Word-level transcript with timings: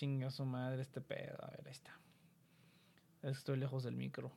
Chinga 0.00 0.30
su 0.30 0.46
madre 0.46 0.80
este 0.80 1.02
pedo. 1.02 1.36
A 1.44 1.50
ver, 1.50 1.60
ahí 1.66 1.72
está. 1.72 1.90
Estoy 3.22 3.58
lejos 3.58 3.84
del 3.84 3.96
micro. 3.96 4.32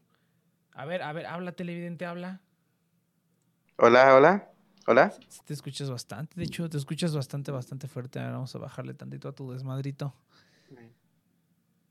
A 0.74 0.83
ver, 0.83 1.01
a 1.01 1.13
ver, 1.13 1.25
habla, 1.25 1.54
televidente, 1.54 2.06
habla. 2.06 2.42
Hola, 3.77 4.13
hola, 4.13 4.50
hola. 4.88 5.13
Te 5.45 5.54
escuchas 5.54 5.89
bastante, 5.89 6.36
de 6.36 6.44
hecho, 6.44 6.69
te 6.69 6.75
escuchas 6.75 7.15
bastante, 7.15 7.50
bastante 7.51 7.88
fuerte. 7.88 8.19
Ahora 8.19 8.33
vamos 8.33 8.54
a 8.54 8.60
bajarle 8.60 8.94
tantito 8.94 9.30
a 9.30 9.31
tu 9.31 9.54
desmadrito. 9.54 10.13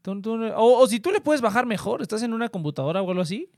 Tú- 0.02 0.20
tú- 0.20 0.44
o, 0.54 0.78
o 0.82 0.86
si 0.86 1.00
tú 1.00 1.10
le 1.10 1.22
puedes 1.22 1.40
bajar 1.40 1.64
mejor, 1.64 2.02
¿estás 2.02 2.22
en 2.22 2.34
una 2.34 2.50
computadora 2.50 3.00
o 3.00 3.08
algo 3.08 3.22
así? 3.22 3.50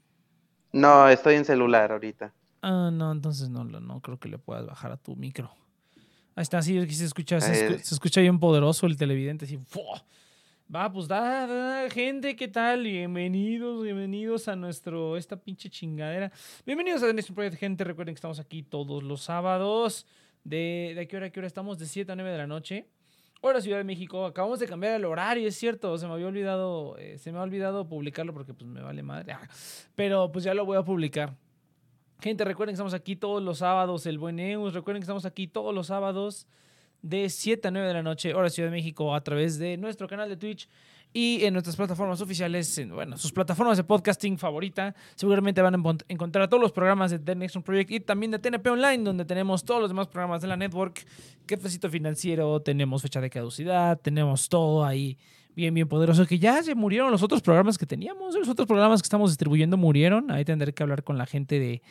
No, 0.73 1.09
estoy 1.09 1.35
en 1.35 1.45
celular 1.45 1.91
ahorita. 1.91 2.33
Ah, 2.63 2.91
no, 2.93 3.11
entonces 3.11 3.49
no, 3.49 3.65
no, 3.65 3.81
no 3.81 4.01
creo 4.01 4.21
que 4.21 4.29
le 4.29 4.39
puedas 4.39 4.65
bajar 4.65 4.93
a 4.93 4.97
tu 4.97 5.17
micro. 5.17 5.51
Ahí 6.37 6.43
está, 6.43 6.61
sí, 6.63 6.79
aquí 6.79 6.95
se 6.95 7.05
escucha, 7.05 7.41
se, 7.41 7.53
escu- 7.71 7.79
se 7.81 7.95
escucha 7.95 8.21
bien 8.21 8.39
poderoso 8.41 8.87
el 8.87 8.97
televidente, 8.97 9.45
así. 9.45 9.57
¡fua! 9.59 10.05
Va, 10.75 10.91
pues 10.91 11.07
da, 11.07 11.47
da, 11.47 11.91
gente, 11.91 12.35
¿qué 12.35 12.49
tal? 12.49 12.83
Bienvenidos, 12.83 13.85
bienvenidos 13.85 14.49
a 14.49 14.57
nuestro, 14.57 15.17
esta 15.17 15.37
pinche 15.37 15.69
chingadera. 15.71 16.33
Bienvenidos 16.67 17.03
a 17.05 17.13
nuestro 17.13 17.35
proyecto, 17.35 17.59
gente. 17.59 17.85
Recuerden 17.85 18.15
que 18.15 18.19
estamos 18.19 18.41
aquí 18.41 18.63
todos 18.63 19.03
los 19.03 19.23
sábados. 19.23 20.07
¿De, 20.43 20.93
de 20.97 21.07
qué 21.07 21.17
hora 21.17 21.27
a 21.27 21.31
qué 21.31 21.39
hora 21.41 21.47
estamos? 21.47 21.79
De 21.79 21.87
7 21.87 22.11
a 22.11 22.17
9 22.17 22.33
de 22.33 22.39
la 22.39 22.47
noche. 22.47 22.89
Hora 23.43 23.61
Ciudad 23.61 23.77
de 23.79 23.85
México. 23.85 24.25
Acabamos 24.27 24.59
de 24.59 24.67
cambiar 24.67 24.95
el 24.95 25.05
horario, 25.05 25.47
es 25.47 25.55
cierto. 25.57 25.97
Se 25.99 26.07
me 26.09 26.15
había 26.15 26.27
olvidado, 26.27 26.97
eh, 26.99 27.19
se 27.19 27.31
me 27.31 27.39
ha 27.39 27.43
olvidado 27.43 27.87
publicarlo 27.87 28.33
porque 28.33 28.55
pues 28.55 28.69
me 28.69 28.81
vale 28.81 29.03
madre. 29.03 29.33
Ah, 29.35 29.47
Pero 29.95 30.33
pues 30.33 30.45
ya 30.45 30.55
lo 30.55 30.65
voy 30.65 30.79
a 30.79 30.83
publicar. 30.83 31.37
Gente, 32.21 32.45
recuerden 32.45 32.73
que 32.73 32.77
estamos 32.77 32.95
aquí 32.95 33.17
todos 33.17 33.43
los 33.43 33.59
sábados, 33.59 34.07
el 34.07 34.19
buen 34.19 34.39
Eus. 34.39 34.75
Recuerden 34.75 35.01
que 35.01 35.05
estamos 35.05 35.25
aquí 35.27 35.47
todos 35.47 35.75
los 35.75 35.89
sábados 35.89 36.47
de 37.03 37.29
7 37.29 37.69
a 37.69 37.71
9 37.71 37.87
de 37.87 37.95
la 37.95 38.03
noche, 38.03 38.33
hora 38.33 38.49
Ciudad 38.49 38.71
de 38.71 38.77
México, 38.77 39.15
a 39.15 39.23
través 39.23 39.59
de 39.59 39.77
nuestro 39.77 40.09
canal 40.09 40.29
de 40.29 40.37
Twitch 40.39 40.69
y 41.13 41.45
en 41.45 41.53
nuestras 41.53 41.77
plataformas 41.77 42.21
oficiales, 42.21 42.77
en, 42.79 42.93
bueno, 42.93 43.17
sus 43.17 43.31
plataformas 43.31 43.77
de 43.77 43.85
podcasting 43.85 44.37
favorita. 44.37 44.95
Seguramente 45.15 45.63
van 45.63 45.75
a 45.75 45.97
encontrar 46.09 46.49
todos 46.49 46.61
los 46.61 46.73
programas 46.73 47.13
de 47.13 47.21
The 47.21 47.37
Next 47.37 47.59
Project 47.59 47.91
y 47.93 48.01
también 48.01 48.33
de 48.33 48.41
TNP 48.41 48.69
Online, 48.69 49.05
donde 49.05 49.25
tenemos 49.25 49.65
todos 49.65 49.81
los 49.81 49.91
demás 49.91 50.09
programas 50.09 50.43
de 50.43 50.49
la 50.49 50.57
network. 50.57 51.07
Cafecito 51.47 51.89
financiero, 51.89 52.61
tenemos 52.61 53.03
fecha 53.03 53.21
de 53.21 53.31
caducidad, 53.31 54.01
tenemos 54.01 54.49
todo 54.49 54.85
ahí 54.85 55.17
bien, 55.55 55.75
bien 55.75 55.89
poderoso. 55.89 56.27
Que 56.27 56.39
ya 56.39 56.63
se 56.63 56.75
murieron 56.75 57.11
los 57.11 57.23
otros 57.23 57.43
programas 57.43 57.79
que 57.79 57.87
teníamos. 57.87 58.35
Los 58.35 58.49
otros 58.49 58.67
programas 58.67 59.03
que 59.03 59.07
estamos 59.07 59.31
distribuyendo 59.31 59.77
murieron. 59.77 60.31
Ahí 60.31 60.45
tendré 60.45 60.73
que 60.73 60.83
hablar 60.83 61.05
con 61.05 61.19
la 61.19 61.27
gente 61.27 61.59
de. 61.59 61.83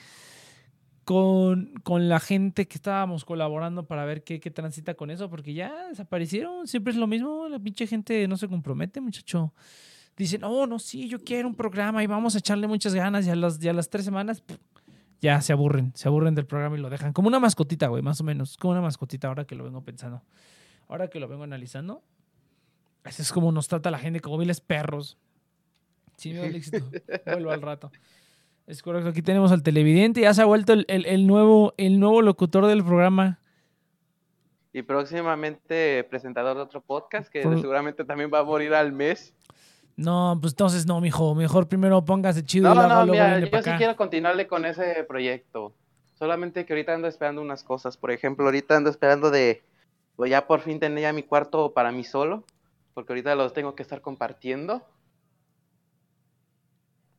Con, 1.04 1.74
con 1.84 2.08
la 2.08 2.22
gente 2.22 2.66
que 2.66 2.76
estábamos 2.76 3.26
colaborando 3.26 3.86
para 3.86 4.06
ver 4.06 4.24
qué, 4.24 4.40
qué 4.40 4.52
transita 4.52 4.94
con 4.94 5.12
eso, 5.12 5.30
porque 5.30 5.54
ya 5.54 5.90
desaparecieron. 5.90 6.66
Siempre 6.66 6.92
es 6.92 6.98
lo 6.98 7.08
mismo. 7.08 7.50
La 7.50 7.60
pinche 7.60 7.88
gente 7.88 8.26
no 8.28 8.38
se 8.38 8.48
compromete, 8.48 9.02
muchacho. 9.02 9.54
Dicen, 10.16 10.44
oh, 10.44 10.68
no, 10.68 10.80
sí, 10.80 11.10
yo 11.10 11.20
quiero 11.24 11.48
un 11.48 11.56
programa 11.56 12.04
y 12.04 12.08
vamos 12.08 12.36
a 12.36 12.38
echarle 12.38 12.68
muchas 12.68 12.94
ganas. 12.94 13.26
Y 13.26 13.32
a 13.32 13.36
las, 13.36 13.64
y 13.64 13.74
las 13.74 13.90
tres 13.90 14.06
semanas, 14.06 14.44
ya 15.22 15.42
se 15.42 15.54
aburren. 15.54 15.92
Se 15.96 16.08
aburren 16.08 16.36
del 16.36 16.46
programa 16.46 16.78
y 16.78 16.82
lo 16.82 16.90
dejan. 16.90 17.14
Como 17.14 17.28
una 17.30 17.40
mascotita, 17.40 17.88
güey, 17.88 18.04
más 18.04 18.22
o 18.22 18.24
menos. 18.24 18.58
Como 18.58 18.74
una 18.74 18.82
mascotita 18.82 19.28
ahora 19.28 19.46
que 19.46 19.56
lo 19.56 19.64
vengo 19.64 19.82
pensando. 19.82 20.22
Ahora 20.88 21.10
que 21.10 21.20
lo 21.20 21.28
vengo 21.28 21.44
analizando. 21.44 22.04
Así 23.04 23.22
es 23.22 23.32
como 23.32 23.52
nos 23.52 23.68
trata 23.68 23.92
la 23.92 24.00
gente, 24.00 24.20
como 24.22 24.38
viles 24.38 24.62
perros. 24.62 25.18
Sí, 26.18 26.34
me 26.34 26.46
el 26.46 26.56
éxito. 26.56 26.86
Vuelvo 27.26 27.52
al 27.52 27.62
rato. 27.62 27.92
Es 28.68 28.82
correcto. 28.82 29.10
Aquí 29.10 29.22
tenemos 29.22 29.52
al 29.52 29.62
televidente. 29.64 30.22
Ya 30.22 30.34
se 30.34 30.42
ha 30.42 30.46
vuelto 30.46 30.72
el, 30.74 30.86
el- 30.88 31.06
el 31.06 31.28
nuevo, 31.28 31.74
el 31.78 32.00
nuevo 32.00 32.22
locutor 32.22 32.66
del 32.68 32.84
programa. 32.84 33.40
Y 34.72 34.82
próximamente 34.84 36.04
presentador 36.10 36.56
de 36.56 36.64
otro 36.64 36.82
podcast 36.82 37.30
que 37.30 37.42
Por- 37.42 37.60
seguramente 37.60 38.06
también 38.06 38.32
va 38.34 38.40
a 38.40 38.44
morir 38.44 38.74
al 38.74 38.92
mes. 38.92 39.34
No, 39.96 40.38
pues 40.42 40.54
entonces 40.54 40.88
no, 40.88 41.00
mijo. 41.02 41.36
Mejor 41.36 41.68
primero 41.68 42.04
póngase 42.04 42.44
chido 42.44 42.74
No, 42.74 42.82
y 42.82 42.88
luego, 42.88 43.06
no, 43.06 43.12
mira, 43.12 43.40
yo 43.40 43.46
sí 43.48 43.56
acá. 43.56 43.78
quiero 43.78 43.96
continuarle 43.96 44.48
con 44.48 44.66
ese 44.66 45.04
proyecto. 45.04 45.74
Solamente 46.18 46.66
que 46.66 46.74
ahorita 46.74 46.94
ando 46.96 47.08
esperando 47.08 47.42
unas 47.42 47.64
cosas. 47.64 47.98
Por 47.98 48.12
ejemplo, 48.12 48.46
ahorita 48.46 48.76
ando 48.78 48.90
esperando 48.90 49.30
de 49.30 49.62
pues 50.16 50.32
ya 50.32 50.48
por 50.48 50.62
fin 50.62 50.80
tener 50.80 51.02
ya 51.02 51.14
mi 51.14 51.24
cuarto 51.24 51.74
para 51.74 51.92
mí 51.92 52.04
solo. 52.04 52.44
Porque 52.94 53.14
ahorita 53.14 53.36
los 53.36 53.54
tengo 53.54 53.76
que 53.76 53.84
estar 53.84 54.02
compartiendo. 54.02 54.86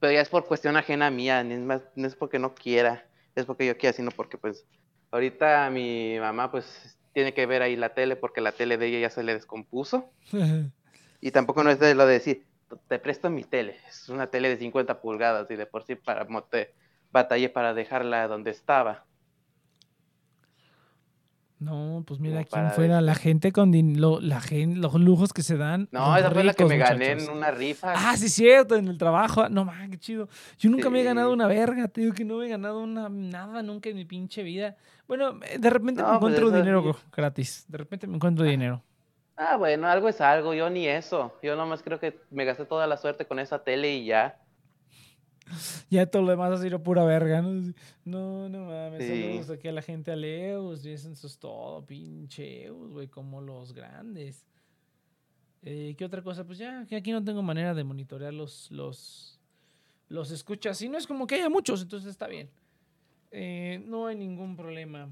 Pero 0.00 0.12
ya 0.12 0.20
es 0.20 0.28
por 0.28 0.46
cuestión 0.46 0.76
ajena 0.76 1.10
mía, 1.10 1.42
ni 1.42 1.54
es 1.54 1.60
más, 1.60 1.82
no 1.94 2.06
es 2.06 2.14
porque 2.14 2.38
no 2.38 2.54
quiera, 2.54 3.08
es 3.34 3.46
porque 3.46 3.66
yo 3.66 3.76
quiera, 3.78 3.94
sino 3.94 4.10
porque 4.10 4.36
pues 4.36 4.66
ahorita 5.10 5.70
mi 5.70 6.18
mamá 6.20 6.50
pues 6.50 6.98
tiene 7.14 7.32
que 7.32 7.46
ver 7.46 7.62
ahí 7.62 7.76
la 7.76 7.94
tele 7.94 8.16
porque 8.16 8.40
la 8.40 8.52
tele 8.52 8.76
de 8.76 8.86
ella 8.86 9.00
ya 9.00 9.10
se 9.10 9.22
le 9.22 9.34
descompuso. 9.34 10.12
Y 11.20 11.30
tampoco 11.30 11.64
no 11.64 11.70
es 11.70 11.78
de 11.78 11.94
lo 11.94 12.04
de 12.04 12.12
decir, 12.12 12.46
te 12.86 12.98
presto 12.98 13.30
mi 13.30 13.44
tele. 13.44 13.78
Es 13.88 14.10
una 14.10 14.26
tele 14.26 14.50
de 14.50 14.58
50 14.58 15.00
pulgadas 15.00 15.50
y 15.50 15.56
de 15.56 15.64
por 15.64 15.82
sí 15.84 15.94
para 15.94 16.26
mote, 16.26 16.74
batallé 17.10 17.48
para 17.48 17.72
dejarla 17.72 18.28
donde 18.28 18.50
estaba. 18.50 19.06
No, 21.60 22.02
pues 22.06 22.20
mira 22.20 22.44
quién 22.44 22.70
fuera 22.72 23.00
la 23.00 23.14
gente 23.14 23.52
con 23.52 23.70
din- 23.72 23.98
lo- 24.00 24.20
la 24.20 24.40
gen- 24.40 24.80
los 24.80 24.94
lujos 24.94 25.32
que 25.32 25.42
se 25.42 25.56
dan. 25.56 25.88
No, 25.92 26.16
esa 26.16 26.30
fue 26.30 26.42
la 26.44 26.52
que 26.52 26.64
ricos, 26.64 26.76
me 26.76 26.78
gané 26.78 27.12
en 27.12 27.30
una 27.30 27.50
rifa. 27.52 27.92
Ah, 27.96 28.16
sí, 28.16 28.28
cierto, 28.28 28.74
en 28.74 28.88
el 28.88 28.98
trabajo. 28.98 29.48
No, 29.48 29.64
man, 29.64 29.90
qué 29.90 29.98
chido. 29.98 30.28
Yo 30.58 30.68
nunca 30.68 30.90
me 30.90 31.00
he 31.00 31.04
ganado 31.04 31.32
una 31.32 31.46
verga, 31.46 31.88
te 31.88 32.00
digo 32.02 32.12
que 32.12 32.24
no 32.24 32.38
me 32.38 32.46
he 32.46 32.48
ganado 32.48 32.80
una, 32.82 33.08
nada 33.08 33.62
nunca 33.62 33.88
en 33.88 33.96
mi 33.96 34.04
pinche 34.04 34.42
vida. 34.42 34.76
Bueno, 35.06 35.38
eh, 35.48 35.58
de 35.58 35.70
repente 35.70 36.02
me 36.02 36.08
No, 36.08 36.20
pues 36.20 36.34
encuentro 36.34 36.50
dinero 36.58 36.96
gratis. 37.16 37.64
De 37.68 37.78
repente 37.78 38.06
me 38.06 38.16
encuentro 38.16 38.44
dinero. 38.44 38.82
Ah, 39.36 39.56
bueno, 39.56 39.88
algo 39.88 40.08
es 40.08 40.20
algo, 40.20 40.54
yo 40.54 40.70
ni 40.70 40.86
eso. 40.86 41.34
Yo 41.42 41.56
nomás 41.56 41.82
creo 41.82 41.98
que 41.98 42.20
me 42.30 42.44
gasté 42.44 42.64
toda 42.66 42.86
la 42.86 42.96
suerte 42.96 43.26
con 43.26 43.38
esa 43.38 43.62
tele 43.64 43.94
y 43.94 44.04
ya. 44.06 44.38
Ya 45.90 46.06
todo 46.06 46.22
lo 46.22 46.30
demás 46.30 46.52
ha 46.52 46.62
sido 46.62 46.82
pura 46.82 47.04
verga, 47.04 47.42
¿no? 47.42 47.72
No, 48.04 48.48
no 48.48 48.66
mames. 48.66 49.04
Sí. 49.04 49.22
Saludos 49.22 49.50
aquí 49.50 49.68
a 49.68 49.72
la 49.72 49.82
gente 49.82 50.10
a 50.10 50.16
Leus. 50.16 50.84
Y 50.84 50.90
eso 50.92 51.10
es 51.10 51.38
todo, 51.38 51.84
pinche 51.84 52.64
Eus, 52.64 52.90
güey, 52.92 53.08
como 53.08 53.40
los 53.40 53.72
grandes. 53.72 54.46
Eh, 55.62 55.94
¿Qué 55.96 56.04
otra 56.04 56.22
cosa? 56.22 56.44
Pues 56.44 56.58
ya, 56.58 56.84
que 56.86 56.96
aquí 56.96 57.10
no 57.12 57.24
tengo 57.24 57.42
manera 57.42 57.74
de 57.74 57.84
monitorear 57.84 58.34
los, 58.34 58.70
los, 58.70 59.40
los 60.08 60.30
escuchas. 60.30 60.80
Y 60.82 60.88
no 60.88 60.98
es 60.98 61.06
como 61.06 61.26
que 61.26 61.36
haya 61.36 61.48
muchos, 61.48 61.82
entonces 61.82 62.10
está 62.10 62.26
bien. 62.26 62.50
Eh, 63.30 63.82
no 63.86 64.06
hay 64.06 64.16
ningún 64.16 64.56
problema. 64.56 65.08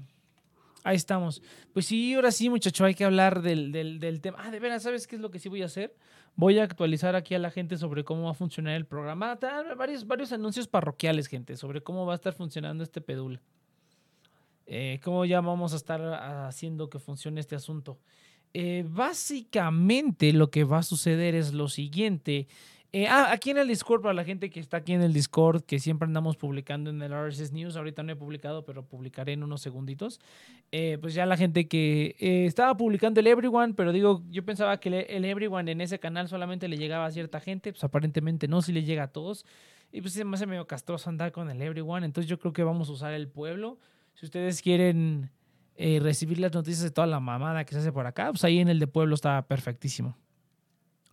Ahí 0.83 0.97
estamos. 0.97 1.41
Pues 1.71 1.85
sí, 1.85 2.13
ahora 2.13 2.31
sí, 2.31 2.49
muchacho, 2.49 2.83
hay 2.83 2.93
que 2.93 3.05
hablar 3.05 3.41
del, 3.41 3.71
del, 3.71 4.21
tema. 4.21 4.37
Ah, 4.41 4.51
de 4.51 4.59
veras, 4.59 4.83
¿sabes 4.83 5.07
qué 5.07 5.15
es 5.15 5.21
lo 5.21 5.31
que 5.31 5.39
sí 5.39 5.47
voy 5.47 5.61
a 5.61 5.65
hacer? 5.65 5.95
Voy 6.35 6.59
a 6.59 6.63
actualizar 6.63 7.15
aquí 7.15 7.35
a 7.35 7.39
la 7.39 7.51
gente 7.51 7.77
sobre 7.77 8.03
cómo 8.03 8.23
va 8.23 8.31
a 8.31 8.33
funcionar 8.33 8.75
el 8.75 8.85
programa. 8.85 9.37
Tal, 9.37 9.75
Varios, 9.75 10.05
varios 10.05 10.33
anuncios 10.33 10.67
parroquiales, 10.67 11.27
gente, 11.27 11.55
sobre 11.55 11.81
cómo 11.81 12.05
va 12.05 12.13
a 12.13 12.15
estar 12.15 12.33
funcionando 12.33 12.83
este 12.83 12.99
pedul. 12.99 13.39
Eh, 14.65 14.99
cómo 15.03 15.25
ya 15.25 15.41
vamos 15.41 15.73
a 15.73 15.77
estar 15.77 16.01
haciendo 16.47 16.89
que 16.89 16.99
funcione 16.99 17.39
este 17.39 17.55
asunto. 17.55 17.99
Eh, 18.53 18.85
básicamente 18.87 20.31
lo 20.33 20.51
que 20.51 20.63
va 20.63 20.79
a 20.79 20.83
suceder 20.83 21.33
es 21.33 21.53
lo 21.53 21.69
siguiente. 21.69 22.47
Eh, 22.95 23.07
ah, 23.07 23.31
aquí 23.31 23.49
en 23.49 23.57
el 23.57 23.67
Discord, 23.67 24.03
para 24.03 24.13
la 24.13 24.23
gente 24.23 24.51
que 24.51 24.59
está 24.59 24.77
aquí 24.77 24.93
en 24.93 25.01
el 25.01 25.13
Discord, 25.13 25.63
que 25.63 25.79
siempre 25.79 26.05
andamos 26.05 26.37
publicando 26.37 26.91
en 26.91 27.01
el 27.01 27.11
RSS 27.11 27.51
News, 27.51 27.75
ahorita 27.75 28.03
no 28.03 28.11
he 28.11 28.15
publicado, 28.15 28.65
pero 28.65 28.85
publicaré 28.85 29.33
en 29.33 29.41
unos 29.41 29.61
segunditos. 29.61 30.21
Eh, 30.71 30.99
pues 31.01 31.15
ya 31.15 31.25
la 31.25 31.35
gente 31.35 31.67
que 31.67 32.15
eh, 32.19 32.45
estaba 32.45 32.77
publicando 32.77 33.19
el 33.19 33.25
Everyone, 33.25 33.73
pero 33.73 33.91
digo, 33.93 34.21
yo 34.29 34.45
pensaba 34.45 34.79
que 34.79 35.07
el 35.09 35.25
Everyone 35.25 35.71
en 35.71 35.81
ese 35.81 35.97
canal 35.97 36.27
solamente 36.27 36.67
le 36.67 36.77
llegaba 36.77 37.07
a 37.07 37.11
cierta 37.11 37.39
gente, 37.39 37.71
pues 37.71 37.83
aparentemente 37.83 38.47
no, 38.47 38.61
si 38.61 38.71
le 38.71 38.83
llega 38.83 39.03
a 39.03 39.07
todos. 39.07 39.43
Y 39.91 40.01
pues 40.01 40.13
se 40.13 40.23
me 40.23 40.35
hace 40.35 40.45
medio 40.45 40.67
castroso 40.67 41.09
andar 41.09 41.31
con 41.31 41.49
el 41.49 41.59
Everyone, 41.63 42.05
entonces 42.05 42.29
yo 42.29 42.37
creo 42.37 42.53
que 42.53 42.63
vamos 42.63 42.89
a 42.89 42.91
usar 42.91 43.13
el 43.13 43.27
pueblo. 43.27 43.79
Si 44.13 44.27
ustedes 44.27 44.61
quieren 44.61 45.31
eh, 45.77 45.99
recibir 45.99 46.37
las 46.37 46.53
noticias 46.53 46.83
de 46.83 46.91
toda 46.91 47.07
la 47.07 47.19
mamada 47.19 47.65
que 47.65 47.73
se 47.73 47.79
hace 47.79 47.91
por 47.91 48.05
acá, 48.05 48.29
pues 48.29 48.43
ahí 48.43 48.59
en 48.59 48.69
el 48.69 48.77
de 48.77 48.85
pueblo 48.85 49.15
está 49.15 49.41
perfectísimo. 49.47 50.15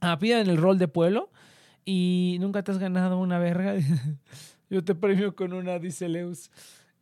Ah, 0.03 0.19
pidan 0.19 0.47
el 0.47 0.59
rol 0.59 0.79
de 0.79 0.87
pueblo 0.87 1.31
y 1.85 2.37
nunca 2.41 2.63
te 2.63 2.73
has 2.73 2.79
ganado 2.79 3.19
una 3.19 3.39
verga. 3.39 3.75
Yo 4.71 4.85
te 4.85 4.95
premio 4.95 5.35
con 5.35 5.53
una, 5.53 5.79
dice 5.79 6.09
Leus. 6.09 6.51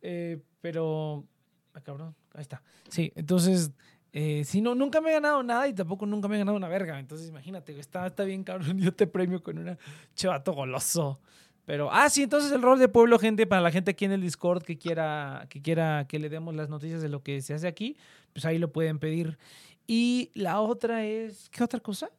Eh, 0.01 0.39
pero, 0.61 1.25
ah, 1.73 1.81
cabrón, 1.81 2.15
ahí 2.33 2.41
está. 2.41 2.63
Sí, 2.89 3.11
entonces, 3.15 3.71
eh, 4.11 4.43
si 4.43 4.61
no, 4.61 4.75
nunca 4.75 5.01
me 5.01 5.11
he 5.11 5.13
ganado 5.13 5.43
nada 5.43 5.67
y 5.67 5.73
tampoco 5.73 6.05
nunca 6.05 6.27
me 6.27 6.35
he 6.35 6.39
ganado 6.39 6.57
una 6.57 6.67
verga. 6.67 6.99
Entonces, 6.99 7.29
imagínate, 7.29 7.77
está, 7.79 8.07
está 8.07 8.23
bien, 8.23 8.43
cabrón. 8.43 8.77
Yo 8.79 8.93
te 8.93 9.07
premio 9.07 9.43
con 9.43 9.57
una 9.59 9.77
chavato 10.15 10.53
goloso. 10.53 11.19
Pero, 11.65 11.91
ah, 11.91 12.09
sí, 12.09 12.23
entonces 12.23 12.51
el 12.51 12.63
rol 12.63 12.79
de 12.79 12.87
pueblo, 12.87 13.19
gente, 13.19 13.45
para 13.45 13.61
la 13.61 13.69
gente 13.69 13.91
aquí 13.91 14.05
en 14.05 14.11
el 14.11 14.21
Discord 14.21 14.63
que 14.63 14.79
quiera, 14.79 15.45
que 15.49 15.61
quiera 15.61 16.07
que 16.07 16.17
le 16.17 16.29
demos 16.29 16.55
las 16.55 16.67
noticias 16.67 16.99
de 16.99 17.09
lo 17.09 17.21
que 17.21 17.43
se 17.43 17.53
hace 17.53 17.67
aquí, 17.67 17.95
pues 18.33 18.43
ahí 18.45 18.57
lo 18.57 18.71
pueden 18.71 18.97
pedir. 18.97 19.37
Y 19.85 20.31
la 20.33 20.61
otra 20.61 21.05
es, 21.05 21.47
¿qué 21.49 21.63
otra 21.63 21.79
cosa? 21.79 22.09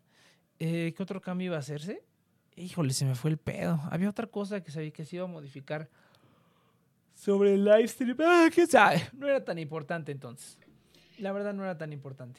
Eh, 0.61 0.95
¿Qué 0.97 1.03
otro 1.03 1.21
cambio 1.21 1.47
iba 1.47 1.57
a 1.57 1.61
hacerse? 1.61 2.05
Híjole, 2.61 2.93
se 2.93 3.07
me 3.07 3.15
fue 3.15 3.31
el 3.31 3.39
pedo. 3.39 3.81
Había 3.91 4.11
otra 4.11 4.27
cosa 4.27 4.63
que 4.63 4.71
sabía 4.71 4.91
que 4.91 5.05
se 5.07 5.17
iba 5.17 5.25
a 5.25 5.29
modificar 5.29 5.89
sobre 7.15 7.55
el 7.55 7.65
live 7.65 7.89
stream. 7.89 8.17
Ah, 8.21 8.49
¿qué 8.55 8.67
sabe? 8.67 9.09
No 9.15 9.27
era 9.27 9.43
tan 9.45 9.59
importante 9.59 10.13
entonces. 10.13 10.59
La 11.19 11.33
verdad 11.33 11.55
no 11.55 11.63
era 11.63 11.79
tan 11.79 11.93
importante. 11.93 12.39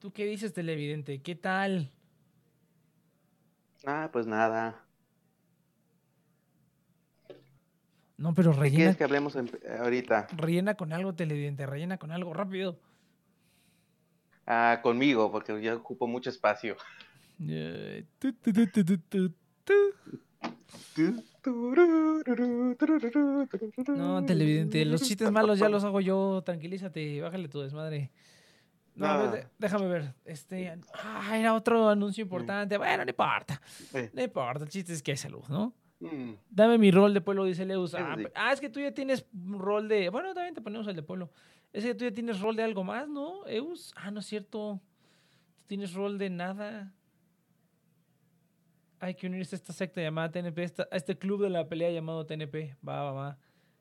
¿Tú 0.00 0.12
qué 0.12 0.24
dices, 0.26 0.52
televidente? 0.52 1.20
¿Qué 1.22 1.34
tal? 1.36 1.90
Ah, 3.86 4.08
pues 4.12 4.26
nada. 4.26 4.84
No, 8.16 8.34
pero 8.34 8.52
¿Qué 8.52 8.58
rellena, 8.58 8.76
quieres 8.76 8.96
que 8.96 9.04
hablemos 9.04 9.36
en- 9.36 9.50
ahorita? 9.80 10.26
rellena 10.36 10.74
con 10.74 10.92
algo, 10.92 11.14
televidente. 11.14 11.64
Rellena 11.66 11.96
con 11.98 12.10
algo 12.10 12.34
rápido. 12.34 12.76
Ah, 14.46 14.80
conmigo, 14.82 15.30
porque 15.32 15.60
yo 15.62 15.76
ocupo 15.76 16.06
mucho 16.06 16.28
espacio. 16.30 16.76
Eh. 17.40 18.04
No, 23.88 24.24
televidente, 24.24 24.84
los 24.84 25.02
chistes 25.02 25.30
malos 25.30 25.58
ya 25.58 25.68
los 25.68 25.84
hago 25.84 26.00
yo. 26.00 26.42
Tranquilízate, 26.44 27.20
bájale 27.20 27.48
tu 27.48 27.60
desmadre. 27.60 28.10
No, 28.94 29.32
déjame 29.58 29.88
ver. 29.88 30.14
Este, 30.24 30.72
ah, 31.02 31.36
era 31.36 31.54
otro 31.54 31.88
anuncio 31.88 32.22
importante. 32.22 32.78
Bueno, 32.78 33.04
no 33.04 33.10
importa. 33.10 33.60
Eh, 33.92 34.10
No 34.12 34.22
importa, 34.22 34.64
el 34.64 34.70
chiste 34.70 34.92
es 34.92 35.02
que 35.02 35.10
hay 35.12 35.16
salud, 35.16 35.42
¿no? 35.48 35.74
mm, 36.00 36.32
Dame 36.48 36.78
mi 36.78 36.90
rol 36.92 37.12
de 37.12 37.20
pueblo, 37.20 37.44
dice 37.44 37.64
Leus. 37.66 37.94
Ah, 37.94 38.14
sí. 38.16 38.24
ah, 38.34 38.52
es 38.52 38.60
que 38.60 38.68
tú 38.70 38.78
ya 38.80 38.92
tienes 38.92 39.26
rol 39.32 39.88
de. 39.88 40.08
Bueno, 40.10 40.32
también 40.32 40.54
te 40.54 40.60
ponemos 40.60 40.86
el 40.86 40.94
de 40.96 41.02
pueblo. 41.02 41.30
Ese 41.72 41.88
que 41.88 41.94
tú 41.96 42.04
ya 42.04 42.12
tienes 42.12 42.40
rol 42.40 42.54
de 42.54 42.62
algo 42.62 42.84
más, 42.84 43.08
¿no? 43.08 43.44
Eus. 43.48 43.92
Ah, 43.96 44.12
no 44.12 44.20
es 44.20 44.26
cierto. 44.26 44.80
Tú 45.56 45.64
tienes 45.66 45.92
rol 45.92 46.16
de 46.18 46.30
nada. 46.30 46.92
Hay 49.04 49.16
que 49.16 49.26
unirse 49.26 49.54
a 49.54 49.58
esta 49.58 49.74
secta 49.74 50.00
llamada 50.00 50.30
TNP, 50.30 50.72
a 50.90 50.96
este 50.96 51.18
club 51.18 51.42
de 51.42 51.50
la 51.50 51.68
pelea 51.68 51.90
llamado 51.90 52.24
TNP. 52.24 52.74
Va, 52.88 53.02
va, 53.02 53.12
va. 53.12 53.38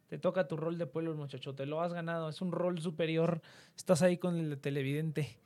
Te 0.07 0.17
toca 0.17 0.49
tu 0.49 0.57
rol 0.57 0.77
de 0.77 0.85
pueblo, 0.85 1.15
muchacho. 1.15 1.55
Te 1.55 1.65
lo 1.65 1.79
has 1.79 1.93
ganado. 1.93 2.27
Es 2.27 2.41
un 2.41 2.51
rol 2.51 2.81
superior. 2.81 3.41
Estás 3.77 4.01
ahí 4.01 4.17
con 4.17 4.35
el 4.37 4.59
televidente. 4.59 5.39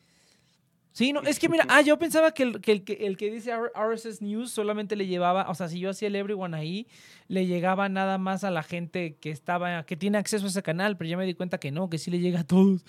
Sí, 0.98 1.13
no, 1.13 1.22
es 1.22 1.38
que 1.38 1.48
mira, 1.48 1.63
ah, 1.70 1.82
yo 1.82 2.00
pensaba 2.00 2.32
que 2.32 2.42
el 2.42 2.60
que, 2.60 2.72
el, 2.72 2.84
el 2.88 3.18
que 3.18 3.30
dice 3.30 3.54
RSS 3.56 4.20
News 4.24 4.50
solamente 4.50 4.96
le 4.96 5.06
llevaba, 5.06 5.48
o 5.48 5.54
sea, 5.54 5.68
si 5.68 5.80
yo 5.80 5.92
hacía 5.92 6.08
el 6.08 6.16
Everyone 6.16 6.58
ahí, 6.58 6.88
le 7.27 7.46
llegaba 7.46 7.88
nada 7.88 8.18
más 8.18 8.44
a 8.44 8.50
la 8.50 8.63
gente 8.63 9.16
que 9.18 9.30
estaba, 9.30 9.86
que 9.86 9.96
tiene 9.96 10.18
acceso 10.18 10.46
a 10.46 10.48
ese 10.48 10.63
canal, 10.63 10.98
pero 10.98 11.08
ya 11.08 11.16
me 11.16 11.27
di 11.27 11.36
cuenta 11.36 11.60
que 11.60 11.70
no, 11.70 11.88
que 11.88 12.00
sí 12.00 12.10
le 12.10 12.18
llega 12.18 12.39
a 12.39 12.44
todos. 12.48 12.84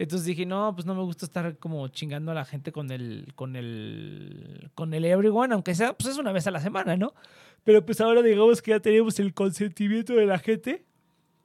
Entonces 0.00 0.26
dije, 0.26 0.44
no, 0.44 0.74
pues 0.74 0.86
no 0.86 0.96
me 0.96 1.02
gusta 1.04 1.24
estar 1.24 1.56
como 1.58 1.86
chingando 1.86 2.32
a 2.32 2.34
la 2.34 2.44
gente 2.44 2.72
con 2.72 2.90
el, 2.90 3.32
con 3.36 3.54
el, 3.54 4.68
con 4.74 4.92
el 4.92 5.04
Everyone, 5.04 5.54
aunque 5.54 5.76
sea, 5.76 5.92
pues 5.96 6.10
es 6.10 6.18
una 6.18 6.32
vez 6.32 6.48
a 6.48 6.50
la 6.50 6.58
semana, 6.58 6.96
¿no? 6.96 7.14
Pero 7.62 7.86
pues 7.86 8.00
ahora 8.00 8.22
digamos 8.22 8.60
que 8.60 8.72
ya 8.72 8.80
tenemos 8.80 9.20
el 9.20 9.34
consentimiento 9.34 10.14
de 10.14 10.26
la 10.26 10.40
gente. 10.40 10.84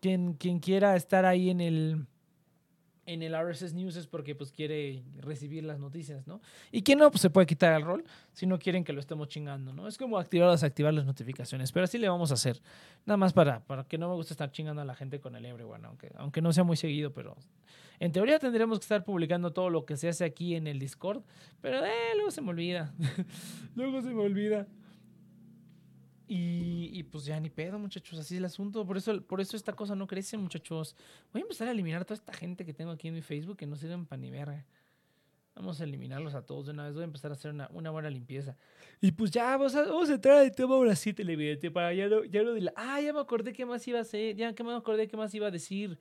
Quien, 0.02 0.34
quien 0.34 0.58
quiera 0.62 0.96
estar 0.96 1.26
ahí 1.26 1.52
en 1.52 1.62
el, 1.62 2.08
en 3.08 3.24
el 3.24 3.34
RSS 3.34 3.74
News 3.74 3.96
es 3.96 4.06
porque 4.06 4.36
pues 4.36 4.52
quiere 4.52 5.02
recibir 5.22 5.64
las 5.64 5.80
noticias, 5.80 6.28
¿no? 6.28 6.42
Y 6.72 6.84
quien 6.84 7.00
no, 7.00 7.10
pues 7.10 7.22
se 7.22 7.30
puede 7.30 7.48
quitar 7.48 7.74
el 7.74 7.82
rol 7.82 8.04
si 8.34 8.46
no 8.46 8.60
quieren 8.60 8.84
que 8.84 8.92
lo 8.94 9.00
estemos 9.00 9.30
chingando, 9.30 9.74
¿no? 9.74 9.88
Es 9.88 9.98
como 9.98 10.20
activar 10.20 10.50
o 10.50 10.52
desactivar 10.52 10.94
las 10.94 11.06
notificaciones, 11.06 11.72
pero 11.72 11.86
así 11.86 11.98
le 11.98 12.10
vamos 12.10 12.32
a 12.32 12.34
hacer. 12.36 12.62
Nada 13.06 13.18
más 13.18 13.32
para, 13.32 13.62
para 13.62 13.86
que 13.86 13.98
no 13.98 14.10
me 14.10 14.16
guste 14.16 14.34
estar 14.34 14.52
chingando 14.52 14.82
a 14.82 14.86
la 14.86 14.94
gente 14.94 15.22
con 15.22 15.36
el 15.38 15.46
Everyone, 15.46 15.88
aunque, 15.88 16.12
aunque 16.16 16.42
no 16.42 16.52
sea 16.52 16.66
muy 16.66 16.76
seguido, 16.76 17.14
pero 17.14 17.38
en 18.00 18.12
teoría 18.12 18.40
tendríamos 18.40 18.78
que 18.80 18.84
estar 18.84 19.06
publicando 19.06 19.54
todo 19.54 19.70
lo 19.70 19.86
que 19.86 19.96
se 19.96 20.10
hace 20.10 20.26
aquí 20.26 20.56
en 20.56 20.68
el 20.68 20.78
Discord, 20.78 21.24
pero 21.62 21.86
eh, 21.86 22.14
luego 22.16 22.30
se 22.30 22.42
me 22.42 22.50
olvida. 22.50 22.94
luego 23.76 24.02
se 24.02 24.10
me 24.10 24.22
olvida. 24.22 24.68
Y, 26.30 26.90
y 26.94 27.04
pues 27.04 27.24
ya 27.26 27.40
ni 27.40 27.50
pedo, 27.50 27.80
muchachos, 27.80 28.20
así 28.20 28.34
es 28.36 28.40
el 28.40 28.46
asunto. 28.46 28.86
Por 28.86 28.98
eso, 28.98 29.22
por 29.22 29.40
eso 29.40 29.56
esta 29.56 29.74
cosa 29.74 29.96
no 29.96 30.08
crece, 30.08 30.38
muchachos. 30.38 30.96
Voy 31.32 31.42
a 31.42 31.44
empezar 31.44 31.68
a 31.68 31.72
eliminar 31.72 32.02
a 32.02 32.06
toda 32.06 32.16
esta 32.16 32.34
gente 32.34 32.66
que 32.66 32.74
tengo 32.74 32.92
aquí 32.92 33.08
en 33.08 33.14
mi 33.14 33.22
Facebook 33.22 33.56
que 33.58 33.66
no 33.66 33.76
sirven 33.78 34.06
para 34.06 34.20
ni 34.20 34.30
verga. 34.30 34.66
Vamos 35.56 35.80
a 35.82 35.86
eliminarlos 35.86 36.36
a 36.36 36.46
todos 36.46 36.66
de 36.68 36.74
una 36.74 36.84
vez. 36.86 36.94
Voy 36.94 37.02
a 37.02 37.06
empezar 37.06 37.32
a 37.32 37.34
hacer 37.36 37.52
una, 37.52 37.70
una 37.74 37.90
buena 37.92 38.10
limpieza. 38.10 38.56
Y 39.02 39.12
pues 39.14 39.32
ya, 39.32 39.56
vamos 39.58 39.74
a, 39.74 39.84
vamos 39.84 40.10
a 40.10 40.14
entrar 40.16 40.38
al 40.38 40.52
tema 40.52 40.76
ahora 40.76 40.96
sí, 40.96 41.14
televidente. 41.14 41.72
Para 41.72 41.94
ya 41.94 42.08
no, 42.10 42.24
ya 42.26 42.44
no 42.44 42.52
de 42.52 42.62
la- 42.62 42.74
Ah, 42.76 43.00
ya 43.02 43.14
me 43.14 43.20
acordé 43.22 43.54
qué 43.54 43.66
más 43.66 43.88
iba 43.88 43.98
a 44.00 44.02
hacer. 44.02 44.36
Ya 44.36 44.54
que 44.54 44.64
me 44.64 44.74
acordé 44.76 45.08
qué 45.08 45.16
más 45.18 45.34
iba 45.34 45.48
a 45.48 45.52
decir. 45.52 45.98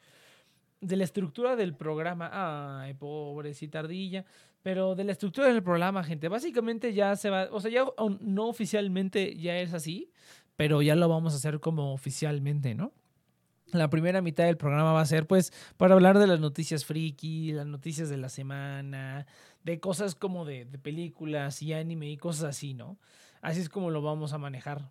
De 0.80 0.96
la 0.96 1.04
estructura 1.04 1.56
del 1.56 1.74
programa. 1.74 2.82
Ay, 2.82 2.94
pobrecita 2.94 3.78
ardilla. 3.78 4.26
Pero 4.66 4.96
de 4.96 5.04
la 5.04 5.12
estructura 5.12 5.46
del 5.46 5.62
programa, 5.62 6.02
gente. 6.02 6.26
Básicamente 6.26 6.92
ya 6.92 7.14
se 7.14 7.30
va. 7.30 7.46
O 7.52 7.60
sea, 7.60 7.70
ya 7.70 7.84
no 8.18 8.48
oficialmente 8.48 9.36
ya 9.36 9.60
es 9.60 9.72
así. 9.72 10.10
Pero 10.56 10.82
ya 10.82 10.96
lo 10.96 11.08
vamos 11.08 11.34
a 11.34 11.36
hacer 11.36 11.60
como 11.60 11.92
oficialmente, 11.92 12.74
¿no? 12.74 12.92
La 13.66 13.88
primera 13.90 14.22
mitad 14.22 14.42
del 14.42 14.56
programa 14.56 14.92
va 14.92 15.02
a 15.02 15.06
ser, 15.06 15.28
pues, 15.28 15.52
para 15.76 15.94
hablar 15.94 16.18
de 16.18 16.26
las 16.26 16.40
noticias 16.40 16.84
friki, 16.84 17.52
las 17.52 17.68
noticias 17.68 18.08
de 18.08 18.16
la 18.16 18.28
semana, 18.28 19.28
de 19.62 19.78
cosas 19.78 20.16
como 20.16 20.44
de, 20.44 20.64
de 20.64 20.78
películas 20.80 21.62
y 21.62 21.72
anime 21.72 22.10
y 22.10 22.16
cosas 22.16 22.56
así, 22.56 22.74
¿no? 22.74 22.98
Así 23.42 23.60
es 23.60 23.68
como 23.68 23.90
lo 23.90 24.02
vamos 24.02 24.32
a 24.32 24.38
manejar. 24.38 24.90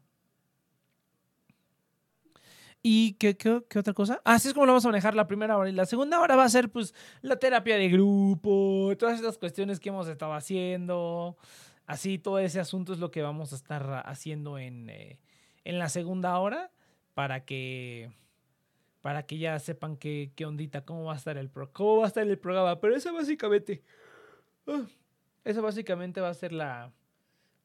¿Y 2.88 3.14
qué, 3.14 3.36
qué, 3.36 3.64
qué 3.68 3.80
otra 3.80 3.96
cosa? 3.96 4.22
Ah, 4.24 4.36
Así 4.36 4.48
es 4.48 4.54
como 4.54 4.68
lo 4.68 4.74
vamos 4.74 4.86
a 4.86 4.90
manejar 4.90 5.16
la 5.16 5.26
primera 5.26 5.58
hora. 5.58 5.68
Y 5.68 5.74
la 5.74 5.88
segunda 5.88 6.20
hora 6.22 6.36
va 6.36 6.44
a 6.44 6.50
ser, 6.50 6.70
pues, 6.70 6.94
la 7.24 7.38
terapia 7.38 7.78
de 7.78 7.90
grupo, 7.90 8.94
todas 9.00 9.16
estas 9.16 9.40
cuestiones 9.40 9.80
que 9.80 9.90
hemos 9.90 10.08
estado 10.08 10.34
haciendo. 10.36 11.36
Así, 11.88 12.20
todo 12.20 12.38
ese 12.38 12.60
asunto 12.60 12.94
es 12.94 13.00
lo 13.00 13.10
que 13.10 13.24
vamos 13.24 13.54
a 13.54 13.56
estar 13.56 14.04
haciendo 14.06 14.60
en, 14.60 14.92
eh, 14.92 15.18
en 15.64 15.80
la 15.80 15.90
segunda 15.90 16.38
hora 16.38 16.70
para 17.16 17.44
que 17.44 18.12
para 19.02 19.26
que 19.26 19.40
ya 19.40 19.58
sepan 19.58 19.98
qué, 19.98 20.32
qué 20.36 20.46
ondita, 20.46 20.86
cómo 20.86 21.06
va 21.06 21.14
a 21.14 21.18
estar 21.18 21.38
el 21.38 21.50
pro, 21.50 21.74
cómo 21.74 21.98
va 21.98 22.04
a 22.06 22.08
estar 22.10 22.28
el 22.28 22.38
programa. 22.38 22.80
Pero 22.80 22.96
eso 22.96 23.12
básicamente, 23.16 23.82
ah, 24.68 24.86
eso 25.44 25.64
básicamente 25.64 26.22
va 26.22 26.30
a 26.30 26.34
ser 26.36 26.54
la, 26.54 26.92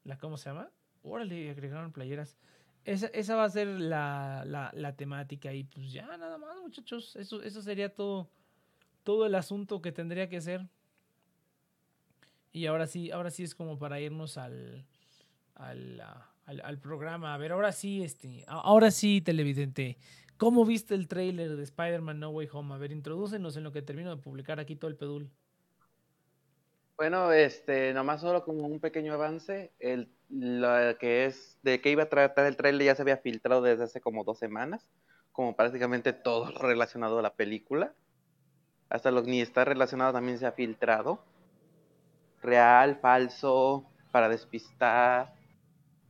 la 0.03 0.17
¿cómo 0.17 0.37
se 0.37 0.49
llama? 0.49 0.71
Órale, 1.03 1.51
agregaron 1.51 1.91
playeras. 1.91 2.39
Esa, 2.83 3.07
esa 3.07 3.35
va 3.35 3.43
a 3.43 3.49
ser 3.49 3.67
la, 3.67 4.43
la, 4.45 4.71
la 4.73 4.95
temática 4.95 5.53
y 5.53 5.63
pues 5.63 5.91
ya 5.91 6.17
nada 6.17 6.37
más, 6.37 6.59
muchachos. 6.61 7.15
Eso, 7.15 7.41
eso 7.43 7.61
sería 7.61 7.93
todo, 7.93 8.29
todo 9.03 9.25
el 9.25 9.35
asunto 9.35 9.81
que 9.81 9.91
tendría 9.91 10.29
que 10.29 10.41
ser. 10.41 10.67
Y 12.51 12.65
ahora 12.65 12.87
sí, 12.87 13.11
ahora 13.11 13.29
sí 13.29 13.43
es 13.43 13.55
como 13.55 13.77
para 13.77 13.99
irnos 13.99 14.37
al, 14.37 14.85
al, 15.55 16.01
ah, 16.01 16.31
al, 16.45 16.79
programa. 16.79 17.33
A 17.33 17.37
ver, 17.37 17.51
ahora 17.51 17.71
sí, 17.71 18.03
este, 18.03 18.43
ahora 18.47 18.91
sí, 18.91 19.21
televidente. 19.21 19.97
¿Cómo 20.37 20.65
viste 20.65 20.95
el 20.95 21.07
tráiler 21.07 21.55
de 21.55 21.63
Spider-Man 21.63 22.19
No 22.19 22.29
Way 22.31 22.49
Home? 22.51 22.73
A 22.73 22.77
ver, 22.77 22.91
introdúcenos 22.91 23.55
en 23.57 23.63
lo 23.63 23.71
que 23.71 23.83
termino 23.83 24.15
de 24.15 24.21
publicar 24.21 24.59
aquí 24.59 24.75
todo 24.75 24.89
el 24.89 24.97
pedul. 24.97 25.29
Bueno, 26.97 27.31
este, 27.31 27.93
nomás 27.93 28.21
solo 28.21 28.43
como 28.43 28.65
un 28.67 28.79
pequeño 28.79 29.13
avance, 29.13 29.71
el, 29.79 30.09
lo 30.31 30.97
que 30.97 31.25
es 31.25 31.57
de 31.61 31.81
qué 31.81 31.91
iba 31.91 32.03
a 32.03 32.09
tratar 32.09 32.45
el 32.45 32.55
trailer 32.55 32.85
ya 32.85 32.95
se 32.95 33.01
había 33.01 33.17
filtrado 33.17 33.61
desde 33.61 33.83
hace 33.83 34.01
como 34.01 34.23
dos 34.23 34.39
semanas, 34.39 34.87
como 35.31 35.55
prácticamente 35.55 36.13
todo 36.13 36.51
lo 36.51 36.59
relacionado 36.59 37.19
a 37.19 37.21
la 37.21 37.33
película, 37.33 37.93
hasta 38.89 39.11
lo 39.11 39.23
que 39.23 39.31
ni 39.31 39.41
está 39.41 39.65
relacionado 39.65 40.13
también 40.13 40.39
se 40.39 40.45
ha 40.45 40.51
filtrado, 40.51 41.23
real, 42.41 42.99
falso, 43.01 43.85
para 44.11 44.29
despistar, 44.29 45.33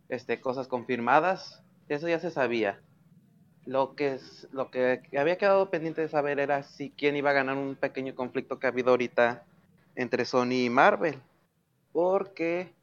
este, 0.10 0.42
cosas 0.42 0.68
confirmadas, 0.68 1.64
eso 1.90 2.08
ya 2.08 2.20
se 2.20 2.32
sabía. 2.32 2.82
Lo 3.66 3.96
que, 3.96 4.16
es, 4.16 4.48
lo 4.52 4.72
que 4.72 5.04
había 5.18 5.38
quedado 5.38 5.70
pendiente 5.70 6.02
de 6.02 6.10
saber 6.10 6.40
era 6.40 6.64
si 6.64 6.90
quién 6.90 7.16
iba 7.16 7.30
a 7.30 7.34
ganar 7.34 7.58
un 7.58 7.76
pequeño 7.76 8.16
conflicto 8.16 8.58
que 8.58 8.66
ha 8.66 8.72
habido 8.72 8.90
ahorita 8.90 9.46
entre 9.96 10.26
Sony 10.26 10.66
y 10.66 10.70
Marvel. 10.70 11.22
Porque 11.92 12.74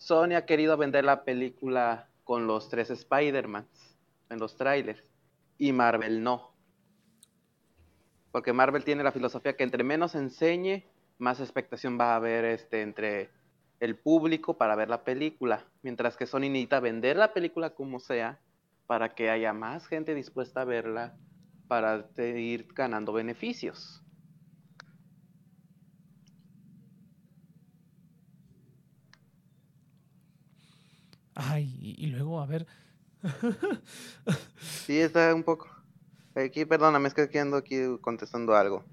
Sony 0.00 0.34
ha 0.34 0.46
querido 0.46 0.78
vender 0.78 1.04
la 1.04 1.24
película 1.24 2.08
con 2.24 2.46
los 2.46 2.70
tres 2.70 2.88
Spider-Mans 2.88 3.98
en 4.30 4.38
los 4.38 4.56
trailers. 4.56 5.04
Y 5.58 5.72
Marvel 5.72 6.22
no. 6.22 6.54
Porque 8.32 8.54
Marvel 8.54 8.82
tiene 8.82 9.04
la 9.04 9.12
filosofía 9.12 9.56
que 9.56 9.62
entre 9.62 9.84
menos 9.84 10.14
enseñe, 10.14 10.84
más 11.18 11.38
expectación 11.38 12.00
va 12.00 12.14
a 12.14 12.16
haber 12.16 12.46
este, 12.46 12.80
entre 12.80 13.28
el 13.78 13.94
público 13.94 14.56
para 14.56 14.74
ver 14.74 14.88
la 14.88 15.04
película. 15.04 15.66
Mientras 15.82 16.16
que 16.16 16.26
Sony 16.26 16.48
necesita 16.48 16.80
vender 16.80 17.18
la 17.18 17.34
película 17.34 17.74
como 17.74 18.00
sea 18.00 18.40
para 18.86 19.14
que 19.14 19.28
haya 19.28 19.52
más 19.52 19.86
gente 19.86 20.14
dispuesta 20.14 20.62
a 20.62 20.64
verla 20.64 21.14
para 21.68 22.08
ir 22.16 22.72
ganando 22.72 23.12
beneficios. 23.12 24.02
Ay, 31.42 31.74
y, 31.80 32.06
y 32.06 32.10
luego, 32.10 32.40
a 32.40 32.46
ver. 32.46 32.66
Sí, 34.60 34.98
está 34.98 35.34
un 35.34 35.42
poco. 35.42 35.68
Aquí, 36.34 36.64
perdóname, 36.64 37.08
es 37.08 37.14
que 37.14 37.22
aquí 37.22 37.38
ando 37.38 37.56
aquí 37.56 37.76
contestando 38.00 38.54
algo. 38.54 38.84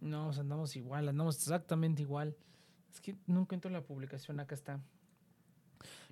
No, 0.00 0.26
pues 0.26 0.38
andamos 0.38 0.74
igual, 0.76 1.08
andamos 1.08 1.36
exactamente 1.36 2.02
igual. 2.02 2.36
Es 2.92 3.00
que 3.00 3.16
no 3.26 3.40
encuentro 3.42 3.70
la 3.70 3.82
publicación, 3.82 4.40
acá 4.40 4.54
está. 4.54 4.80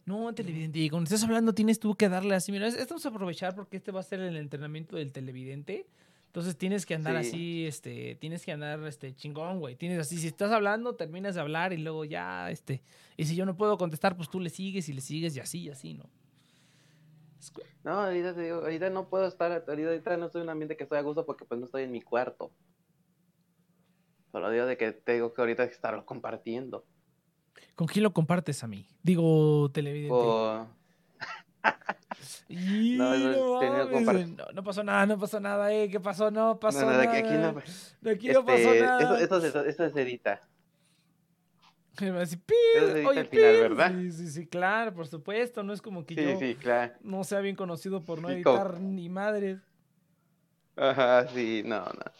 No, 0.04 0.32
televidente, 0.34 0.78
y 0.78 0.88
cuando 0.90 1.04
estés 1.08 1.24
hablando 1.24 1.52
tienes 1.54 1.80
tú 1.80 1.94
que 1.94 2.08
darle 2.08 2.34
así. 2.34 2.52
Mira, 2.52 2.66
es- 2.66 2.74
esto 2.74 2.94
vamos 2.94 3.06
a 3.06 3.08
aprovechar 3.10 3.54
porque 3.54 3.76
este 3.78 3.90
va 3.92 4.00
a 4.00 4.04
ser 4.04 4.20
el 4.20 4.36
entrenamiento 4.36 4.96
del 4.96 5.12
televidente. 5.12 5.86
Entonces 6.28 6.56
tienes 6.56 6.86
que 6.86 6.94
andar 6.94 7.22
Sí. 7.24 7.28
así, 7.28 7.66
este, 7.66 8.14
tienes 8.16 8.44
que 8.44 8.52
andar 8.52 8.82
este 8.86 9.14
chingón, 9.14 9.58
güey. 9.60 9.76
Tienes 9.76 9.98
así, 9.98 10.18
si 10.18 10.28
estás 10.28 10.52
hablando, 10.52 10.94
terminas 10.94 11.34
de 11.34 11.40
hablar 11.40 11.72
y 11.72 11.78
luego 11.78 12.04
ya, 12.04 12.50
este. 12.50 12.82
Y 13.16 13.24
si 13.24 13.34
yo 13.34 13.44
no 13.46 13.56
puedo 13.56 13.76
contestar, 13.78 14.16
pues 14.16 14.28
tú 14.28 14.38
le 14.38 14.50
sigues 14.50 14.88
y 14.88 14.92
le 14.92 15.00
sigues 15.00 15.34
y 15.36 15.40
así, 15.40 15.60
y 15.62 15.70
así, 15.70 15.94
¿no? 15.94 16.04
No, 17.84 17.92
ahorita, 17.92 18.34
te 18.34 18.42
digo, 18.42 18.56
ahorita 18.56 18.90
no 18.90 19.08
puedo 19.08 19.26
estar, 19.26 19.50
ahorita, 19.66 19.88
ahorita 19.88 20.16
no 20.16 20.26
estoy 20.26 20.40
en 20.40 20.46
un 20.46 20.50
ambiente 20.50 20.76
que 20.76 20.82
estoy 20.82 20.98
a 20.98 21.02
gusto 21.02 21.24
porque 21.24 21.44
pues 21.44 21.58
no 21.58 21.66
estoy 21.66 21.84
en 21.84 21.92
mi 21.92 22.02
cuarto. 22.02 22.52
Solo 24.30 24.50
digo 24.50 24.66
de 24.66 24.76
que 24.76 24.92
te 24.92 25.14
digo 25.14 25.32
que 25.32 25.40
ahorita 25.40 25.62
hay 25.62 25.68
que 25.70 25.74
estarlo 25.74 26.04
compartiendo. 26.04 26.84
¿Con 27.74 27.86
quién 27.86 28.02
lo 28.02 28.12
compartes 28.12 28.62
a 28.62 28.66
mí? 28.68 28.86
Digo, 29.02 29.70
televidente. 29.72 30.12
O- 30.14 30.66
Y 32.48 32.96
No, 32.96 34.62
pasó 34.64 34.82
nada, 34.82 35.06
no 35.06 35.18
pasó 35.18 35.40
nada, 35.40 35.72
eh. 35.72 35.88
¿Qué 35.90 36.00
pasó? 36.00 36.30
No 36.30 36.58
pasó 36.58 36.86
nada. 36.86 37.02
de 37.02 37.08
aquí 37.18 37.32
no, 37.32 37.54
De 38.00 38.10
aquí 38.10 38.28
no 38.28 38.44
pasó 38.44 38.58
este, 38.72 38.80
nada. 38.80 39.20
Esto, 39.20 39.44
esto, 39.44 39.64
esto 39.64 39.90
se 39.90 40.02
edita. 40.02 40.42
Me 42.00 42.10
va 42.10 42.18
a 42.18 42.20
decir, 42.20 42.40
"Pi, 42.44 42.54
Eso 42.76 42.86
se 42.86 42.92
edita 42.92 43.08
oye, 43.08 43.20
al 43.20 43.26
final, 43.26 43.54
pi". 43.54 43.60
¿verdad? 43.60 43.92
Sí, 43.96 44.12
sí, 44.12 44.28
sí, 44.28 44.46
claro, 44.46 44.94
por 44.94 45.06
supuesto. 45.06 45.62
No 45.62 45.72
es 45.72 45.82
como 45.82 46.06
que 46.06 46.14
Sí, 46.14 46.22
yo 46.24 46.38
sí, 46.38 46.54
claro. 46.54 46.94
no 47.02 47.24
sea 47.24 47.40
bien 47.40 47.56
conocido 47.56 48.04
por 48.04 48.20
no 48.20 48.30
editar 48.30 48.80
ni 48.80 49.08
madres. 49.08 49.58
Ajá, 50.76 51.26
sí, 51.28 51.62
no, 51.64 51.80
no. 51.80 52.12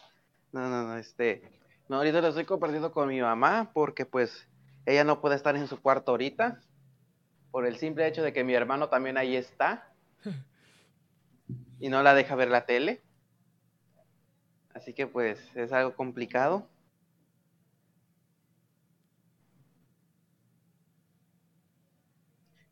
No, 0.51 0.69
no, 0.69 0.83
no, 0.87 0.97
este. 0.97 1.43
No, 1.87 1.97
ahorita 1.97 2.21
lo 2.21 2.27
estoy 2.27 2.45
compartiendo 2.45 2.91
con 2.91 3.07
mi 3.07 3.21
mamá 3.21 3.71
porque 3.73 4.05
pues 4.05 4.47
ella 4.85 5.03
no 5.03 5.21
puede 5.21 5.35
estar 5.35 5.55
en 5.55 5.67
su 5.67 5.81
cuarto 5.81 6.11
ahorita. 6.11 6.59
Por 7.51 7.65
el 7.65 7.77
simple 7.77 8.07
hecho 8.07 8.23
de 8.23 8.33
que 8.33 8.43
mi 8.43 8.53
hermano 8.53 8.89
también 8.89 9.17
ahí 9.17 9.35
está. 9.35 9.93
Y 11.81 11.87
no 11.87 12.03
la 12.03 12.13
deja 12.13 12.35
ver 12.35 12.49
la 12.49 12.65
tele. 12.65 13.01
Así 14.73 14.93
que 14.93 15.07
pues 15.07 15.55
es 15.55 15.71
algo 15.71 15.95
complicado. 15.95 16.67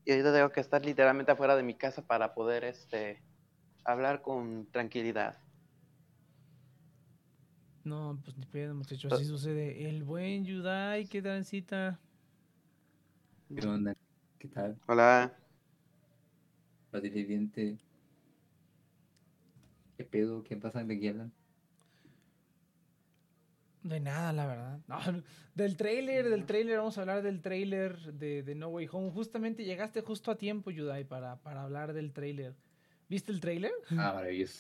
Y 0.04 0.12
ahorita 0.12 0.34
tengo 0.34 0.52
que 0.52 0.62
estar 0.62 0.86
literalmente 0.86 1.32
afuera 1.32 1.56
de 1.56 1.63
mi 1.63 1.74
casa 1.76 2.06
para 2.06 2.34
poder 2.34 2.63
este 2.63 3.22
hablar 3.84 4.22
con 4.22 4.66
tranquilidad. 4.72 5.38
No, 7.84 8.20
pues 8.24 8.38
ni 8.38 8.46
pedo, 8.46 8.76
muchachos, 8.76 9.12
así 9.12 9.26
sucede. 9.26 9.90
El 9.90 10.04
buen 10.04 10.46
Yudai, 10.46 11.08
qué 11.08 11.22
transita. 11.22 12.00
¿Qué 13.48 13.66
onda? 13.66 13.96
¿Qué 14.39 14.47
tal? 14.50 14.78
Hola. 14.88 15.34
¿Los 16.91 17.02
televidente? 17.02 17.78
¿Qué 19.97 20.04
pedo? 20.04 20.43
¿Qué 20.43 20.56
pasa? 20.58 20.84
¿De 20.84 21.00
qué 21.00 21.10
hablan? 21.10 21.34
De 23.82 24.00
nada, 24.00 24.34
la 24.34 24.45
verdad. 24.45 24.80
No, 24.88 25.00
del 25.56 25.76
trailer, 25.76 26.30
del 26.30 26.45
trailer, 26.45 26.78
vamos 26.78 26.97
a 26.97 27.02
hablar 27.02 27.23
del 27.23 27.41
trailer 27.41 27.97
de, 28.13 28.43
de 28.43 28.56
No 28.56 28.67
Way 28.67 28.89
Home. 28.91 29.12
Justamente 29.12 29.63
llegaste 29.63 30.02
justo 30.02 30.30
a 30.30 30.38
tiempo, 30.38 30.69
Yudai, 30.69 31.04
para, 31.04 31.38
para 31.38 31.63
hablar 31.63 31.93
del 31.93 32.13
trailer. 32.13 32.54
¿Viste 33.10 33.32
el 33.32 33.39
trailer? 33.39 33.71
Ah, 33.91 34.12
maravilloso. 34.15 34.54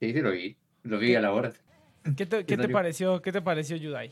Sí, 0.00 0.12
sí 0.12 0.20
lo 0.20 0.32
vi. 0.32 0.56
Lo 0.82 0.98
vi 0.98 1.14
a 1.14 1.20
la 1.20 1.32
hora. 1.32 1.52
¿Qué 2.16 2.26
te, 2.26 2.44
qué 2.44 2.56
te 2.56 2.68
pareció? 2.68 3.22
¿Qué 3.22 3.30
te 3.30 3.42
pareció, 3.42 3.76
Yudai? 3.76 4.10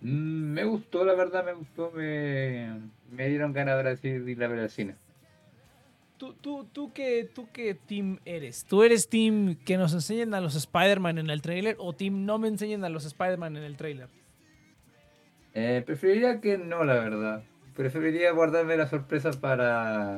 Mm, 0.00 0.52
me 0.52 0.64
gustó, 0.64 1.04
la 1.04 1.14
verdad, 1.14 1.44
me 1.44 1.54
gustó. 1.54 1.90
Me, 1.90 2.90
me 3.10 3.28
dieron 3.28 3.52
ganas 3.52 4.00
de 4.02 4.08
ir 4.26 4.44
a 4.44 4.48
ver 4.48 4.60
al 4.60 4.70
cine. 4.70 4.96
¿Tú, 6.18 6.32
tú, 6.32 6.64
tú, 6.72 6.92
qué, 6.94 7.28
¿Tú 7.34 7.48
qué 7.52 7.74
team 7.74 8.18
eres? 8.24 8.64
¿Tú 8.64 8.82
eres 8.82 9.08
team 9.08 9.54
que 9.66 9.76
nos 9.76 9.92
enseñen 9.92 10.32
a 10.32 10.40
los 10.40 10.56
Spider-Man 10.56 11.18
en 11.18 11.28
el 11.28 11.42
trailer 11.42 11.76
o 11.78 11.92
team 11.92 12.24
no 12.24 12.38
me 12.38 12.48
enseñen 12.48 12.84
a 12.84 12.88
los 12.88 13.04
Spider-Man 13.04 13.58
en 13.58 13.64
el 13.64 13.76
trailer? 13.76 14.08
Eh, 15.52 15.82
preferiría 15.84 16.40
que 16.40 16.56
no, 16.56 16.84
la 16.84 16.94
verdad. 16.94 17.42
Preferiría 17.74 18.32
guardarme 18.32 18.78
la 18.78 18.86
sorpresa 18.86 19.30
para. 19.32 20.16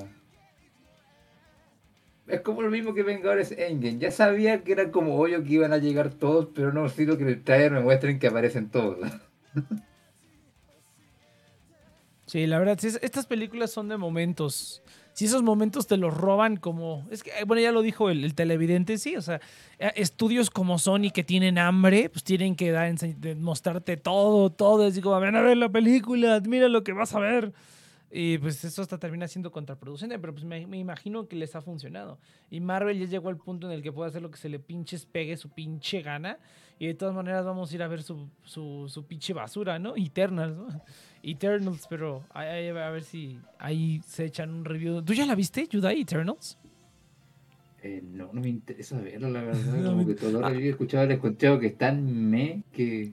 Es 2.29 2.42
como 2.42 2.62
lo 2.62 2.70
mismo 2.70 2.94
que 2.94 3.03
Vengadores 3.03 3.51
Endgame. 3.51 3.98
Ya 3.98 4.12
sabía 4.12 4.62
que 4.62 4.72
era 4.72 4.92
como 4.92 5.18
obvio 5.20 5.42
que 5.42 5.55
iban 5.55 5.72
a 5.72 5.79
llegar 5.79 6.11
todos, 6.11 6.48
pero 6.55 6.72
no 6.72 6.88
sido 6.88 7.16
que 7.16 7.24
en 7.24 7.31
el 7.31 7.42
trailer 7.42 7.72
me 7.72 7.81
muestren 7.81 8.20
que 8.20 8.29
aparecen 8.29 8.68
todos. 8.70 8.98
Sí, 12.29 12.47
la 12.47 12.59
verdad, 12.59 12.79
sí, 12.79 12.88
es- 12.88 12.99
estas 13.03 13.27
películas 13.27 13.71
son 13.71 13.88
de 13.88 13.97
momentos. 13.97 14.83
Si 15.14 15.25
esos 15.25 15.43
momentos 15.43 15.87
te 15.87 15.97
los 15.97 16.14
roban 16.14 16.59
como... 16.59 17.09
Es 17.11 17.23
que, 17.23 17.33
bueno, 17.47 17.62
ya 17.62 17.73
lo 17.73 17.81
dijo 17.83 18.11
el, 18.11 18.23
el 18.23 18.35
televidente, 18.35 18.99
sí, 18.99 19.17
o 19.17 19.23
sea, 19.23 19.41
eh, 19.79 19.93
estudios 19.97 20.51
como 20.51 20.79
Sony 20.79 21.11
que 21.12 21.25
tienen 21.25 21.57
hambre, 21.59 22.11
pues 22.11 22.23
tienen 22.23 22.55
que 22.55 22.71
dar, 22.71 22.95
mostrarte 23.38 23.97
todo, 23.97 24.51
todo, 24.51 24.87
así 24.87 25.01
como, 25.01 25.19
ven 25.21 25.37
a 25.37 25.41
ver 25.43 25.57
la 25.57 25.71
película, 25.71 26.41
mira 26.47 26.69
lo 26.69 26.85
que 26.85 26.93
vas 26.93 27.14
a 27.14 27.19
ver. 27.19 27.53
Y 28.11 28.38
pues 28.38 28.62
eso 28.64 28.81
hasta 28.83 28.99
termina 28.99 29.27
siendo 29.27 29.51
contraproducente, 29.51 30.19
pero 30.19 30.33
pues 30.35 30.45
me, 30.45 30.67
me 30.67 30.79
imagino 30.79 31.27
que 31.29 31.37
les 31.37 31.57
ha 31.57 31.62
funcionado. 31.62 32.19
Y 32.51 32.61
Marvel 32.61 32.99
ya 32.99 33.07
llegó 33.07 33.31
al 33.31 33.38
punto 33.38 33.67
en 33.67 33.73
el 33.73 33.83
que 33.83 33.91
puede 33.93 34.11
hacer 34.11 34.23
lo 34.23 34.31
que 34.31 34.38
se 34.38 34.49
le 34.49 34.59
pinches 34.59 35.05
pegue 35.07 35.37
su 35.37 35.49
pinche 35.51 36.01
gana. 36.03 36.38
Y 36.81 36.87
de 36.87 36.95
todas 36.95 37.14
maneras 37.14 37.45
vamos 37.45 37.71
a 37.71 37.75
ir 37.75 37.83
a 37.83 37.88
ver 37.88 38.03
su, 38.03 38.29
su, 38.45 38.87
su 38.88 39.05
pinche 39.05 39.33
basura, 39.33 39.79
¿no? 39.79 39.95
Eternals, 39.97 40.57
¿no? 40.57 40.69
Eternals, 41.23 41.87
pero 41.91 42.23
ahí- 42.33 42.69
a 42.69 42.91
ver 42.91 43.03
si 43.03 43.41
ahí 43.59 44.01
se 44.07 44.27
echan 44.27 44.51
un 44.51 44.64
review. 44.64 45.03
¿Tú 45.03 45.12
ya 45.12 45.27
la 45.27 45.35
viste, 45.35 45.67
Yudai, 45.69 46.03
Eternals? 46.03 46.57
Eh, 47.83 48.01
no, 48.05 48.31
no 48.33 48.41
me 48.41 48.49
interesa 48.49 48.99
verlo, 49.01 49.29
la 49.31 49.43
verdad. 49.43 49.61
No 49.83 49.91
Como 49.91 49.97
me- 49.99 50.07
que 50.07 50.14
todo 50.14 50.41
lo 50.41 50.49
que 50.49 50.67
he 50.67 50.69
escuchado 50.71 51.07
les 51.07 51.17
escuchado 51.17 51.59
que 51.59 51.67
están 51.67 52.31
me, 52.31 52.62
que... 52.73 53.12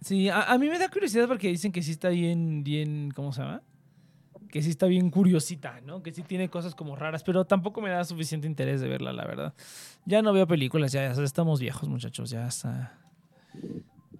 Sí, 0.00 0.28
a, 0.28 0.42
a 0.44 0.58
mí 0.58 0.68
me 0.68 0.78
da 0.78 0.88
curiosidad 0.88 1.26
porque 1.26 1.48
dicen 1.48 1.72
que 1.72 1.82
sí 1.82 1.90
está 1.92 2.08
bien, 2.10 2.62
bien, 2.62 3.10
¿cómo 3.10 3.32
se 3.32 3.40
llama? 3.42 3.62
Que 4.50 4.62
sí 4.62 4.70
está 4.70 4.86
bien 4.86 5.10
curiosita, 5.10 5.80
¿no? 5.84 6.02
Que 6.02 6.12
sí 6.12 6.22
tiene 6.22 6.48
cosas 6.48 6.74
como 6.74 6.96
raras, 6.96 7.22
pero 7.22 7.44
tampoco 7.44 7.80
me 7.80 7.90
da 7.90 8.04
suficiente 8.04 8.46
interés 8.46 8.80
de 8.80 8.88
verla, 8.88 9.12
la 9.12 9.26
verdad. 9.26 9.54
Ya 10.06 10.22
no 10.22 10.32
veo 10.32 10.46
películas, 10.46 10.92
ya, 10.92 11.12
ya 11.12 11.22
estamos 11.22 11.60
viejos, 11.60 11.88
muchachos, 11.88 12.30
ya 12.30 12.46
está. 12.46 12.98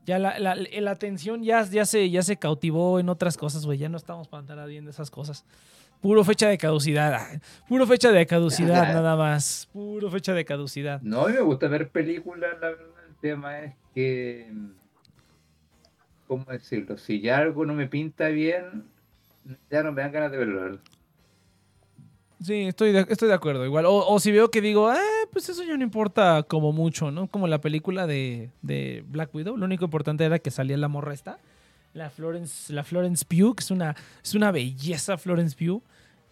Ya 0.04 0.18
la, 0.18 0.38
la, 0.38 0.54
la 0.54 0.90
atención 0.90 1.42
ya, 1.42 1.62
ya, 1.64 1.84
se, 1.84 2.08
ya 2.10 2.22
se 2.22 2.36
cautivó 2.36 2.98
en 3.00 3.08
otras 3.08 3.36
cosas, 3.36 3.66
güey. 3.66 3.78
Ya 3.78 3.88
no 3.88 3.96
estamos 3.96 4.28
para 4.28 4.40
andar 4.40 4.68
viendo 4.68 4.90
esas 4.90 5.10
cosas. 5.10 5.44
Puro 6.00 6.22
fecha 6.24 6.48
de 6.48 6.58
caducidad. 6.58 7.12
ah, 7.14 7.40
Puro 7.68 7.86
fecha 7.86 8.10
de 8.12 8.26
caducidad, 8.26 8.82
nada 8.94 9.16
más. 9.16 9.68
Puro 9.72 10.10
fecha 10.10 10.32
de 10.32 10.44
caducidad. 10.44 11.00
No, 11.02 11.22
a 11.24 11.28
mí 11.28 11.34
me 11.34 11.40
gusta 11.40 11.68
ver 11.68 11.88
películas, 11.90 12.52
la 12.60 12.68
verdad. 12.68 12.86
El 13.08 13.16
tema 13.16 13.60
es 13.60 13.74
que... 13.94 14.52
¿Cómo 16.26 16.44
decirlo? 16.44 16.98
Si 16.98 17.20
ya 17.20 17.38
algo 17.38 17.64
no 17.64 17.72
me 17.74 17.86
pinta 17.86 18.28
bien, 18.28 18.84
ya 19.70 19.82
no 19.82 19.92
me 19.92 20.02
dan 20.02 20.12
ganas 20.12 20.30
de 20.30 20.38
verlo. 20.38 20.78
Sí, 22.40 22.62
estoy 22.68 22.92
de, 22.92 23.04
estoy 23.08 23.28
de 23.28 23.34
acuerdo. 23.34 23.64
Igual. 23.64 23.87
O, 23.87 24.06
o 24.06 24.20
si 24.20 24.30
veo 24.30 24.50
que 24.50 24.61
digo, 24.61 24.88
ah, 24.88 24.98
pues 25.32 25.48
eso 25.48 25.62
ya 25.64 25.76
no 25.76 25.82
importa 25.82 26.44
como 26.44 26.72
mucho, 26.72 27.11
¿no? 27.11 27.26
Como 27.26 27.48
la 27.48 27.61
película 27.61 28.06
de, 28.06 28.50
de 28.62 29.04
Black 29.08 29.34
Widow. 29.34 29.56
Lo 29.56 29.64
único 29.66 29.84
importante 29.84 30.24
era 30.24 30.38
que 30.38 30.50
salía 30.50 30.76
la 30.76 30.88
morra 30.88 31.14
esta. 31.14 31.38
La 31.94 32.11
Florence, 32.11 32.72
la 32.72 32.84
Florence 32.84 33.24
Pugh, 33.24 33.56
que 33.56 33.62
es 33.62 33.70
una, 33.70 33.96
es 34.22 34.34
una 34.34 34.52
belleza 34.52 35.18
Florence 35.18 35.56
Pugh. 35.56 35.82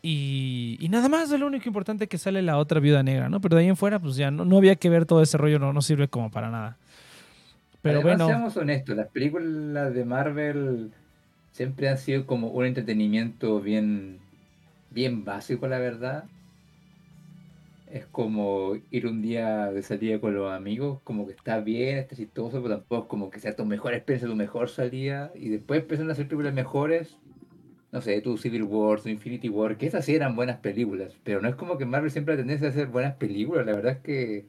Y, 0.00 0.76
y 0.79 0.88
nada 0.88 1.09
más, 1.09 1.33
es 1.33 1.40
lo 1.40 1.46
único 1.48 1.68
importante 1.68 2.07
que 2.07 2.18
sale 2.18 2.40
la 2.40 2.59
otra 2.59 2.79
viuda 2.79 3.02
negra, 3.02 3.29
¿no? 3.29 3.40
Pero 3.40 3.57
de 3.57 3.62
ahí 3.62 3.68
en 3.68 3.76
fuera, 3.76 3.98
pues 3.98 4.14
ya 4.14 4.31
no, 4.31 4.44
no 4.44 4.59
había 4.59 4.76
que 4.76 4.88
ver 4.88 5.07
todo 5.07 5.22
ese 5.22 5.37
rollo, 5.37 5.59
no, 5.59 5.72
no 5.72 5.83
sirve 5.83 6.07
como 6.07 6.31
para 6.31 6.50
nada. 6.50 6.76
Pero 7.83 8.00
Además, 8.00 8.18
bueno. 8.18 8.26
seamos 8.29 8.57
honestos, 8.57 8.96
las 8.96 9.09
películas 9.09 9.92
de 9.92 10.05
Marvel 10.05 10.92
siempre 11.57 11.88
han 11.88 11.97
sido 11.97 12.27
como 12.27 12.49
un 12.49 12.66
entretenimiento 12.66 13.62
bien, 13.62 14.19
bien 14.90 15.25
básico, 15.25 15.66
la 15.66 15.79
verdad. 15.79 16.25
Es 17.90 18.05
como 18.05 18.75
ir 18.90 19.07
un 19.07 19.23
día 19.23 19.73
de 19.73 19.83
salida 19.83 20.21
con 20.21 20.35
los 20.35 20.53
amigos, 20.53 21.01
como 21.03 21.27
que 21.27 21.33
está 21.33 21.61
bien, 21.61 21.97
está 21.97 22.14
chistoso, 22.14 22.62
pero 22.62 22.77
tampoco 22.77 23.09
como 23.09 23.31
que 23.31 23.40
sea 23.40 23.57
tu 23.57 23.64
mejor 23.64 23.95
experiencia, 23.95 24.29
tu 24.29 24.37
mejor 24.37 24.69
salida. 24.69 25.33
Y 25.35 25.49
después 25.49 25.81
empiezan 25.81 26.11
a 26.11 26.12
hacer 26.12 26.29
películas 26.29 26.53
mejores. 26.53 27.16
No 27.90 28.03
sé, 28.03 28.21
tu 28.21 28.37
Civil 28.37 28.64
War, 28.64 29.01
tu 29.01 29.09
Infinity 29.09 29.49
War, 29.49 29.79
que 29.79 29.87
esas 29.87 30.05
sí 30.05 30.14
eran 30.14 30.37
buenas 30.37 30.59
películas. 30.59 31.16
Pero 31.25 31.40
no 31.40 31.49
es 31.49 31.55
como 31.55 31.79
que 31.79 31.87
Marvel 31.87 32.11
siempre 32.11 32.37
tendencia 32.37 32.66
a 32.66 32.71
hacer 32.71 32.88
buenas 32.88 33.14
películas. 33.14 33.64
La 33.64 33.73
verdad 33.73 33.92
es 33.92 33.99
que 34.01 34.45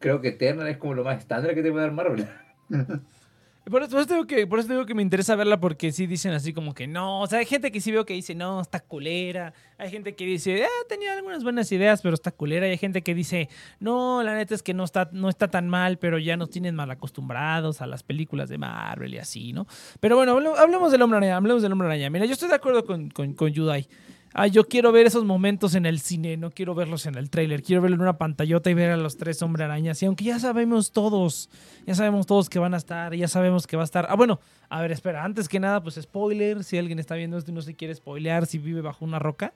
creo 0.00 0.20
que 0.20 0.28
Eternal 0.30 0.66
es 0.66 0.78
como 0.78 0.94
lo 0.94 1.04
más 1.04 1.18
estándar 1.20 1.54
que 1.54 1.62
te 1.62 1.70
puede 1.70 1.84
dar 1.84 1.92
Marvel. 1.92 2.26
Por 3.70 3.82
eso, 3.84 4.04
digo 4.04 4.26
que, 4.26 4.44
por 4.48 4.58
eso 4.58 4.68
digo 4.68 4.86
que 4.86 4.94
me 4.94 5.02
interesa 5.02 5.36
verla 5.36 5.60
porque 5.60 5.92
sí 5.92 6.08
dicen 6.08 6.32
así 6.32 6.52
como 6.52 6.74
que 6.74 6.88
no. 6.88 7.20
O 7.20 7.26
sea, 7.28 7.38
hay 7.38 7.46
gente 7.46 7.70
que 7.70 7.80
sí 7.80 7.92
veo 7.92 8.04
que 8.04 8.12
dice, 8.12 8.34
no, 8.34 8.60
está 8.60 8.80
culera. 8.80 9.54
Hay 9.78 9.88
gente 9.88 10.16
que 10.16 10.26
dice, 10.26 10.64
ah, 10.64 10.86
tenía 10.88 11.12
algunas 11.12 11.44
buenas 11.44 11.70
ideas, 11.70 12.02
pero 12.02 12.14
está 12.14 12.32
culera. 12.32 12.66
Y 12.66 12.72
hay 12.72 12.78
gente 12.78 13.02
que 13.02 13.14
dice, 13.14 13.48
no, 13.78 14.24
la 14.24 14.34
neta 14.34 14.56
es 14.56 14.64
que 14.64 14.74
no 14.74 14.82
está, 14.82 15.10
no 15.12 15.28
está 15.28 15.48
tan 15.48 15.68
mal, 15.68 15.98
pero 15.98 16.18
ya 16.18 16.36
nos 16.36 16.50
tienen 16.50 16.74
mal 16.74 16.90
acostumbrados 16.90 17.80
a 17.80 17.86
las 17.86 18.02
películas 18.02 18.48
de 18.48 18.58
Marvel 18.58 19.14
y 19.14 19.18
así, 19.18 19.52
¿no? 19.52 19.68
Pero 20.00 20.16
bueno, 20.16 20.56
hablemos 20.56 20.90
del 20.90 21.02
Hombre 21.02 21.18
Araña, 21.18 21.36
hablemos 21.36 21.62
del 21.62 21.70
Hombre 21.70 21.86
Araña. 21.86 22.10
Mira, 22.10 22.26
yo 22.26 22.32
estoy 22.32 22.48
de 22.48 22.56
acuerdo 22.56 22.84
con, 22.84 23.10
con, 23.10 23.32
con 23.34 23.52
Yudai. 23.52 23.86
Ah, 24.34 24.46
yo 24.46 24.64
quiero 24.66 24.92
ver 24.92 25.06
esos 25.06 25.24
momentos 25.24 25.74
en 25.74 25.84
el 25.84 26.00
cine, 26.00 26.36
no 26.36 26.50
quiero 26.50 26.74
verlos 26.74 27.06
en 27.06 27.16
el 27.16 27.28
tráiler. 27.30 27.62
Quiero 27.62 27.82
verlo 27.82 27.96
en 27.96 28.02
una 28.02 28.16
pantallota 28.18 28.70
y 28.70 28.74
ver 28.74 28.90
a 28.90 28.96
los 28.96 29.16
tres 29.16 29.42
Hombre 29.42 29.64
Arañas. 29.64 30.02
Y 30.02 30.06
aunque 30.06 30.24
ya 30.24 30.38
sabemos 30.38 30.92
todos, 30.92 31.50
ya 31.86 31.94
sabemos 31.94 32.26
todos 32.26 32.48
que 32.48 32.58
van 32.58 32.74
a 32.74 32.78
estar, 32.78 33.14
ya 33.14 33.28
sabemos 33.28 33.66
que 33.66 33.76
va 33.76 33.82
a 33.82 33.84
estar. 33.84 34.06
Ah, 34.08 34.14
bueno, 34.16 34.40
a 34.70 34.80
ver, 34.80 34.92
espera, 34.92 35.22
antes 35.24 35.48
que 35.48 35.60
nada, 35.60 35.82
pues 35.82 35.96
spoiler. 36.00 36.64
Si 36.64 36.78
alguien 36.78 36.98
está 36.98 37.14
viendo 37.14 37.36
esto 37.36 37.50
y 37.50 37.54
no 37.54 37.62
se 37.62 37.74
quiere 37.74 37.94
spoilear, 37.94 38.46
si 38.46 38.58
vive 38.58 38.80
bajo 38.80 39.04
una 39.04 39.18
roca 39.18 39.52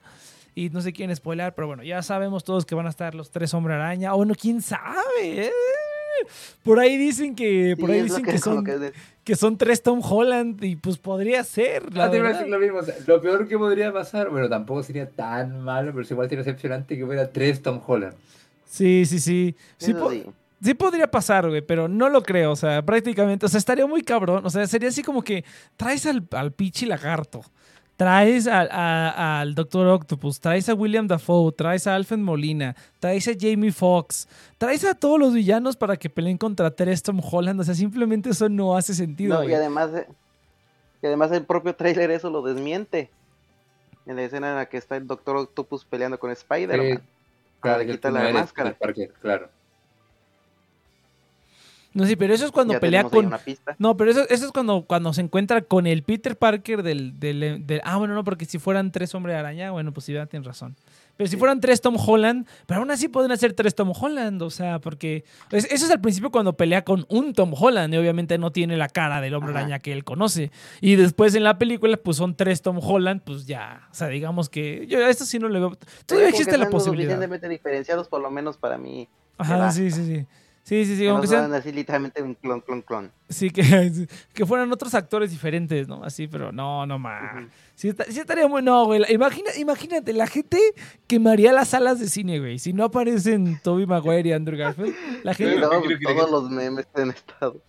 y 0.53 0.69
no 0.69 0.81
se 0.81 0.93
quieren 0.93 1.15
spoilear, 1.15 1.55
pero 1.55 1.67
bueno, 1.67 1.83
ya 1.83 2.01
sabemos 2.01 2.43
todos 2.43 2.65
que 2.65 2.75
van 2.75 2.87
a 2.87 2.89
estar 2.89 3.15
los 3.15 3.31
tres 3.31 3.53
Hombre 3.53 3.73
Araña. 3.73 4.13
O 4.13 4.17
bueno, 4.17 4.33
quién 4.39 4.61
sabe. 4.61 5.47
eh. 5.47 5.51
Por 6.63 6.79
ahí 6.79 6.97
dicen 6.97 7.35
que, 7.35 7.75
por 7.79 7.89
Sí, 7.89 7.95
ahí 7.95 8.03
dicen 8.03 8.23
que, 8.25 8.37
son, 8.37 8.65
que 9.23 9.35
son 9.35 9.57
tres 9.57 9.81
Tom 9.83 10.01
Holland 10.03 10.63
y 10.63 10.75
pues 10.75 10.97
podría 10.97 11.43
ser. 11.43 11.93
La 11.93 12.05
Ah, 12.05 12.11
te 12.11 12.17
iba 12.17 12.25
a 12.25 12.29
verdad. 12.31 12.39
decir 12.45 12.51
lo 12.53 12.59
mismo. 12.59 12.79
o 12.79 12.83
sea, 12.83 12.95
lo 13.05 13.21
peor 13.21 13.47
que 13.47 13.57
podría 13.57 13.91
pasar, 13.93 14.29
bueno, 14.29 14.49
tampoco 14.49 14.83
sería 14.83 15.09
tan 15.09 15.61
malo, 15.61 15.91
pero 15.91 16.03
es 16.03 16.11
igual 16.11 16.27
sería 16.29 16.37
decepcionante 16.43 16.95
que 16.97 17.03
hubiera 17.03 17.31
tres 17.31 17.61
Tom 17.61 17.81
Holland. 17.85 18.15
Sí, 18.65 19.05
sí, 19.05 19.19
sí. 19.19 19.55
Sí, 19.77 19.93
po- 19.93 20.11
podría 20.73 21.09
pasar, 21.09 21.47
güey, 21.47 21.61
pero 21.61 21.87
no 21.87 22.09
lo 22.09 22.23
creo. 22.23 22.51
O 22.51 22.55
sea, 22.55 22.81
prácticamente, 22.83 23.45
o 23.45 23.49
sea, 23.49 23.59
estaría 23.59 23.85
muy 23.85 24.01
cabrón. 24.01 24.45
O 24.45 24.49
sea, 24.49 24.65
sería 24.67 24.89
así 24.89 25.03
como 25.03 25.21
que 25.23 25.45
traes 25.77 26.05
al, 26.05 26.27
al 26.31 26.51
pichi 26.51 26.85
lagarto, 26.85 27.41
traes 27.97 28.47
a- 28.47 28.61
a- 28.61 29.41
al 29.41 29.53
Doctor 29.55 29.87
Octopus, 29.87 30.39
traes 30.39 30.69
a 30.69 30.73
William 30.73 31.07
Dafoe, 31.07 31.51
traes 31.51 31.85
a 31.87 31.95
Alfred 31.95 32.19
Molina, 32.19 32.75
traes 32.99 33.27
a 33.27 33.31
Jamie 33.37 33.71
Foxx, 33.71 34.29
traes 34.57 34.85
a 34.85 34.93
todos 34.93 35.19
los 35.19 35.33
villanos 35.33 35.75
para 35.75 35.97
que 35.97 36.09
peleen 36.09 36.37
contra 36.37 36.71
Tres 36.71 37.03
Tom 37.03 37.19
Holland. 37.21 37.59
O 37.59 37.63
sea, 37.65 37.73
simplemente 37.73 38.29
eso 38.29 38.47
no 38.47 38.77
hace 38.77 38.93
sentido. 38.93 39.35
No, 39.35 39.43
y 39.49 39.53
además, 39.53 39.89
y 41.01 41.05
además 41.07 41.31
el 41.33 41.43
propio 41.43 41.75
trailer 41.75 42.11
eso 42.11 42.29
lo 42.29 42.41
desmiente. 42.41 43.09
En 44.05 44.15
la 44.15 44.21
escena 44.23 44.51
en 44.51 44.55
la 44.55 44.67
que 44.67 44.77
está 44.77 44.95
el 44.95 45.05
Doctor 45.05 45.35
Octopus 45.35 45.83
peleando 45.83 46.17
con 46.17 46.31
Spider-Man. 46.31 47.01
Para 47.59 47.79
que 47.85 47.91
quitar 47.93 48.11
tú 48.11 48.17
la 48.19 48.23
máscara. 48.39 48.77
Claro. 49.21 49.49
No, 51.97 52.05
sí, 52.05 52.15
pero 52.15 52.33
eso 52.33 52.45
es 52.45 52.51
cuando 52.51 52.73
ya 52.75 52.79
pelea 52.79 53.03
con. 53.05 53.25
una 53.25 53.37
pista. 53.37 53.75
No, 53.79 53.97
pero 53.97 54.11
eso, 54.11 54.21
eso 54.29 54.45
es 54.45 54.51
cuando, 54.51 54.83
cuando 54.85 55.11
se 55.13 55.21
encuentra 55.21 55.61
con 55.61 55.87
el 55.87 56.03
Peter 56.03 56.37
Parker 56.37 56.83
del, 56.83 57.19
del, 57.19 57.65
del- 57.65 57.81
Ah, 57.83 57.97
bueno, 57.97 58.13
no, 58.13 58.23
porque 58.23 58.45
si 58.45 58.59
fueran 58.59 58.91
tres 58.91 59.13
Hombre 59.15 59.35
Araña, 59.35 59.71
bueno, 59.71 59.91
pues 59.91 60.05
sí, 60.05 60.13
ya 60.13 60.25
tienes 60.27 60.45
razón. 60.47 60.75
Pero 61.17 61.27
si 61.27 61.31
Sí. 61.31 61.39
fueran 61.39 61.59
tres 61.59 61.81
Tom 61.81 61.95
Holland, 61.97 62.45
pero 62.67 62.79
aún 62.79 62.91
así 62.91 63.07
pueden 63.07 63.35
ser 63.39 63.53
tres 63.53 63.73
Tom 63.73 63.91
Holland, 63.99 64.39
o 64.43 64.51
sea, 64.51 64.77
porque 64.77 65.23
es- 65.49 65.65
eso 65.71 65.85
es 65.85 65.91
al 65.91 65.99
principio 65.99 66.29
cuando 66.29 66.53
pelea 66.55 66.83
con 66.83 67.07
un 67.09 67.33
Tom 67.33 67.53
Holland 67.59 67.91
y 67.93 67.97
obviamente 67.97 68.37
no 68.37 68.51
tiene 68.51 68.77
la 68.77 68.87
cara 68.87 69.19
del 69.19 69.33
Hombre 69.33 69.49
Ajá. 69.53 69.61
Araña 69.61 69.79
que 69.79 69.93
él 69.93 70.03
conoce. 70.03 70.51
Y 70.79 70.95
después 70.95 71.33
en 71.33 71.43
la 71.43 71.57
película, 71.57 71.97
pues 71.97 72.17
son 72.17 72.35
tres 72.35 72.61
Tom 72.61 72.77
Holland, 72.79 73.21
pues 73.25 73.47
ya, 73.47 73.87
o 73.91 73.95
sea, 73.95 74.09
digamos 74.09 74.49
que 74.49 74.85
yo 74.87 75.03
a 75.03 75.09
esto 75.09 75.25
sí 75.25 75.39
no 75.39 75.49
le 75.49 75.57
veo... 75.59 75.75
Todavía 76.05 76.29
existe 76.29 76.55
la 76.59 76.69
posibilidad. 76.69 77.09
suficientemente 77.15 77.49
diferenciados, 77.49 78.07
por 78.07 78.21
lo 78.21 78.29
menos 78.29 78.57
para 78.57 78.77
mí. 78.77 79.07
Ajá, 79.39 79.71
sí, 79.71 79.89
sí, 79.89 80.05
sí. 80.05 80.25
Sí, 80.67 80.83
sí, 80.83 80.97
sí, 80.97 81.03
que 81.03 81.07
no 81.07 81.11
aunque 81.13 81.27
sean... 81.27 81.43
sean 81.49 81.53
así 81.53 81.71
literalmente 81.71 82.21
un 82.21 82.33
clon, 82.35 82.59
clon, 82.59 82.81
clon. 82.81 83.11
Sí, 83.29 83.51
que, 83.51 83.63
que 84.33 84.45
fueran 84.45 84.69
otros 84.69 84.93
actores 84.95 85.31
diferentes, 85.31 85.87
¿no? 85.87 86.03
Así, 86.03 86.27
pero 86.27 86.51
no, 86.51 86.85
no 86.85 86.99
más. 86.99 87.37
Ujú. 87.37 87.47
Sí, 87.73 87.93
sí 88.09 88.19
estaría 88.19 88.49
muy. 88.49 88.61
No, 88.61 88.83
güey. 88.83 89.01
Imagina, 89.07 89.49
imagínate, 89.57 90.11
la 90.11 90.27
gente 90.27 90.59
quemaría 91.07 91.53
las 91.53 91.69
salas 91.69 92.01
de 92.01 92.09
cine, 92.09 92.39
güey. 92.39 92.59
Si 92.59 92.73
no 92.73 92.83
aparecen 92.83 93.61
Toby 93.63 93.85
Maguire 93.85 94.27
y 94.27 94.33
Andrew 94.33 94.57
Garfield, 94.59 94.93
la 95.23 95.33
gente. 95.33 95.55
Que- 95.55 95.97
todos 96.13 96.29
los 96.29 96.49
memes 96.51 96.85
han 96.95 97.11
estado. 97.11 97.61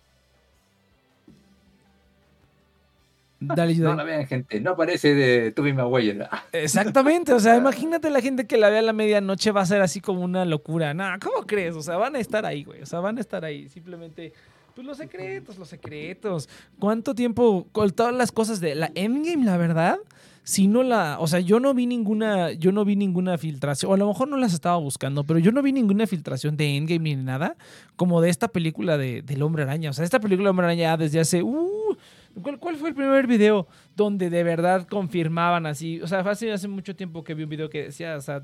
Dale, 3.41 3.75
No 3.75 3.95
la 3.95 4.03
vean, 4.03 4.27
gente. 4.27 4.59
No 4.59 4.75
parece 4.75 5.15
de 5.15 5.51
Tobey 5.51 5.71
Maguire. 5.73 6.27
Ah, 6.29 6.43
Exactamente, 6.51 7.33
o 7.33 7.39
sea, 7.39 7.55
imagínate 7.55 8.09
la 8.09 8.21
gente 8.21 8.45
que 8.45 8.57
la 8.57 8.69
vea 8.69 8.79
a 8.79 8.83
la 8.83 8.93
medianoche 8.93 9.51
va 9.51 9.61
a 9.61 9.65
ser 9.65 9.81
así 9.81 10.01
como 10.01 10.21
una 10.21 10.43
locura. 10.43 10.93
Nah, 10.93 11.17
¿cómo 11.19 11.45
crees? 11.47 11.75
O 11.75 11.81
sea, 11.81 11.97
van 11.97 12.15
a 12.15 12.19
estar 12.19 12.45
ahí, 12.45 12.63
güey. 12.63 12.81
O 12.81 12.85
sea, 12.85 12.99
van 12.99 13.17
a 13.17 13.21
estar 13.21 13.45
ahí. 13.45 13.69
Simplemente, 13.69 14.33
pues 14.75 14.85
los 14.85 14.97
secretos, 14.97 15.57
los 15.57 15.69
secretos. 15.69 16.49
¿Cuánto 16.79 17.15
tiempo? 17.15 17.67
Con 17.71 17.89
todas 17.91 18.13
las 18.13 18.31
cosas 18.31 18.59
de 18.59 18.75
la 18.75 18.91
Endgame, 18.95 19.45
la 19.45 19.57
verdad. 19.57 19.99
Si 20.43 20.67
no 20.67 20.83
la, 20.83 21.17
o 21.19 21.27
sea, 21.27 21.39
yo 21.39 21.59
no 21.59 21.73
vi 21.73 21.85
ninguna, 21.85 22.51
yo 22.53 22.71
no 22.71 22.83
vi 22.83 22.95
ninguna 22.95 23.37
filtración, 23.37 23.91
o 23.91 23.93
a 23.93 23.97
lo 23.97 24.07
mejor 24.07 24.29
no 24.29 24.37
las 24.37 24.53
estaba 24.53 24.77
buscando, 24.77 25.23
pero 25.23 25.37
yo 25.37 25.51
no 25.51 25.61
vi 25.61 25.71
ninguna 25.71 26.07
filtración 26.07 26.57
de 26.57 26.75
Endgame 26.75 27.15
ni 27.15 27.15
nada, 27.17 27.55
como 27.95 28.19
de 28.19 28.29
esta 28.29 28.47
película 28.47 28.97
de, 28.97 29.21
del 29.21 29.43
Hombre 29.43 29.63
Araña. 29.63 29.91
O 29.91 29.93
sea, 29.93 30.05
esta 30.05 30.19
película 30.19 30.45
del 30.45 30.51
Hombre 30.51 30.65
Araña 30.65 30.97
desde 30.97 31.19
hace, 31.19 31.43
uh, 31.43 31.95
¿cuál, 32.41 32.59
cuál 32.59 32.75
fue 32.77 32.89
el 32.89 32.95
primer 32.95 33.27
video 33.27 33.67
donde 33.95 34.29
de 34.29 34.43
verdad 34.43 34.87
confirmaban 34.87 35.65
así? 35.65 36.01
O 36.01 36.07
sea, 36.07 36.23
fue 36.23 36.31
hace, 36.31 36.51
hace 36.51 36.67
mucho 36.67 36.95
tiempo 36.95 37.23
que 37.23 37.33
vi 37.33 37.43
un 37.43 37.49
video 37.49 37.69
que 37.69 37.85
decía, 37.85 38.15
o 38.15 38.21
sea, 38.21 38.43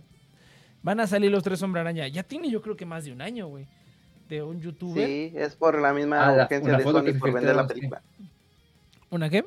van 0.84 1.00
a 1.00 1.08
salir 1.08 1.32
los 1.32 1.44
tres 1.44 1.62
Hombre 1.64 1.82
Araña. 1.82 2.08
Ya 2.08 2.24
tiene 2.24 2.50
yo 2.50 2.62
creo 2.62 2.76
que 2.78 2.86
más 2.86 3.06
de 3.06 3.12
un 3.12 3.22
año, 3.22 3.48
güey, 3.48 3.68
de 4.30 4.42
un 4.44 4.60
youtuber. 4.62 5.08
Sí, 5.08 5.32
es 5.36 5.56
por 5.56 5.80
la 5.80 5.94
misma 5.94 6.28
Ah, 6.28 6.36
la- 6.36 6.44
urgencia 6.44 6.70
una 6.70 6.78
de 6.78 6.84
Sony 6.84 7.20
por 7.20 7.34
vender 7.34 7.56
la 7.56 7.68
película. 7.68 8.02
¿Una 9.10 9.30
qué? 9.30 9.46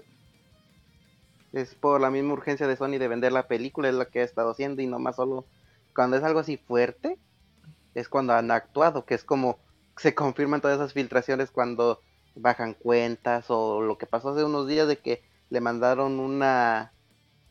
Es 1.53 1.75
por 1.75 2.01
la 2.01 2.11
misma 2.11 2.35
urgencia 2.35 2.67
de 2.67 2.77
Sony 2.77 2.99
de 2.99 3.09
vender 3.09 3.33
la 3.33 3.47
película, 3.49 3.89
es 3.89 3.95
lo 3.95 4.07
que 4.09 4.21
ha 4.21 4.25
estado 4.25 4.51
haciendo 4.51 4.83
y 4.83 4.87
no 4.87 4.99
más 4.99 5.17
solo 5.17 5.47
cuando 5.95 6.17
es 6.17 6.23
algo 6.23 6.41
así 6.41 6.57
fuerte, 6.59 7.19
es 7.95 8.09
cuando 8.09 8.35
han 8.35 8.51
actuado, 8.51 9.05
que 9.05 9.15
es 9.15 9.25
como 9.25 9.59
se 9.97 10.15
confirman 10.15 10.61
todas 10.61 10.77
esas 10.77 10.93
filtraciones 10.93 11.51
cuando 11.51 12.01
bajan 12.41 12.75
cuentas 12.75 13.47
o 13.49 13.81
lo 13.81 13.99
que 13.99 14.07
pasó 14.07 14.31
hace 14.31 14.45
unos 14.45 14.67
días 14.69 14.89
de 14.89 14.99
que 14.99 15.23
le 15.51 15.61
mandaron 15.61 16.21
una, 16.21 16.93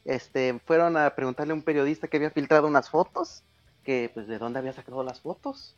este, 0.05 0.59
fueron 0.65 0.97
a 0.97 1.15
preguntarle 1.15 1.51
a 1.51 1.55
un 1.55 1.63
periodista 1.63 2.07
que 2.07 2.17
había 2.17 2.31
filtrado 2.31 2.67
unas 2.67 2.89
fotos, 2.89 3.43
que 3.83 4.11
pues 4.13 4.27
de 4.27 4.37
dónde 4.37 4.59
había 4.59 4.73
sacado 4.73 5.03
las 5.03 5.21
fotos. 5.21 5.75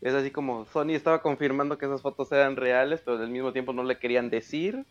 Es 0.00 0.14
así 0.14 0.30
como 0.30 0.66
Sony 0.66 0.90
estaba 0.90 1.22
confirmando 1.22 1.78
que 1.78 1.86
esas 1.86 2.02
fotos 2.02 2.30
eran 2.32 2.56
reales, 2.56 3.00
pero 3.04 3.18
al 3.18 3.30
mismo 3.30 3.52
tiempo 3.52 3.72
no 3.72 3.82
le 3.82 3.98
querían 3.98 4.30
decir. 4.30 4.84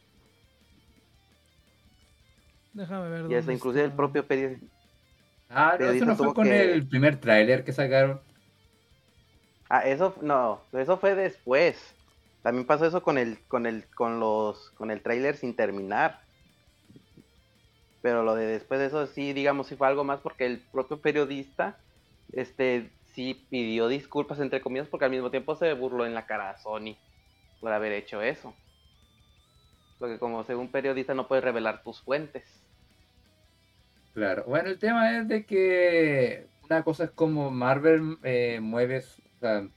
Déjame 2.74 3.10
ver. 3.10 3.32
Y 3.32 3.36
hasta 3.36 3.54
inclusive 3.54 3.86
el 3.86 3.94
propio 3.94 4.28
periodista. 4.28 4.66
Ah, 5.50 5.72
no, 5.74 5.78
Pero 5.78 5.92
eso 5.92 6.06
no 6.06 6.16
fue 6.16 6.34
con 6.34 6.44
que- 6.46 6.74
el 6.74 6.88
primer 6.88 7.20
tráiler 7.20 7.64
que 7.64 7.72
sacaron. 7.72 8.20
Ah, 9.70 9.80
eso 9.82 10.16
no, 10.22 10.60
eso 10.74 10.98
fue 10.98 11.16
después. 11.16 11.95
También 12.46 12.68
pasó 12.68 12.86
eso 12.86 13.02
con 13.02 13.18
el, 13.18 13.40
con 13.48 13.66
el, 13.66 13.88
con 13.96 14.20
los, 14.20 14.70
con 14.78 14.92
el 14.92 15.02
tráiler 15.02 15.36
sin 15.36 15.56
terminar. 15.56 16.22
Pero 18.04 18.22
lo 18.22 18.36
de 18.36 18.46
después 18.46 18.80
de 18.80 18.86
eso 18.86 19.08
sí, 19.08 19.34
digamos, 19.34 19.66
sí 19.66 19.76
fue 19.76 19.88
algo 19.88 20.04
más 20.04 20.20
porque 20.20 20.46
el 20.46 20.60
propio 20.60 21.02
periodista, 21.02 21.80
este, 22.34 22.92
sí 23.16 23.48
pidió 23.50 23.88
disculpas 23.88 24.40
entre 24.40 24.62
comillas 24.62 24.88
porque 24.88 25.06
al 25.06 25.12
mismo 25.12 25.32
tiempo 25.32 25.56
se 25.56 25.74
burló 25.74 26.06
en 26.06 26.14
la 26.14 26.28
cara 26.28 26.52
a 26.52 26.58
Sony 26.60 26.96
por 27.62 27.72
haber 27.72 27.94
hecho 27.94 28.22
eso. 28.22 28.54
Porque 29.98 30.20
como 30.20 30.44
según 30.44 30.68
periodista 30.68 31.16
no 31.16 31.28
puedes 31.28 31.44
revelar 31.44 31.82
tus 31.82 32.00
fuentes. 32.04 32.44
Claro. 34.14 34.44
Bueno, 34.46 34.70
el 34.70 34.78
tema 34.78 35.18
es 35.18 35.28
de 35.28 35.48
que 35.48 36.46
una 36.62 36.84
cosa 36.84 37.06
es 37.06 37.10
como 37.10 37.50
Marvel 37.50 38.20
eh, 38.22 38.60
mueve, 38.62 39.00
o 39.00 39.40
sea, 39.40 39.68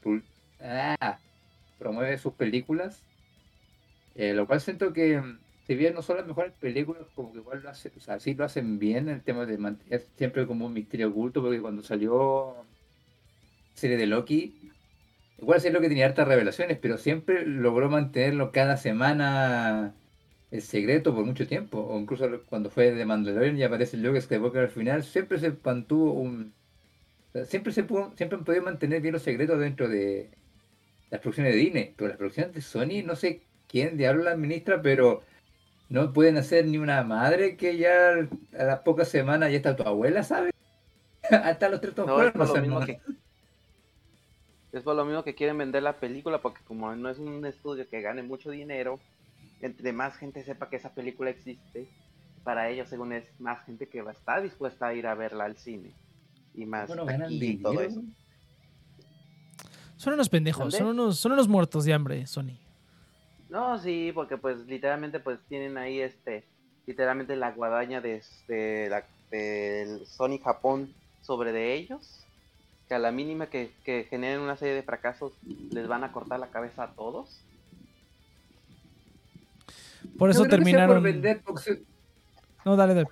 ah, 1.00 1.18
promueve 1.78 2.18
sus 2.18 2.34
películas, 2.34 3.02
eh, 4.14 4.34
lo 4.34 4.46
cual 4.46 4.60
siento 4.60 4.92
que 4.92 5.20
mm, 5.20 5.38
si 5.68 5.74
bien 5.74 5.94
no 5.94 6.02
son 6.02 6.16
las 6.16 6.26
mejores 6.26 6.52
películas, 6.54 7.02
como 7.14 7.32
que 7.32 7.40
igual 7.40 7.62
lo 7.62 7.68
hacen, 7.68 7.92
o 7.94 8.38
lo 8.38 8.44
hacen 8.44 8.78
bien 8.78 9.08
el 9.10 9.22
tema 9.22 9.44
de 9.46 9.58
mantener 9.58 10.02
siempre 10.16 10.46
como 10.46 10.66
un 10.66 10.72
misterio 10.72 11.08
oculto, 11.08 11.42
porque 11.42 11.60
cuando 11.60 11.82
salió 11.82 12.54
la 12.56 12.64
serie 13.74 13.98
de 13.98 14.06
Loki, 14.06 14.72
igual 15.38 15.60
sí 15.60 15.70
lo 15.70 15.80
que 15.80 15.88
tenía 15.88 16.06
hartas 16.06 16.26
revelaciones, 16.26 16.78
pero 16.78 16.98
siempre 16.98 17.46
logró 17.46 17.90
mantenerlo 17.90 18.50
cada 18.50 18.76
semana 18.78 19.94
el 20.50 20.62
secreto 20.62 21.14
por 21.14 21.26
mucho 21.26 21.46
tiempo, 21.46 21.78
o 21.80 21.98
incluso 22.00 22.26
cuando 22.48 22.70
fue 22.70 22.92
de 22.92 23.04
Mandalorian 23.04 23.58
y 23.58 23.62
aparece 23.62 23.98
Luke 23.98 24.20
Skywalker 24.20 24.62
al 24.62 24.70
final, 24.70 25.04
siempre 25.04 25.38
se 25.38 25.52
mantuvo 25.62 26.12
un... 26.14 26.54
siempre 27.44 27.72
se 27.72 27.84
pudo, 27.84 28.12
siempre 28.16 28.38
han 28.38 28.44
podido 28.44 28.64
mantener 28.64 29.02
bien 29.02 29.12
los 29.12 29.22
secretos 29.22 29.60
dentro 29.60 29.88
de 29.88 30.30
las 31.10 31.20
producciones 31.20 31.54
de 31.54 31.58
Disney, 31.58 31.94
pero 31.96 32.08
las 32.08 32.18
producciones 32.18 32.54
de 32.54 32.60
Sony, 32.60 33.04
no 33.04 33.16
sé 33.16 33.42
quién 33.66 33.96
diablo 33.96 34.24
la 34.24 34.32
administra, 34.32 34.82
pero 34.82 35.22
no 35.88 36.12
pueden 36.12 36.36
hacer 36.36 36.66
ni 36.66 36.78
una 36.78 37.02
madre 37.02 37.56
que 37.56 37.76
ya 37.78 38.10
a 38.58 38.64
las 38.64 38.80
pocas 38.80 39.08
semanas 39.08 39.50
ya 39.50 39.56
está 39.56 39.76
tu 39.76 39.82
abuela, 39.84 40.22
¿sabes? 40.22 40.52
Hasta 41.30 41.68
los 41.68 41.80
tres 41.80 41.94
Tom 41.94 42.06
No, 42.06 42.22
es 42.22 42.32
por 42.32 42.46
no 42.46 42.54
lo 42.54 42.60
mismo 42.60 42.80
que 42.80 43.00
es 44.72 44.82
por 44.82 44.94
lo 44.96 45.04
mismo 45.04 45.24
que 45.24 45.34
quieren 45.34 45.56
vender 45.58 45.82
la 45.82 45.98
película 45.98 46.42
porque 46.42 46.62
como 46.64 46.94
no 46.94 47.08
es 47.08 47.18
un 47.18 47.44
estudio 47.46 47.88
que 47.88 48.02
gane 48.02 48.22
mucho 48.22 48.50
dinero, 48.50 49.00
entre 49.60 49.92
más 49.92 50.16
gente 50.16 50.42
sepa 50.44 50.68
que 50.68 50.76
esa 50.76 50.94
película 50.94 51.30
existe, 51.30 51.88
para 52.44 52.68
ellos 52.68 52.88
según 52.88 53.12
es 53.12 53.24
más 53.40 53.64
gente 53.64 53.88
que 53.88 54.02
va 54.02 54.10
a 54.10 54.14
estar 54.14 54.42
dispuesta 54.42 54.86
a 54.88 54.94
ir 54.94 55.06
a 55.06 55.14
verla 55.14 55.44
al 55.44 55.56
cine 55.56 55.92
y 56.54 56.66
más 56.66 56.88
Bueno, 56.88 57.06
ganan 57.06 57.32
y 57.32 57.56
todo 57.56 57.72
dinero. 57.72 57.90
eso. 57.90 58.02
Son 59.98 60.14
unos 60.14 60.28
pendejos, 60.30 60.72
son 60.74 60.86
unos, 60.86 61.18
son 61.18 61.32
unos 61.32 61.46
muertos 61.48 61.84
de 61.84 61.92
hambre, 61.92 62.26
Sony. 62.26 62.56
No, 63.50 63.78
sí, 63.78 64.10
porque 64.14 64.36
pues 64.38 64.58
literalmente 64.66 65.20
pues 65.20 65.38
tienen 65.48 65.76
ahí 65.76 66.00
este 66.00 66.44
literalmente 66.86 67.36
la 67.36 67.50
guadaña 67.52 68.00
de, 68.00 68.22
de 68.46 68.88
la 68.90 69.04
del 69.30 70.06
Sony 70.06 70.38
Japón 70.42 70.94
sobre 71.22 71.52
de 71.52 71.74
ellos. 71.74 72.24
Que 72.88 72.94
a 72.94 72.98
la 72.98 73.12
mínima 73.12 73.48
que, 73.48 73.70
que 73.84 74.04
generen 74.08 74.40
una 74.40 74.56
serie 74.56 74.74
de 74.74 74.82
fracasos 74.82 75.32
les 75.70 75.86
van 75.88 76.04
a 76.04 76.12
cortar 76.12 76.40
la 76.40 76.46
cabeza 76.46 76.84
a 76.84 76.92
todos. 76.92 77.42
Por 80.16 80.30
eso 80.30 80.44
terminaron. 80.46 80.96
por 80.96 81.02
vender, 81.02 81.42
porque 81.44 81.62
se- 81.62 81.82
No, 82.64 82.76
dale, 82.76 82.94
dale. 82.94 83.08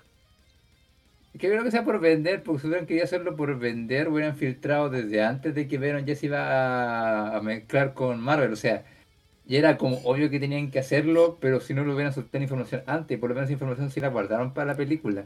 Que 1.39 1.49
creo 1.49 1.63
que 1.63 1.71
sea 1.71 1.83
por 1.83 1.99
vender, 1.99 2.41
porque 2.43 2.61
si 2.61 2.67
hubieran 2.67 2.87
querido 2.87 3.03
hacerlo 3.03 3.35
por 3.35 3.57
vender, 3.59 4.07
hubieran 4.07 4.35
filtrado 4.35 4.89
desde 4.89 5.23
antes 5.23 5.53
de 5.53 5.67
que 5.67 5.77
Venom 5.77 6.05
ya 6.05 6.15
se 6.15 6.27
iba 6.27 7.35
a, 7.35 7.41
mezclar 7.41 7.93
con 7.93 8.19
Marvel. 8.19 8.53
O 8.53 8.55
sea, 8.55 8.85
ya 9.45 9.59
era 9.59 9.77
como 9.77 9.97
obvio 10.03 10.29
que 10.29 10.39
tenían 10.39 10.71
que 10.71 10.79
hacerlo, 10.79 11.37
pero 11.39 11.59
si 11.59 11.73
no 11.73 11.83
lo 11.83 11.93
hubieran 11.93 12.13
soltado 12.13 12.43
información 12.43 12.81
antes, 12.87 13.19
por 13.19 13.29
lo 13.29 13.35
menos 13.35 13.51
información 13.51 13.91
sí 13.91 13.99
la 13.99 14.07
guardaron 14.07 14.53
para 14.53 14.67
la 14.67 14.75
película. 14.75 15.25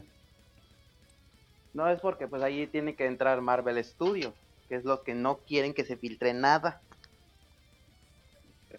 No 1.72 1.88
es 1.88 2.00
porque 2.00 2.28
pues 2.28 2.42
ahí 2.42 2.66
tiene 2.66 2.94
que 2.94 3.06
entrar 3.06 3.40
Marvel 3.40 3.82
Studios, 3.82 4.34
que 4.68 4.76
es 4.76 4.84
lo 4.84 5.02
que 5.02 5.14
no 5.14 5.38
quieren 5.38 5.72
que 5.72 5.84
se 5.84 5.96
filtre 5.96 6.34
nada. 6.34 6.82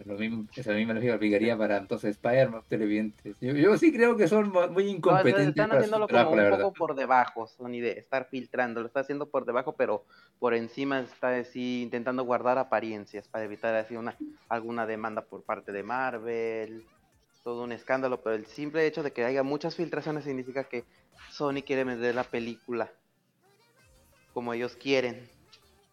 Lo 0.06 0.16
mismo, 0.16 0.46
esa 0.56 0.74
misma 0.74 0.94
lógica 0.94 1.16
aplicaría 1.16 1.58
para 1.58 1.78
entonces 1.78 2.12
Spider-Man, 2.12 2.64
televidentes. 2.68 3.38
Yo, 3.40 3.54
yo 3.54 3.78
sí 3.78 3.92
creo 3.94 4.18
que 4.18 4.28
son 4.28 4.50
mu- 4.50 4.68
muy 4.70 4.84
No, 4.84 4.90
incompetentes. 4.90 5.50
están 5.50 5.70
para 5.70 5.82
su 5.82 5.86
haciéndolo 5.86 6.08
trabajo, 6.08 6.30
como 6.32 6.42
un 6.42 6.50
verdad. 6.50 6.62
poco 6.62 6.74
por 6.74 6.96
debajo, 6.96 7.48
Sony, 7.48 7.80
de 7.82 7.92
estar 8.00 8.28
filtrando. 8.30 8.82
Lo 8.82 8.88
está 8.88 9.02
haciendo 9.02 9.30
por 9.30 9.46
debajo, 9.46 9.76
pero 9.76 10.06
por 10.40 10.54
encima 10.54 11.00
está 11.00 11.36
así 11.36 11.84
intentando 11.84 12.24
guardar 12.24 12.58
apariencias 12.58 13.28
para 13.28 13.46
evitar 13.46 13.76
así 13.76 13.96
una 13.96 14.18
alguna 14.50 14.86
demanda 14.86 15.26
por 15.26 15.44
parte 15.44 15.72
de 15.72 15.84
Marvel. 15.84 16.84
Todo 17.44 17.64
un 17.64 17.72
escándalo, 17.72 18.22
pero 18.22 18.36
el 18.36 18.46
simple 18.46 18.86
hecho 18.88 19.04
de 19.04 19.12
que 19.12 19.26
haya 19.26 19.44
muchas 19.44 19.76
filtraciones 19.76 20.24
significa 20.24 20.64
que 20.64 20.86
Sony 21.32 21.62
quiere 21.66 21.84
vender 21.84 22.16
la 22.16 22.24
película 22.24 22.92
como 24.34 24.54
ellos 24.54 24.76
quieren. 24.76 25.33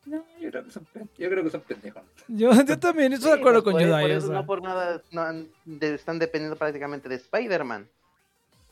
No, 0.07 0.25
yo 0.41 0.51
creo 0.51 0.65
que 0.65 0.71
son, 0.71 0.87
yo 1.19 1.29
creo 1.31 1.45
que 1.45 1.51
son 1.51 1.61
pendejos. 1.61 2.03
Yo, 2.29 2.51
yo 2.65 2.79
también 2.79 3.13
estoy 3.13 3.33
de 3.33 3.39
acuerdo 3.39 3.63
pues, 3.63 3.75
con 3.75 3.93
o 3.93 4.21
sea. 4.21 4.31
no 4.31 4.47
por 4.47 4.63
nada 4.63 5.03
no 5.13 5.21
han- 5.23 5.49
de- 5.65 5.95
están 5.95 6.19
dependiendo 6.19 6.57
prácticamente 6.57 7.09
de 7.09 7.17
Spider-Man 7.17 7.87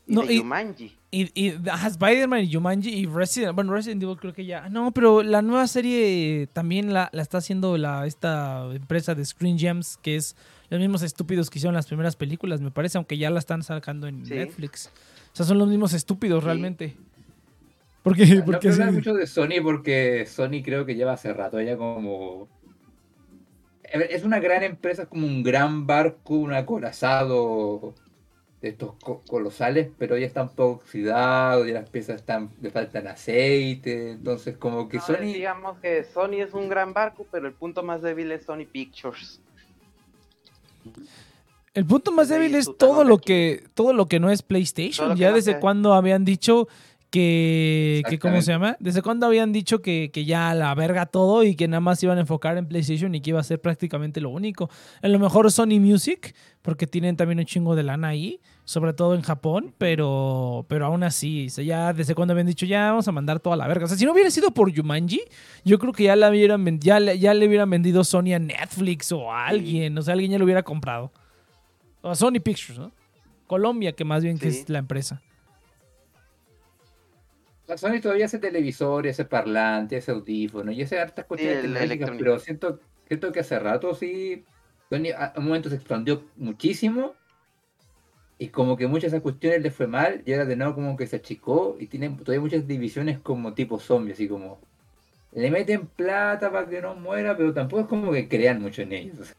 y 0.07 0.15
No, 0.15 0.23
de 0.23 0.35
y- 0.35 0.39
Jumanji. 0.39 0.97
Y, 1.11 1.53
Spider-Man 1.87 2.45
y 2.45 2.53
Jumanji 2.53 2.91
y 2.91 3.07
Resident 3.07 3.55
Bueno, 3.55 3.73
Resident 3.75 4.03
Evil 4.03 4.17
creo 4.17 4.33
que 4.33 4.47
ya. 4.47 4.69
No, 4.71 4.91
pero 4.93 5.23
la 5.23 5.43
nueva 5.43 5.67
serie 5.67 6.49
también 6.53 6.93
la, 6.95 7.11
la 7.13 7.21
está 7.23 7.39
haciendo 7.39 7.77
la, 7.77 8.07
esta 8.07 8.65
empresa 8.73 9.15
de 9.15 9.25
Screen 9.25 9.59
Gems, 9.59 9.99
que 10.03 10.17
es 10.17 10.35
los 10.71 10.81
mismos 10.81 11.03
estúpidos 11.03 11.51
que 11.51 11.59
hicieron 11.59 11.75
las 11.75 11.87
primeras 11.87 12.17
películas, 12.17 12.61
me 12.63 12.71
parece, 12.71 12.97
aunque 12.99 13.17
ya 13.19 13.31
la 13.31 13.39
están 13.39 13.63
sacando 13.63 14.07
en 14.07 14.25
Sí. 14.27 14.35
Netflix. 14.35 14.91
O 15.33 15.37
sea, 15.37 15.45
son 15.47 15.59
los 15.59 15.69
mismos 15.69 15.93
estúpidos 15.93 16.41
Sí. 16.43 16.47
realmente. 16.47 16.97
Porque, 18.09 18.27
No 18.37 18.45
porque 18.45 18.73
sí. 18.73 18.83
mucho 18.83 19.15
de 19.15 19.27
Sony 19.27 19.61
porque 19.63 20.27
Sony 20.27 20.63
creo 20.65 20.85
que 20.87 20.95
lleva 20.95 21.13
hace 21.13 21.33
rato 21.33 21.61
ya 21.61 21.77
como... 21.77 22.49
Es 23.83 24.23
una 24.25 24.39
gran 24.39 24.63
empresa, 24.63 25.03
es 25.03 25.09
como 25.09 25.27
un 25.27 25.43
gran 25.43 25.87
barco, 25.87 26.35
un 26.35 26.53
acorazado 26.53 27.95
de 28.61 28.69
estos 28.71 28.95
co- 29.03 29.23
colosales, 29.27 29.89
pero 29.97 30.19
ya 30.19 30.27
está 30.27 30.43
un 30.43 30.49
poco 30.51 30.83
oxidado, 30.83 31.65
ya 31.65 31.73
las 31.75 31.89
piezas 31.89 32.17
están, 32.17 32.51
le 32.61 32.71
faltan 32.71 33.07
aceite, 33.07 34.11
entonces 34.11 34.59
como 34.59 34.89
que 34.89 34.99
No, 34.99 35.03
Sony... 35.05 35.33
Digamos 35.33 35.79
que 35.79 36.05
Sony 36.05 36.41
es 36.43 36.53
un 36.53 36.69
gran 36.69 36.93
barco, 36.93 37.27
pero 37.31 37.47
el 37.47 37.55
punto 37.55 37.83
más 37.83 38.03
débil 38.03 38.31
es 38.33 38.45
Sony 38.45 38.67
Pictures. 38.71 39.41
El 41.73 41.87
punto 41.87 42.13
más 42.13 42.29
débil 42.29 42.55
es 42.57 42.69
todo 42.77 43.05
lo 43.05 43.19
que 43.19 43.65
todo 43.75 43.93
lo 43.93 44.07
que 44.07 44.19
no 44.21 44.31
es 44.31 44.43
PlayStation. 44.43 45.17
Ya 45.17 45.33
desde 45.33 45.61
cuando 45.61 45.95
habían 45.95 46.25
dicho 46.25 46.67
que, 47.11 48.03
que 48.09 48.19
¿cómo 48.19 48.41
se 48.43 48.53
llama? 48.53 48.77
Desde 48.81 49.03
cuando 49.03 49.27
habían 49.27 49.53
dicho 49.53 49.81
que, 49.81 50.11
que 50.13 50.25
ya 50.25 50.55
la 50.55 50.75
verga 50.75 51.07
todo 51.07 51.43
y 51.45 51.57
que 51.57 51.67
nada 51.69 51.81
más 51.81 52.03
iban 52.03 52.19
a 52.19 52.23
enfocar 52.23 52.57
en 52.59 52.67
PlayStation 52.67 53.15
y 53.15 53.21
que 53.21 53.31
iba 53.31 53.41
a 53.41 53.45
ser 53.45 53.61
prácticamente 53.61 54.21
lo 54.21 54.31
único. 54.31 54.69
A 55.03 55.09
lo 55.09 55.19
mejor 55.19 55.51
Sony 55.51 55.81
Music, 55.81 56.35
porque 56.63 56.87
tienen 56.87 57.17
también 57.17 57.39
un 57.39 57.45
chingo 57.47 57.75
de 57.75 57.83
lana 57.83 58.09
ahí, 58.09 58.41
sobre 58.65 58.93
todo 58.93 59.15
en 59.15 59.23
Japón, 59.23 59.75
pero, 59.79 60.67
pero 60.69 60.85
aún 60.87 61.03
así, 61.03 61.47
o 61.47 61.51
sea, 61.51 61.65
ya 61.65 61.93
desde 61.95 62.15
cuando 62.15 62.33
habían 62.33 62.47
dicho 62.47 62.67
ya 62.67 62.91
vamos 62.91 63.09
a 63.09 63.13
mandar 63.13 63.41
toda 63.41 63.57
la 63.57 63.67
verga. 63.67 63.87
O 63.87 63.89
sea, 63.89 63.97
si 63.97 64.05
no 64.05 64.13
hubiera 64.13 64.31
sido 64.31 64.51
por 64.53 64.75
Jumanji, 64.75 65.23
yo 65.65 65.79
creo 65.79 65.93
que 65.93 66.05
ya, 66.05 66.17
la 66.17 66.29
hubieran, 66.31 66.79
ya, 66.79 67.01
le- 67.01 67.19
ya 67.19 67.33
le 67.33 67.49
hubieran 67.49 67.71
vendido 67.71 68.05
Sony 68.05 68.35
a 68.35 68.39
Netflix 68.39 69.11
o 69.13 69.33
a 69.33 69.47
alguien, 69.47 69.97
o 69.97 70.03
sea, 70.03 70.13
alguien 70.13 70.33
ya 70.33 70.39
lo 70.39 70.45
hubiera 70.45 70.63
comprado. 70.63 71.11
O 72.03 72.11
a 72.11 72.15
Sony 72.15 72.41
Pictures, 72.45 72.79
¿no? 72.79 72.93
Colombia, 73.47 73.93
que 73.93 74.05
más 74.05 74.23
bien 74.23 74.39
que 74.39 74.49
es 74.49 74.69
la 74.69 74.79
empresa. 74.79 75.23
La 77.69 77.77
Sony 77.77 78.01
todavía 78.01 78.25
hace 78.25 78.39
televisores, 78.39 79.15
hace 79.17 79.25
parlantes, 79.29 80.03
hace 80.05 80.13
audífonos 80.13 80.75
y 80.75 80.83
hace 80.83 80.99
hartas 80.99 81.27
cuestiones 81.27 81.59
el 81.59 81.63
tecnológicas, 81.75 82.11
pero 82.19 82.39
siento, 82.39 82.81
siento 83.07 83.31
que 83.31 83.41
hace 83.41 83.59
rato 83.59 83.95
sí, 83.95 84.45
Sony 84.91 85.13
a 85.17 85.27
a 85.27 85.39
un 85.39 85.45
momento 85.47 85.69
se 85.69 85.77
expandió 85.77 86.25
muchísimo 86.37 87.15
y 88.39 88.49
como 88.49 88.77
que 88.77 88.87
muchas 88.87 89.11
de 89.11 89.17
esas 89.19 89.23
cuestiones 89.23 89.61
le 89.63 89.71
fue 89.71 89.87
mal 89.87 90.23
y 90.25 90.33
ahora 90.33 90.47
de 90.47 90.57
nuevo 90.57 90.75
como 90.77 90.97
que 90.97 91.07
se 91.07 91.17
achicó 91.17 91.77
y 91.79 91.87
tiene 91.89 92.09
todavía 92.09 92.41
muchas 92.41 92.67
divisiones 92.67 93.19
como 93.19 93.53
tipo 93.53 93.79
zombie, 93.79 94.13
así 94.13 94.29
como 94.29 94.61
le 95.33 95.51
meten 95.51 95.87
plata 95.89 96.51
para 96.51 96.67
que 96.69 96.81
no 96.81 96.95
muera, 96.95 97.37
pero 97.37 97.53
tampoco 97.53 97.83
es 97.83 97.89
como 97.89 98.13
que 98.13 98.29
crean 98.29 98.63
mucho 98.63 98.81
en 98.83 98.93
ellos. 98.93 99.35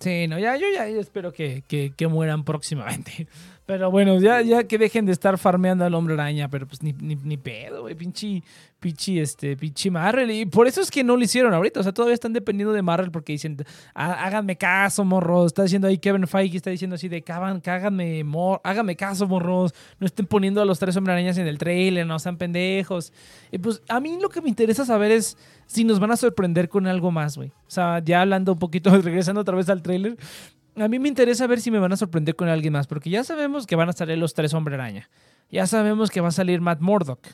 Sí, 0.00 0.26
no, 0.26 0.38
ya, 0.38 0.56
yo 0.56 0.66
ya 0.72 0.86
espero 0.88 1.32
que, 1.32 1.62
que- 1.68 1.92
que 1.96 2.06
mueran 2.08 2.44
próximamente. 2.44 3.28
Pero 3.68 3.90
bueno, 3.90 4.18
ya, 4.18 4.40
ya 4.40 4.64
que 4.64 4.78
dejen 4.78 5.04
de 5.04 5.12
estar 5.12 5.36
farmeando 5.36 5.84
al 5.84 5.92
hombre 5.92 6.14
araña, 6.14 6.48
pero 6.48 6.66
pues 6.66 6.82
ni, 6.82 6.94
ni, 6.94 7.16
ni 7.16 7.36
pedo, 7.36 7.82
güey, 7.82 7.94
pinche, 7.94 8.42
pinche, 8.80 9.20
este, 9.20 9.58
pinche 9.58 9.90
Marvel. 9.90 10.30
Y 10.30 10.46
por 10.46 10.66
eso 10.66 10.80
es 10.80 10.90
que 10.90 11.04
no 11.04 11.18
lo 11.18 11.22
hicieron 11.22 11.52
ahorita, 11.52 11.80
o 11.80 11.82
sea, 11.82 11.92
todavía 11.92 12.14
están 12.14 12.32
dependiendo 12.32 12.72
de 12.72 12.80
Marvel 12.80 13.10
porque 13.10 13.32
dicen, 13.32 13.58
"Há- 13.92 14.24
háganme 14.24 14.56
caso, 14.56 15.04
morros. 15.04 15.48
Está 15.48 15.64
diciendo 15.64 15.86
ahí 15.86 15.98
Kevin 15.98 16.26
Feige, 16.26 16.56
está 16.56 16.70
diciendo 16.70 16.94
así 16.96 17.08
de, 17.10 17.22
"Cagan- 17.22 17.60
cáganme, 17.60 18.24
mor 18.24 18.62
háganme 18.64 18.96
caso, 18.96 19.28
morros. 19.28 19.74
No 20.00 20.06
estén 20.06 20.24
poniendo 20.24 20.62
a 20.62 20.64
los 20.64 20.78
tres 20.78 20.96
hombre 20.96 21.12
arañas 21.12 21.36
en 21.36 21.46
el 21.46 21.58
trailer, 21.58 22.06
no 22.06 22.18
sean 22.18 22.38
pendejos. 22.38 23.12
Y 23.52 23.58
pues 23.58 23.82
a 23.90 24.00
mí 24.00 24.18
lo 24.18 24.30
que 24.30 24.40
me 24.40 24.48
interesa 24.48 24.86
saber 24.86 25.10
es 25.12 25.36
si 25.66 25.84
nos 25.84 26.00
van 26.00 26.10
a 26.12 26.16
sorprender 26.16 26.70
con 26.70 26.86
algo 26.86 27.10
más, 27.10 27.36
güey. 27.36 27.50
O 27.50 27.70
sea, 27.70 27.98
ya 28.02 28.22
hablando 28.22 28.54
un 28.54 28.58
poquito, 28.58 28.88
regresando 29.02 29.42
otra 29.42 29.56
vez 29.56 29.68
al 29.68 29.82
trailer, 29.82 30.16
a 30.80 30.88
mí 30.88 30.98
me 30.98 31.08
interesa 31.08 31.46
ver 31.46 31.60
si 31.60 31.70
me 31.70 31.78
van 31.78 31.92
a 31.92 31.96
sorprender 31.96 32.36
con 32.36 32.48
alguien 32.48 32.72
más, 32.72 32.86
porque 32.86 33.10
ya 33.10 33.24
sabemos 33.24 33.66
que 33.66 33.76
van 33.76 33.88
a 33.88 33.92
salir 33.92 34.18
los 34.18 34.34
tres 34.34 34.54
hombre 34.54 34.74
araña. 34.74 35.08
Ya 35.50 35.66
sabemos 35.66 36.10
que 36.10 36.20
va 36.20 36.28
a 36.28 36.32
salir 36.32 36.60
Matt 36.60 36.80
Murdock. 36.80 37.26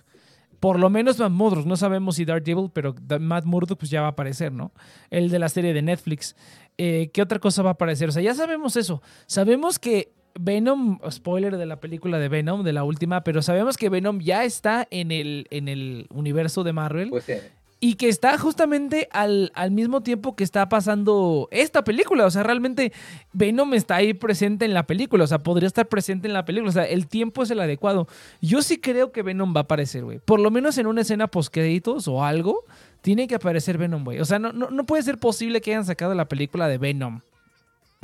Por 0.60 0.78
lo 0.78 0.88
menos 0.88 1.18
Matt 1.18 1.32
Murdock, 1.32 1.66
no 1.66 1.76
sabemos 1.76 2.16
si 2.16 2.24
Daredevil, 2.24 2.70
pero 2.72 2.94
Matt 3.20 3.44
Murdock 3.44 3.78
pues 3.78 3.90
ya 3.90 4.00
va 4.00 4.08
a 4.08 4.10
aparecer, 4.10 4.52
¿no? 4.52 4.72
El 5.10 5.30
de 5.30 5.38
la 5.38 5.48
serie 5.48 5.74
de 5.74 5.82
Netflix. 5.82 6.36
Eh, 6.78 7.10
¿Qué 7.12 7.22
otra 7.22 7.38
cosa 7.38 7.62
va 7.62 7.70
a 7.70 7.72
aparecer? 7.74 8.08
O 8.08 8.12
sea, 8.12 8.22
ya 8.22 8.34
sabemos 8.34 8.76
eso. 8.76 9.02
Sabemos 9.26 9.78
que 9.78 10.12
Venom, 10.38 10.98
spoiler 11.10 11.56
de 11.56 11.66
la 11.66 11.80
película 11.80 12.18
de 12.18 12.28
Venom, 12.28 12.64
de 12.64 12.72
la 12.72 12.84
última, 12.84 13.22
pero 13.22 13.42
sabemos 13.42 13.76
que 13.76 13.88
Venom 13.88 14.20
ya 14.20 14.44
está 14.44 14.86
en 14.90 15.12
el, 15.12 15.46
en 15.50 15.68
el 15.68 16.06
universo 16.10 16.64
de 16.64 16.72
Marvel 16.72 17.10
Pues, 17.10 17.28
eh, 17.28 17.50
y 17.84 17.96
que 17.96 18.08
está 18.08 18.38
justamente 18.38 19.08
al, 19.12 19.52
al 19.54 19.70
mismo 19.70 20.00
tiempo 20.02 20.34
que 20.34 20.42
está 20.42 20.70
pasando 20.70 21.48
esta 21.50 21.84
película. 21.84 22.24
O 22.24 22.30
sea, 22.30 22.42
realmente 22.42 22.94
Venom 23.34 23.74
está 23.74 23.96
ahí 23.96 24.14
presente 24.14 24.64
en 24.64 24.72
la 24.72 24.86
película. 24.86 25.24
O 25.24 25.26
sea, 25.26 25.40
podría 25.40 25.66
estar 25.66 25.86
presente 25.86 26.26
en 26.26 26.32
la 26.32 26.46
película. 26.46 26.70
O 26.70 26.72
sea, 26.72 26.84
el 26.84 27.06
tiempo 27.08 27.42
es 27.42 27.50
el 27.50 27.60
adecuado. 27.60 28.08
Yo 28.40 28.62
sí 28.62 28.78
creo 28.78 29.12
que 29.12 29.20
Venom 29.20 29.54
va 29.54 29.60
a 29.60 29.64
aparecer, 29.64 30.02
güey. 30.02 30.18
Por 30.18 30.40
lo 30.40 30.50
menos 30.50 30.78
en 30.78 30.86
una 30.86 31.02
escena 31.02 31.26
postcréditos 31.26 32.08
o 32.08 32.24
algo, 32.24 32.64
tiene 33.02 33.28
que 33.28 33.34
aparecer 33.34 33.76
Venom, 33.76 34.02
güey. 34.02 34.18
O 34.18 34.24
sea, 34.24 34.38
no, 34.38 34.54
no, 34.54 34.70
no 34.70 34.86
puede 34.86 35.02
ser 35.02 35.18
posible 35.18 35.60
que 35.60 35.72
hayan 35.72 35.84
sacado 35.84 36.14
la 36.14 36.26
película 36.26 36.68
de 36.68 36.78
Venom. 36.78 37.20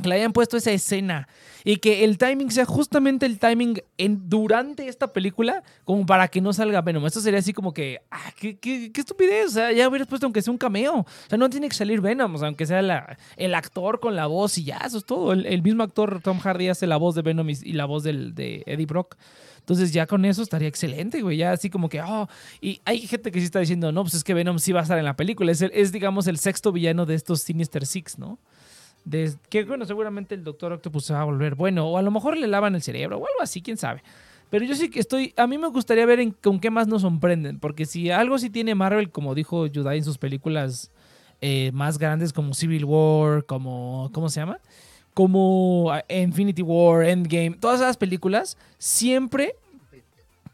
Que 0.01 0.09
le 0.09 0.15
hayan 0.15 0.33
puesto 0.33 0.57
esa 0.57 0.71
escena 0.71 1.27
y 1.63 1.77
que 1.77 2.03
el 2.03 2.17
timing 2.17 2.49
sea 2.49 2.65
justamente 2.65 3.25
el 3.27 3.37
timing 3.37 3.81
en, 3.97 4.27
durante 4.27 4.87
esta 4.87 5.13
película 5.13 5.61
como 5.85 6.05
para 6.07 6.27
que 6.27 6.41
no 6.41 6.53
salga 6.53 6.81
Venom. 6.81 7.05
Esto 7.05 7.21
sería 7.21 7.39
así 7.39 7.53
como 7.53 7.71
que, 7.73 7.99
ah, 8.09 8.31
qué, 8.35 8.57
qué- 8.57 8.91
qué 8.91 9.01
estupidez. 9.01 9.47
O 9.47 9.51
sea, 9.51 9.71
ya 9.71 9.87
hubieras 9.87 10.07
puesto 10.07 10.25
aunque 10.25 10.41
sea 10.41 10.51
un 10.51 10.57
cameo. 10.57 11.01
O 11.01 11.05
sea, 11.29 11.37
no 11.37 11.49
tiene 11.49 11.69
que 11.69 11.75
salir 11.75 12.01
Venom, 12.01 12.33
o 12.33 12.37
sea, 12.39 12.47
aunque 12.47 12.65
sea 12.65 13.15
el 13.37 13.53
actor 13.55 13.99
con 13.99 14.15
la 14.15 14.25
voz 14.25 14.57
y 14.57 14.63
ya, 14.63 14.77
eso 14.77 14.97
es 14.97 15.05
todo. 15.05 15.33
El, 15.33 15.61
mismo 15.61 15.83
actor, 15.83 16.19
Tom 16.23 16.39
Hardy, 16.39 16.69
hace 16.69 16.87
la 16.87 16.97
voz 16.97 17.13
de 17.15 17.21
Venom 17.21 17.47
y, 17.49 17.73
la 17.73 17.85
voz 17.85 18.03
de 18.03 18.63
Eddie 18.65 18.85
Brock. 18.87 19.15
Entonces 19.59 19.93
ya 19.93 20.07
con 20.07 20.25
eso 20.25 20.41
estaría 20.41 20.67
excelente, 20.67 21.21
güey. 21.21 21.37
Ya 21.37 21.51
así 21.51 21.69
como 21.69 21.87
que, 21.87 22.01
oh, 22.01 22.27
y 22.59 22.81
hay 22.83 23.01
gente 23.01 23.31
que 23.31 23.39
sí 23.39 23.45
está 23.45 23.59
diciendo, 23.59 23.91
no, 23.91 24.01
pues 24.01 24.15
es 24.15 24.23
que 24.23 24.33
Venom 24.33 24.57
sí 24.57 24.71
va 24.71 24.79
a 24.79 24.83
estar 24.83 24.97
en 24.97 25.05
la 25.05 25.15
película. 25.15 25.51
Es, 25.51 25.61
el- 25.61 25.71
es 25.75 25.91
digamos, 25.91 26.25
el 26.25 26.39
sexto 26.39 26.71
villano 26.71 27.05
de 27.05 27.13
estos 27.13 27.41
Sinister 27.41 27.85
Six, 27.85 28.17
¿no? 28.17 28.39
Que 29.49 29.63
bueno, 29.63 29.85
seguramente 29.85 30.35
el 30.35 30.43
Doctor 30.43 30.73
Octopus 30.73 31.05
se 31.05 31.13
va 31.13 31.21
a 31.21 31.25
volver 31.25 31.55
bueno, 31.55 31.87
o 31.87 31.97
a 31.97 32.01
lo 32.01 32.11
mejor 32.11 32.37
le 32.37 32.47
lavan 32.47 32.75
el 32.75 32.81
cerebro 32.81 33.17
o 33.17 33.25
algo 33.25 33.41
así, 33.41 33.61
quién 33.61 33.77
sabe. 33.77 34.03
Pero 34.49 34.65
yo 34.65 34.75
sí 34.75 34.89
que 34.89 34.99
estoy, 34.99 35.33
a 35.37 35.47
mí 35.47 35.57
me 35.57 35.67
gustaría 35.69 36.05
ver 36.05 36.19
en- 36.19 36.31
con 36.31 36.59
qué 36.59 36.69
más 36.69 36.87
nos 36.87 37.01
sorprenden, 37.03 37.59
porque 37.59 37.85
si 37.85 38.11
algo 38.11 38.37
sí 38.37 38.49
tiene 38.49 38.75
Marvel, 38.75 39.09
como 39.09 39.33
dijo 39.33 39.65
Yudai 39.65 39.99
en 39.99 40.03
sus 40.03 40.17
películas 40.17 40.91
eh, 41.41 41.71
más 41.73 41.97
grandes 41.97 42.33
como 42.33 42.53
Civil 42.53 42.85
War, 42.85 43.45
como, 43.45 44.09
¿cómo 44.13 44.29
se 44.29 44.41
llama? 44.41 44.59
Como 45.13 45.89
ah, 45.91 46.03
Infinity 46.09 46.61
War, 46.61 47.03
Endgame, 47.05 47.57
todas 47.59 47.79
esas 47.81 47.97
películas 47.97 48.57
siempre 48.77 49.55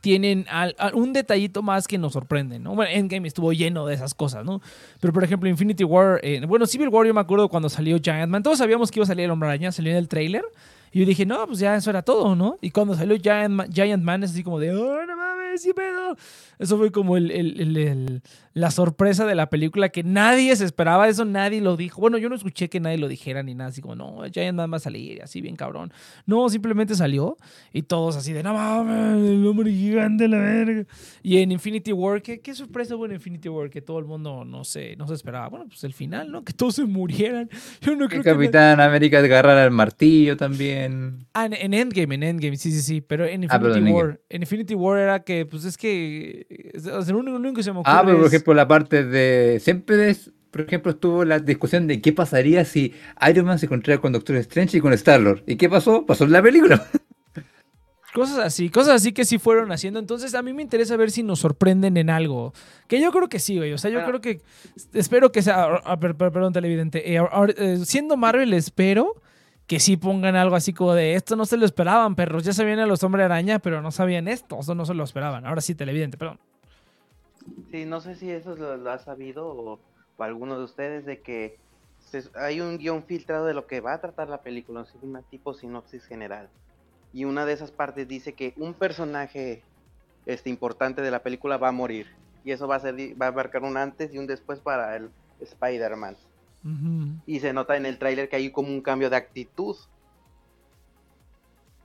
tienen 0.08 0.46
un 0.94 1.12
detallito 1.12 1.62
más 1.62 1.86
que 1.86 1.98
nos 1.98 2.14
sorprende, 2.14 2.60
¿no? 2.60 2.74
Bueno, 2.76 2.90
Endgame 2.94 3.28
estuvo 3.28 3.52
lleno 3.52 3.86
de 3.86 3.94
esas 3.94 4.14
cosas, 4.14 4.46
¿no? 4.46 4.62
Pero, 5.02 5.12
por 5.12 5.22
ejemplo, 5.22 5.50
Infinity 5.50 5.84
War, 5.84 6.22
eh, 6.24 6.40
bueno, 6.48 6.66
Civil 6.66 6.88
War 6.88 7.06
yo 7.06 7.14
me 7.14 7.20
acuerdo 7.20 7.50
cuando 7.50 7.68
salió 7.68 7.98
Giant 8.02 8.32
Man, 8.32 8.42
todos 8.42 8.60
sabíamos 8.60 8.90
que 8.90 9.00
iba 9.00 9.04
a 9.04 9.08
salir 9.08 9.26
el 9.26 9.32
Hombre 9.32 9.50
Araña, 9.50 9.70
salió 9.74 9.92
en 9.92 9.98
el 9.98 10.08
trailer, 10.08 10.46
y 10.94 11.02
yo 11.02 11.06
dije, 11.06 11.26
no, 11.26 11.46
pues 11.46 11.60
ya 11.60 11.76
eso 11.76 11.90
era 11.90 12.04
todo, 12.04 12.38
¿no? 12.38 12.58
Y 12.62 12.72
cuando 12.72 12.96
salió 12.96 13.18
Giant 13.18 13.50
Man, 13.50 13.70
Giant 13.70 14.02
Man 14.02 14.24
es 14.24 14.32
así 14.32 14.46
como 14.46 14.60
de, 14.60 14.74
oh, 14.74 15.06
no 15.06 15.18
pedo. 15.76 16.16
Eso 16.60 16.78
fue 16.78 16.92
como 16.92 17.18
el, 17.18 17.32
el- 17.32 17.60
el- 17.62 17.78
el- 17.78 18.22
la 18.54 18.72
sorpresa 18.72 19.26
de 19.26 19.36
la 19.36 19.50
película 19.50 19.90
que 19.90 20.04
nadie 20.04 20.56
se 20.56 20.66
esperaba. 20.66 21.08
Eso 21.08 21.26
nadie 21.26 21.62
lo 21.62 21.78
dijo. 21.78 22.02
Bueno, 22.02 22.18
yo 22.18 22.28
no 22.30 22.36
escuché 22.36 22.70
que 22.70 22.80
nadie 22.80 22.98
lo 22.98 23.08
dijera 23.08 23.44
ni 23.44 23.54
nada. 23.54 23.70
Así 23.70 23.82
como, 23.82 23.96
no, 23.96 24.24
Giant 24.32 24.58
Man 24.58 24.72
va 24.72 24.78
a 24.78 24.80
salir, 24.80 25.22
así 25.22 25.42
bien 25.42 25.56
cabrón. 25.56 25.92
No, 26.26 26.50
simplemente 26.50 26.96
salió 26.96 27.38
y 27.74 27.84
todos 27.84 28.16
así 28.16 28.34
de, 28.34 28.42
no 28.44 28.54
mames, 28.54 29.30
el 29.30 29.46
hombre 29.46 29.72
gigante, 29.72 30.28
la 30.28 30.40
verga. 30.40 30.86
Y 31.22 31.38
en 31.38 31.52
Infinity 31.52 31.92
War, 31.94 32.22
¿qué, 32.22 32.40
qué 32.40 32.54
sorpresa 32.56 32.96
hubo 32.96 33.06
en 33.06 33.12
Infinity 33.14 33.50
War 33.50 33.70
que 33.70 33.82
todo 33.82 34.00
el 34.00 34.06
mundo 34.06 34.44
no 34.46 34.64
se, 34.64 34.96
no 34.96 35.08
se 35.08 35.14
esperaba? 35.14 35.50
Bueno, 35.50 35.66
pues 35.68 35.84
el 35.84 35.94
final, 35.94 36.32
¿no? 36.32 36.44
Que 36.44 36.54
todos 36.54 36.76
se 36.76 36.86
murieran. 36.86 37.50
Yo 37.82 37.96
no 37.96 38.08
Que 38.08 38.20
creo 38.22 38.24
que... 38.24 38.32
Capitán 38.32 38.80
América 38.82 39.20
agarrara 39.20 39.64
el 39.66 39.72
martillo 39.72 40.36
también. 40.36 41.26
Ah, 41.34 41.46
en, 41.46 41.54
en 41.54 41.74
Endgame, 41.74 42.16
en 42.16 42.24
Endgame, 42.24 42.58
sí, 42.58 42.72
sí, 42.72 42.82
sí. 42.82 43.02
Pero 43.02 43.26
en 43.26 43.44
Infinity 43.44 43.68
Ah, 43.76 43.78
en 43.78 43.88
War, 43.94 44.20
en 44.30 44.42
Infinity 44.42 44.74
War 44.76 45.00
era 45.00 45.20
que, 45.24 45.46
pues 45.50 45.66
es 45.66 45.78
que. 45.78 46.72
O 46.94 47.02
sea, 47.02 47.14
lo 47.14 47.20
único, 47.20 47.34
lo 47.34 47.40
único 47.40 47.56
que 47.56 47.64
se 47.64 47.72
me 47.74 47.80
ocurre 47.80 47.94
Ah, 47.96 48.02
pero 48.06 48.18
por 48.18 48.28
es- 48.28 48.34
ejemplo, 48.34 48.54
la 48.54 48.68
parte 48.68 49.04
de. 49.04 49.60
Siempre, 49.60 50.10
es- 50.10 50.32
por 50.52 50.62
ejemplo, 50.62 50.92
estuvo 50.92 51.26
la 51.26 51.40
discusión 51.40 51.88
de 51.88 52.02
qué 52.02 52.14
pasaría 52.14 52.64
si 52.66 52.94
Iron 53.30 53.46
Man 53.46 53.60
se 53.60 53.66
encontrara 53.68 54.00
con 54.02 54.14
Doctor 54.14 54.36
Strange 54.38 54.78
y 54.78 54.82
con 54.82 54.94
Star-Lord. 54.94 55.44
¿Y 55.48 55.56
qué 55.58 55.70
pasó? 55.70 56.06
Pasó 56.06 56.24
en 56.24 56.32
la 56.32 56.42
película. 56.42 56.86
Cosas 58.14 58.40
así, 58.40 58.70
cosas 58.70 58.96
así 58.96 59.12
que 59.12 59.26
sí 59.26 59.38
fueron 59.38 59.72
haciendo. 59.72 60.00
Entonces, 60.00 60.34
a 60.34 60.42
mí 60.42 60.52
me 60.52 60.64
interesa 60.64 60.98
ver 60.98 61.12
si 61.12 61.22
nos 61.22 61.40
sorprenden 61.40 61.98
en 61.98 62.10
algo. 62.10 62.52
Que 62.88 63.00
yo 63.00 63.12
creo 63.12 63.30
que 63.30 63.38
sí, 63.38 63.58
güey. 63.58 63.74
O 63.74 63.78
sea, 63.78 63.92
yo 63.92 64.00
Bueno. 64.02 64.20
creo 64.20 64.22
que. 64.22 64.42
Espero 64.98 65.32
que 65.32 65.44
sea. 65.44 65.82
ah, 65.84 66.00
per- 66.00 66.16
per- 66.16 66.32
perdón, 66.32 66.52
televidente. 66.54 67.14
Eh, 67.16 67.22
eh, 67.58 67.78
siendo 67.86 68.18
Marvel, 68.18 68.54
espero 68.54 69.22
que 69.68 69.80
sí 69.82 69.98
pongan 69.98 70.36
algo 70.38 70.56
así 70.56 70.74
como 70.74 70.94
de 70.94 71.16
esto 71.16 71.36
no 71.36 71.46
se 71.46 71.58
lo 71.58 71.66
esperaban, 71.66 72.16
perros. 72.16 72.44
Ya 72.44 72.54
sabían 72.54 72.80
a 72.80 72.86
los 72.86 73.04
hombres 73.04 73.26
araña, 73.26 73.60
pero 73.60 73.82
no 73.82 73.92
sabían 73.92 74.28
esto. 74.30 74.60
Eso 74.60 74.74
no 74.74 74.86
se 74.86 74.94
lo 74.94 75.04
esperaban. 75.04 75.46
Ahora 75.46 75.60
sí, 75.60 75.76
televidente, 75.76 76.18
perdón. 76.18 76.40
Sí, 77.70 77.86
no 77.86 78.00
sé 78.00 78.16
si 78.16 78.32
eso 78.32 78.56
lo, 78.56 78.78
lo 78.78 78.92
ha 78.92 78.98
sabido 79.00 79.48
o, 79.48 79.80
alguno 80.20 80.58
de 80.58 80.64
ustedes 80.64 81.06
de 81.06 81.20
que 81.22 81.58
se- 82.00 82.30
hay 82.36 82.62
un 82.62 82.78
guion 82.78 83.04
filtrado 83.04 83.46
de 83.46 83.54
lo 83.54 83.68
que 83.68 83.82
va 83.82 83.94
a 83.94 84.02
tratar 84.02 84.30
la 84.30 84.42
película, 84.42 84.86
una 85.02 85.22
tipo 85.22 85.54
sinopsis 85.54 86.06
general. 86.06 86.50
Y 87.14 87.26
una 87.26 87.46
de 87.46 87.54
esas 87.54 87.72
partes 87.72 88.08
dice 88.08 88.34
que 88.34 88.54
un 88.58 88.74
personaje 88.74 89.64
este, 90.26 90.50
importante 90.50 91.02
de 91.02 91.12
la 91.12 91.24
película 91.24 91.58
va 91.58 91.70
a 91.70 91.74
morir. 91.74 92.08
Y 92.46 92.52
eso 92.52 92.68
va 92.68 92.76
a, 92.76 92.80
ser, 92.80 92.96
va 93.22 93.28
a 93.28 93.32
marcar 93.34 93.64
un 93.64 93.76
antes 93.76 94.14
y 94.14 94.18
un 94.18 94.28
después 94.28 94.60
para 94.60 94.96
el 94.96 95.10
Spider-Man. 95.42 96.16
Y 97.26 97.40
se 97.40 97.54
nota 97.54 97.78
en 97.78 97.86
el 97.86 97.98
tráiler 97.98 98.28
que 98.30 98.36
hay 98.36 98.52
como 98.52 98.70
un 98.70 98.82
cambio 98.82 99.10
de 99.10 99.16
actitud. 99.16 99.76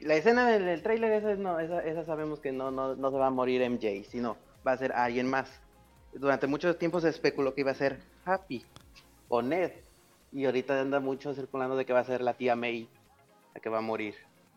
La 0.00 0.14
escena 0.16 0.48
del, 0.48 0.64
del 0.64 0.82
tráiler, 0.82 1.12
esa, 1.12 1.34
no, 1.36 1.60
esa, 1.60 1.80
esa 1.84 2.04
sabemos 2.04 2.40
que 2.40 2.50
no, 2.50 2.70
no, 2.72 2.96
no 2.96 3.10
se 3.10 3.16
va 3.16 3.28
a 3.28 3.30
morir 3.30 3.62
MJ, 3.68 4.04
sino 4.08 4.36
va 4.66 4.72
a 4.72 4.76
ser 4.76 4.92
alguien 4.92 5.28
más. 5.28 5.48
Durante 6.12 6.46
mucho 6.48 6.74
tiempo 6.76 7.00
se 7.00 7.08
especuló 7.08 7.54
que 7.54 7.60
iba 7.60 7.70
a 7.70 7.74
ser 7.74 8.00
Happy 8.24 8.64
o 9.28 9.42
Ned. 9.42 9.70
Y 10.32 10.44
ahorita 10.46 10.80
anda 10.80 10.98
mucho 10.98 11.34
circulando 11.34 11.76
de 11.76 11.84
que 11.84 11.92
va 11.92 12.00
a 12.00 12.04
ser 12.04 12.20
la 12.22 12.34
tía 12.34 12.56
May 12.56 12.88
la 13.54 13.60
que 13.60 13.68
va 13.68 13.78
a 13.78 13.82
morir. 13.82 14.14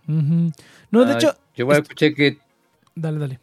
No, 0.08 1.06
de 1.06 1.12
Ah, 1.14 1.16
hecho. 1.16 1.34
Yo 1.56 1.64
igual 1.64 1.82
escuché 1.82 2.14
que. 2.14 2.38
Dale, 2.96 3.20
dale. 3.20 3.40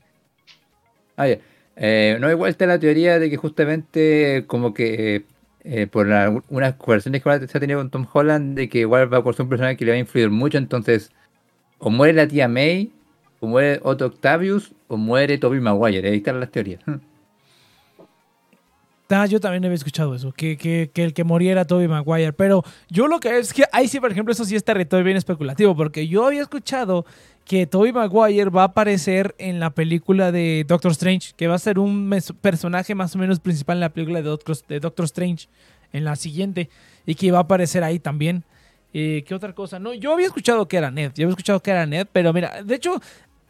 Ah, 1.16 1.28
ya. 1.28 1.38
Eh, 1.76 2.16
no, 2.20 2.30
igual 2.30 2.50
está 2.50 2.66
la 2.66 2.78
teoría 2.78 3.18
de 3.18 3.28
que 3.30 3.36
justamente, 3.36 4.44
como 4.46 4.72
que. 4.74 5.24
Eh, 5.64 5.86
por 5.86 6.06
la- 6.08 6.40
unas 6.48 6.74
conversaciones 6.74 7.22
que 7.22 7.48
se 7.48 7.58
ha 7.58 7.60
tenido 7.60 7.78
con 7.80 7.90
Tom 7.90 8.06
Holland, 8.12 8.56
de 8.56 8.68
que 8.68 8.80
igual 8.80 9.12
va 9.12 9.18
a 9.18 9.32
ser 9.32 9.42
un 9.42 9.48
personaje 9.48 9.76
que 9.76 9.84
le 9.84 9.92
va 9.92 9.96
a 9.96 10.00
influir 10.00 10.30
mucho, 10.30 10.58
entonces. 10.58 11.10
O 11.78 11.90
muere 11.90 12.12
la 12.14 12.28
tía 12.28 12.46
May, 12.48 12.92
o 13.40 13.46
muere 13.46 13.80
Otto 13.82 14.06
Octavius, 14.06 14.72
o 14.88 14.96
muere 14.96 15.38
Tobey 15.38 15.60
Maguire. 15.60 16.08
Ahí 16.08 16.16
están 16.18 16.38
las 16.40 16.50
teorías. 16.50 16.80
Ah, 19.14 19.26
yo 19.26 19.40
también 19.40 19.62
había 19.66 19.74
escuchado 19.74 20.14
eso, 20.14 20.32
que, 20.32 20.56
que, 20.56 20.90
que 20.94 21.04
el 21.04 21.12
que 21.12 21.22
muriera 21.22 21.66
Toby 21.66 21.86
Maguire. 21.86 22.32
Pero 22.32 22.64
yo 22.88 23.08
lo 23.08 23.20
que 23.20 23.38
es 23.38 23.52
que 23.52 23.64
ahí 23.70 23.86
sí, 23.86 24.00
por 24.00 24.10
ejemplo, 24.10 24.32
eso 24.32 24.46
sí 24.46 24.56
es 24.56 24.64
territorio 24.64 25.04
bien 25.04 25.18
especulativo, 25.18 25.76
porque 25.76 26.08
yo 26.08 26.24
había 26.26 26.40
escuchado 26.40 27.04
que 27.44 27.66
Toby 27.66 27.92
Maguire 27.92 28.50
va 28.50 28.62
a 28.62 28.66
aparecer 28.66 29.34
en 29.38 29.60
la 29.60 29.70
película 29.70 30.32
de 30.32 30.64
Doctor 30.66 30.92
Strange, 30.92 31.32
que 31.36 31.48
va 31.48 31.56
a 31.56 31.58
ser 31.58 31.78
un 31.78 32.10
personaje 32.40 32.94
más 32.94 33.14
o 33.14 33.18
menos 33.18 33.40
principal 33.40 33.76
en 33.76 33.80
la 33.80 33.88
película 33.92 34.22
de 34.22 34.28
Doctor, 34.80 35.04
Strange, 35.04 35.48
en 35.92 36.04
la 36.04 36.16
siguiente, 36.16 36.70
y 37.04 37.14
que 37.14 37.30
va 37.30 37.38
a 37.38 37.42
aparecer 37.42 37.84
ahí 37.84 37.98
también. 37.98 38.44
Eh, 38.94 39.24
¿Qué 39.26 39.34
otra 39.34 39.54
cosa? 39.54 39.78
No, 39.78 39.94
yo 39.94 40.12
había 40.12 40.26
escuchado 40.26 40.68
que 40.68 40.76
era 40.76 40.90
Ned, 40.90 41.12
yo 41.14 41.24
había 41.24 41.32
escuchado 41.32 41.60
que 41.60 41.70
era 41.70 41.86
Ned, 41.86 42.06
pero 42.12 42.32
mira, 42.32 42.62
de 42.62 42.74
hecho, 42.74 43.00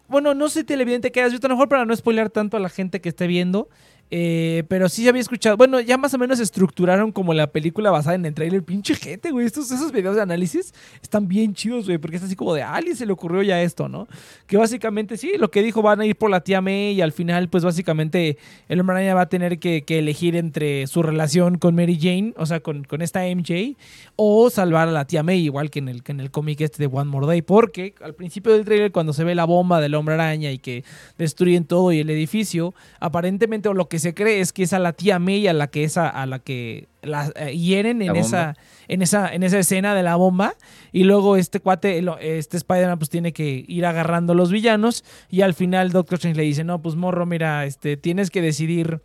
bueno, 0.09 0.35
no 0.35 0.49
sé 0.49 0.65
televidente 0.65 1.11
que 1.11 1.21
hayas 1.21 1.33
visto, 1.33 1.47
a 1.47 1.51
lo 1.51 1.57
mejor 1.57 1.69
para 1.69 1.85
no 1.85 1.95
spoilear 1.95 2.31
tanto 2.31 2.57
a 2.57 2.61
la 2.61 2.69
gente 2.69 3.01
que 3.01 3.09
esté 3.09 3.27
viendo, 3.27 3.69
eh, 4.15 4.65
pero 4.69 4.91
sí 4.91 5.09
había 5.09 5.23
escuchado. 5.23 5.57
Bueno, 5.57 5.81
ya 5.81 5.97
más 5.97 6.13
o 6.13 6.19
menos 6.19 6.39
estructuraron 6.39 7.13
como 7.13 7.33
la 7.33 7.47
película 7.47 7.91
basada 7.91 8.15
en 8.15 8.27
el 8.27 8.35
trailer. 8.35 8.63
Pinche 8.63 8.95
gente, 8.95 9.31
güey. 9.31 9.47
Estos, 9.47 9.71
esos 9.71 9.91
videos 9.91 10.17
de 10.17 10.21
análisis 10.21 10.75
están 11.01 11.29
bien 11.29 11.55
chidos, 11.55 11.87
güey. 11.87 11.97
Porque 11.97 12.19
es 12.19 12.23
así 12.23 12.37
como 12.37 12.53
de, 12.53 12.63
a 12.63 12.75
alguien 12.75 12.95
se 12.95 13.07
le 13.07 13.13
ocurrió 13.15 13.43
ya 13.43 13.63
esto, 13.63 13.89
¿no? 13.89 14.07
Que 14.47 14.59
básicamente, 14.59 15.17
sí, 15.17 15.33
lo 15.39 15.51
que 15.51 15.63
dijo, 15.63 15.81
van 15.81 16.03
a 16.03 16.05
ir 16.05 16.15
por 16.15 16.29
la 16.29 16.43
tía 16.43 16.61
May 16.61 16.93
y 16.93 17.01
al 17.01 17.13
final, 17.13 17.49
pues 17.49 17.65
básicamente 17.65 18.37
el 18.69 18.81
hombre 18.81 18.97
araña 18.97 19.15
va 19.15 19.23
a 19.23 19.29
tener 19.31 19.59
que, 19.59 19.81
que 19.81 20.01
elegir 20.01 20.37
entre 20.37 20.87
su 20.89 21.03
relación 21.03 21.57
con 21.57 21.75
Mary 21.75 21.99
Jane, 21.99 22.35
o 22.37 22.45
sea, 22.45 22.61
con, 22.61 22.85
con 22.85 23.01
esta 23.01 23.23
MJ, 23.25 23.79
o 24.17 24.51
salvar 24.51 24.89
a 24.89 24.93
la 24.93 25.07
tía 25.07 25.23
May, 25.23 25.41
igual 25.43 25.71
que 25.71 25.79
en 25.79 25.89
el, 25.89 26.03
que 26.03 26.13
en 26.13 26.21
el 26.21 26.31
cómic 26.31 26.61
este 26.61 26.87
de 26.87 26.95
One 26.95 27.11
More 27.11 27.27
Day. 27.27 27.41
Porque 27.41 27.95
al 28.03 28.15
principio 28.15 28.53
del 28.53 28.67
trailer, 28.67 28.93
cuando 28.93 29.15
se 29.15 29.25
ve 29.25 29.35
la 29.35 29.47
bomba 29.47 29.81
del 29.81 29.95
hombre 29.95 30.17
araña 30.17 30.51
y 30.51 30.59
que 30.59 30.85
destruyen 31.17 31.65
todo 31.65 31.93
y 31.93 32.01
el 32.01 32.11
edificio, 32.11 32.75
aparentemente 33.01 33.71
o 33.71 33.73
lo 33.73 33.89
que 33.89 34.02
se 34.03 34.15
cree 34.15 34.41
es 34.41 34.53
que 34.53 34.65
es 34.65 34.73
a 34.73 34.79
la 34.79 34.93
tía 34.93 35.19
May 35.19 35.47
a 35.47 35.53
la 35.53 35.69
que 35.69 35.85
esa 35.85 36.09
a 36.09 36.27
la 36.27 36.39
que 36.39 36.89
la 37.03 37.33
eh, 37.37 37.57
hieren 37.57 38.03
en 38.03 38.13
La 38.13 38.21
esa 38.21 38.57
en 38.89 39.01
esa 39.03 39.33
en 39.33 39.43
esa 39.43 39.59
escena 39.59 39.95
de 39.95 40.03
la 40.03 40.17
bomba. 40.17 40.55
Y 40.93 41.05
luego 41.05 41.37
este 41.37 41.61
cuate 41.61 42.05
este 42.21 42.57
Spider-Man 42.57 42.99
pues 42.99 43.11
tiene 43.11 43.33
que 43.33 43.65
ir 43.67 43.87
agarrando 43.87 44.35
a 44.35 44.37
los 44.37 44.51
villanos. 44.51 45.05
Y 45.31 45.41
al 45.41 45.55
final 45.55 45.91
Doctor 45.91 46.17
Strange 46.17 46.37
le 46.37 46.45
dice, 46.45 46.65
"No, 46.65 46.83
pues 46.83 46.97
morro, 46.97 47.25
mira, 47.25 47.65
este 47.65 47.97
tienes 47.97 48.31
que 48.31 48.43
decidir 48.43 49.01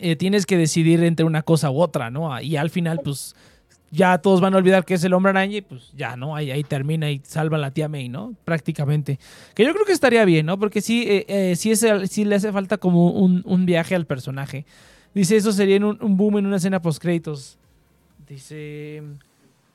eh, 0.00 0.16
tienes 0.16 0.46
que 0.46 0.56
decidir 0.56 1.02
entre 1.02 1.24
una 1.24 1.42
cosa 1.42 1.70
u 1.70 1.80
otra, 1.80 2.10
¿no? 2.10 2.40
Y 2.40 2.56
al 2.56 2.70
final 2.70 3.00
pues 3.02 3.34
ya 3.90 4.18
todos 4.18 4.40
van 4.40 4.54
a 4.54 4.58
olvidar 4.58 4.84
que 4.84 4.94
es 4.94 5.04
el 5.04 5.12
hombre 5.14 5.30
araña 5.30 5.56
y 5.56 5.60
pues 5.62 5.92
ya, 5.96 6.16
¿no? 6.16 6.36
Ahí, 6.36 6.62
termina 6.64 7.10
y 7.10 7.20
salva 7.24 7.56
a 7.56 7.60
la 7.60 7.70
tía 7.70 7.88
May, 7.88 8.08
¿no? 8.08 8.34
Prácticamente. 8.44 9.18
Que 9.54 9.64
yo 9.64 9.72
creo 9.72 9.86
que 9.86 9.92
estaría 9.92 10.24
bien, 10.24 10.46
¿no? 10.46 10.58
Porque 10.58 10.80
sí, 10.80 11.04
eh, 11.08 11.24
eh, 11.28 11.56
sí, 11.56 11.70
es 11.70 11.82
le 11.82 12.34
hace 12.34 12.52
falta 12.52 12.78
como 12.78 13.10
un, 13.10 13.42
un 13.46 13.66
viaje 13.66 13.94
al 13.94 14.06
personaje. 14.06 14.66
Dice, 15.14 15.36
eso 15.36 15.52
sería 15.52 15.78
un, 15.84 16.16
boom 16.16 16.38
en 16.38 16.46
una 16.46 16.56
escena 16.56 16.80
post-créditos. 16.80 17.58
Dice... 18.28 19.02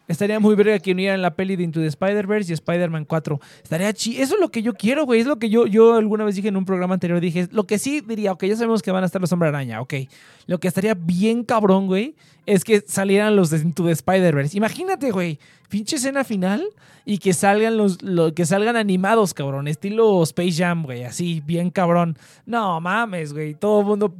Estaría 0.05 0.37
muy 0.37 0.53
verga 0.55 0.77
que 0.79 0.91
unieran 0.91 1.21
la 1.21 1.33
peli 1.33 1.55
de 1.55 1.63
Into 1.63 1.79
the 1.79 1.87
Spider-Verse 1.87 2.51
y 2.51 2.53
Spider-Man 2.53 3.05
4. 3.05 3.39
Estaría 3.63 3.93
chi. 3.93 4.21
Eso 4.21 4.35
es 4.35 4.41
lo 4.41 4.49
que 4.49 4.61
yo 4.61 4.73
quiero, 4.73 5.05
güey. 5.05 5.21
Es 5.21 5.27
lo 5.27 5.39
que 5.39 5.49
yo, 5.49 5.65
yo 5.65 5.95
alguna 5.95 6.25
vez 6.25 6.35
dije 6.35 6.49
en 6.49 6.57
un 6.57 6.65
programa 6.65 6.95
anterior. 6.95 7.21
Dije, 7.21 7.47
lo 7.51 7.63
que 7.63 7.79
sí 7.79 8.01
diría, 8.01 8.33
ok, 8.33 8.43
ya 8.43 8.57
sabemos 8.57 8.81
que 8.81 8.91
van 8.91 9.03
a 9.03 9.05
estar 9.05 9.21
los 9.21 9.31
Hombre 9.31 9.47
Araña, 9.47 9.79
ok. 9.79 9.93
Lo 10.45 10.59
que 10.59 10.67
estaría 10.67 10.93
bien 10.93 11.45
cabrón, 11.45 11.87
güey, 11.87 12.15
es 12.45 12.63
que 12.63 12.83
salieran 12.85 13.35
los 13.35 13.49
de 13.49 13.57
Into 13.59 13.85
the 13.85 13.91
Spider-Verse. 13.91 14.57
Imagínate, 14.57 15.11
güey, 15.11 15.39
pinche 15.69 15.95
escena 15.95 16.23
final 16.23 16.63
y 17.05 17.17
que 17.17 17.33
salgan 17.33 17.77
los, 17.77 18.01
lo- 18.01 18.33
que 18.33 18.45
salgan 18.45 18.75
animados, 18.75 19.33
cabrón, 19.33 19.67
estilo 19.67 20.21
Space 20.23 20.53
Jam, 20.53 20.83
güey, 20.83 21.03
así, 21.03 21.41
bien 21.45 21.69
cabrón. 21.69 22.17
No 22.45 22.79
mames, 22.81 23.33
güey, 23.33 23.55
todo 23.55 23.81
el 23.81 23.85
mundo 23.87 24.13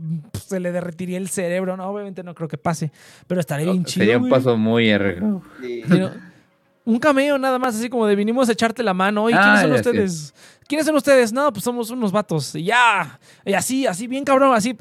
se 0.46 0.60
le 0.60 0.72
derretiría 0.72 1.18
el 1.18 1.30
cerebro. 1.30 1.78
No, 1.78 1.88
obviamente 1.88 2.24
no 2.24 2.34
creo 2.36 2.48
que 2.48 2.58
pase, 2.58 2.92
pero 3.28 3.40
estaría 3.40 3.66
bien 3.72 3.86
chido. 3.86 4.04
Sería 4.06 4.18
un 4.18 4.30
paso 4.30 4.58
muy 4.58 4.90
Pero, 5.90 6.12
un 6.86 7.00
cameo 7.00 7.38
nada 7.38 7.58
más, 7.60 7.76
así 7.76 7.90
como 7.90 8.06
de 8.08 8.16
vinimos 8.16 8.50
a 8.50 8.52
echarte 8.52 8.84
la 8.84 8.94
mano. 8.94 9.30
¿Y 9.30 9.34
quiénes 9.34 9.48
Ah, 9.50 9.62
son 9.62 9.72
ya, 9.72 9.76
sí. 9.84 9.90
ustedes? 9.90 10.34
¿Quiénes 10.68 10.86
son 10.86 10.96
ustedes? 10.96 11.34
No, 11.34 11.52
pues 11.52 11.64
somos 11.64 11.90
unos 11.92 12.12
vatos. 12.12 12.56
Y 12.56 12.64
ya. 12.66 13.20
Y 13.46 13.54
así, 13.54 13.86
así, 13.86 14.08
bien 14.08 14.24
cabrón, 14.24 14.54
así. 14.56 14.76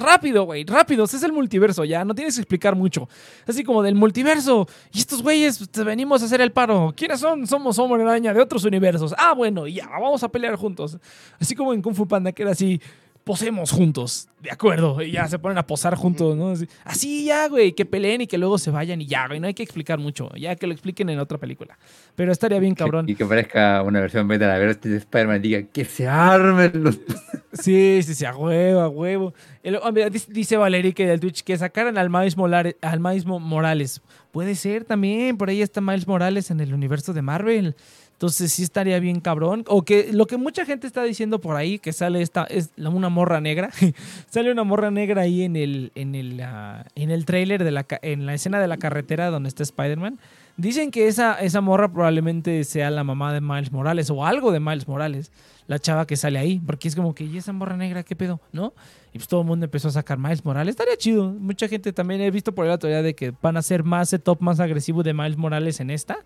Rápido, 0.00 0.44
güey, 0.44 0.64
rápido. 0.64 1.04
Es 1.04 1.22
el 1.22 1.32
multiverso, 1.32 1.84
ya. 1.84 2.04
No 2.04 2.14
tienes 2.14 2.34
que 2.36 2.40
explicar 2.42 2.74
mucho. 2.76 3.08
Así 3.46 3.62
como 3.64 3.82
del 3.82 3.94
multiverso. 3.94 4.66
Y 4.92 5.00
estos 5.00 5.22
güeyes, 5.22 5.58
pues, 5.58 5.70
te 5.70 5.82
venimos 5.84 6.22
a 6.22 6.26
hacer 6.26 6.40
el 6.40 6.52
paro. 6.52 6.92
¿Quiénes 6.96 7.20
son? 7.20 7.46
Somos 7.46 7.78
Hombre 7.78 8.02
Araña 8.02 8.32
de 8.32 8.40
otros 8.40 8.64
universos. 8.64 9.14
Ah, 9.18 9.32
bueno, 9.32 9.66
ya, 9.66 9.86
vamos 9.88 10.22
a 10.22 10.28
pelear 10.28 10.56
juntos. 10.56 10.98
Así 11.40 11.54
como 11.54 11.72
en 11.72 11.82
Kung 11.82 11.94
Fu 11.94 12.06
Panda, 12.06 12.32
que 12.32 12.42
era 12.42 12.52
así. 12.52 12.80
Posemos 13.24 13.70
juntos, 13.70 14.28
de 14.42 14.50
acuerdo, 14.50 15.00
y 15.02 15.12
ya 15.12 15.26
se 15.28 15.38
ponen 15.38 15.56
a 15.56 15.66
posar 15.66 15.94
juntos, 15.94 16.36
¿no? 16.36 16.50
Así, 16.50 16.68
así 16.84 17.24
ya, 17.24 17.48
güey, 17.48 17.72
que 17.72 17.86
peleen 17.86 18.20
y 18.20 18.26
que 18.26 18.36
luego 18.36 18.58
se 18.58 18.70
vayan 18.70 19.00
y 19.00 19.06
ya, 19.06 19.26
güey, 19.26 19.40
no 19.40 19.46
hay 19.46 19.54
que 19.54 19.62
explicar 19.62 19.98
mucho, 19.98 20.28
ya 20.36 20.54
que 20.56 20.66
lo 20.66 20.74
expliquen 20.74 21.08
en 21.08 21.18
otra 21.18 21.38
película. 21.38 21.78
Pero 22.16 22.30
estaría 22.32 22.58
bien 22.58 22.74
cabrón. 22.74 23.08
Y 23.08 23.14
que 23.14 23.24
parezca 23.24 23.82
una 23.82 24.00
versión 24.00 24.28
beta 24.28 24.52
de 24.52 24.66
la 24.66 24.74
de 24.74 24.96
Spider-Man 24.98 25.40
diga 25.40 25.62
que 25.62 25.84
se 25.84 26.06
armen 26.06 26.72
los. 26.84 26.98
Sí, 27.54 28.00
sí, 28.02 28.14
sí, 28.16 28.24
a 28.24 28.34
huevo, 28.36 28.80
a 28.80 28.88
huevo. 28.88 29.32
El- 29.62 29.78
mira, 29.92 30.10
dice, 30.10 30.26
dice 30.32 30.56
Valerique 30.56 31.06
del 31.06 31.20
Twitch 31.20 31.44
que 31.44 31.56
sacaran 31.56 31.96
al 31.96 32.10
Miles, 32.10 32.36
Molare- 32.36 32.76
al 32.82 32.98
Miles 32.98 33.24
Mo- 33.26 33.38
Morales. 33.38 34.02
Puede 34.32 34.56
ser 34.56 34.84
también, 34.84 35.36
por 35.36 35.48
ahí 35.50 35.62
está 35.62 35.80
Miles 35.80 36.08
Morales 36.08 36.50
en 36.50 36.58
el 36.58 36.74
universo 36.74 37.12
de 37.12 37.22
Marvel. 37.22 37.76
Entonces 38.14 38.52
sí 38.52 38.62
estaría 38.62 38.98
bien 39.00 39.20
cabrón. 39.20 39.64
O 39.66 39.82
que 39.82 40.12
lo 40.12 40.26
que 40.26 40.36
mucha 40.36 40.64
gente 40.64 40.86
está 40.86 41.02
diciendo 41.02 41.40
por 41.40 41.56
ahí, 41.56 41.78
que 41.78 41.92
sale 41.92 42.22
esta, 42.22 42.44
es 42.44 42.70
una 42.76 43.08
morra 43.08 43.40
negra. 43.40 43.70
sale 44.30 44.50
una 44.50 44.64
morra 44.64 44.90
negra 44.90 45.22
ahí 45.22 45.42
en 45.42 45.56
el, 45.56 45.92
en 45.94 46.14
el, 46.14 46.40
ah, 46.40 46.86
en 46.94 47.10
el 47.10 47.24
trailer, 47.24 47.64
de 47.64 47.70
la, 47.72 47.86
en 48.02 48.26
la 48.26 48.34
escena 48.34 48.60
de 48.60 48.68
la 48.68 48.76
carretera 48.76 49.30
donde 49.30 49.48
está 49.48 49.62
Spider-Man. 49.62 50.18
Dicen 50.56 50.92
que 50.92 51.08
esa, 51.08 51.34
esa 51.40 51.60
morra 51.60 51.92
probablemente 51.92 52.62
sea 52.62 52.88
la 52.90 53.02
mamá 53.02 53.32
de 53.32 53.40
Miles 53.40 53.72
Morales 53.72 54.08
o 54.10 54.24
algo 54.24 54.52
de 54.52 54.60
Miles 54.60 54.86
Morales, 54.86 55.32
la 55.66 55.80
chava 55.80 56.06
que 56.06 56.16
sale 56.16 56.38
ahí, 56.38 56.60
porque 56.60 56.86
es 56.86 56.94
como 56.94 57.12
que, 57.12 57.24
¿y 57.24 57.38
esa 57.38 57.52
morra 57.52 57.76
negra 57.76 58.04
qué 58.04 58.14
pedo? 58.14 58.40
¿No? 58.52 58.72
Y 59.12 59.18
pues 59.18 59.26
todo 59.26 59.40
el 59.40 59.46
mundo 59.48 59.64
empezó 59.64 59.88
a 59.88 59.90
sacar 59.90 60.16
Miles 60.16 60.44
Morales. 60.44 60.72
Estaría 60.72 60.96
chido. 60.96 61.32
Mucha 61.32 61.66
gente 61.66 61.92
también 61.92 62.20
he 62.20 62.30
visto 62.30 62.54
por 62.54 62.64
ahí 62.64 62.70
la 62.70 62.78
teoría 62.78 63.02
de 63.02 63.14
que 63.14 63.32
van 63.42 63.56
a 63.56 63.62
ser 63.62 63.82
más 63.82 64.10
setup 64.10 64.40
más 64.40 64.60
agresivo 64.60 65.02
de 65.02 65.12
Miles 65.12 65.36
Morales 65.36 65.80
en 65.80 65.90
esta, 65.90 66.18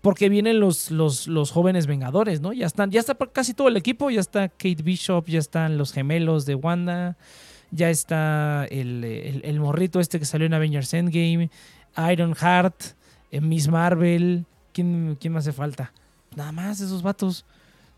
porque 0.00 0.30
vienen 0.30 0.60
los, 0.60 0.90
los, 0.90 1.26
los 1.26 1.50
jóvenes 1.50 1.86
Vengadores, 1.86 2.40
¿no? 2.40 2.54
Ya 2.54 2.66
están, 2.66 2.90
ya 2.90 3.00
está 3.00 3.14
casi 3.14 3.52
todo 3.52 3.68
el 3.68 3.76
equipo, 3.76 4.08
ya 4.08 4.20
está 4.20 4.48
Kate 4.48 4.82
Bishop, 4.82 5.26
ya 5.26 5.40
están 5.40 5.76
los 5.76 5.92
gemelos 5.92 6.46
de 6.46 6.54
Wanda, 6.54 7.18
ya 7.70 7.90
está 7.90 8.66
el, 8.70 9.04
el, 9.04 9.42
el 9.44 9.60
morrito 9.60 10.00
este 10.00 10.18
que 10.18 10.24
salió 10.24 10.46
en 10.46 10.54
Avengers 10.54 10.94
Endgame, 10.94 11.50
Iron 12.10 12.34
Heart, 12.34 12.94
Miss 13.40 13.68
Marvel, 13.68 14.44
¿quién, 14.72 15.16
¿quién 15.20 15.32
me 15.32 15.38
hace 15.40 15.52
falta? 15.52 15.92
Nada 16.36 16.52
más 16.52 16.80
esos 16.80 17.02
vatos. 17.02 17.44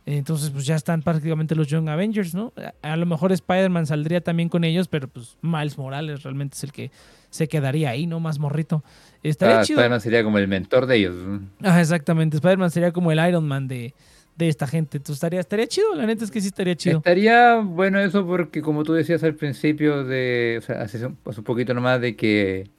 Entonces, 0.09 0.51
pues 0.51 0.65
ya 0.65 0.77
están 0.77 1.03
prácticamente 1.03 1.57
los 1.57 1.67
Young 1.67 1.89
Avengers, 1.89 2.33
¿no? 2.33 2.53
A, 2.83 2.93
a 2.93 2.97
lo 2.97 3.07
mejor 3.07 3.33
Spider-Man 3.33 3.87
saldría 3.87 4.21
también 4.21 4.49
con 4.49 4.63
ellos, 4.63 4.87
pero 4.87 5.09
pues 5.09 5.37
Miles 5.43 5.77
Morales 5.79 6.23
realmente 6.23 6.55
es 6.57 6.63
el 6.63 6.71
que 6.71 6.93
se 7.29 7.49
quedaría 7.49 7.91
ahí, 7.91 8.07
¿no? 8.07 8.21
Más 8.21 8.39
morrito. 8.39 8.85
Estaría 9.25 9.59
Ah, 9.61 9.65
chido. 9.65 9.79
Spider-Man 9.81 10.01
sería 10.01 10.23
como 10.23 10.39
el 10.39 10.47
mentor 10.47 10.87
de 10.87 10.97
ellos. 10.97 11.15
¿no? 11.17 11.41
Ah, 11.65 11.81
exactamente. 11.81 12.37
Spider-Man 12.37 12.71
sería 12.71 12.93
como 12.93 13.11
el 13.11 13.19
Iron 13.29 13.49
Man 13.49 13.67
de, 13.67 13.95
de 14.37 14.49
esta 14.49 14.69
gente. 14.69 14.99
Entonces 14.99 15.17
estaría, 15.17 15.41
estaría 15.41 15.67
chido, 15.67 15.93
la 15.97 16.07
neta 16.07 16.23
es 16.25 16.31
que 16.31 16.41
sí 16.41 16.47
estaría 16.47 16.77
chido. 16.77 16.99
Estaría 16.99 17.57
bueno 17.57 17.99
eso 17.99 18.25
porque 18.25 18.63
como 18.63 18.85
tú 18.85 18.93
decías 18.93 19.25
al 19.25 19.35
principio 19.35 20.05
de, 20.05 20.61
o 20.61 20.65
sea, 20.65 20.83
hace 20.83 21.05
un, 21.05 21.19
hace 21.27 21.41
un 21.41 21.45
poquito 21.45 21.75
nomás 21.75 22.01
de 22.01 22.15
que 22.15 22.71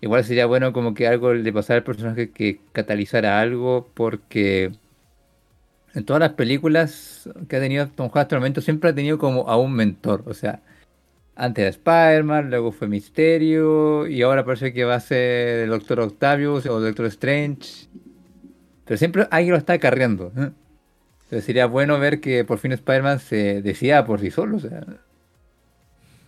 igual 0.00 0.24
sería 0.24 0.46
bueno 0.46 0.72
como 0.72 0.94
que 0.94 1.06
algo 1.06 1.34
le 1.34 1.52
pasara 1.52 1.78
al 1.78 1.84
personaje 1.84 2.30
que 2.30 2.60
catalizara 2.72 3.40
algo 3.40 3.88
porque 3.94 4.72
en 5.94 6.04
todas 6.04 6.20
las 6.20 6.32
películas 6.32 7.28
que 7.48 7.56
ha 7.56 7.60
tenido 7.60 7.88
Tom 7.88 8.06
Holland 8.06 8.22
hasta 8.24 8.36
el 8.36 8.40
momento 8.40 8.60
siempre 8.60 8.90
ha 8.90 8.94
tenido 8.94 9.18
como 9.18 9.48
a 9.48 9.56
un 9.56 9.74
mentor, 9.74 10.24
o 10.26 10.34
sea, 10.34 10.62
antes 11.34 11.62
era 11.62 11.70
Spider-Man, 11.70 12.50
luego 12.50 12.72
fue 12.72 12.88
Misterio 12.88 14.06
y 14.06 14.22
ahora 14.22 14.44
parece 14.44 14.72
que 14.72 14.84
va 14.84 14.96
a 14.96 15.00
ser 15.00 15.60
el 15.60 15.70
Doctor 15.70 16.00
Octavius 16.00 16.66
o 16.66 16.80
Doctor 16.80 17.06
Strange, 17.06 17.88
pero 18.84 18.98
siempre 18.98 19.26
alguien 19.30 19.52
lo 19.52 19.58
está 19.58 19.74
acarreando. 19.74 20.32
¿eh? 20.36 20.50
Entonces 21.24 21.44
sería 21.44 21.66
bueno 21.66 21.98
ver 21.98 22.20
que 22.20 22.44
por 22.44 22.58
fin 22.58 22.72
Spider-Man 22.72 23.18
se 23.20 23.62
decida 23.62 24.04
por 24.04 24.20
sí 24.20 24.30
solo. 24.30 24.58
O 24.58 24.60
sea, 24.60 24.84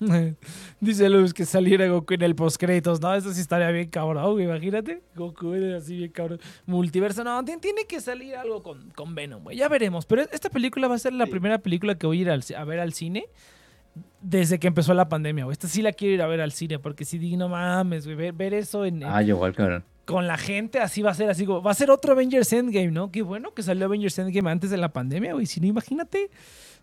Dice 0.80 1.08
Luz 1.08 1.32
que 1.34 1.44
saliera 1.44 1.86
Goku 1.88 2.14
en 2.14 2.22
el 2.22 2.34
postcréditos. 2.34 3.00
No, 3.00 3.14
eso 3.14 3.32
sí 3.32 3.40
estaría 3.40 3.70
bien 3.70 3.88
cabrón, 3.88 4.32
güey. 4.32 4.44
Imagínate. 4.44 5.02
Goku 5.16 5.52
era 5.52 5.78
así 5.78 5.96
bien 5.96 6.10
cabrón. 6.10 6.40
Multiverso. 6.66 7.24
No, 7.24 7.44
ti- 7.44 7.56
tiene 7.60 7.84
que 7.86 8.00
salir 8.00 8.36
algo 8.36 8.62
con, 8.62 8.90
con 8.90 9.14
Venom, 9.14 9.42
güey. 9.42 9.56
Ya 9.56 9.68
veremos. 9.68 10.06
Pero 10.06 10.22
esta 10.30 10.50
película 10.50 10.88
va 10.88 10.94
a 10.96 10.98
ser 10.98 11.12
la 11.12 11.24
Sí. 11.26 11.30
primera 11.30 11.58
película 11.58 11.94
que 11.96 12.06
voy 12.06 12.18
a 12.18 12.20
ir 12.22 12.30
al 12.30 12.44
a 12.56 12.64
ver 12.64 12.80
al 12.80 12.92
cine 12.92 13.24
desde 14.20 14.58
que 14.58 14.66
empezó 14.66 14.94
la 14.94 15.08
pandemia, 15.08 15.44
güey. 15.44 15.52
Esta 15.52 15.68
sí 15.68 15.82
la 15.82 15.92
quiero 15.92 16.14
ir 16.14 16.22
a 16.22 16.26
ver 16.26 16.40
al 16.40 16.52
cine 16.52 16.78
porque 16.78 17.04
si 17.04 17.18
digo, 17.18 17.36
no 17.36 17.48
mames, 17.48 18.06
güey. 18.06 18.16
Ver, 18.16 18.32
ver 18.32 18.54
eso 18.54 18.84
en, 18.84 19.04
ah, 19.04 19.22
yo 19.22 19.36
igual, 19.36 19.54
cabrón. 19.54 19.84
con 20.04 20.26
la 20.26 20.36
gente 20.38 20.80
así 20.80 21.02
va 21.02 21.10
a 21.10 21.14
ser 21.14 21.28
así. 21.30 21.44
Va 21.46 21.70
a 21.70 21.74
ser 21.74 21.90
otro 21.90 22.12
Avengers 22.12 22.52
Endgame, 22.52 22.90
¿no? 22.90 23.10
Qué 23.12 23.22
bueno 23.22 23.52
que 23.54 23.62
salió 23.62 23.84
Avengers 23.86 24.18
Endgame 24.18 24.50
antes 24.50 24.70
de 24.70 24.76
la 24.78 24.92
pandemia, 24.92 25.34
güey. 25.34 25.46
Si 25.46 25.60
no, 25.60 25.66
imagínate, 25.66 26.30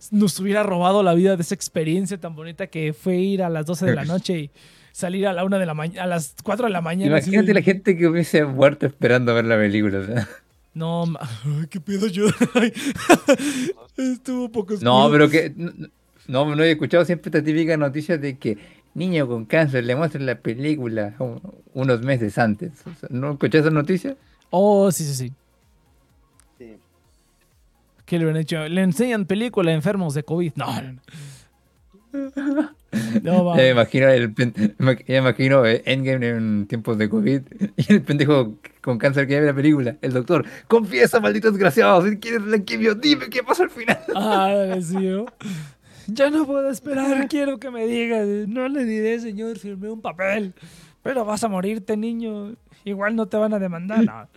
nos 0.10 0.40
hubiera 0.40 0.64
robado 0.64 1.04
la 1.04 1.14
vida 1.14 1.36
de 1.36 1.42
esa 1.44 1.54
experiencia 1.56 2.18
tan 2.20 2.36
bonita 2.36 2.68
que 2.68 2.94
fue 2.94 3.18
ir 3.18 3.44
a 3.44 3.50
las 3.50 3.66
12 3.66 3.86
de 3.86 3.96
la 3.96 4.06
noche 4.06 4.40
y 4.40 4.52
salir 4.92 5.28
a 5.28 5.34
la 5.34 5.44
una 5.46 5.60
de 5.60 5.66
la 5.66 5.74
mañana, 5.74 6.04
a 6.04 6.08
las 6.08 6.36
4 6.44 6.66
de 6.66 6.72
la 6.72 6.82
mañana. 6.82 7.08
Imagínate 7.18 7.48
de- 7.48 7.54
la 7.54 7.62
gente 7.62 7.96
que 7.96 8.08
hubiese 8.08 8.44
muerto 8.46 8.86
esperando 8.88 9.34
ver 9.36 9.46
la 9.46 9.58
película. 9.58 10.28
No, 10.74 11.06
ma- 11.06 11.20
ay, 11.22 11.68
qué 11.70 11.80
pedo 11.82 12.08
yo. 12.08 12.26
Estuvo 13.98 14.50
poco 14.52 14.76
No, 14.82 15.06
oscuro. 15.06 15.12
pero 15.12 15.30
que. 15.30 15.54
No, 16.28 16.56
no 16.56 16.64
he 16.64 16.72
escuchado 16.72 17.04
siempre 17.06 17.30
esta 17.30 17.44
típica 17.44 17.76
noticia 17.78 18.18
de 18.18 18.38
que 18.38 18.58
niño 18.94 19.28
con 19.28 19.46
cáncer 19.46 19.84
le 19.86 19.96
muestran 19.96 20.26
la 20.26 20.36
película 20.36 21.14
un- 21.20 21.42
unos 21.74 22.02
meses 22.04 22.38
antes. 22.38 22.72
O 22.86 22.94
sea, 23.00 23.10
¿No 23.12 23.32
escuchaste 23.32 23.60
esa 23.68 23.70
noticia? 23.72 24.16
Oh, 24.50 24.92
sí, 24.92 25.04
sí. 25.04 25.14
Sí. 25.16 25.34
¿Qué 28.12 28.20
le 28.20 28.42
hecho? 28.42 28.68
Le 28.68 28.82
enseñan 28.82 29.24
película 29.24 29.72
a 29.72 29.74
enfermos 29.74 30.14
de 30.14 30.24
COVID. 30.24 30.52
No, 30.56 30.66
no, 33.24 33.46
va. 33.46 33.56
Ya 33.56 33.64
me 33.64 33.70
imagino, 33.70 34.10
el, 34.10 34.36
ya 34.36 34.74
me 35.08 35.18
imagino 35.18 35.66
eh, 35.66 35.82
Endgame 35.86 36.28
en 36.28 36.68
tiempos 36.68 36.98
de 36.98 37.08
COVID 37.08 37.42
y 37.78 37.94
el 37.94 38.02
pendejo 38.02 38.58
con 38.82 38.98
cáncer 38.98 39.28
que 39.28 39.40
ve 39.40 39.46
la 39.46 39.54
película. 39.54 39.96
El 40.02 40.12
doctor, 40.12 40.46
confiesa, 40.68 41.22
maldito 41.22 41.52
desgraciado, 41.52 42.06
si 42.06 42.18
quieres 42.18 42.42
la 42.42 42.60
quimio, 42.60 42.96
dime 42.96 43.30
qué 43.30 43.44
pasa 43.44 43.64
al 43.64 43.70
final. 43.70 43.98
Ah, 44.14 44.76
sí, 44.82 44.98
¿no? 44.98 45.28
Ya 46.08 46.30
no 46.30 46.46
puedo 46.46 46.70
esperar, 46.70 47.28
quiero 47.30 47.60
que 47.60 47.72
me 47.72 47.88
digas. 47.88 48.28
No 48.50 48.68
le 48.68 48.84
diré, 48.84 49.22
señor, 49.22 49.58
firmé 49.58 49.90
un 49.90 50.02
papel. 50.02 50.54
Pero 51.02 51.24
vas 51.24 51.46
a 51.46 51.48
morirte, 51.48 51.96
niño. 51.96 52.56
Igual 52.84 53.16
no 53.16 53.28
te 53.28 53.38
van 53.38 53.54
a 53.54 53.60
demandar. 53.60 54.04
No, 54.04 54.28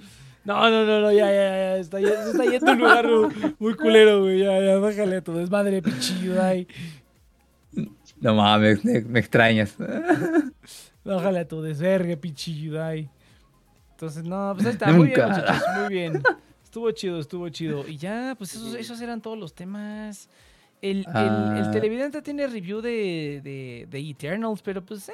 no, 0.45 0.71
no, 0.71 0.85
no, 0.85 1.01
no, 1.01 1.13
ya, 1.13 1.27
ya, 1.27 1.33
ya. 1.33 1.77
Está, 1.79 2.01
ya- 2.01 2.23
se 2.25 2.31
está 2.31 2.45
yendo 2.45 2.73
un 2.73 2.79
lugar 2.79 3.07
muy, 3.59 3.75
culero, 3.77 4.23
güey. 4.23 4.41
Ya, 4.41 4.61
ya, 4.61 4.77
bájale 4.79 5.23
tu 5.23 5.33
desmadre, 5.35 5.81
pichillo, 5.83 6.43
ay. 6.43 6.67
No 8.21 8.35
mames, 8.35 8.85
me, 8.85 9.01
me 9.03 9.21
extrañas. 9.21 9.77
Bájale 11.05 11.41
a 11.41 11.49
tu 11.49 11.61
desvergue, 11.63 12.17
pichillo, 12.17 12.83
ay. 12.83 13.09
Entonces, 13.91 14.25
no, 14.25 14.53
pues 14.55 14.67
ahí 14.67 14.73
está. 14.73 14.87
Muy 14.93 15.09
bien, 15.09 15.21
muchachos, 15.29 15.63
muy 15.79 15.89
bien. 15.89 16.23
Estuvo 16.63 16.91
chido, 16.91 17.21
estuvo 17.21 17.49
chido. 17.51 17.87
Y 17.87 17.97
ya, 17.97 18.35
pues 18.37 18.55
esos, 18.55 18.75
esos 18.75 19.01
eran 19.01 19.21
todos 19.21 19.39
los 19.39 19.55
temas. 19.55 20.29
El, 20.83 20.99
el- 20.99 21.57
el 21.59 21.65
Ah. 21.65 21.71
televidente 21.73 22.21
tiene 22.23 22.47
review 22.47 22.81
de, 22.81 23.41
de, 23.43 23.87
de 23.91 24.11
Eternals, 24.11 24.61
pero 24.63 24.85
pues, 24.85 25.09
eh. 25.09 25.13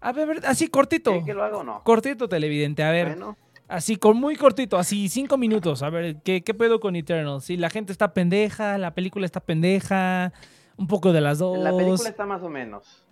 A 0.00 0.12
ver, 0.12 0.24
a 0.24 0.26
ver, 0.34 0.46
así 0.46 0.68
cortito. 0.68 1.10
¿Quieren 1.10 1.26
que 1.26 1.34
lo 1.34 1.42
haga 1.42 1.56
o 1.58 1.64
no? 1.64 1.82
Cortito, 1.82 2.28
televidente. 2.28 2.82
A 2.84 2.90
ver, 2.92 3.08
Bueno, 3.08 3.36
así, 3.68 3.96
con 3.96 4.16
muy 4.16 4.36
cortito, 4.36 4.76
así, 4.76 5.08
cinco 5.08 5.36
minutos. 5.36 5.82
A 5.82 5.90
ver, 5.90 6.16
¿qué, 6.22 6.42
qué 6.42 6.54
pedo 6.54 6.80
con 6.80 6.96
Eternals? 6.96 7.44
Si 7.44 7.56
la 7.56 7.70
gente 7.70 7.92
está 7.92 8.12
pendeja, 8.14 8.78
la 8.78 8.94
película 8.94 9.26
está 9.26 9.40
pendeja, 9.40 10.32
un 10.76 10.86
poco 10.86 11.12
de 11.12 11.20
las 11.20 11.38
dos. 11.38 11.58
la 11.58 11.76
película 11.76 12.08
está 12.08 12.26
más 12.26 12.42
o 12.42 12.48
menos. 12.48 13.04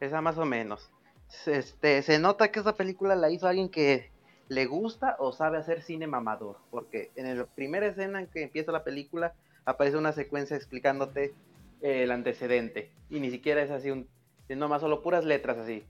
Está 0.00 0.20
más 0.20 0.38
o 0.38 0.44
menos. 0.44 0.90
Se- 1.28 1.56
Este, 1.58 2.02
se 2.02 2.18
nota 2.18 2.50
que 2.50 2.60
esa 2.60 2.74
película 2.74 3.14
la 3.16 3.30
hizo 3.30 3.46
alguien 3.48 3.68
que 3.68 4.10
le 4.48 4.66
gusta 4.66 5.16
o 5.18 5.32
sabe 5.32 5.58
hacer 5.58 5.82
cine 5.82 6.06
mamador. 6.06 6.58
Porque 6.70 7.10
en 7.16 7.36
la 7.36 7.46
primera 7.46 7.86
escena 7.86 8.20
en 8.20 8.26
que 8.28 8.42
empieza 8.44 8.72
la 8.72 8.84
película 8.84 9.34
aparece 9.64 9.96
una 9.96 10.12
secuencia 10.12 10.56
explicándote 10.56 11.34
el 11.82 12.10
antecedente. 12.10 12.90
Y 13.10 13.20
ni 13.20 13.30
siquiera 13.30 13.62
es 13.62 13.70
así 13.70 13.90
un... 13.90 14.08
Nomás 14.48 14.80
solo 14.80 15.02
puras 15.02 15.24
letras 15.24 15.58
así. 15.58 15.84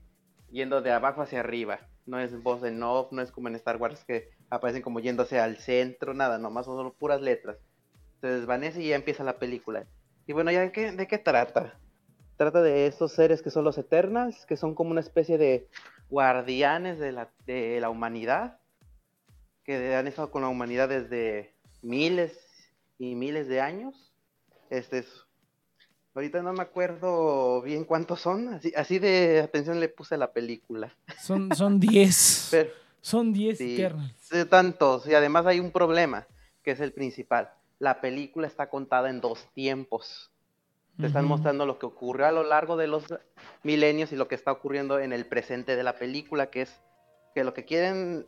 Yendo 0.51 0.81
de 0.81 0.91
abajo 0.91 1.21
hacia 1.21 1.39
arriba. 1.39 1.79
No 2.09 2.19
es 2.19 2.41
voz 2.41 2.63
en 2.63 2.81
off, 2.81 3.11
no 3.11 3.21
es 3.21 3.31
como 3.31 3.49
en 3.49 3.55
Star 3.55 3.77
Wars 3.77 4.03
que 4.03 4.31
aparecen 4.49 4.81
como 4.81 4.99
yéndose 4.99 5.39
al 5.39 5.57
centro, 5.57 6.15
nada, 6.15 6.39
nomás 6.39 6.65
son 6.65 6.75
solo 6.75 6.91
puras 6.93 7.21
letras. 7.21 7.57
Se 8.19 8.27
desvanece 8.27 8.81
y 8.81 8.87
ya 8.89 8.95
empieza 8.95 9.23
la 9.23 9.37
película. 9.37 9.85
Y 10.25 10.33
bueno, 10.33 10.51
¿ya 10.51 10.61
de 10.61 10.71
qué, 10.71 10.91
de 10.91 11.07
qué 11.07 11.19
trata? 11.19 11.79
Trata 12.35 12.63
de 12.63 12.87
estos 12.87 13.11
seres 13.11 13.43
que 13.43 13.51
son 13.51 13.63
los 13.63 13.77
Eternals, 13.77 14.47
que 14.47 14.57
son 14.57 14.73
como 14.73 14.89
una 14.89 15.01
especie 15.01 15.37
de 15.37 15.67
guardianes 16.09 16.97
de 16.97 17.11
la, 17.11 17.29
de 17.45 17.79
la 17.79 17.91
humanidad, 17.91 18.59
que 19.63 19.95
han 19.95 20.07
estado 20.07 20.31
con 20.31 20.41
la 20.41 20.47
humanidad 20.47 20.89
desde 20.89 21.53
miles 21.83 22.35
y 22.97 23.13
miles 23.13 23.47
de 23.47 23.61
años. 23.61 24.15
Este 24.71 24.99
es, 24.99 25.27
ahorita 26.15 26.41
no 26.41 26.53
me 26.53 26.61
acuerdo 26.61 27.61
bien 27.61 27.85
cuántos 27.85 28.21
son, 28.21 28.53
así, 28.53 28.73
así 28.75 28.99
de 28.99 29.41
atención 29.41 29.79
le 29.79 29.89
puse 29.89 30.15
a 30.15 30.17
la 30.17 30.31
película. 30.31 30.95
Son, 31.19 31.53
son 31.55 31.79
diez. 31.79 32.47
Pero, 32.51 32.71
son 33.01 33.33
diez 33.33 33.57
Sí. 33.57 33.77
Tantos, 34.49 35.07
y 35.07 35.15
además 35.15 35.45
hay 35.45 35.59
un 35.59 35.71
problema, 35.71 36.27
que 36.63 36.71
es 36.71 36.79
el 36.79 36.93
principal. 36.93 37.51
La 37.79 38.01
película 38.01 38.47
está 38.47 38.69
contada 38.69 39.09
en 39.09 39.21
dos 39.21 39.47
tiempos. 39.53 40.31
Te 40.99 41.07
están 41.07 41.23
mostrando 41.23 41.65
lo 41.65 41.79
que 41.79 41.85
ocurrió 41.85 42.25
a 42.25 42.31
lo 42.31 42.43
largo 42.43 42.75
de 42.75 42.87
los 42.87 43.05
milenios 43.63 44.11
y 44.11 44.17
lo 44.17 44.27
que 44.27 44.35
está 44.35 44.51
ocurriendo 44.51 44.99
en 44.99 45.13
el 45.13 45.25
presente 45.25 45.77
de 45.77 45.83
la 45.83 45.97
película, 45.97 46.49
que 46.49 46.63
es 46.63 46.81
que 47.33 47.45
lo 47.45 47.53
que 47.53 47.63
quieren, 47.63 48.25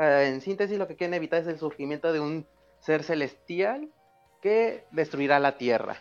eh, 0.00 0.30
en 0.32 0.40
síntesis, 0.40 0.78
lo 0.78 0.88
que 0.88 0.96
quieren 0.96 1.12
evitar 1.12 1.42
es 1.42 1.48
el 1.48 1.58
surgimiento 1.58 2.14
de 2.14 2.20
un 2.20 2.46
ser 2.80 3.02
celestial 3.02 3.90
que 4.40 4.86
destruirá 4.90 5.38
la 5.38 5.58
Tierra. 5.58 5.98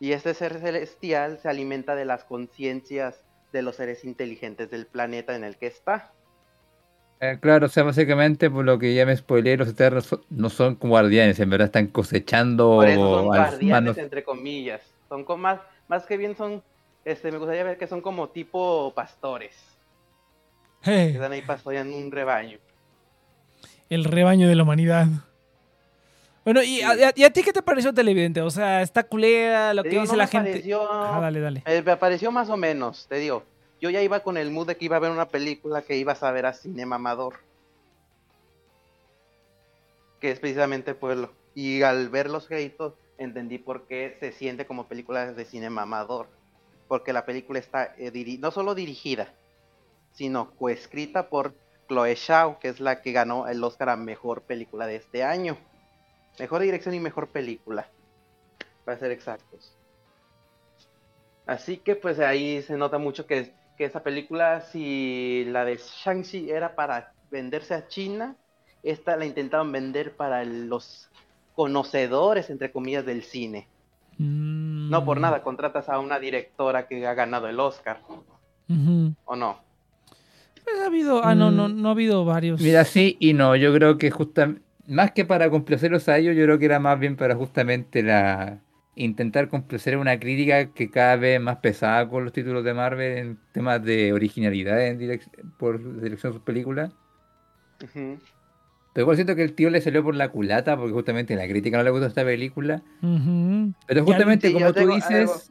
Y 0.00 0.12
este 0.12 0.34
ser 0.34 0.58
celestial 0.58 1.38
se 1.38 1.48
alimenta 1.48 1.94
de 1.94 2.04
las 2.04 2.24
conciencias 2.24 3.24
de 3.52 3.62
los 3.62 3.76
seres 3.76 4.04
inteligentes 4.04 4.70
del 4.70 4.86
planeta 4.86 5.34
en 5.36 5.44
el 5.44 5.56
que 5.56 5.68
está. 5.68 6.12
Eh, 7.20 7.38
claro, 7.40 7.66
o 7.66 7.68
sea, 7.68 7.84
básicamente 7.84 8.50
por 8.50 8.64
lo 8.64 8.78
que 8.78 8.92
ya 8.94 9.06
me 9.06 9.16
spoileé, 9.16 9.56
los 9.56 9.68
Eternos 9.68 10.04
son- 10.06 10.24
no 10.30 10.50
son 10.50 10.74
guardianes, 10.80 11.38
en 11.40 11.48
verdad 11.48 11.66
están 11.66 11.86
cosechando 11.86 12.76
Por 12.76 12.88
eso 12.88 13.00
son 13.18 13.26
guardianes, 13.26 13.96
entre 13.98 14.24
comillas. 14.24 14.82
Son 15.08 15.24
como 15.24 15.42
más, 15.44 15.60
más 15.88 16.04
que 16.06 16.16
bien 16.16 16.36
son, 16.36 16.62
este, 17.04 17.30
me 17.30 17.38
gustaría 17.38 17.62
ver 17.64 17.78
que 17.78 17.86
son 17.86 18.00
como 18.00 18.28
tipo 18.30 18.92
pastores. 18.94 19.54
Que 20.82 20.90
Eh, 21.04 21.10
están 21.12 21.32
ahí 21.32 21.42
pastoreando 21.42 21.96
un 21.96 22.10
rebaño. 22.10 22.58
el 23.88 24.04
rebaño 24.04 24.48
de 24.48 24.54
la 24.56 24.64
humanidad. 24.64 25.06
Bueno, 26.44 26.62
¿y 26.62 26.82
a, 26.82 26.92
Sí. 26.92 26.98
y 27.00 27.02
a- 27.04 27.12
y 27.16 27.24
a 27.24 27.30
ti 27.32 27.42
qué 27.42 27.52
te 27.52 27.62
pareció 27.62 27.92
televidente? 27.94 28.40
O 28.42 28.50
sea, 28.50 28.82
está 28.82 29.02
culera 29.02 29.72
lo 29.72 29.82
Te 29.82 29.88
que 29.88 29.90
digo, 29.94 30.02
dice 30.02 30.12
no 30.12 30.18
la 30.18 30.24
me 30.24 30.30
gente. 30.30 30.50
pareció- 30.50 30.92
Ajá, 30.92 31.20
dale, 31.20 31.40
dale. 31.40 31.62
eh, 31.66 31.82
me 31.84 31.96
pareció 31.96 32.30
más 32.30 32.50
o 32.50 32.56
menos, 32.56 33.06
te 33.08 33.16
digo. 33.16 33.42
Yo 33.80 33.90
ya 33.90 34.02
iba 34.02 34.20
con 34.20 34.36
el 34.36 34.50
mood 34.50 34.66
de 34.66 34.76
que 34.76 34.84
iba 34.84 34.96
a 34.96 35.00
ver 35.00 35.10
una 35.10 35.28
película 35.28 35.82
que 35.82 35.96
ibas 35.96 36.22
a 36.22 36.30
ver 36.32 36.46
a 36.46 36.52
Cinema 36.52 36.96
Amador. 36.96 37.34
Que 40.20 40.30
es 40.30 40.40
precisamente 40.40 40.94
Pueblo. 40.94 41.30
Y 41.54 41.82
al 41.82 42.08
ver 42.08 42.30
los 42.30 42.46
créditos 42.46 42.94
entendí 43.18 43.58
por 43.58 43.86
qué 43.86 44.16
se 44.20 44.32
siente 44.32 44.66
como 44.66 44.86
película 44.86 45.32
de 45.32 45.44
Cinema 45.44 45.82
Amador. 45.82 46.28
Porque 46.88 47.12
la 47.12 47.24
película 47.26 47.58
está 47.58 47.94
eh, 47.98 48.36
no 48.38 48.50
solo 48.50 48.74
dirigida, 48.74 49.32
sino 50.12 50.50
coescrita 50.52 51.28
por 51.28 51.54
Chloe 51.88 52.16
Zhao, 52.16 52.58
que 52.58 52.68
es 52.68 52.80
la 52.80 53.02
que 53.02 53.12
ganó 53.12 53.48
el 53.48 53.62
Oscar 53.62 53.90
a 53.90 53.96
Mejor 53.96 54.42
Película 54.42 54.86
de 54.86 54.96
este 54.96 55.24
año. 55.24 55.58
Mejor 56.38 56.62
dirección 56.62 56.94
y 56.94 57.00
mejor 57.00 57.28
película, 57.28 57.88
para 58.84 58.98
ser 58.98 59.10
exactos. 59.10 59.76
Así 61.46 61.76
que 61.78 61.94
pues 61.94 62.18
ahí 62.20 62.62
se 62.62 62.76
nota 62.76 62.98
mucho 62.98 63.26
que, 63.26 63.54
que 63.76 63.84
esa 63.84 64.02
película, 64.02 64.62
si 64.62 65.44
la 65.46 65.64
de 65.64 65.76
Shang-Chi 65.76 66.50
era 66.50 66.74
para 66.74 67.12
venderse 67.30 67.74
a 67.74 67.86
China, 67.86 68.36
esta 68.82 69.16
la 69.16 69.26
intentaron 69.26 69.70
vender 69.70 70.16
para 70.16 70.44
los 70.44 71.08
conocedores, 71.54 72.50
entre 72.50 72.72
comillas, 72.72 73.04
del 73.06 73.22
cine. 73.22 73.68
No 74.18 75.04
por 75.04 75.18
Mm, 75.18 75.22
nada, 75.22 75.42
contratas 75.42 75.88
a 75.88 75.98
una 75.98 76.18
directora 76.18 76.86
que 76.86 77.06
ha 77.06 77.14
ganado 77.14 77.48
el 77.48 77.58
Oscar. 77.60 78.00
¿o 79.26 79.36
no? 79.36 79.58
Pues 80.64 80.80
ha 80.80 80.86
habido. 80.86 81.22
Ah, 81.22 81.34
no, 81.34 81.50
no, 81.50 81.68
Mm. 81.68 81.82
no 81.82 81.88
ha 81.88 81.92
habido 81.92 82.24
varios. 82.24 82.60
Mira, 82.60 82.84
sí 82.84 83.16
y 83.20 83.32
no, 83.34 83.56
yo 83.56 83.72
creo 83.74 83.98
que 83.98 84.10
justamente, 84.10 84.62
más 84.88 85.12
que 85.12 85.24
para 85.24 85.50
complacerlos 85.50 86.08
a 86.08 86.18
ellos, 86.18 86.36
yo 86.36 86.44
creo 86.44 86.58
que 86.58 86.66
era 86.66 86.80
más 86.80 86.98
bien 86.98 87.16
para 87.16 87.34
justamente 87.34 88.02
la 88.02 88.60
intentar 88.96 89.48
complacer 89.48 89.96
una 89.96 90.20
crítica 90.20 90.72
que 90.72 90.90
cada 90.90 91.16
vez 91.16 91.40
más 91.40 91.56
pesada 91.56 92.08
con 92.08 92.24
los 92.24 92.32
títulos 92.32 92.64
de 92.64 92.74
Marvel 92.74 93.18
en 93.18 93.38
temas 93.52 93.82
de 93.82 94.12
originalidad 94.12 94.86
en 94.86 94.98
direc- 95.00 95.28
por 95.58 96.00
dirección 96.00 96.32
de 96.32 96.38
sus 96.38 96.44
películas. 96.44 96.92
Pero 98.92 99.02
igual 99.02 99.16
siento 99.16 99.34
que 99.34 99.42
el 99.42 99.54
tío 99.54 99.70
le 99.70 99.80
salió 99.80 100.04
por 100.04 100.14
la 100.14 100.28
culata 100.28 100.76
porque 100.76 100.92
justamente 100.92 101.34
la 101.34 101.48
crítica 101.48 101.76
no 101.76 101.82
le 101.82 101.90
gustó 101.90 102.06
esta 102.06 102.24
película. 102.24 102.82
Pero 103.86 104.04
justamente 104.04 104.52
como 104.52 104.66
tú 104.72 104.80
tengo 104.80 104.94
dices, 104.94 105.30
algo. 105.30 105.42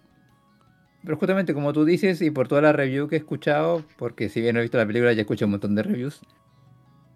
pero 1.04 1.18
justamente 1.18 1.54
como 1.54 1.74
tú 1.74 1.84
dices 1.84 2.22
y 2.22 2.32
por 2.32 2.48
toda 2.48 2.62
la 2.62 2.72
review 2.72 3.10
que 3.10 3.16
he 3.16 3.20
escuchado, 3.20 3.84
porque 3.98 4.30
si 4.30 4.40
bien 4.40 4.54
no 4.54 4.60
he 4.60 4.64
visto 4.64 4.78
la 4.78 4.86
película 4.88 5.12
ya 5.12 5.22
escuché 5.22 5.44
un 5.44 5.52
montón 5.52 5.76
de 5.76 5.84
reviews, 5.84 6.22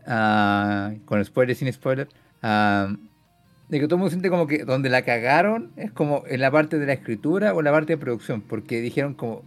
ah, 0.08 0.93
con 1.05 1.24
spoiler 1.24 1.55
sin 1.55 1.72
spoiler, 1.72 2.08
de 2.41 3.80
que 3.80 3.86
todo 3.86 3.95
el 3.95 3.99
mundo 3.99 4.10
siente 4.10 4.30
como 4.30 4.47
que 4.47 4.64
donde 4.64 4.89
la 4.89 5.03
cagaron 5.03 5.72
es 5.76 5.91
como 5.91 6.24
en 6.28 6.39
la 6.41 6.49
parte 6.49 6.80
de 6.80 6.86
la 6.86 6.93
escritura 6.93 7.53
o 7.53 7.60
en 7.60 7.66
la 7.66 7.72
parte 7.72 7.93
de 7.93 7.97
producción, 7.97 8.41
porque 8.41 8.80
dijeron 8.82 9.14
como, 9.14 9.43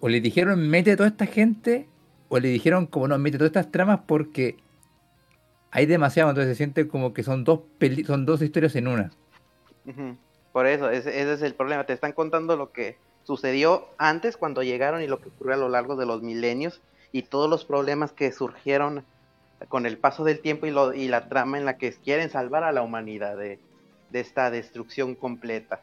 o 0.00 0.08
le 0.08 0.20
dijeron 0.20 0.68
mete 0.68 0.96
toda 0.96 1.08
esta 1.08 1.26
gente, 1.26 1.88
o 2.28 2.38
le 2.38 2.48
dijeron 2.48 2.86
como 2.86 3.08
no, 3.08 3.16
mete 3.18 3.38
todas 3.38 3.50
estas 3.50 3.70
tramas 3.70 4.00
porque 4.06 4.56
hay 5.70 5.86
demasiado, 5.86 6.30
entonces 6.30 6.52
se 6.52 6.56
siente 6.56 6.88
como 6.88 7.12
que 7.14 7.22
son 7.22 7.44
dos 7.44 7.60
peli- 7.78 8.04
son 8.04 8.26
dos 8.26 8.42
historias 8.42 8.74
en 8.74 8.88
una. 8.88 9.12
Por 10.52 10.66
eso, 10.66 10.90
ese 10.90 11.32
es 11.32 11.42
el 11.42 11.54
problema. 11.54 11.84
Te 11.84 11.92
están 11.92 12.12
contando 12.12 12.56
lo 12.56 12.72
que 12.72 12.96
sucedió 13.22 13.86
antes 13.98 14.36
cuando 14.36 14.62
llegaron 14.62 15.02
y 15.02 15.06
lo 15.06 15.20
que 15.20 15.28
ocurrió 15.28 15.54
a 15.54 15.58
lo 15.58 15.68
largo 15.68 15.94
de 15.96 16.06
los 16.06 16.22
milenios 16.22 16.80
y 17.12 17.22
todos 17.22 17.48
los 17.48 17.64
problemas 17.64 18.12
que 18.12 18.32
surgieron 18.32 19.04
con 19.68 19.86
el 19.86 19.98
paso 19.98 20.24
del 20.24 20.40
tiempo 20.40 20.66
y, 20.66 21.08
la 21.08 21.28
trama 21.28 21.58
en 21.58 21.64
la 21.64 21.78
que 21.78 21.92
quieren 21.92 22.30
salvar 22.30 22.64
a 22.64 22.72
la 22.72 22.82
humanidad 22.82 23.36
de, 23.36 23.58
esta 24.12 24.50
destrucción 24.50 25.14
completa. 25.14 25.82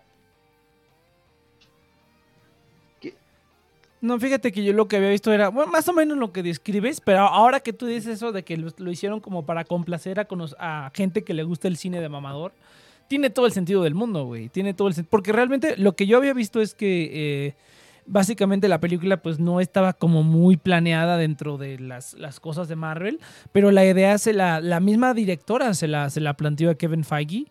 No, 4.02 4.20
fíjate 4.20 4.52
que 4.52 4.64
yo 4.64 4.74
lo 4.74 4.88
que 4.88 4.98
había 4.98 5.10
visto 5.10 5.34
era 5.34 5.50
bueno, 5.50 5.72
más 5.72 5.88
o 5.88 5.94
menos 5.94 6.18
lo 6.18 6.32
que 6.32 6.44
describes, 6.44 7.02
pero 7.02 7.22
ahora 7.22 7.60
que 7.60 7.74
tú 7.74 7.88
dices 7.88 8.16
eso 8.16 8.32
de 8.32 8.44
que 8.44 8.56
lo, 8.58 8.92
hicieron 8.92 9.20
como 9.20 9.46
para 9.46 9.64
complacer 9.64 10.20
a 10.20 10.92
gente 10.94 11.24
que 11.24 11.34
le 11.34 11.44
gusta 11.44 11.68
el 11.68 11.78
cine 11.78 12.02
de 12.02 12.10
mamador, 12.10 12.52
tiene 13.08 13.30
todo 13.30 13.46
el 13.46 13.52
sentido 13.52 13.84
del 13.84 13.96
mundo, 13.96 14.26
güey. 14.26 14.50
Tiene 14.50 14.74
todo 14.74 14.88
el 14.88 14.94
sentido. 14.94 15.12
Porque 15.12 15.32
realmente 15.32 15.78
lo 15.78 15.96
que 15.96 16.08
yo 16.08 16.18
había 16.18 16.34
visto 16.34 16.62
es 16.62 16.74
que 16.74 17.10
eh, 17.14 17.56
básicamente 18.06 18.68
la 18.68 18.80
película 18.80 19.18
pues 19.18 19.40
no 19.40 19.60
estaba 19.60 19.94
como 19.94 20.24
muy 20.24 20.58
planeada 20.58 21.18
dentro 21.18 21.58
de 21.58 21.80
las, 21.80 22.14
las 22.14 22.40
cosas 22.40 22.68
de 22.68 22.76
Marvel, 22.76 23.20
pero 23.52 23.72
la 23.72 23.86
idea 23.86 24.18
se 24.18 24.34
la, 24.34 24.60
la 24.62 24.80
misma 24.80 25.14
directora 25.14 25.74
se 25.74 25.88
la, 25.88 26.10
se 26.10 26.22
la 26.22 26.36
planteó 26.36 26.70
a 26.70 26.76
Kevin 26.76 27.04
Feige. 27.04 27.46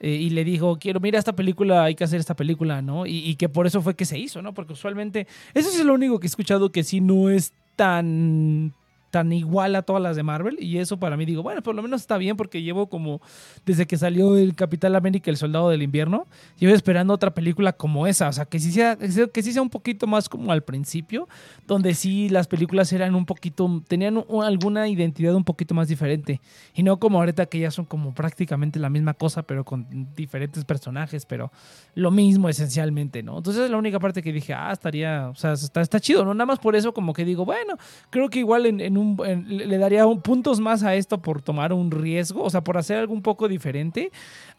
eh, 0.00 0.10
y 0.10 0.30
le 0.30 0.44
dijo, 0.44 0.78
quiero, 0.78 1.00
mira 1.00 1.18
esta 1.18 1.34
película, 1.34 1.84
hay 1.84 1.94
que 1.94 2.04
hacer 2.04 2.20
esta 2.20 2.36
película, 2.36 2.82
¿no? 2.82 3.06
Y, 3.06 3.18
y 3.18 3.36
que 3.36 3.48
por 3.48 3.66
eso 3.66 3.80
fue 3.80 3.94
que 3.94 4.04
se 4.04 4.18
hizo, 4.18 4.42
¿no? 4.42 4.52
Porque 4.52 4.74
usualmente, 4.74 5.26
eso 5.54 5.70
es 5.70 5.84
lo 5.84 5.94
único 5.94 6.20
que 6.20 6.26
he 6.26 6.28
escuchado 6.28 6.70
que 6.70 6.84
sí 6.84 7.00
no 7.00 7.30
es 7.30 7.52
tan 7.76 8.74
tan 9.16 9.32
igual 9.32 9.74
a 9.76 9.80
todas 9.80 10.02
las 10.02 10.14
de 10.14 10.22
Marvel 10.22 10.58
y 10.60 10.76
eso 10.76 10.98
para 10.98 11.16
mí 11.16 11.24
digo, 11.24 11.42
bueno, 11.42 11.62
por 11.62 11.74
lo 11.74 11.80
menos 11.82 12.02
está 12.02 12.18
bien 12.18 12.36
porque 12.36 12.60
llevo 12.60 12.88
como 12.90 13.22
desde 13.64 13.86
que 13.86 13.96
salió 13.96 14.36
el 14.36 14.54
Capitán 14.54 14.94
América 14.94 15.30
el 15.30 15.38
Soldado 15.38 15.70
del 15.70 15.80
Invierno, 15.82 16.26
llevo 16.58 16.74
esperando 16.74 17.14
otra 17.14 17.32
película 17.32 17.72
como 17.72 18.06
esa, 18.06 18.28
o 18.28 18.32
sea, 18.34 18.44
que 18.44 18.58
sí 18.58 18.72
sea 18.72 18.96
que 18.96 19.42
sí 19.42 19.52
sea 19.54 19.62
un 19.62 19.70
poquito 19.70 20.06
más 20.06 20.28
como 20.28 20.52
al 20.52 20.62
principio, 20.64 21.28
donde 21.66 21.94
sí 21.94 22.28
las 22.28 22.46
películas 22.46 22.92
eran 22.92 23.14
un 23.14 23.24
poquito 23.24 23.82
tenían 23.88 24.22
un- 24.28 24.44
alguna 24.44 24.86
identidad 24.86 25.34
un 25.34 25.44
poquito 25.44 25.74
más 25.74 25.88
diferente 25.88 26.42
y 26.74 26.82
no 26.82 26.98
como 26.98 27.18
ahorita 27.18 27.46
que 27.46 27.58
ya 27.60 27.70
son 27.70 27.86
como 27.86 28.12
prácticamente 28.12 28.78
la 28.78 28.90
misma 28.90 29.14
cosa 29.14 29.44
pero 29.44 29.64
con 29.64 29.86
diferentes 30.14 30.62
personajes, 30.66 31.24
pero 31.24 31.50
lo 31.94 32.10
mismo 32.10 32.50
esencialmente, 32.50 33.22
¿no? 33.22 33.38
Entonces 33.38 33.62
es 33.64 33.70
la 33.70 33.78
única 33.78 33.98
parte 33.98 34.22
que 34.22 34.30
dije, 34.32 34.52
ah, 34.52 34.72
estaría, 34.72 35.30
o 35.30 35.34
sea, 35.34 35.52
está, 35.54 35.80
está 35.80 36.00
chido, 36.00 36.22
¿no? 36.22 36.34
Nada 36.34 36.44
más 36.46 36.58
por 36.58 36.76
eso 36.76 36.92
como 36.92 37.14
que 37.14 37.24
digo, 37.24 37.46
bueno, 37.46 37.76
creo 38.10 38.28
que 38.28 38.40
igual 38.40 38.66
en 38.66 38.98
un, 38.98 39.05
le 39.46 39.78
daría 39.78 40.06
un- 40.06 40.20
puntos 40.22 40.58
más 40.60 40.82
a 40.82 40.94
esto 40.94 41.22
por 41.22 41.42
tomar 41.42 41.72
un 41.72 41.90
riesgo, 41.90 42.42
o 42.42 42.50
sea, 42.50 42.62
por 42.62 42.78
hacer 42.78 42.98
algo 42.98 43.12
un 43.14 43.22
poco 43.22 43.48
diferente 43.48 44.10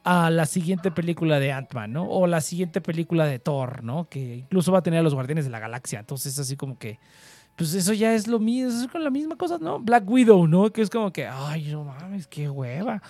a 0.04 0.30
la 0.30 0.46
siguiente 0.46 0.92
película 0.92 1.40
de 1.40 1.52
Ant-Man, 1.52 1.92
¿no? 1.92 2.10
O 2.10 2.28
la 2.28 2.42
siguiente 2.42 2.80
película 2.80 3.26
de 3.26 3.40
Thor, 3.40 3.84
¿no? 3.84 4.08
Que 4.10 4.38
incluso 4.38 4.72
va 4.72 4.80
a 4.80 4.84
tener 4.84 5.00
a 5.00 5.04
los 5.04 5.14
Guardianes 5.14 5.46
de 5.46 5.52
la 5.52 5.60
Galaxia, 5.60 6.00
entonces 6.00 6.38
así 6.40 6.56
como 6.56 6.78
que... 6.78 7.00
Pues 7.58 7.74
eso 7.74 7.92
ya 7.92 8.14
es 8.14 8.28
lo 8.28 8.38
mismo, 8.38 8.70
es 8.70 8.88
con 8.88 9.04
la 9.04 9.10
misma 9.10 9.36
cosa, 9.36 9.58
¿no? 9.60 9.80
Black 9.80 10.08
Widow, 10.08 10.46
¿no? 10.46 10.70
Que 10.72 10.84
es 10.84 10.92
como 10.92 11.12
que, 11.12 11.26
ay, 11.26 11.70
no 11.72 11.86
mames, 11.86 12.28
qué 12.28 12.48
hueva. 12.48 13.02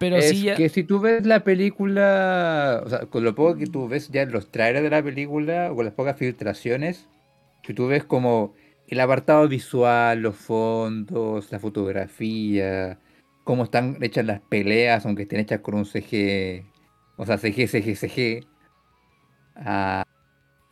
Pero 0.00 0.16
es 0.16 0.30
sí, 0.30 0.42
ya... 0.42 0.56
que 0.56 0.68
si 0.68 0.82
tú 0.82 0.98
ves 0.98 1.24
la 1.24 1.44
película, 1.44 2.82
o 2.84 2.88
sea, 2.88 3.06
con 3.06 3.22
lo 3.22 3.36
poco 3.36 3.56
que 3.56 3.68
tú 3.68 3.86
ves 3.86 4.08
ya 4.10 4.22
en 4.22 4.32
los 4.32 4.50
trailers 4.50 4.82
de 4.82 4.90
la 4.90 5.00
película 5.00 5.70
o 5.70 5.76
con 5.76 5.84
las 5.84 5.94
pocas 5.94 6.16
filtraciones, 6.16 7.06
si 7.64 7.72
tú 7.72 7.86
ves 7.86 8.02
como 8.02 8.52
el 8.88 9.00
apartado 9.00 9.46
visual, 9.48 10.20
los 10.22 10.36
fondos, 10.36 11.52
la 11.52 11.58
fotografía, 11.58 12.98
cómo 13.44 13.64
están 13.64 13.98
hechas 14.02 14.24
las 14.24 14.40
peleas, 14.40 15.04
aunque 15.04 15.22
estén 15.22 15.40
hechas 15.40 15.60
con 15.60 15.74
un 15.74 15.84
CG, 15.84 16.64
o 17.16 17.26
sea, 17.26 17.36
CG, 17.38 17.68
CG, 17.68 17.96
CG. 17.96 18.46
Ah, 19.56 20.04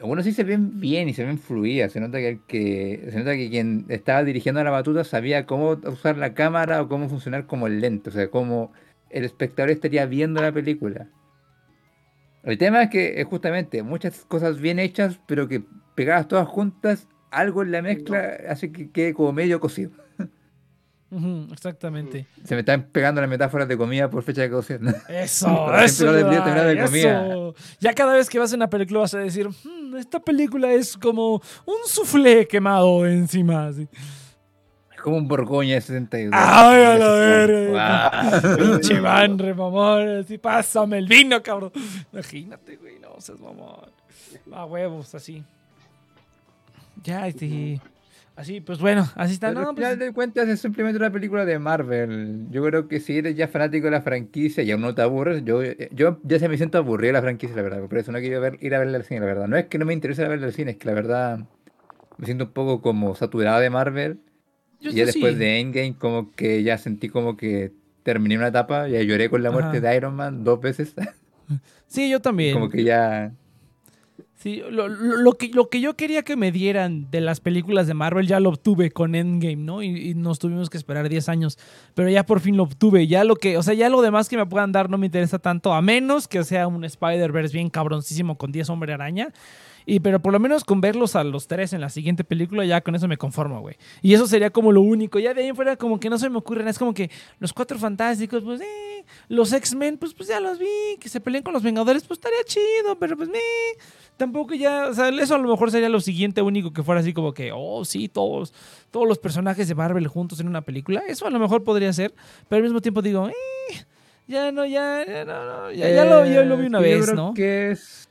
bueno, 0.00 0.22
sí 0.22 0.32
se 0.32 0.44
ven 0.44 0.80
bien 0.80 1.08
y 1.08 1.14
se 1.14 1.24
ven 1.24 1.38
fluidas. 1.38 1.92
Se 1.92 2.00
nota 2.00 2.18
que, 2.18 3.08
se 3.10 3.18
nota 3.18 3.34
que 3.36 3.50
quien 3.50 3.86
estaba 3.88 4.24
dirigiendo 4.24 4.62
la 4.64 4.70
batuta 4.70 5.04
sabía 5.04 5.46
cómo 5.46 5.70
usar 5.70 6.16
la 6.16 6.34
cámara 6.34 6.82
o 6.82 6.88
cómo 6.88 7.08
funcionar 7.08 7.46
como 7.46 7.66
el 7.66 7.80
lente, 7.80 8.10
o 8.10 8.12
sea, 8.12 8.30
cómo 8.30 8.72
el 9.10 9.24
espectador 9.24 9.70
estaría 9.70 10.06
viendo 10.06 10.40
la 10.40 10.52
película. 10.52 11.08
El 12.44 12.58
tema 12.58 12.84
es 12.84 12.90
que 12.90 13.20
es 13.20 13.26
justamente 13.26 13.82
muchas 13.82 14.24
cosas 14.24 14.60
bien 14.60 14.78
hechas, 14.78 15.20
pero 15.26 15.48
que 15.48 15.64
pegadas 15.94 16.28
todas 16.28 16.46
juntas, 16.46 17.08
algo 17.36 17.62
en 17.62 17.72
la 17.72 17.82
mezcla 17.82 18.36
hace 18.48 18.72
que 18.72 18.90
quede 18.90 19.14
como 19.14 19.32
medio 19.32 19.60
cocido. 19.60 19.90
Exactamente. 21.52 22.26
Se 22.44 22.54
me 22.54 22.60
están 22.60 22.82
pegando 22.90 23.20
las 23.20 23.30
metáforas 23.30 23.68
de 23.68 23.76
comida 23.76 24.10
por 24.10 24.22
fecha 24.22 24.42
de 24.42 24.50
caducidad. 24.50 24.80
Eso, 25.08 25.72
eso. 25.74 27.54
Ya 27.80 27.94
cada 27.94 28.14
vez 28.14 28.28
que 28.28 28.38
vas 28.38 28.52
a 28.52 28.56
una 28.56 28.68
película 28.68 29.00
vas 29.00 29.14
a 29.14 29.18
decir, 29.18 29.48
"Hmm, 29.48 29.96
esta 29.96 30.18
película 30.20 30.72
es 30.72 30.96
como 30.96 31.34
un 31.64 31.76
soufflé 31.86 32.46
quemado 32.48 33.06
encima. 33.06 33.68
así. 33.68 33.88
Es 34.94 35.00
como 35.00 35.16
un 35.18 35.28
Borgoña 35.28 35.74
de 35.74 35.80
62. 35.80 36.34
Ay, 36.36 36.82
a 36.84 36.94
la 36.98 37.10
verga. 37.12 37.70
Guau. 38.40 38.56
Pinche 38.56 39.00
van, 39.00 39.36
mamón. 39.56 40.08
Así, 40.18 40.38
pásame 40.38 40.98
el 40.98 41.06
vino, 41.06 41.40
cabrón. 41.42 41.70
Imagínate, 42.12 42.76
güey, 42.76 42.98
no 42.98 43.20
seas 43.20 43.38
mamón. 43.38 43.90
A 44.52 44.64
huevos, 44.64 45.14
así. 45.14 45.44
Ya, 47.02 47.26
este. 47.28 47.80
Así, 48.36 48.60
pues 48.60 48.78
bueno, 48.80 49.08
así 49.14 49.32
está. 49.32 49.48
Pero 49.48 49.62
No, 49.62 49.68
al 49.70 49.74
pues, 49.74 49.86
final 49.86 49.98
de 49.98 50.12
cuentas 50.12 50.46
es 50.48 50.60
simplemente 50.60 50.98
una 50.98 51.10
película 51.10 51.46
de 51.46 51.58
Marvel. 51.58 52.46
Yo 52.50 52.62
creo 52.64 52.86
que 52.86 53.00
si 53.00 53.16
eres 53.16 53.34
ya 53.34 53.48
fanático 53.48 53.86
de 53.86 53.92
la 53.92 54.02
franquicia 54.02 54.62
y 54.62 54.70
aún 54.70 54.82
no 54.82 54.94
te 54.94 55.00
aburres, 55.00 55.42
yo, 55.42 55.62
yo 55.90 56.20
ya 56.22 56.38
se 56.38 56.48
me 56.48 56.58
siento 56.58 56.76
aburrido 56.76 57.08
de 57.08 57.12
la 57.14 57.22
franquicia, 57.22 57.56
la 57.56 57.62
verdad. 57.62 57.88
Por 57.88 57.96
eso 57.96 58.12
no 58.12 58.18
quiero 58.18 58.40
ver, 58.42 58.58
ir 58.60 58.74
a 58.74 58.78
verla 58.78 58.98
al 58.98 59.04
cine, 59.04 59.20
la 59.20 59.26
verdad. 59.26 59.48
No 59.48 59.56
es 59.56 59.66
que 59.66 59.78
no 59.78 59.86
me 59.86 59.94
interese 59.94 60.28
verla 60.28 60.46
al 60.46 60.52
cine, 60.52 60.72
es 60.72 60.76
que 60.76 60.86
la 60.86 60.92
verdad 60.92 61.40
me 62.18 62.26
siento 62.26 62.44
un 62.44 62.52
poco 62.52 62.82
como 62.82 63.14
saturado 63.14 63.60
de 63.60 63.70
Marvel. 63.70 64.18
yo 64.80 64.90
y 64.90 64.94
ya 64.94 65.06
sí. 65.06 65.12
después 65.12 65.38
de 65.38 65.58
Endgame 65.60 65.96
como 65.96 66.30
que 66.32 66.62
ya 66.62 66.76
sentí 66.76 67.08
como 67.08 67.38
que 67.38 67.72
terminé 68.02 68.36
una 68.36 68.48
etapa, 68.48 68.86
ya 68.86 69.00
lloré 69.02 69.30
con 69.30 69.42
la 69.42 69.50
muerte 69.50 69.78
Ajá. 69.78 69.88
de 69.88 69.96
Iron 69.96 70.14
Man 70.14 70.44
dos 70.44 70.60
veces. 70.60 70.94
Sí, 71.86 72.10
yo 72.10 72.20
también. 72.22 72.52
como 72.52 72.68
que 72.68 72.84
ya... 72.84 73.32
Sí, 74.38 74.62
lo, 74.70 74.86
lo- 74.88 75.32
que, 75.32 75.48
lo 75.48 75.70
que 75.70 75.80
yo 75.80 75.94
quería 75.96 76.22
que 76.22 76.36
me 76.36 76.52
dieran 76.52 77.10
de 77.10 77.22
las 77.22 77.40
películas 77.40 77.86
de 77.86 77.94
Marvel 77.94 78.26
ya 78.26 78.38
lo 78.38 78.50
obtuve 78.50 78.90
con 78.90 79.14
Endgame, 79.14 79.56
¿no? 79.56 79.82
Y, 79.82 80.10
y 80.10 80.14
nos 80.14 80.38
tuvimos 80.38 80.68
que 80.68 80.76
esperar 80.76 81.08
10 81.08 81.28
años, 81.30 81.58
pero 81.94 82.10
ya 82.10 82.24
por 82.26 82.40
fin 82.40 82.56
lo 82.56 82.64
obtuve. 82.64 83.06
Ya 83.06 83.24
lo 83.24 83.36
que, 83.36 83.56
o 83.56 83.62
sea, 83.62 83.72
ya 83.74 83.88
lo 83.88 84.02
demás 84.02 84.28
que 84.28 84.36
me 84.36 84.44
puedan 84.44 84.72
dar 84.72 84.90
no 84.90 84.98
me 84.98 85.06
interesa 85.06 85.38
tanto, 85.38 85.72
a 85.72 85.80
menos 85.80 86.28
que 86.28 86.44
sea 86.44 86.68
un 86.68 86.84
Spider-Verse 86.84 87.54
bien 87.56 87.70
cabroncísimo 87.70 88.36
con 88.36 88.52
10 88.52 88.68
hombre 88.68 88.92
araña. 88.92 89.32
Y 89.88 90.00
pero 90.00 90.20
por 90.20 90.32
lo 90.32 90.40
menos 90.40 90.64
con 90.64 90.80
verlos 90.80 91.14
a 91.14 91.22
los 91.22 91.46
tres 91.46 91.72
en 91.72 91.80
la 91.80 91.88
siguiente 91.90 92.24
película, 92.24 92.64
ya 92.64 92.80
con 92.80 92.96
eso 92.96 93.06
me 93.06 93.16
conformo, 93.16 93.60
güey. 93.60 93.76
Y 94.02 94.14
eso 94.14 94.26
sería 94.26 94.50
como 94.50 94.72
lo 94.72 94.80
único. 94.82 95.20
Ya 95.20 95.32
de 95.32 95.42
ahí 95.42 95.48
en 95.48 95.54
fuera 95.54 95.76
como 95.76 96.00
que 96.00 96.10
no 96.10 96.18
se 96.18 96.28
me 96.28 96.38
ocurren. 96.38 96.66
Es 96.66 96.76
como 96.76 96.92
que 96.92 97.08
los 97.38 97.52
cuatro 97.52 97.78
fantásticos, 97.78 98.42
pues, 98.42 98.60
eh. 98.60 99.04
Los 99.28 99.52
X-Men, 99.52 99.96
pues, 99.96 100.12
pues 100.12 100.28
ya 100.28 100.40
los 100.40 100.58
vi. 100.58 100.66
Que 100.98 101.08
se 101.08 101.20
peleen 101.20 101.44
con 101.44 101.54
los 101.54 101.62
Vengadores, 101.62 102.02
pues 102.04 102.18
estaría 102.18 102.42
chido, 102.44 102.98
pero 102.98 103.16
pues, 103.16 103.28
eh. 103.28 103.78
Tampoco 104.16 104.54
ya, 104.54 104.86
o 104.88 104.94
sea, 104.94 105.08
eso 105.10 105.34
a 105.34 105.38
lo 105.38 105.48
mejor 105.48 105.70
sería 105.70 105.88
lo 105.90 106.00
siguiente 106.00 106.40
único 106.40 106.72
que 106.72 106.82
fuera 106.82 107.00
así 107.02 107.12
como 107.12 107.34
que, 107.34 107.50
oh, 107.54 107.84
sí, 107.84 108.08
todos, 108.08 108.54
todos 108.90 109.06
los 109.06 109.18
personajes 109.18 109.68
de 109.68 109.74
Marvel 109.74 110.06
juntos 110.06 110.40
en 110.40 110.48
una 110.48 110.62
película. 110.62 111.02
Eso 111.06 111.26
a 111.26 111.30
lo 111.30 111.38
mejor 111.38 111.64
podría 111.64 111.92
ser, 111.92 112.14
pero 112.48 112.56
al 112.58 112.62
mismo 112.62 112.80
tiempo 112.80 113.02
digo, 113.02 113.28
eh, 113.28 113.32
ya 114.26 114.50
no, 114.52 114.64
ya, 114.64 115.04
ya 115.06 115.24
no, 115.26 115.44
no, 115.44 115.70
ya, 115.72 115.90
ya 115.90 116.04
lo, 116.06 116.24
ya 116.24 116.42
lo 116.44 116.56
vi 116.56 116.66
una 116.66 116.78
Eh, 116.80 116.90
yo 116.90 116.96
vez, 116.96 117.04
creo 117.04 117.16
¿no? 117.16 117.34
Que 117.34 117.70
es, 117.72 118.08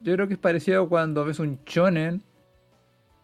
yo 0.00 0.14
creo 0.14 0.28
que 0.28 0.34
es 0.34 0.38
parecido 0.40 0.88
cuando 0.88 1.24
ves 1.24 1.40
un 1.40 1.58
shonen 1.66 2.22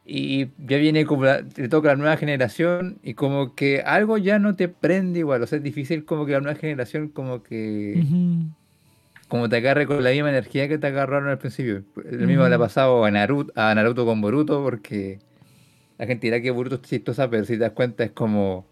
y 0.04 0.46
ya 0.66 0.78
viene 0.78 1.04
como 1.04 1.24
la- 1.24 1.42
te 1.44 1.68
toca 1.68 1.88
la 1.90 1.96
nueva 1.96 2.16
generación 2.16 2.98
y 3.02 3.14
como 3.14 3.54
que 3.54 3.82
algo 3.82 4.16
ya 4.18 4.38
no 4.38 4.56
te 4.56 4.68
prende 4.68 5.20
igual, 5.20 5.42
o 5.42 5.46
sea, 5.46 5.58
es 5.58 5.62
difícil 5.62 6.04
como 6.04 6.26
que 6.26 6.32
la 6.32 6.40
nueva 6.40 6.58
generación 6.58 7.08
como 7.10 7.42
que. 7.42 8.02
Como 9.28 9.48
te 9.48 9.56
agarre 9.56 9.86
con 9.86 10.02
la 10.02 10.10
misma 10.10 10.30
energía 10.30 10.68
que 10.68 10.78
te 10.78 10.86
agarraron 10.86 11.28
al 11.28 11.38
principio. 11.38 11.84
Lo 11.94 12.26
mismo 12.26 12.48
le 12.48 12.54
ha 12.54 12.58
pasado 12.58 13.04
a 13.04 13.10
Naruto, 13.10 13.52
a 13.54 13.74
Naruto 13.74 14.04
con 14.04 14.20
Boruto 14.20 14.62
porque 14.62 15.20
la 15.98 16.06
gente 16.06 16.26
dirá 16.26 16.40
que 16.40 16.50
Boruto 16.50 16.76
es 16.76 16.82
chistosa, 16.82 17.28
pero 17.28 17.44
si 17.44 17.54
te 17.54 17.60
das 17.60 17.72
cuenta 17.72 18.04
es 18.04 18.12
como 18.12 18.66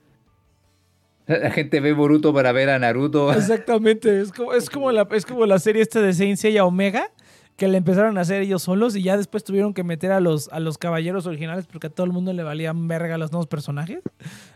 la 1.27 1.51
gente 1.51 1.81
ve 1.81 1.93
Boruto 1.93 2.33
para 2.33 2.53
ver 2.53 2.71
a 2.71 2.79
Naruto. 2.79 3.33
Exactamente, 3.33 4.21
es 4.21 4.33
como, 4.33 4.53
es 4.55 4.71
como 4.71 4.93
la, 4.93 5.07
es 5.13 5.27
como 5.27 5.45
la 5.45 5.59
serie 5.59 5.83
esta 5.83 6.01
de 6.01 6.13
Saint 6.13 6.39
Seiya 6.39 6.65
Omega, 6.65 7.11
que 7.57 7.69
la 7.69 7.79
empezaron 7.79 8.19
a 8.19 8.21
hacer 8.21 8.43
ellos 8.43 8.63
solos 8.63 8.95
y 8.97 9.03
ya 9.03 9.17
después 9.17 9.43
tuvieron 9.43 9.73
que 9.73 9.83
meter 9.83 10.13
a 10.13 10.21
los, 10.21 10.49
a 10.53 10.61
los 10.61 10.77
caballeros 10.77 11.27
originales 11.27 11.67
porque 11.67 11.87
a 11.87 11.91
todo 11.91 12.05
el 12.05 12.13
mundo 12.13 12.35
le 12.35 12.43
valían 12.43 12.87
verga 12.87 13.17
los 13.17 13.33
nuevos 13.33 13.47
personajes. 13.47 14.01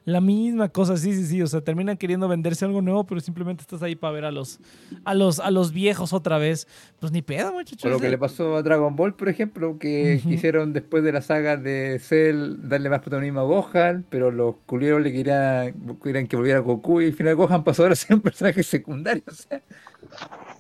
La 0.05 0.21
misma 0.21 0.69
cosa, 0.69 0.99
sí, 0.99 1.15
sí, 1.15 1.25
sí, 1.25 1.41
o 1.41 1.47
sea, 1.47 1.63
terminan 1.63 1.97
queriendo 1.97 2.29
venderse 2.29 2.67
algo 2.67 2.83
nuevo, 2.83 3.05
pero 3.05 3.21
simplemente 3.21 3.63
estás 3.63 3.83
ahí 3.83 3.97
para 3.97 4.13
ver 4.13 4.25
a 4.27 4.31
los, 4.31 4.61
a 5.05 5.15
los, 5.15 5.41
a 5.41 5.51
los 5.51 5.73
viejos 5.73 6.13
otra 6.13 6.37
vez. 6.37 6.69
Pues 6.99 7.11
ni 7.11 7.23
pedo, 7.23 7.53
muchachos. 7.55 7.85
O 7.87 7.89
lo 7.89 8.01
que 8.01 8.11
le 8.11 8.19
pasó 8.19 8.57
a 8.57 8.63
Dragon 8.63 8.95
Ball, 8.97 9.15
por 9.15 9.31
ejemplo, 9.31 9.79
que 9.79 10.19
Ujú. 10.19 10.29
quisieron 10.29 10.75
después 10.75 11.03
de 11.03 11.13
la 11.13 11.23
saga 11.23 11.57
de 11.57 11.99
Cell 12.01 12.57
darle 12.69 12.91
más 12.91 13.01
protagonismo 13.01 13.41
a 13.41 13.45
Gohan, 13.45 14.05
pero 14.11 14.31
los 14.31 14.57
culieros 14.67 15.01
le 15.01 15.11
querían, 15.13 15.97
querían 16.03 16.27
que 16.27 16.37
volviera 16.37 16.59
Goku 16.59 17.01
y 17.01 17.07
al 17.07 17.13
final 17.15 17.35
Gohan 17.37 17.65
pasó 17.65 17.83
ahora 17.83 17.95
a 17.95 17.97
ser 17.97 18.17
un 18.17 18.23
personaje 18.23 18.63
secundario. 18.63 19.23
O 19.27 19.33
sea, 19.33 19.63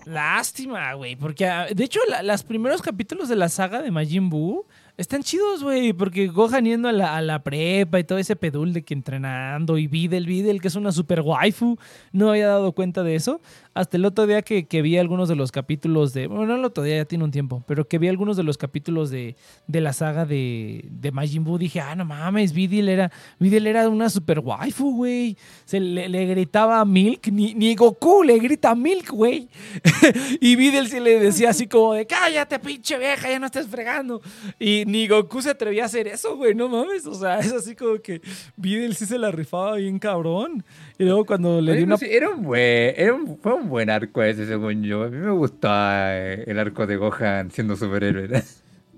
Lástima, 0.07 0.94
güey, 0.94 1.16
porque 1.16 1.46
ah, 1.46 1.66
de 1.74 1.84
hecho 1.84 2.01
los 2.22 2.42
primeros 2.42 2.82
capítulos 2.82 3.28
de 3.28 3.36
la 3.36 3.48
saga 3.48 3.82
de 3.82 3.90
Majin 3.90 4.30
Buu 4.30 4.66
están 4.96 5.22
chidos, 5.22 5.62
güey, 5.62 5.92
porque 5.92 6.26
Gohan 6.26 6.64
yendo 6.64 6.88
a 6.88 6.92
la, 6.92 7.16
a 7.16 7.22
la 7.22 7.42
prepa 7.42 7.98
y 7.98 8.05
todo 8.05 8.18
ese 8.18 8.36
pedul 8.36 8.72
de 8.72 8.82
que 8.82 8.92
entrenando 8.92 9.78
y 9.78 9.86
Videl, 9.86 10.26
Videl, 10.26 10.61
que 10.61 10.68
es 10.68 10.74
una 10.74 10.92
super 10.92 11.22
waifu, 11.22 11.78
no 12.12 12.30
había 12.30 12.48
dado 12.48 12.72
cuenta 12.72 13.03
de 13.03 13.14
eso. 13.14 13.40
Hasta 13.73 13.97
el 13.97 14.05
otro 14.05 14.27
día 14.27 14.43
que, 14.43 14.66
que 14.66 14.83
vi 14.83 14.99
algunos 14.99 15.29
de 15.29 15.37
los 15.37 15.53
capítulos 15.53 16.12
de, 16.12 16.27
bueno, 16.27 16.47
no 16.47 16.57
el 16.57 16.64
otro 16.64 16.83
día, 16.83 16.97
ya 16.97 17.05
tiene 17.05 17.23
un 17.23 17.31
tiempo, 17.31 17.62
pero 17.68 17.87
que 17.87 17.99
vi 17.99 18.09
algunos 18.09 18.37
de 18.37 18.43
los 18.43 18.59
capítulos 18.59 19.11
de, 19.11 19.37
de 19.68 19.81
la 19.81 19.93
saga 19.93 20.27
de, 20.27 20.85
de 20.91 21.12
Majin 21.12 21.45
Buu, 21.45 21.57
dije, 21.57 21.81
ah, 21.81 21.95
no 21.95 22.05
mames, 22.05 22.53
Videl 22.53 22.89
era, 22.89 23.12
Videl 23.39 23.68
era 23.68 23.89
una 23.89 24.11
super 24.11 24.41
waifu, 24.41 24.97
güey. 24.97 25.37
Se 25.64 25.79
le, 25.79 26.09
le 26.09 26.27
gritaba 26.27 26.85
Milk, 26.85 27.29
ni, 27.29 27.55
ni 27.55 27.75
Goku 27.75 28.25
le 28.25 28.39
grita 28.39 28.75
Milk, 28.75 29.11
güey. 29.11 29.49
y 30.41 30.57
Videl 30.57 30.89
sí 30.89 30.99
le 30.99 31.21
decía 31.21 31.51
así 31.51 31.66
como 31.66 31.95
de, 31.95 32.07
cállate, 32.07 32.59
pinche 32.59 32.99
vieja, 32.99 33.31
ya 33.31 33.39
no 33.39 33.47
estés 33.47 33.68
fregando. 33.68 34.21
Y 34.59 34.85
ni 34.87 35.07
Goku 35.07 35.43
se 35.43 35.51
atrevía 35.51 35.85
a 35.85 35.87
hacer 35.87 36.09
eso, 36.09 36.37
güey, 36.37 36.55
no 36.55 36.68
mames. 36.68 37.07
O 37.07 37.14
sea, 37.14 37.39
es 37.39 37.53
así 37.53 37.77
como 37.77 38.01
que 38.01 38.21
Videl 38.57 38.97
sí 38.97 39.07
se 39.07 39.18
la 39.18 39.31
rifaba 39.31 39.77
bien 39.77 39.99
cabrón. 39.99 40.64
Y 40.99 41.05
luego 41.05 41.25
cuando 41.25 41.61
le 41.61 41.77
dio 41.77 41.87
no 41.87 41.97
una... 41.97 42.07
era 42.07 42.29
un 42.29 42.43
buen, 42.43 42.95
era 42.97 43.14
un, 43.14 43.39
fue 43.39 43.55
un 43.55 43.60
buen 43.69 43.91
arco 43.91 44.23
ese, 44.23 44.47
según 44.47 44.83
yo. 44.83 45.05
A 45.05 45.09
mí 45.09 45.19
me 45.19 45.33
gustó 45.33 45.69
eh, 45.71 46.45
el 46.47 46.59
arco 46.59 46.87
de 46.87 46.97
Gohan 46.97 47.51
siendo 47.51 47.77
superhéroe. 47.77 48.43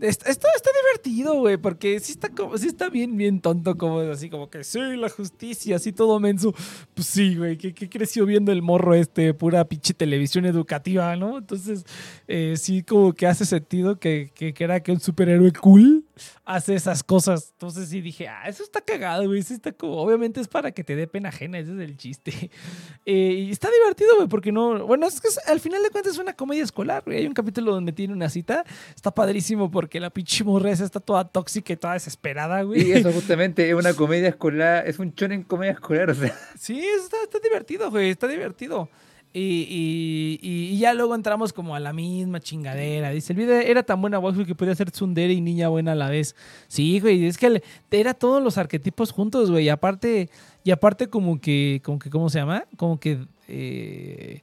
Está, 0.03 0.31
está 0.31 0.71
divertido, 0.83 1.35
güey, 1.35 1.59
porque 1.59 2.01
sí 2.01 2.11
está, 2.11 2.29
como, 2.29 2.59
sí 2.59 2.67
está 2.67 2.91
bien, 2.91 3.17
bien 3.17 3.41
tonto, 3.41 3.79
como 3.79 4.01
así, 4.01 4.29
como 4.29 4.51
que 4.51 4.65
sí, 4.65 4.81
la 4.97 5.09
justicia, 5.09 5.77
así 5.77 5.93
todo 5.93 6.19
menso. 6.19 6.53
Pues 6.93 7.07
sí, 7.07 7.37
güey, 7.37 7.57
que, 7.57 7.73
que 7.73 7.89
creció 7.89 8.27
viendo 8.27 8.51
el 8.51 8.63
morro 8.63 8.95
este, 8.95 9.33
pura 9.33 9.65
pinche 9.69 9.95
televisión 9.95 10.45
educativa, 10.45 11.15
¿no? 11.15 11.39
Entonces, 11.39 11.85
eh, 12.27 12.55
sí, 12.57 12.83
como 12.83 13.13
que 13.13 13.29
hace 13.29 13.47
sentido 13.47 14.01
que, 14.01 14.33
que, 14.35 14.53
que 14.53 14.65
era 14.65 14.83
que 14.83 14.91
un 14.91 14.99
superhéroe 14.99 15.53
cool 15.53 16.05
hace 16.45 16.75
esas 16.75 17.03
cosas. 17.03 17.51
Entonces 17.53 17.89
sí 17.89 18.01
dije, 18.01 18.29
ah, 18.29 18.49
eso 18.49 18.63
está 18.63 18.81
cagado, 18.81 19.27
güey, 19.27 19.41
eso 19.41 19.55
está 19.55 19.73
como, 19.73 19.97
obviamente 19.97 20.41
es 20.41 20.49
para 20.49 20.73
que 20.73 20.85
te 20.85 20.97
dé 20.97 21.07
pena 21.07 21.31
ajena, 21.31 21.59
ese 21.59 21.73
es 21.75 21.79
el 21.81 21.97
chiste. 21.97 22.33
Eh, 23.05 23.47
y 23.49 23.51
está 23.51 23.69
divertido, 23.69 24.15
güey, 24.17 24.29
porque 24.29 24.53
no, 24.53 24.87
bueno, 24.87 25.09
es 25.09 25.21
que 25.21 25.27
es- 25.27 25.41
al 25.49 25.59
final 25.59 25.83
de 25.83 25.91
cuentas 25.91 26.13
es 26.13 26.19
una 26.21 26.35
comedia 26.35 26.63
escolar, 26.63 27.03
güey. 27.05 27.19
Hay 27.19 27.27
un 27.27 27.33
capítulo 27.35 27.73
donde 27.73 27.91
tiene 27.91 28.15
una 28.15 28.29
cita, 28.29 28.65
está 28.95 29.11
padrísimo 29.11 29.73
porque 29.73 29.99
la 29.99 30.11
pinche 30.11 30.45
morra 30.45 30.71
está 30.71 31.01
toda 31.01 31.25
tóxica 31.27 31.73
y 31.73 31.77
toda 31.77 31.95
desesperada, 31.95 32.63
güey. 32.63 32.89
Y 32.91 32.93
eso 32.93 33.11
justamente 33.13 33.69
es 33.69 33.75
una 33.75 33.93
comedia 33.95 34.29
escolar, 34.29 34.87
es 34.87 35.01
un 35.01 35.13
shonen 35.15 35.43
comedia 35.43 35.73
escolar, 35.73 36.11
o 36.11 36.15
sea. 36.15 36.33
Sí, 36.57 36.81
está, 36.81 37.17
está 37.25 37.41
divertido, 37.41 37.91
güey, 37.91 38.11
está 38.11 38.29
divertido. 38.29 38.89
Y, 39.35 40.39
y- 40.43 40.78
ya 40.78 40.93
luego 40.95 41.14
entramos 41.14 41.53
como 41.53 41.74
a 41.74 41.80
la 41.80 41.93
misma 41.93 42.41
chingadera. 42.41 43.11
Dice, 43.11 43.33
el 43.33 43.39
video 43.39 43.61
era 43.61 43.83
tan 43.83 44.01
buena 44.01 44.18
waifu 44.18 44.45
que 44.45 44.55
podía 44.55 44.74
ser 44.74 44.91
tsundere 44.91 45.33
y 45.33 45.41
niña 45.41 45.68
buena 45.68 45.93
a 45.93 45.95
la 45.95 46.11
vez. 46.11 46.35
Sí, 46.68 47.01
güey, 47.01 47.24
es 47.26 47.39
que 47.39 47.49
le- 47.51 47.62
era 47.91 48.14
todos 48.14 48.43
los 48.43 48.59
arquetipos 48.59 49.11
juntos, 49.12 49.51
güey. 49.51 49.64
Y 49.66 49.68
aparte, 49.68 50.28
y 50.64 50.70
aparte 50.70 51.09
como 51.09 51.41
que, 51.41 51.80
como 51.85 51.99
que, 51.99 52.11
¿cómo 52.11 52.28
se 52.28 52.41
llama? 52.41 52.64
Como 52.76 52.99
que, 53.01 53.18
eh, 53.49 54.43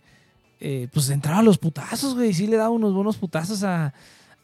eh, 0.59 0.87
pues 0.91 1.09
entraba 1.09 1.39
a 1.39 1.43
los 1.43 1.57
putazos, 1.57 2.15
güey. 2.15 2.33
Sí 2.33 2.47
le 2.47 2.57
daba 2.57 2.69
unos 2.69 2.93
buenos 2.93 3.17
putazos 3.17 3.63
a, 3.63 3.93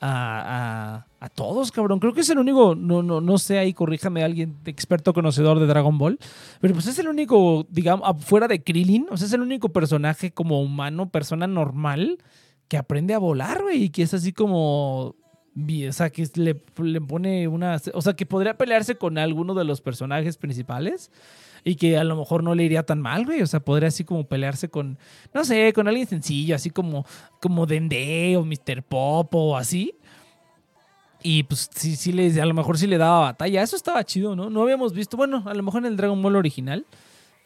a, 0.07 1.05
a- 1.19 1.29
todos, 1.29 1.71
cabrón. 1.71 1.99
Creo 1.99 2.13
que 2.13 2.21
es 2.21 2.29
el 2.29 2.37
único, 2.37 2.75
no, 2.75 3.01
no, 3.01 3.19
no 3.19 3.37
sé, 3.39 3.57
ahí 3.57 3.73
corríjame 3.73 4.23
alguien 4.23 4.57
experto 4.65 5.13
conocedor 5.13 5.59
de 5.59 5.65
Dragon 5.65 5.97
Ball. 5.97 6.19
Pero 6.61 6.73
pues 6.75 6.87
es 6.87 6.99
el 6.99 7.07
único, 7.07 7.65
digamos, 7.69 8.23
fuera 8.23 8.47
de 8.47 8.63
Krillin, 8.63 9.07
o 9.09 9.17
sea, 9.17 9.27
es 9.27 9.33
el 9.33 9.41
único 9.41 9.69
personaje 9.69 10.31
como 10.31 10.61
humano, 10.61 11.09
persona 11.09 11.47
normal, 11.47 12.19
que 12.67 12.77
aprende 12.77 13.13
a 13.13 13.19
volar, 13.19 13.63
güey, 13.63 13.83
y 13.85 13.89
que 13.89 14.03
es 14.03 14.13
así 14.13 14.31
como... 14.33 15.15
O 15.57 15.91
sea, 15.93 16.09
que 16.09 16.27
le, 16.35 16.61
le 16.83 17.01
pone 17.01 17.47
una... 17.47 17.79
O 17.93 18.01
sea, 18.01 18.13
que 18.13 18.25
podría 18.25 18.57
pelearse 18.57 18.95
con 18.95 19.17
alguno 19.17 19.53
de 19.53 19.63
los 19.63 19.79
personajes 19.81 20.37
principales 20.37 21.11
y 21.67 21.75
que 21.75 21.97
a 21.97 22.03
lo 22.03 22.15
mejor 22.15 22.43
no 22.43 22.53
le 22.53 22.63
iría 22.63 22.83
tan 22.83 23.01
mal, 23.01 23.25
güey. 23.25 23.41
O 23.41 23.47
sea, 23.47 23.59
podría 23.59 23.89
así 23.89 24.03
como 24.05 24.25
pelearse 24.25 24.69
con, 24.69 24.99
no 25.33 25.43
sé, 25.43 25.73
con 25.73 25.87
alguien 25.87 26.07
sencillo, 26.07 26.55
así 26.55 26.69
como, 26.69 27.05
como 27.41 27.65
Dende 27.65 28.37
o 28.37 28.45
Mr. 28.45 28.83
Pop 28.83 29.33
o 29.33 29.57
así. 29.57 29.95
Y 31.23 31.41
pues 31.43 31.67
sí, 31.73 31.95
sí 31.95 32.13
les, 32.13 32.37
a 32.37 32.45
lo 32.45 32.53
mejor 32.53 32.77
sí 32.77 32.85
le 32.85 32.99
daba 32.99 33.21
batalla. 33.21 33.63
Eso 33.63 33.75
estaba 33.75 34.03
chido, 34.03 34.35
¿no? 34.35 34.51
No 34.51 34.61
habíamos 34.61 34.93
visto, 34.93 35.17
bueno, 35.17 35.41
a 35.47 35.55
lo 35.55 35.63
mejor 35.63 35.81
en 35.81 35.87
el 35.87 35.97
Dragon 35.97 36.21
Ball 36.21 36.35
original, 36.35 36.85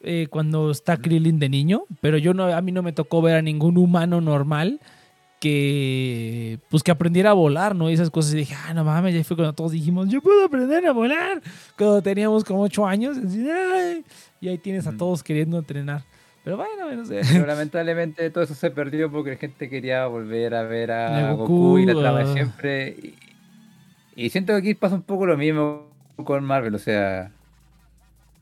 eh, 0.01 0.27
cuando 0.29 0.69
está 0.69 0.97
Krillin 0.97 1.39
de 1.39 1.47
niño, 1.47 1.85
pero 2.01 2.17
yo 2.17 2.33
no, 2.33 2.43
a 2.53 2.61
mí 2.61 2.73
no 2.73 2.83
me 2.83 2.91
tocó 2.91 3.21
ver 3.21 3.37
a 3.37 3.41
ningún 3.41 3.77
humano 3.77 4.19
normal 4.19 4.81
que 5.39 6.59
pues 6.69 6.83
que 6.83 6.91
aprendiera 6.91 7.31
a 7.31 7.33
volar, 7.33 7.75
¿no? 7.75 7.89
Y 7.89 7.93
esas 7.93 8.09
cosas. 8.09 8.33
Y 8.33 8.37
dije, 8.37 8.55
ah, 8.67 8.73
no 8.73 8.83
mames, 8.83 9.13
ya 9.15 9.23
fue 9.23 9.35
cuando 9.37 9.53
todos 9.53 9.71
dijimos, 9.71 10.09
yo 10.09 10.21
puedo 10.21 10.45
aprender 10.45 10.85
a 10.85 10.91
volar. 10.91 11.41
Cuando 11.77 12.01
teníamos 12.01 12.43
como 12.43 12.61
ocho 12.63 12.85
años, 12.85 13.17
así, 13.17 13.47
"Ay", 13.49 14.03
y 14.41 14.49
ahí 14.49 14.57
tienes 14.57 14.85
a 14.87 14.91
Mm. 14.91 14.97
todos 14.97 15.23
queriendo 15.23 15.57
entrenar. 15.59 16.03
Pero 16.43 16.57
bueno, 16.57 16.91
no 16.95 17.05
sé. 17.05 17.21
Pero 17.31 17.45
lamentablemente 17.45 18.29
todo 18.29 18.43
eso 18.43 18.55
se 18.55 18.71
perdió 18.71 19.11
porque 19.11 19.31
la 19.31 19.35
gente 19.37 19.69
quería 19.69 20.05
volver 20.07 20.55
a 20.55 20.63
ver 20.63 20.91
a 20.91 21.31
Goku, 21.33 21.53
Goku, 21.53 21.77
y 21.79 21.85
la 21.85 21.93
trama 21.99 22.19
de 22.19 22.23
ah. 22.29 22.33
siempre. 22.33 22.89
Y, 23.01 23.15
y 24.25 24.29
siento 24.29 24.53
que 24.53 24.59
aquí 24.59 24.73
pasa 24.75 24.95
un 24.95 25.03
poco 25.03 25.25
lo 25.25 25.37
mismo 25.37 25.87
con 26.23 26.43
Marvel, 26.43 26.75
o 26.75 26.79
sea. 26.79 27.31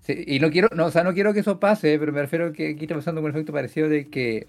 sí, 0.01 0.23
y 0.25 0.39
no 0.39 0.49
quiero, 0.51 0.69
no, 0.75 0.85
o 0.85 0.91
sea, 0.91 1.03
no 1.03 1.13
quiero 1.13 1.33
que 1.33 1.41
eso 1.41 1.59
pase, 1.59 1.97
pero 1.99 2.11
me 2.13 2.21
refiero 2.21 2.47
a 2.47 2.53
que 2.53 2.69
aquí 2.69 2.85
está 2.85 2.95
pasando 2.95 3.21
con 3.21 3.29
el 3.29 3.35
efecto 3.35 3.51
parecido 3.53 3.89
de 3.89 4.07
que 4.07 4.47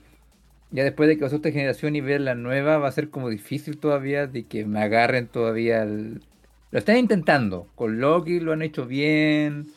ya 0.70 0.84
después 0.84 1.08
de 1.08 1.16
que 1.16 1.22
pasó 1.22 1.36
esta 1.36 1.50
generación 1.50 1.96
y 1.96 2.00
ver 2.00 2.20
la 2.20 2.34
nueva, 2.34 2.78
va 2.78 2.88
a 2.88 2.92
ser 2.92 3.10
como 3.10 3.28
difícil 3.28 3.78
todavía 3.78 4.26
de 4.26 4.44
que 4.44 4.64
me 4.64 4.80
agarren 4.82 5.26
todavía 5.26 5.82
el... 5.82 6.22
Lo 6.70 6.78
están 6.78 6.98
intentando, 6.98 7.66
con 7.74 7.98
Loki 8.00 8.40
lo 8.40 8.52
han 8.52 8.60
hecho 8.60 8.86
bien, 8.86 9.68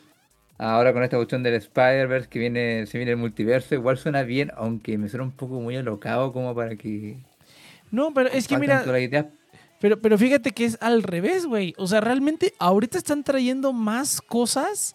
ahora 0.58 0.92
con 0.92 1.02
esta 1.02 1.16
cuestión 1.16 1.42
del 1.42 1.54
Spider-Verse 1.54 2.28
que 2.28 2.38
viene, 2.38 2.86
se 2.86 2.98
viene 2.98 3.12
el 3.12 3.16
multiverso, 3.16 3.74
igual 3.74 3.96
suena 3.96 4.22
bien, 4.22 4.52
aunque 4.56 4.98
me 4.98 5.08
suena 5.08 5.24
un 5.24 5.32
poco 5.32 5.60
muy 5.60 5.76
alocado 5.76 6.32
como 6.32 6.54
para 6.54 6.76
que... 6.76 7.16
No, 7.90 8.12
pero 8.12 8.28
es 8.28 8.46
que 8.46 8.58
mira. 8.58 8.84
Pero, 9.80 10.00
pero 10.00 10.16
fíjate 10.16 10.52
que 10.52 10.64
es 10.64 10.78
al 10.80 11.02
revés, 11.02 11.44
güey. 11.44 11.74
O 11.76 11.88
sea, 11.88 12.00
realmente 12.00 12.54
ahorita 12.58 12.98
están 12.98 13.24
trayendo 13.24 13.72
más 13.72 14.20
cosas 14.22 14.94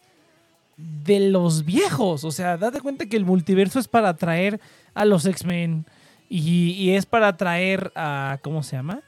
de 0.78 1.20
los 1.30 1.66
viejos. 1.66 2.24
O 2.24 2.32
sea, 2.32 2.58
date 2.58 2.80
cuenta 2.80 3.06
que 3.06 3.18
el 3.18 3.26
multiverso 3.26 3.80
es 3.80 3.88
para 3.88 4.16
traer 4.16 4.62
a 4.98 5.06
los 5.06 5.26
X-Men 5.26 5.86
y, 6.30 6.72
y 6.72 6.92
es 6.92 7.06
para 7.06 7.38
traer 7.38 7.92
a. 7.96 8.38
¿Cómo 8.42 8.64
se 8.64 8.76
llama? 8.76 9.02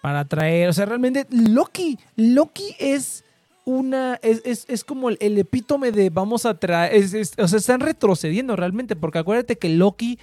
Para 0.00 0.24
traer. 0.24 0.68
O 0.68 0.72
sea, 0.72 0.86
realmente 0.86 1.26
Loki. 1.30 1.98
Loki 2.16 2.74
es 2.78 3.24
una. 3.64 4.18
Es, 4.22 4.42
es- 4.44 4.64
es 4.68 4.84
como 4.84 5.08
el, 5.10 5.18
el 5.20 5.38
epítome 5.38 5.92
de 5.92 6.10
vamos 6.10 6.46
a 6.46 6.58
traer. 6.58 6.94
es- 6.94 7.32
o 7.38 7.48
sea, 7.48 7.58
están 7.58 7.80
retrocediendo 7.80 8.56
realmente. 8.56 8.96
Porque 8.96 9.18
acuérdate 9.18 9.56
que 9.56 9.68
Loki 9.68 10.18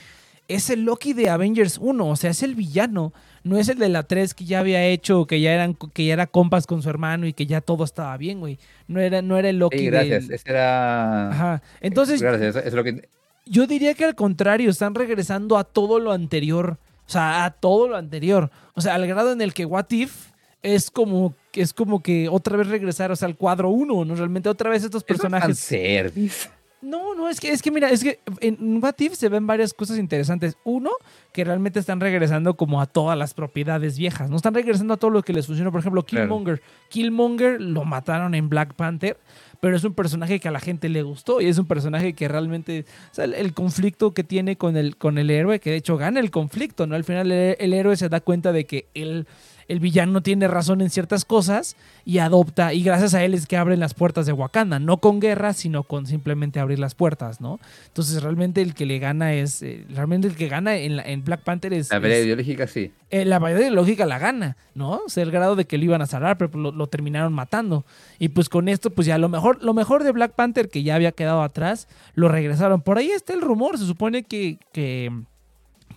es 0.47 0.69
el 0.69 0.83
Loki 0.83 1.13
de 1.13 1.29
Avengers 1.29 1.77
1. 1.79 2.07
O 2.07 2.15
sea, 2.15 2.31
es 2.31 2.43
el 2.43 2.55
villano. 2.55 3.13
No 3.43 3.57
es 3.57 3.69
el 3.69 3.79
de 3.79 3.89
la 3.89 4.03
3 4.03 4.35
que 4.35 4.45
ya 4.45 4.59
había 4.59 4.85
hecho, 4.85 5.25
que 5.25 5.41
ya 5.41 5.51
eran, 5.53 5.73
que 5.75 6.05
ya 6.05 6.13
era 6.13 6.27
compas 6.27 6.67
con 6.67 6.83
su 6.83 6.89
hermano 6.91 7.25
y 7.25 7.33
que 7.33 7.47
ya 7.47 7.59
todo 7.59 7.83
estaba 7.83 8.15
bien, 8.17 8.39
güey. 8.39 8.59
No 8.87 8.99
era, 8.99 9.23
no 9.23 9.35
era 9.35 9.49
el 9.49 9.57
Loki 9.57 9.79
Sí, 9.79 9.85
gracias, 9.87 10.27
del- 10.27 10.35
ese 10.35 10.49
era... 10.51 11.29
Ajá. 11.31 11.61
Entonces, 11.81 12.21
Gracias, 12.21 12.55
es 12.57 12.73
lo 12.73 12.83
que... 12.83 13.07
yo 13.45 13.67
diría 13.67 13.93
que 13.93 14.05
al 14.05 14.15
contrario, 14.15 14.69
están 14.69 14.95
regresando 14.95 15.57
a 15.57 15.63
todo 15.63 15.99
lo 15.99 16.11
anterior. 16.11 16.77
O 17.07 17.11
sea, 17.11 17.45
a 17.45 17.51
todo 17.51 17.87
lo 17.87 17.97
anterior. 17.97 18.49
O 18.73 18.81
sea, 18.81 18.95
al 18.95 19.05
grado 19.05 19.31
en 19.33 19.41
el 19.41 19.53
que 19.53 19.65
What 19.65 19.89
If 19.89 20.31
es 20.63 20.91
como, 20.91 21.35
es 21.53 21.73
como 21.73 22.01
que 22.01 22.29
otra 22.29 22.55
vez 22.55 22.67
regresar, 22.67 23.11
o 23.11 23.15
sea, 23.15 23.27
al 23.27 23.35
cuadro 23.35 23.69
1, 23.69 24.05
¿no? 24.05 24.15
Realmente 24.15 24.47
otra 24.47 24.69
vez 24.69 24.83
estos 24.83 25.03
personajes. 25.03 25.59
Fanservice. 25.59 26.49
No, 26.81 27.13
no, 27.13 27.29
es 27.29 27.39
que, 27.39 27.51
es 27.51 27.61
que 27.61 27.69
mira, 27.69 27.91
es 27.91 28.03
que 28.03 28.19
en 28.39 28.83
What 28.83 28.95
If 28.99 29.13
se 29.13 29.29
ven 29.29 29.45
varias 29.45 29.71
cosas 29.73 29.99
interesantes. 29.99 30.57
Uno, 30.63 30.89
que 31.31 31.43
realmente 31.43 31.79
están 31.79 31.99
regresando 31.99 32.55
como 32.55 32.81
a 32.81 32.87
todas 32.87 33.15
las 33.17 33.35
propiedades 33.35 33.99
viejas. 33.99 34.31
No 34.31 34.37
están 34.37 34.55
regresando 34.55 34.95
a 34.95 34.97
todo 34.97 35.11
lo 35.11 35.21
que 35.21 35.31
les 35.33 35.45
funcionó. 35.45 35.71
Por 35.71 35.81
ejemplo, 35.81 36.03
Claro. 36.03 36.25
Killmonger. 36.25 36.61
Killmonger 36.89 37.61
lo 37.61 37.85
mataron 37.85 38.33
en 38.33 38.49
Black 38.49 38.73
Panther, 38.73 39.17
pero 39.61 39.77
es 39.77 39.83
un 39.83 39.93
personaje 39.93 40.39
que 40.39 40.47
a 40.47 40.51
la 40.51 40.59
gente 40.59 40.89
le 40.89 41.03
gustó 41.03 41.39
y 41.39 41.45
es 41.45 41.57
un 41.59 41.67
personaje 41.67 42.13
que 42.13 42.27
realmente, 42.27 42.85
o 43.11 43.15
sea, 43.15 43.25
el, 43.25 43.53
conflicto 43.53 44.11
que 44.13 44.23
tiene 44.23 44.57
con 44.57 44.75
el, 44.75 44.97
con 44.97 45.19
el 45.19 45.29
héroe, 45.29 45.59
que 45.59 45.69
de 45.69 45.75
hecho 45.77 45.97
gana 45.97 46.19
el 46.19 46.31
conflicto, 46.31 46.87
¿no? 46.87 46.95
Al 46.95 47.03
final 47.03 47.31
el, 47.31 47.55
el 47.59 47.73
héroe 47.73 47.95
se 47.95 48.09
da 48.09 48.21
cuenta 48.21 48.51
de 48.51 48.65
que 48.65 48.87
él, 48.95 49.27
el 49.71 49.79
villano 49.79 50.21
tiene 50.21 50.47
razón 50.47 50.81
en 50.81 50.89
ciertas 50.89 51.23
cosas 51.25 51.75
y 52.05 52.17
adopta, 52.17 52.73
y 52.73 52.83
gracias 52.83 53.13
a 53.13 53.23
él 53.23 53.33
es 53.33 53.47
que 53.47 53.55
abren 53.57 53.79
las 53.79 53.93
puertas 53.93 54.25
de 54.25 54.33
Wakanda, 54.33 54.79
no 54.79 54.97
con 54.97 55.19
guerra, 55.19 55.53
sino 55.53 55.83
con 55.83 56.05
simplemente 56.07 56.59
abrir 56.59 56.77
las 56.79 56.93
puertas, 56.93 57.39
¿no? 57.39 57.59
Entonces 57.87 58.21
realmente 58.21 58.61
el 58.61 58.73
que 58.73 58.85
le 58.85 58.99
gana 58.99 59.33
es, 59.33 59.61
eh, 59.61 59.85
realmente 59.93 60.27
el 60.27 60.35
que 60.35 60.47
gana 60.49 60.75
en, 60.75 60.97
la- 60.97 61.03
en 61.03 61.23
Black 61.23 61.41
Panther 61.43 61.73
es... 61.73 61.89
La 61.89 62.01
pelea 62.01 62.17
es- 62.17 62.25
ideológica 62.25 62.67
sí. 62.67 62.91
eh, 63.09 63.23
la 63.25 63.39
variedad 63.39 63.61
ideológica 63.61 64.05
la 64.05 64.19
gana, 64.19 64.57
¿no? 64.75 65.01
O 65.05 65.09
sea, 65.09 65.23
el 65.23 65.31
grado 65.31 65.55
de 65.55 65.65
que 65.65 65.77
lo 65.77 65.85
iban 65.85 66.01
a 66.01 66.05
salvar, 66.05 66.37
pero 66.37 66.51
lo, 66.59 66.71
lo 66.71 66.87
terminaron 66.87 67.31
matando. 67.31 67.85
Y 68.19 68.29
pues 68.29 68.49
con 68.49 68.67
esto, 68.67 68.89
pues 68.89 69.07
ya 69.07 69.17
lo 69.17 69.29
mejor, 69.29 69.63
lo 69.63 69.73
mejor 69.73 70.03
de 70.03 70.11
Black 70.11 70.33
Panther 70.33 70.67
que 70.69 70.83
ya 70.83 70.95
había 70.95 71.13
quedado 71.13 71.41
atrás, 71.43 71.87
lo 72.13 72.27
regresaron. 72.27 72.81
Por 72.81 72.97
ahí 72.97 73.11
está 73.11 73.33
el 73.33 73.41
rumor, 73.41 73.77
se 73.77 73.85
supone 73.85 74.23
que, 74.23 74.57
que 74.73 75.11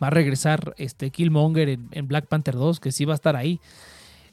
va 0.02 0.08
a 0.08 0.10
regresar 0.10 0.74
este 0.78 1.10
Killmonger 1.10 1.68
en, 1.68 1.88
en 1.92 2.08
Black 2.08 2.26
Panther 2.26 2.54
2, 2.54 2.80
que 2.80 2.92
sí 2.92 3.04
va 3.04 3.14
a 3.14 3.16
estar 3.16 3.36
ahí. 3.36 3.60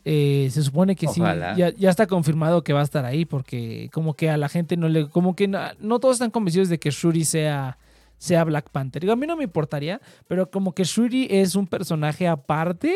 Eh, 0.04 0.50
se 0.52 0.64
supone 0.64 0.96
que 0.96 1.08
Ojalá. 1.08 1.54
sí, 1.54 1.60
ya, 1.60 1.70
ya 1.70 1.90
está 1.90 2.08
confirmado 2.08 2.64
que 2.64 2.74
va 2.74 2.80
a 2.80 2.84
estar 2.84 3.06
ahí, 3.06 3.26
porque 3.26 3.90
como 3.94 4.16
que 4.16 4.30
a 4.30 4.38
la 4.38 4.50
gente 4.50 4.76
no 4.76 4.90
le, 4.90 5.08
como 5.10 5.36
que 5.36 5.48
no, 5.48 5.60
no 5.80 6.00
todos 6.00 6.16
están 6.16 6.32
convencidos 6.32 6.70
de 6.70 6.80
que 6.80 6.90
Shuri 6.90 7.24
sea, 7.24 7.78
sea 8.22 8.44
Black 8.44 8.70
Panther. 8.70 9.02
Digo, 9.02 9.14
a 9.14 9.16
mí 9.16 9.26
no 9.26 9.36
me 9.36 9.44
importaría, 9.46 10.00
pero 10.28 10.52
como 10.52 10.76
que 10.76 10.84
Shuri 10.84 11.28
es 11.32 11.56
un 11.56 11.66
personaje 11.66 12.28
aparte, 12.28 12.94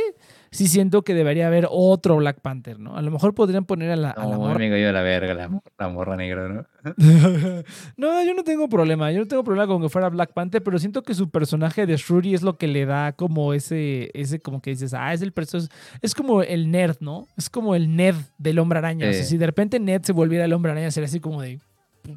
sí 0.52 0.68
siento 0.68 1.02
que 1.02 1.16
debería 1.16 1.48
haber 1.48 1.68
otro 1.68 2.16
Black 2.18 2.42
Panther, 2.42 2.78
¿no? 2.80 2.96
A 2.96 3.02
lo 3.02 3.10
mejor 3.10 3.34
podrían 3.34 3.66
poner 3.66 3.90
a 3.90 3.96
la, 3.96 4.12
a 4.12 4.24
la 4.24 4.32
No, 4.34 4.40
morra- 4.42 4.60
me 4.60 4.70
cayó 4.70 4.92
la 4.92 5.02
verga, 5.02 5.34
la, 5.34 5.48
mor- 5.50 5.64
la 5.80 5.88
morra 5.90 6.16
negra, 6.16 6.48
¿no? 6.48 6.66
no, 7.98 8.24
yo 8.24 8.34
no 8.36 8.44
tengo 8.44 8.70
problema. 8.70 9.12
Yo 9.12 9.20
no 9.20 9.28
tengo 9.28 9.44
problema 9.44 9.66
con 9.68 9.82
que 9.82 9.90
fuera 9.90 10.10
Black 10.10 10.32
Panther, 10.34 10.62
pero 10.62 10.78
siento 10.78 11.02
que 11.02 11.16
su 11.16 11.30
personaje 11.32 11.88
de 11.88 11.98
Shuri 11.98 12.36
es 12.36 12.44
lo 12.44 12.58
que 12.58 12.68
le 12.68 12.86
da 12.86 13.12
como 13.14 13.54
ese, 13.54 14.12
ese 14.14 14.40
como 14.40 14.62
que 14.62 14.70
dices, 14.70 14.94
ah, 14.94 15.12
es 15.12 15.24
el 15.24 15.32
personaje. 15.32 15.70
Es 16.04 16.14
como 16.14 16.44
el 16.44 16.70
nerd, 16.70 16.98
¿no? 17.00 17.28
Es 17.36 17.50
como 17.50 17.74
el 17.76 17.96
Ned 17.96 18.14
del 18.38 18.60
hombre 18.60 18.78
araña. 18.80 19.10
O 19.10 19.12
sea, 19.12 19.24
Sí. 19.24 19.30
si 19.32 19.38
de 19.38 19.48
repente 19.48 19.80
Ned 19.80 20.04
se 20.04 20.14
volviera 20.14 20.46
el 20.46 20.54
hombre 20.54 20.72
araña, 20.72 20.92
sería 20.92 21.08
así 21.08 21.20
como 21.20 21.42
de, 21.42 21.60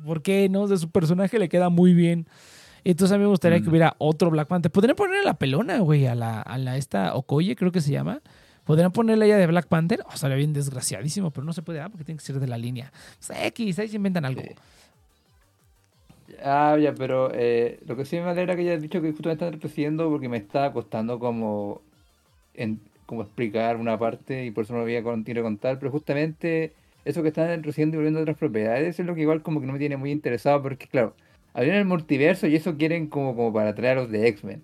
¿por 0.05 0.21
qué 0.23 0.49
no? 0.51 0.67
De 0.69 0.77
su 0.77 0.91
personaje 0.91 1.39
le 1.39 1.49
queda 1.49 1.71
muy 1.71 1.95
bien. 1.95 2.27
Entonces 2.85 3.15
a 3.15 3.19
mí 3.19 3.23
me 3.25 3.29
gustaría 3.31 3.59
que 3.61 3.67
Mm. 3.67 3.71
hubiera 3.71 3.95
otro 3.99 4.31
Black 4.31 4.49
Panther. 4.49 4.71
Podrían 4.73 4.97
poner 4.97 5.21
a 5.21 5.25
la 5.25 5.35
pelona, 5.35 5.79
güey, 5.81 6.07
a 6.07 6.15
la, 6.15 6.41
a 6.41 6.59
la 6.59 6.77
esta 6.77 7.15
Okoye, 7.15 7.57
creo 7.57 7.73
que 7.73 7.81
se 7.81 7.93
llama. 7.93 8.21
Podrían 8.65 8.93
ponerla 8.93 9.25
ella 9.25 9.39
de 9.39 9.47
Black 9.47 9.67
Panther. 9.67 10.03
Oh, 10.07 10.13
estaría 10.15 10.37
bien 10.37 10.53
desgraciadísimo, 10.53 11.31
pero 11.31 11.45
no 11.45 11.53
se 11.53 11.63
puede, 11.63 11.81
ah, 11.81 11.89
porque 11.89 12.05
tiene 12.05 12.19
que 12.19 12.25
ser 12.25 12.39
de 12.39 12.47
la 12.47 12.59
línea. 12.59 12.93
Pues, 13.27 13.39
X, 13.47 13.79
ahí 13.79 13.89
se 13.89 13.97
inventan 13.97 14.25
algo. 14.25 14.43
Sí. 14.43 14.51
Ah, 16.45 16.77
ya, 16.81 16.95
pero 16.95 17.31
eh, 17.35 17.81
lo 17.87 17.97
que 17.97 18.05
sí 18.05 18.17
me 18.17 18.25
alegra 18.29 18.55
que 18.55 18.63
hayas 18.63 18.83
dicho 18.83 19.01
que 19.01 19.11
justo 19.13 19.29
me 19.29 19.33
están 19.33 19.53
retrocediendo 19.53 20.09
porque 20.11 20.29
me 20.29 20.37
está 20.37 20.71
costando 20.73 21.19
como, 21.19 21.81
en, 22.55 22.81
como 23.07 23.23
explicar 23.23 23.77
una 23.77 23.99
parte 23.99 24.45
y 24.45 24.51
por 24.51 24.65
eso 24.65 24.75
no 24.75 24.81
lo 24.81 24.85
voy 24.85 24.97
a 24.97 25.03
continuar 25.03 25.45
a 25.45 25.49
contar, 25.49 25.79
pero 25.79 25.91
justamente 25.91 26.75
eso 27.07 27.23
que 27.23 27.29
están 27.29 27.49
retrocediendo 27.49 27.95
y 27.95 27.99
volviendo 27.99 28.19
a 28.21 28.23
otras 28.23 28.37
propiedades 28.37 29.01
es 29.01 29.07
lo 29.07 29.15
que 29.15 29.23
igual 29.23 29.41
como 29.43 29.61
que 29.61 29.67
no 29.67 29.73
me 29.73 29.79
tiene 29.79 29.97
muy 29.97 30.11
interesado 30.11 30.63
porque 30.63 30.87
claro, 30.87 31.15
abrieron 31.55 31.81
el 31.81 31.85
multiverso 31.87 32.47
y 32.47 32.57
eso 32.57 32.77
quieren 32.77 33.07
como, 33.09 33.35
como 33.35 33.53
para 33.53 33.75
traer 33.75 33.99
a 33.99 34.03
los 34.03 34.11
de 34.11 34.29
X-Men. 34.29 34.63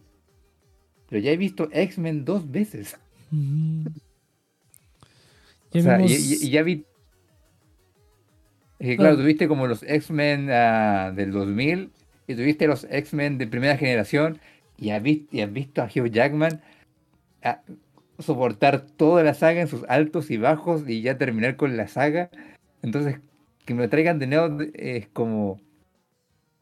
Pero 1.08 1.20
ya 1.22 1.30
he 1.32 1.36
visto 1.36 1.68
X-Men 1.72 2.24
dos 2.24 2.50
veces. 2.50 2.96
Mm. 3.30 3.86
O 3.86 3.90
Ya 5.72 5.82
sea, 5.82 6.00
y, 6.00 6.04
vimos- 6.06 6.42
y- 6.42 6.46
y 6.46 6.50
ya 6.50 6.62
vi. 6.62 6.84
Es 8.78 8.88
que, 8.88 8.96
Claro. 8.96 9.10
claro, 9.14 9.16
tuviste 9.22 9.48
como 9.48 9.66
los 9.66 9.82
X-Men 9.82 10.48
ah, 10.50 11.12
del 11.14 11.30
2000 11.32 11.90
y 12.26 12.34
tuviste 12.34 12.66
los 12.66 12.84
X-Men 12.90 13.38
de 13.38 13.46
primera 13.46 13.76
generación 13.76 14.38
y 14.78 14.90
has, 14.90 15.02
vis- 15.02 15.26
y 15.30 15.40
has 15.40 15.52
visto 15.52 15.82
a 15.82 15.86
Hugh 15.86 16.10
Jackman 16.10 16.60
ah, 17.42 17.60
soportar 18.18 18.82
toda 18.82 19.22
la 19.22 19.34
saga 19.34 19.60
en 19.60 19.68
sus 19.68 19.84
altos 19.88 20.30
y 20.30 20.36
bajos 20.36 20.88
y 20.88 21.02
ya 21.02 21.18
terminar 21.18 21.56
con 21.56 21.76
la 21.76 21.88
saga. 21.88 22.30
Entonces, 22.82 23.16
que 23.64 23.74
me 23.74 23.82
lo 23.84 23.88
traigan 23.88 24.18
de 24.18 24.26
nuevo 24.26 24.58
es 24.74 25.06
como. 25.08 25.60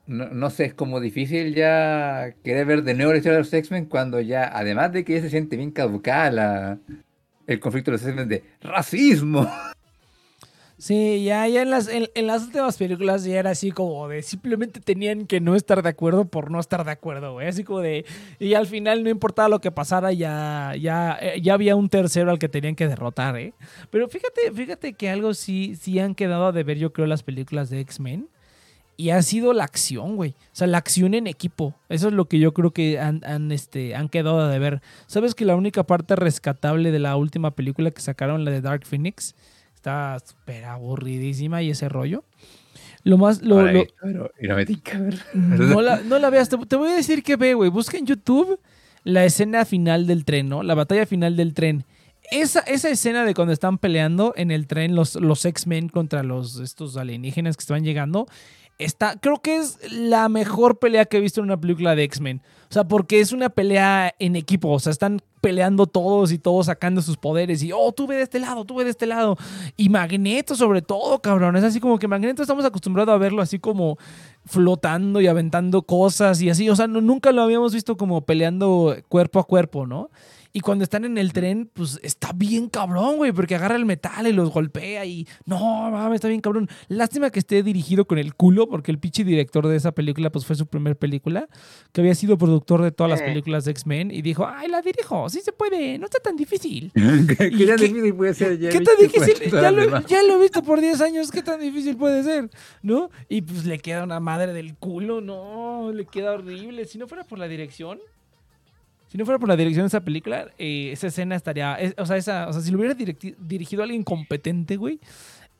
No, 0.06 0.50
sé, 0.50 0.64
es 0.64 0.74
como 0.74 1.00
difícil 1.00 1.54
ya 1.54 2.34
querer 2.42 2.66
ver 2.66 2.82
de 2.82 2.94
nuevo 2.94 3.12
la 3.12 3.18
historia 3.18 3.36
de 3.36 3.44
los 3.44 3.52
X-Men 3.52 3.86
cuando 3.86 4.20
ya, 4.20 4.50
además 4.52 4.92
de 4.92 5.04
que 5.04 5.14
ya 5.14 5.20
se 5.20 5.30
siente 5.30 5.56
bien 5.56 5.70
caducada 5.70 6.78
el 7.46 7.60
conflicto 7.60 7.90
de 7.90 7.98
los 7.98 8.06
X-Men 8.06 8.28
de 8.28 8.42
racismo. 8.60 9.48
Sí, 10.82 11.22
ya, 11.22 11.46
ya 11.46 11.62
en 11.62 11.70
las, 11.70 11.88
en 11.88 12.26
las 12.26 12.42
últimas 12.42 12.76
películas 12.76 13.22
ya 13.22 13.38
era 13.38 13.50
así 13.50 13.70
como 13.70 14.08
de 14.08 14.20
simplemente 14.20 14.80
tenían 14.80 15.28
que 15.28 15.40
no 15.40 15.54
estar 15.54 15.80
de 15.80 15.88
acuerdo 15.88 16.24
por 16.24 16.50
no 16.50 16.58
estar 16.58 16.84
de 16.84 16.90
acuerdo, 16.90 17.34
güey. 17.34 17.46
Así 17.46 17.62
como 17.62 17.78
de. 17.78 18.04
Y 18.40 18.54
al 18.54 18.66
final 18.66 19.04
no 19.04 19.08
importaba 19.08 19.48
lo 19.48 19.60
que 19.60 19.70
pasara, 19.70 20.12
ya, 20.12 20.74
ya, 20.76 21.16
eh, 21.22 21.40
ya 21.40 21.54
había 21.54 21.76
un 21.76 21.88
tercero 21.88 22.32
al 22.32 22.40
que 22.40 22.48
tenían 22.48 22.74
que 22.74 22.88
derrotar, 22.88 23.38
¿eh? 23.38 23.52
Pero 23.90 24.08
fíjate, 24.08 24.50
fíjate 24.52 24.94
que 24.94 25.08
algo 25.08 25.34
sí, 25.34 25.76
sí 25.76 26.00
han 26.00 26.16
quedado 26.16 26.46
a 26.46 26.52
deber, 26.52 26.78
yo 26.78 26.92
creo, 26.92 27.06
las 27.06 27.22
películas 27.22 27.70
de 27.70 27.78
X-Men. 27.78 28.26
Y 28.96 29.10
ha 29.10 29.22
sido 29.22 29.52
la 29.52 29.64
acción, 29.64 30.16
güey. 30.16 30.30
O 30.30 30.54
sea, 30.54 30.66
la 30.66 30.78
acción 30.78 31.14
en 31.14 31.26
equipo. 31.26 31.74
Eso 31.88 32.08
es 32.08 32.14
lo 32.14 32.26
que 32.26 32.38
yo 32.38 32.52
creo 32.52 32.72
que 32.72 33.00
han, 33.00 33.22
han, 33.24 33.50
este, 33.50 33.94
han 33.94 34.08
quedado 34.08 34.40
a 34.40 34.48
deber. 34.48 34.80
¿Sabes 35.06 35.34
que 35.34 35.44
la 35.44 35.56
única 35.56 35.82
parte 35.84 36.14
rescatable 36.14 36.90
de 36.92 36.98
la 36.98 37.16
última 37.16 37.52
película 37.52 37.90
que 37.90 38.00
sacaron, 38.02 38.44
la 38.44 38.50
de 38.50 38.60
Dark 38.60 38.84
Phoenix, 38.86 39.34
está 39.74 40.18
súper 40.24 40.64
aburridísima 40.66 41.62
y 41.62 41.70
ese 41.70 41.88
rollo? 41.88 42.24
Lo 43.04 43.18
más, 43.18 43.42
lo, 43.42 43.58
Ahora 43.60 43.72
lo- 43.72 43.86
pero- 44.00 44.30
no 44.40 44.56
me 44.56 44.66
tinca 44.66 44.98
ver. 44.98 45.18
no 45.34 45.80
la, 45.82 46.00
no 46.02 46.18
la 46.18 46.30
veas. 46.30 46.48
Te, 46.48 46.56
te 46.58 46.76
voy 46.76 46.90
a 46.90 46.94
decir 46.94 47.22
que 47.24 47.36
ve, 47.36 47.54
güey. 47.54 47.70
Busca 47.70 47.96
en 47.96 48.06
YouTube 48.06 48.60
la 49.04 49.24
escena 49.24 49.64
final 49.64 50.06
del 50.06 50.24
tren, 50.24 50.48
¿no? 50.48 50.62
La 50.62 50.74
batalla 50.74 51.06
final 51.06 51.36
del 51.36 51.54
tren. 51.54 51.84
Esa, 52.30 52.60
esa 52.60 52.88
escena 52.88 53.24
de 53.24 53.34
cuando 53.34 53.52
están 53.52 53.78
peleando 53.78 54.32
en 54.36 54.52
el 54.52 54.66
tren 54.68 54.94
los, 54.94 55.16
los 55.16 55.44
X-Men 55.44 55.88
contra 55.88 56.22
los, 56.22 56.60
estos 56.60 56.96
alienígenas 56.96 57.56
que 57.56 57.62
estaban 57.62 57.82
llegando, 57.84 58.26
está, 58.84 59.16
creo 59.20 59.38
que 59.40 59.56
es 59.56 59.78
la 59.90 60.28
mejor 60.28 60.78
pelea 60.78 61.04
que 61.04 61.16
he 61.16 61.20
visto 61.20 61.40
en 61.40 61.44
una 61.44 61.60
película 61.60 61.94
de 61.94 62.04
X-Men. 62.04 62.42
O 62.68 62.72
sea, 62.72 62.84
porque 62.84 63.20
es 63.20 63.32
una 63.32 63.50
pelea 63.50 64.14
en 64.18 64.34
equipo. 64.34 64.70
O 64.70 64.78
sea, 64.80 64.92
están 64.92 65.20
peleando 65.42 65.86
todos 65.86 66.32
y 66.32 66.38
todos 66.38 66.66
sacando 66.66 67.02
sus 67.02 67.16
poderes. 67.18 67.62
Y, 67.62 67.70
oh, 67.72 67.92
tú 67.92 68.06
ve 68.06 68.16
de 68.16 68.22
este 68.22 68.38
lado, 68.38 68.64
tú 68.64 68.76
ve 68.76 68.84
de 68.84 68.90
este 68.90 69.04
lado. 69.06 69.36
Y 69.76 69.90
Magneto, 69.90 70.54
sobre 70.54 70.80
todo, 70.80 71.18
cabrón. 71.20 71.56
Es 71.56 71.64
así 71.64 71.80
como 71.80 71.98
que 71.98 72.08
Magneto 72.08 72.40
estamos 72.42 72.64
acostumbrados 72.64 73.12
a 73.14 73.18
verlo 73.18 73.42
así 73.42 73.58
como 73.58 73.98
flotando 74.46 75.20
y 75.20 75.26
aventando 75.26 75.82
cosas 75.82 76.40
y 76.40 76.48
así. 76.50 76.70
O 76.70 76.76
sea, 76.76 76.86
no- 76.86 77.00
nunca 77.00 77.32
lo 77.32 77.42
habíamos 77.42 77.74
visto 77.74 77.96
como 77.96 78.22
peleando 78.22 78.96
cuerpo 79.08 79.38
a 79.40 79.44
cuerpo, 79.44 79.86
¿no? 79.86 80.10
Y 80.54 80.60
cuando 80.60 80.84
están 80.84 81.04
en 81.04 81.16
el 81.16 81.32
tren, 81.32 81.70
pues 81.72 81.98
está 82.02 82.32
bien 82.34 82.68
cabrón, 82.68 83.16
güey, 83.16 83.32
porque 83.32 83.54
agarra 83.54 83.76
el 83.76 83.86
metal 83.86 84.26
y 84.26 84.32
los 84.32 84.50
golpea 84.50 85.04
y 85.06 85.26
no, 85.46 85.90
mames, 85.90 86.16
está 86.16 86.28
bien 86.28 86.40
cabrón. 86.40 86.68
Lástima 86.88 87.30
que 87.30 87.38
esté 87.38 87.62
dirigido 87.62 88.04
con 88.04 88.18
el 88.18 88.34
culo, 88.34 88.68
porque 88.68 88.90
el 88.90 88.98
pinche 88.98 89.24
director 89.24 89.66
de 89.66 89.76
esa 89.76 89.92
película, 89.92 90.30
pues 90.30 90.44
fue 90.44 90.54
su 90.54 90.66
primer 90.66 90.96
película, 90.96 91.48
que 91.92 92.02
había 92.02 92.14
sido 92.14 92.36
productor 92.36 92.82
de 92.82 92.92
todas 92.92 93.10
las 93.10 93.22
películas 93.22 93.64
de 93.64 93.70
X-Men 93.70 94.10
y 94.10 94.20
dijo, 94.20 94.46
ay, 94.46 94.68
la 94.68 94.82
dirijo, 94.82 95.28
sí 95.30 95.40
se 95.40 95.52
puede, 95.52 95.98
no 95.98 96.04
está 96.04 96.18
tan 96.18 96.36
difícil. 96.36 96.92
¿Qué 96.94 97.50
¿Y 97.52 97.66
tan 97.66 97.76
difícil 97.76 98.14
puede 98.14 98.34
ser? 98.34 98.58
Ya 98.58 98.68
¿Qué 98.68 98.78
viste 98.80 98.94
tan 98.94 99.02
difícil? 99.02 99.34
cuántas 99.50 99.62
Ya 99.62 99.70
lo, 99.70 99.80
demás. 99.80 100.06
ya 100.06 100.22
lo 100.22 100.36
he 100.36 100.40
visto 100.42 100.62
por 100.62 100.80
10 100.80 101.00
años. 101.00 101.30
¿Qué 101.30 101.42
tan 101.42 101.60
difícil 101.60 101.96
puede 101.96 102.22
ser? 102.22 102.50
¿No? 102.82 103.10
Y 103.28 103.42
pues 103.42 103.64
le 103.64 103.78
queda 103.78 104.04
una 104.04 104.20
madre 104.20 104.52
del 104.52 104.74
culo. 104.76 105.20
No, 105.20 105.90
le 105.92 106.04
queda 106.04 106.32
horrible. 106.32 106.84
Si 106.84 106.98
no 106.98 107.06
fuera 107.06 107.24
por 107.24 107.38
la 107.38 107.48
dirección. 107.48 107.98
Si 109.12 109.18
no 109.18 109.26
fuera 109.26 109.38
por 109.38 109.46
la 109.50 109.56
dirección 109.56 109.84
de 109.84 109.88
esa 109.88 110.00
película, 110.00 110.46
eh, 110.56 110.88
esa 110.90 111.08
escena 111.08 111.36
estaría. 111.36 111.74
es- 111.74 111.94
o, 111.98 112.06
sea, 112.06 112.16
esa, 112.16 112.48
o 112.48 112.52
sea, 112.54 112.62
si 112.62 112.70
lo 112.70 112.78
hubiera 112.78 112.94
dirigido 112.94 113.82
a 113.82 113.84
alguien 113.84 114.04
competente, 114.04 114.76
güey, 114.78 115.00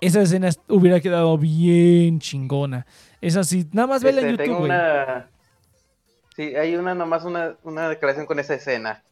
esa 0.01 0.23
escena 0.23 0.49
hubiera 0.69 1.01
quedado 1.01 1.37
bien 1.37 2.19
chingona. 2.19 2.87
Esa 3.21 3.45
sí, 3.45 3.69
nada 3.73 3.89
más 3.89 4.03
vela 4.03 4.23
en 4.23 4.29
Este, 4.29 4.45
YouTube, 4.45 4.45
tengo 4.47 4.59
güey. 4.61 4.71
una. 4.71 5.29
Sí, 6.35 6.43
hay 6.57 6.77
una 6.77 6.95
nomás 6.95 7.25
una, 7.25 7.57
una 7.63 7.91
declaración 7.91 8.25
con 8.25 8.39
esa 8.39 8.55
escena. 8.55 9.03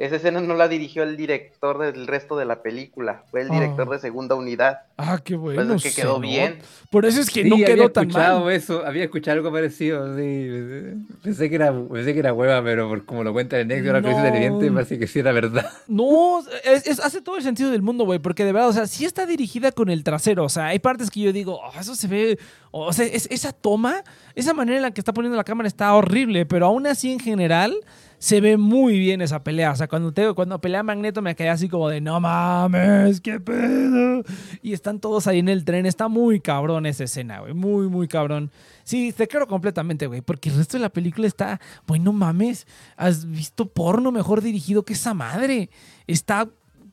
Esa 0.00 0.16
escena 0.16 0.40
no 0.40 0.54
la 0.54 0.66
dirigió 0.66 1.02
el 1.02 1.14
director 1.18 1.76
del 1.78 2.06
resto 2.06 2.38
de 2.38 2.46
la 2.46 2.62
película, 2.62 3.22
fue 3.30 3.42
el 3.42 3.50
Ah. 3.50 3.54
director 3.54 3.90
de 3.90 3.98
segunda 3.98 4.34
unidad. 4.34 4.78
Ah, 4.96 5.20
qué 5.22 5.36
Pues 5.36 5.56
bueno. 5.56 5.74
es 5.74 5.82
que 5.82 5.92
quedó 5.92 6.18
bien. 6.18 6.58
Por 6.90 7.04
eso 7.04 7.20
es 7.20 7.28
que 7.28 7.42
Sí, 7.42 7.48
no 7.50 7.56
había 7.56 7.66
quedó 7.66 7.90
tan 7.90 8.08
escuchado 8.08 8.44
mal. 8.46 8.52
eso, 8.54 8.86
había 8.86 9.04
escuchado 9.04 9.36
algo 9.36 9.52
parecido, 9.52 10.16
sí. 10.16 10.48
Pensé 11.22 11.50
que 11.50 11.54
era, 11.54 11.70
pensé 11.92 12.14
que 12.14 12.18
era 12.18 12.32
hueva, 12.32 12.62
pero 12.64 12.88
por 12.88 13.04
como 13.04 13.22
lo 13.24 13.34
cuenta 13.34 13.60
el 13.60 13.68
Nexo, 13.68 13.88
ahora 13.88 14.00
que 14.00 14.06
lo 14.08 14.16
dice 14.16 14.22
No. 14.22 14.32
televidente, 14.32 14.72
parece 14.72 14.98
que 14.98 15.06
sí 15.06 15.18
era 15.18 15.32
verdad. 15.32 15.66
No, 15.86 16.40
es, 16.64 16.86
es- 16.86 17.00
hace 17.00 17.20
todo 17.20 17.36
el 17.36 17.42
sentido 17.42 17.70
del 17.70 17.82
mundo, 17.82 18.04
güey, 18.04 18.18
porque 18.20 18.44
de 18.46 18.52
verdad, 18.52 18.70
o 18.70 18.72
sea, 18.72 18.86
sí 18.86 19.04
está 19.04 19.26
dirigida 19.26 19.70
con 19.70 19.90
el 19.90 20.02
trasero, 20.02 20.44
o 20.44 20.48
sea, 20.48 20.66
hay 20.68 20.78
partes 20.78 21.10
que 21.10 21.20
yo 21.20 21.32
digo, 21.34 21.60
"Oh, 21.62 21.78
eso 21.78 21.94
se 21.94 22.08
ve, 22.08 22.38
o 22.70 22.90
sea, 22.94 23.04
es- 23.04 23.28
esa 23.30 23.52
toma, 23.52 24.02
esa 24.34 24.54
manera 24.54 24.76
en 24.78 24.82
la 24.82 24.90
que 24.92 25.00
está 25.02 25.12
poniendo 25.12 25.36
la 25.36 25.44
cámara 25.44 25.66
está 25.66 25.92
horrible, 25.94 26.46
pero 26.46 26.64
aún 26.66 26.86
así 26.86 27.12
en 27.12 27.20
general 27.20 27.76
se 28.20 28.42
ve 28.42 28.58
muy 28.58 28.98
bien 28.98 29.22
esa 29.22 29.42
pelea, 29.42 29.72
o 29.72 29.76
sea, 29.76 29.88
cuando, 29.88 30.12
te, 30.12 30.34
cuando 30.34 30.60
pelea 30.60 30.82
Magneto 30.82 31.22
me 31.22 31.34
quedé 31.34 31.48
así 31.48 31.70
como 31.70 31.88
de, 31.88 32.02
no 32.02 32.20
mames, 32.20 33.18
qué 33.22 33.40
pedo, 33.40 34.22
y 34.62 34.74
están 34.74 35.00
todos 35.00 35.26
ahí 35.26 35.38
en 35.38 35.48
el 35.48 35.64
tren, 35.64 35.86
está 35.86 36.06
muy 36.08 36.38
cabrón 36.38 36.84
esa 36.84 37.04
escena, 37.04 37.40
güey, 37.40 37.54
muy, 37.54 37.88
muy 37.88 38.08
cabrón. 38.08 38.50
Sí, 38.84 39.14
te 39.16 39.26
creo 39.26 39.46
completamente, 39.46 40.06
güey, 40.06 40.20
porque 40.20 40.50
el 40.50 40.56
resto 40.56 40.76
de 40.76 40.82
la 40.82 40.90
película 40.90 41.26
está, 41.26 41.60
bueno, 41.86 42.12
mames, 42.12 42.66
has 42.96 43.24
visto 43.24 43.66
porno 43.66 44.12
mejor 44.12 44.42
dirigido 44.42 44.84
que 44.84 44.92
esa 44.92 45.14
madre. 45.14 45.70
Está 46.06 46.48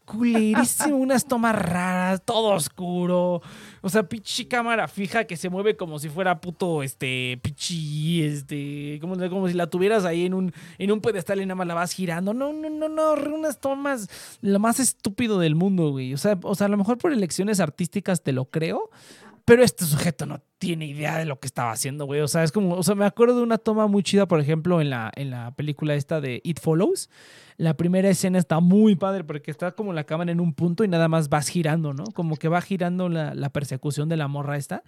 culerísimo, 0.07 0.95
unas 0.95 1.25
tomas 1.25 1.53
raras, 1.53 2.21
todo 2.23 2.55
oscuro. 2.55 3.41
O 3.81 3.89
sea, 3.89 4.07
pinche 4.07 4.47
cámara 4.47 4.87
fija 4.87 5.25
que 5.25 5.35
se 5.35 5.49
mueve 5.49 5.75
como 5.75 5.99
si 5.99 6.09
fuera 6.09 6.39
puto, 6.39 6.81
este, 6.81 7.37
pichi, 7.43 8.23
este, 8.23 8.97
como, 9.01 9.17
como 9.29 9.47
si 9.47 9.53
la 9.53 9.67
tuvieras 9.67 10.05
ahí 10.05 10.25
en 10.25 10.33
un, 10.33 10.53
en 10.77 10.91
un 10.91 11.01
pedestal 11.01 11.41
y 11.41 11.45
nada 11.45 11.55
más 11.55 11.67
la 11.67 11.73
vas 11.73 11.91
girando. 11.91 12.33
No, 12.33 12.53
no, 12.53 12.69
no, 12.69 12.89
no, 12.89 13.13
unas 13.35 13.59
tomas 13.59 14.09
lo 14.41 14.59
más 14.59 14.79
estúpido 14.79 15.39
del 15.39 15.55
mundo, 15.55 15.91
güey. 15.91 16.13
O 16.13 16.17
sea, 16.17 16.39
o 16.41 16.55
sea, 16.55 16.67
a 16.67 16.69
lo 16.69 16.77
mejor 16.77 16.97
por 16.97 17.11
elecciones 17.11 17.59
artísticas 17.59 18.23
te 18.23 18.31
lo 18.31 18.45
creo, 18.45 18.89
pero 19.43 19.63
este 19.63 19.85
sujeto 19.85 20.25
no 20.25 20.41
tiene 20.57 20.87
idea 20.87 21.17
de 21.17 21.25
lo 21.25 21.39
que 21.39 21.47
estaba 21.47 21.71
haciendo, 21.71 22.05
güey. 22.05 22.21
O 22.21 22.27
sea, 22.27 22.43
es 22.43 22.51
como, 22.51 22.75
o 22.75 22.83
sea, 22.83 22.95
me 22.95 23.05
acuerdo 23.05 23.37
de 23.37 23.43
una 23.43 23.57
toma 23.57 23.87
muy 23.87 24.03
chida, 24.03 24.25
por 24.25 24.39
ejemplo, 24.39 24.79
en 24.79 24.89
la, 24.89 25.11
en 25.15 25.31
la 25.31 25.51
película 25.51 25.95
esta 25.95 26.21
de 26.21 26.41
It 26.43 26.59
Follows. 26.61 27.09
La 27.57 27.75
primera 27.75 28.07
escena 28.07 28.37
está 28.37 28.59
muy 28.59 28.95
padre 28.95 29.23
porque 29.23 29.49
está 29.49 29.71
como 29.71 29.91
la 29.91 30.03
cámara 30.03 30.31
en 30.31 30.39
un 30.39 30.53
punto 30.53 30.83
y 30.83 30.87
nada 30.87 31.07
más 31.07 31.27
vas 31.27 31.47
girando, 31.47 31.91
¿no? 31.91 32.03
Como 32.13 32.35
que 32.35 32.47
va 32.47 32.61
girando 32.61 33.09
la, 33.09 33.49
persecución 33.49 34.07
de 34.09 34.15
la 34.15 34.27
morra 34.27 34.57
esta. 34.57 34.83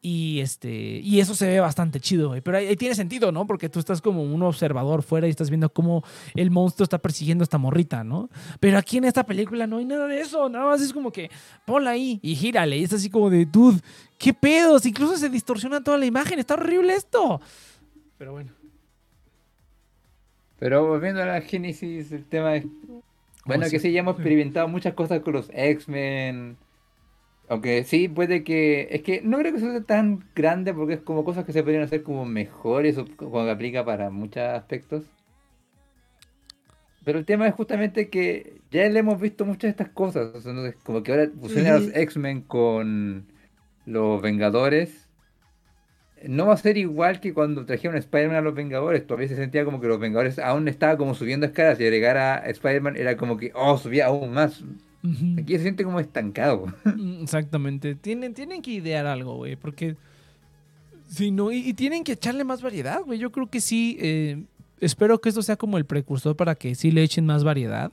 Y 0.00 0.38
este 0.40 1.00
y 1.02 1.18
eso 1.20 1.34
se 1.34 1.46
ve 1.46 1.60
bastante 1.60 2.00
chido. 2.00 2.34
Pero 2.42 2.58
ahí, 2.58 2.66
ahí 2.66 2.76
tiene 2.76 2.96
sentido, 2.96 3.30
¿no? 3.30 3.46
Porque 3.46 3.68
tú 3.68 3.78
estás 3.78 4.00
como 4.00 4.22
un 4.22 4.42
observador 4.42 5.02
fuera 5.02 5.28
y 5.28 5.30
estás 5.30 5.48
viendo 5.48 5.72
cómo 5.72 6.02
el 6.34 6.50
monstruo 6.50 6.84
está 6.84 6.98
persiguiendo 6.98 7.42
a 7.42 7.46
esta 7.46 7.58
morrita, 7.58 8.02
¿no? 8.02 8.28
Pero 8.58 8.78
aquí 8.78 8.98
en 8.98 9.04
esta 9.04 9.24
película 9.24 9.68
no 9.68 9.76
hay 9.76 9.84
nada 9.84 10.08
de 10.08 10.20
eso. 10.20 10.48
Nada 10.48 10.66
más 10.66 10.80
es 10.80 10.92
como 10.92 11.12
que 11.12 11.30
ponla 11.64 11.90
ahí 11.90 12.18
y 12.22 12.34
gírale. 12.34 12.78
Y 12.78 12.84
es 12.84 12.92
así 12.92 13.10
como 13.10 13.30
de, 13.30 13.46
dude, 13.46 13.80
¿qué 14.18 14.34
pedos? 14.34 14.86
Incluso 14.86 15.16
se 15.16 15.28
distorsiona 15.28 15.82
toda 15.84 15.98
la 15.98 16.06
imagen. 16.06 16.40
Está 16.40 16.54
horrible 16.54 16.94
esto. 16.94 17.40
Pero 18.18 18.32
bueno. 18.32 18.57
Pero 20.58 20.86
volviendo 20.86 21.22
a 21.22 21.26
la 21.26 21.40
génesis, 21.40 22.12
el 22.12 22.24
tema 22.24 22.56
es. 22.56 22.66
Bueno, 23.44 23.66
que 23.70 23.78
sí. 23.78 23.92
ya 23.92 24.00
hemos 24.00 24.16
experimentado 24.16 24.68
muchas 24.68 24.94
cosas 24.94 25.20
con 25.20 25.32
los 25.34 25.50
X-Men. 25.52 26.56
Aunque 27.48 27.84
sí, 27.84 28.08
puede 28.08 28.44
que. 28.44 28.88
Es 28.90 29.02
que 29.02 29.22
no 29.22 29.38
creo 29.38 29.52
que 29.52 29.60
sea 29.60 29.80
tan 29.82 30.24
grande 30.34 30.74
porque 30.74 30.94
es 30.94 31.00
como 31.00 31.24
cosas 31.24 31.44
que 31.44 31.52
se 31.52 31.62
podrían 31.62 31.84
hacer 31.84 32.02
como 32.02 32.24
mejores 32.24 32.98
o 32.98 33.06
cuando 33.16 33.50
aplica 33.50 33.84
para 33.84 34.10
muchos 34.10 34.42
aspectos. 34.42 35.04
Pero 37.04 37.20
el 37.20 37.24
tema 37.24 37.46
es 37.48 37.54
justamente 37.54 38.10
que 38.10 38.60
ya 38.70 38.86
le 38.88 38.98
hemos 38.98 39.18
visto 39.18 39.46
muchas 39.46 39.62
de 39.62 39.70
estas 39.70 39.88
cosas. 39.88 40.34
o 40.34 40.40
sea, 40.40 40.52
como 40.82 41.02
que 41.02 41.12
ahora 41.12 41.30
fusionar 41.40 41.76
a 41.76 41.78
los. 41.78 41.94
X-Men 41.94 42.42
con 42.42 43.26
los 43.86 44.20
Vengadores. 44.20 45.07
No 46.26 46.46
va 46.46 46.54
a 46.54 46.56
ser 46.56 46.76
igual 46.76 47.20
que 47.20 47.32
cuando 47.34 47.64
trajeron 47.64 47.96
a 47.96 48.00
Spider-Man 48.00 48.36
a 48.36 48.40
los 48.40 48.54
Vengadores. 48.54 49.06
Todavía 49.06 49.28
se 49.28 49.36
sentía 49.36 49.64
como 49.64 49.80
que 49.80 49.86
los 49.86 50.00
Vengadores 50.00 50.38
aún 50.38 50.68
estaba 50.68 50.96
como 50.96 51.14
subiendo 51.14 51.46
escalas 51.46 51.78
y 51.80 51.84
agregar 51.84 52.16
a 52.16 52.38
Spider-Man 52.50 52.96
era 52.96 53.16
como 53.16 53.36
que, 53.36 53.52
oh, 53.54 53.78
subía 53.78 54.06
aún 54.06 54.32
más. 54.32 54.64
Aquí 55.38 55.56
se 55.56 55.62
siente 55.62 55.84
como 55.84 56.00
estancado. 56.00 56.66
Mm, 56.84 57.22
Exactamente. 57.22 57.94
Tienen, 57.94 58.34
tienen 58.34 58.62
que 58.62 58.72
idear 58.72 59.06
algo, 59.06 59.36
güey, 59.36 59.56
porque... 59.56 59.96
Sí, 61.06 61.30
no, 61.30 61.50
y, 61.52 61.58
y 61.58 61.72
tienen 61.74 62.04
que 62.04 62.12
echarle 62.12 62.44
más 62.44 62.60
variedad, 62.60 63.00
güey. 63.02 63.18
Yo 63.18 63.32
creo 63.32 63.48
que 63.48 63.60
sí. 63.60 63.96
eh, 64.00 64.42
espero 64.80 65.20
que 65.20 65.30
esto 65.30 65.42
sea 65.42 65.56
como 65.56 65.78
el 65.78 65.86
precursor 65.86 66.36
para 66.36 66.54
que 66.54 66.74
sí 66.74 66.90
le 66.90 67.02
echen 67.02 67.24
más 67.26 67.44
variedad. 67.44 67.92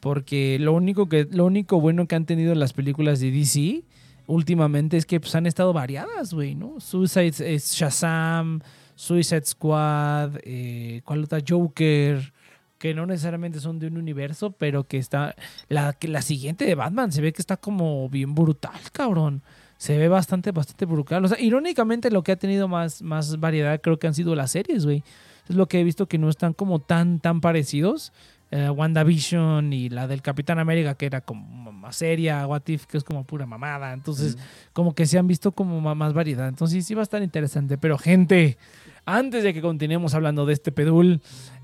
Porque 0.00 0.58
lo 0.60 0.72
único, 0.72 1.08
que, 1.08 1.26
lo 1.30 1.44
único 1.44 1.80
bueno 1.80 2.06
que 2.06 2.14
han 2.14 2.24
tenido 2.24 2.54
las 2.54 2.72
películas 2.72 3.20
de 3.20 3.30
DC 3.30 3.82
últimamente 4.28 4.96
es 4.96 5.06
que 5.06 5.18
pues, 5.18 5.34
han 5.34 5.46
estado 5.46 5.72
variadas, 5.72 6.32
güey, 6.32 6.54
¿no? 6.54 6.78
Suicide 6.78 7.54
es 7.54 7.72
Shazam, 7.74 8.60
Suicide 8.94 9.44
Squad, 9.44 10.38
eh, 10.44 11.00
¿cuál 11.04 11.24
otra? 11.24 11.40
Joker, 11.46 12.32
que 12.78 12.94
no 12.94 13.06
necesariamente 13.06 13.58
son 13.58 13.78
de 13.78 13.88
un 13.88 13.96
universo, 13.96 14.52
pero 14.52 14.84
que 14.84 14.98
está... 14.98 15.34
La, 15.68 15.94
que 15.94 16.08
la 16.08 16.22
siguiente 16.22 16.64
de 16.64 16.74
Batman 16.74 17.10
se 17.10 17.22
ve 17.22 17.32
que 17.32 17.42
está 17.42 17.56
como 17.56 18.08
bien 18.08 18.34
brutal, 18.34 18.78
cabrón. 18.92 19.42
Se 19.78 19.96
ve 19.96 20.08
bastante, 20.08 20.52
bastante 20.52 20.84
brutal. 20.84 21.24
O 21.24 21.28
sea, 21.28 21.40
irónicamente 21.40 22.10
lo 22.10 22.22
que 22.22 22.32
ha 22.32 22.36
tenido 22.36 22.68
más, 22.68 23.00
más 23.02 23.40
variedad 23.40 23.80
creo 23.80 23.98
que 23.98 24.08
han 24.08 24.14
sido 24.14 24.34
las 24.34 24.50
series, 24.50 24.84
güey. 24.84 25.02
Es 25.48 25.56
lo 25.56 25.66
que 25.66 25.80
he 25.80 25.84
visto 25.84 26.06
que 26.06 26.18
no 26.18 26.28
están 26.28 26.52
como 26.52 26.80
tan, 26.80 27.20
tan 27.20 27.40
parecidos. 27.40 28.12
Eh, 28.50 28.70
WandaVision 28.70 29.74
y 29.74 29.90
la 29.90 30.06
del 30.06 30.22
Capitán 30.22 30.58
América, 30.58 30.94
que 30.94 31.04
era 31.04 31.20
como 31.20 31.70
más 31.70 31.96
seria, 31.96 32.46
What 32.46 32.62
If, 32.66 32.86
que 32.86 32.96
es 32.96 33.04
como 33.04 33.24
pura 33.24 33.44
mamada. 33.44 33.92
Entonces, 33.92 34.38
como 34.72 34.94
que 34.94 35.04
se 35.04 35.18
han 35.18 35.26
visto 35.26 35.52
como 35.52 35.94
más 35.94 36.12
variedad. 36.14 36.48
Entonces, 36.48 36.86
sí 36.86 36.94
va 36.94 37.00
a 37.00 37.02
estar 37.02 37.22
interesante. 37.22 37.76
Pero, 37.76 37.98
gente, 37.98 38.56
antes 39.04 39.44
de 39.44 39.52
que 39.52 39.60
continuemos 39.60 40.14
hablando 40.14 40.46
de 40.46 40.54
este 40.54 40.72
pedul, 40.72 41.20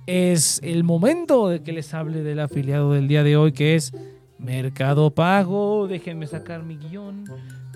es 0.07 0.61
el 0.63 0.85
momento 0.85 1.49
de 1.49 1.63
que 1.63 1.73
les 1.73 1.95
hable 1.95 2.23
del 2.23 2.41
afiliado 2.41 2.93
del 2.93 3.09
día 3.09 3.23
de 3.23 3.39
hoy, 3.39 3.53
que 3.53 3.77
es 3.77 3.95
Mercado 4.39 5.15
Pago. 5.15 5.89
Déjenme 5.89 6.27
sacar 6.27 6.65
mi 6.65 6.77
guion. 6.77 7.25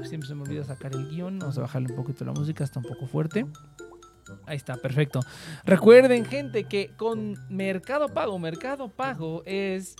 Siempre 0.04 0.28
se 0.28 0.34
me 0.34 0.42
olvida 0.42 0.64
sacar 0.64 0.94
el 0.94 1.08
guion. 1.08 1.38
Vamos 1.38 1.56
a 1.56 1.62
bajarle 1.62 1.88
un 1.88 1.96
poquito 1.96 2.26
la 2.26 2.32
música, 2.32 2.62
está 2.62 2.78
un 2.78 2.86
poco 2.86 3.06
fuerte. 3.06 3.46
Ahí 4.46 4.56
está, 4.56 4.76
perfecto. 4.76 5.20
Recuerden, 5.64 6.24
gente, 6.24 6.64
que 6.64 6.90
con 6.96 7.36
Mercado 7.48 8.08
Pago, 8.08 8.38
Mercado 8.38 8.88
Pago 8.88 9.42
es 9.46 9.96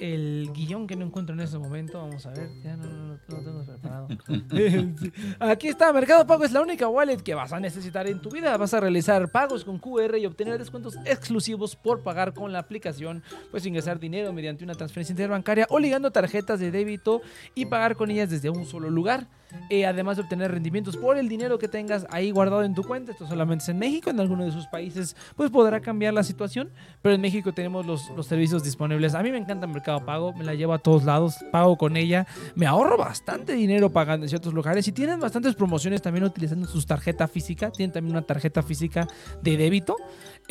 el 0.00 0.50
guion 0.54 0.86
que 0.86 0.96
no 0.96 1.04
encuentro 1.04 1.34
en 1.34 1.40
ese 1.40 1.58
momento. 1.58 1.98
Vamos 1.98 2.24
a 2.26 2.30
ver, 2.30 2.50
ya 2.62 2.76
no, 2.76 2.86
no, 2.86 3.06
no, 3.14 3.18
tengo 3.28 3.64
preparado. 3.64 4.08
Sí. 4.50 5.12
Aquí 5.38 5.68
está, 5.68 5.92
Mercado 5.92 6.26
Pago 6.26 6.44
es 6.44 6.52
la 6.52 6.62
única 6.62 6.88
wallet 6.88 7.18
que 7.18 7.34
vas 7.34 7.52
a 7.52 7.60
necesitar 7.60 8.06
en 8.08 8.20
tu 8.20 8.30
vida. 8.30 8.56
Vas 8.56 8.74
a 8.74 8.80
realizar 8.80 9.30
pagos 9.30 9.64
con 9.64 9.78
QR 9.78 10.16
y 10.16 10.26
obtener 10.26 10.58
descuentos 10.58 10.96
exclusivos 11.04 11.76
por 11.76 12.02
pagar 12.02 12.32
con 12.32 12.52
la 12.52 12.60
aplicación. 12.60 13.22
Puedes 13.50 13.66
ingresar 13.66 14.00
dinero 14.00 14.32
mediante 14.32 14.64
una 14.64 14.74
transferencia 14.74 15.12
interbancaria 15.12 15.66
o 15.68 15.78
ligando 15.78 16.10
tarjetas 16.10 16.58
de 16.60 16.70
débito 16.70 17.20
y 17.54 17.66
pagar 17.66 17.94
con 17.94 18.10
ellas 18.10 18.30
desde 18.30 18.50
un 18.50 18.64
solo 18.64 18.90
lugar. 18.90 19.28
Eh, 19.68 19.86
además 19.86 20.16
de 20.16 20.22
obtener 20.22 20.50
rendimientos 20.50 20.96
por 20.96 21.18
el 21.18 21.28
dinero 21.28 21.58
que 21.58 21.68
tengas 21.68 22.06
ahí 22.10 22.30
guardado 22.30 22.62
en 22.62 22.74
tu 22.74 22.82
cuenta. 22.82 23.12
Esto 23.12 23.26
solamente 23.26 23.64
es 23.64 23.68
en 23.68 23.78
México, 23.78 24.10
en 24.10 24.20
alguno 24.20 24.44
de 24.44 24.52
sus 24.52 24.66
países 24.66 25.16
pues 25.36 25.50
podrá 25.50 25.80
cambiar 25.80 26.14
la 26.14 26.22
situación, 26.22 26.70
pero 27.02 27.14
en 27.14 27.20
México 27.20 27.52
tenemos 27.52 27.86
los, 27.86 28.10
los 28.10 28.26
servicios 28.26 28.62
disponibles. 28.62 29.14
A 29.14 29.22
mí 29.22 29.30
me 29.30 29.38
encanta 29.38 29.66
Mercado 29.66 30.04
Pago, 30.04 30.32
me 30.32 30.44
la 30.44 30.54
llevo 30.54 30.72
a 30.72 30.78
todos 30.78 31.04
lados, 31.04 31.36
pago 31.50 31.76
con 31.76 31.96
ella, 31.96 32.26
me 32.54 32.66
ahorro 32.66 32.96
bastante 32.96 33.52
dinero 33.54 33.90
pagando 33.90 34.24
en 34.26 34.28
ciertos 34.28 34.54
lugares 34.54 34.86
y 34.88 34.92
tienen 34.92 35.20
bastantes 35.20 35.54
promociones 35.54 36.02
también 36.02 36.24
utilizando 36.24 36.66
sus 36.66 36.86
tarjeta 36.86 37.28
física, 37.28 37.70
tienen 37.70 37.92
también 37.92 38.16
una 38.16 38.26
tarjeta 38.26 38.62
física 38.62 39.06
de 39.42 39.56
débito. 39.56 39.96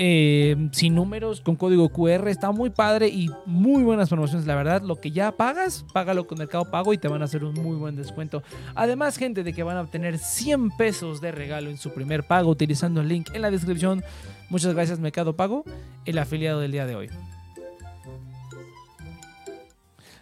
Eh, 0.01 0.55
sin 0.71 0.95
números, 0.95 1.41
con 1.41 1.57
código 1.57 1.89
QR, 1.89 2.29
está 2.29 2.53
muy 2.53 2.69
padre 2.69 3.09
y 3.09 3.29
muy 3.45 3.83
buenas 3.83 4.07
promociones, 4.07 4.47
la 4.47 4.55
verdad. 4.55 4.81
Lo 4.81 4.95
que 4.95 5.11
ya 5.11 5.33
pagas, 5.33 5.85
págalo 5.91 6.25
con 6.25 6.37
Mercado 6.37 6.71
Pago 6.71 6.93
y 6.93 6.97
te 6.97 7.09
van 7.09 7.21
a 7.21 7.25
hacer 7.25 7.43
un 7.43 7.53
muy 7.55 7.75
buen 7.75 7.97
descuento. 7.97 8.41
Además, 8.75 9.17
gente, 9.17 9.43
de 9.43 9.51
que 9.51 9.61
van 9.61 9.75
a 9.75 9.81
obtener 9.81 10.17
100 10.17 10.71
pesos 10.77 11.19
de 11.19 11.33
regalo 11.33 11.69
en 11.69 11.77
su 11.77 11.91
primer 11.91 12.25
pago 12.25 12.49
utilizando 12.49 13.01
el 13.01 13.09
link 13.09 13.29
en 13.33 13.41
la 13.41 13.51
descripción. 13.51 14.01
Muchas 14.49 14.73
gracias, 14.73 15.01
Mercado 15.01 15.35
Pago, 15.35 15.65
el 16.05 16.17
afiliado 16.17 16.61
del 16.61 16.71
día 16.71 16.85
de 16.85 16.95
hoy. 16.95 17.09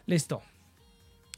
Listo. 0.08 0.42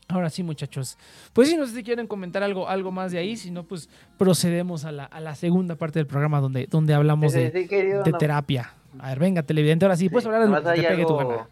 Ahora 0.09 0.31
sí, 0.31 0.41
muchachos. 0.41 0.97
Pues 1.33 1.49
sí, 1.49 1.55
no 1.55 1.67
sé 1.67 1.73
si 1.75 1.83
quieren 1.83 2.07
comentar 2.07 2.41
algo, 2.41 2.67
algo 2.67 2.91
más 2.91 3.11
de 3.11 3.19
ahí, 3.19 3.37
si 3.37 3.51
no, 3.51 3.63
pues 3.63 3.89
procedemos 4.17 4.83
a 4.83 4.91
la, 4.91 5.05
a 5.05 5.19
la 5.19 5.35
segunda 5.35 5.75
parte 5.75 5.99
del 5.99 6.07
programa 6.07 6.39
donde, 6.41 6.65
donde 6.65 6.95
hablamos 6.95 7.31
Sí, 7.31 7.39
de, 7.39 7.51
sí, 7.51 7.67
querido, 7.67 8.01
de 8.03 8.11
no- 8.11 8.17
terapia. 8.17 8.73
A 8.99 9.09
ver, 9.09 9.19
venga, 9.19 9.43
televidente, 9.43 9.85
ahora 9.85 9.95
sí, 9.95 10.09
puedes 10.09 10.25
hablar 10.25 10.41
de 10.41 10.47
lo 10.49 10.55
que 10.63 10.81
te 10.81 10.87
pegue 10.87 11.05
tu 11.05 11.19
algo- 11.19 11.29
gana. 11.29 11.49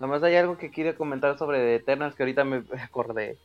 Nomás 0.00 0.22
hay 0.22 0.36
algo 0.36 0.56
que 0.56 0.70
quiero 0.70 0.96
comentar 0.96 1.36
sobre 1.38 1.74
Eternals 1.74 2.14
que 2.16 2.22
ahorita 2.22 2.44
me 2.44 2.64
acordé. 2.82 3.36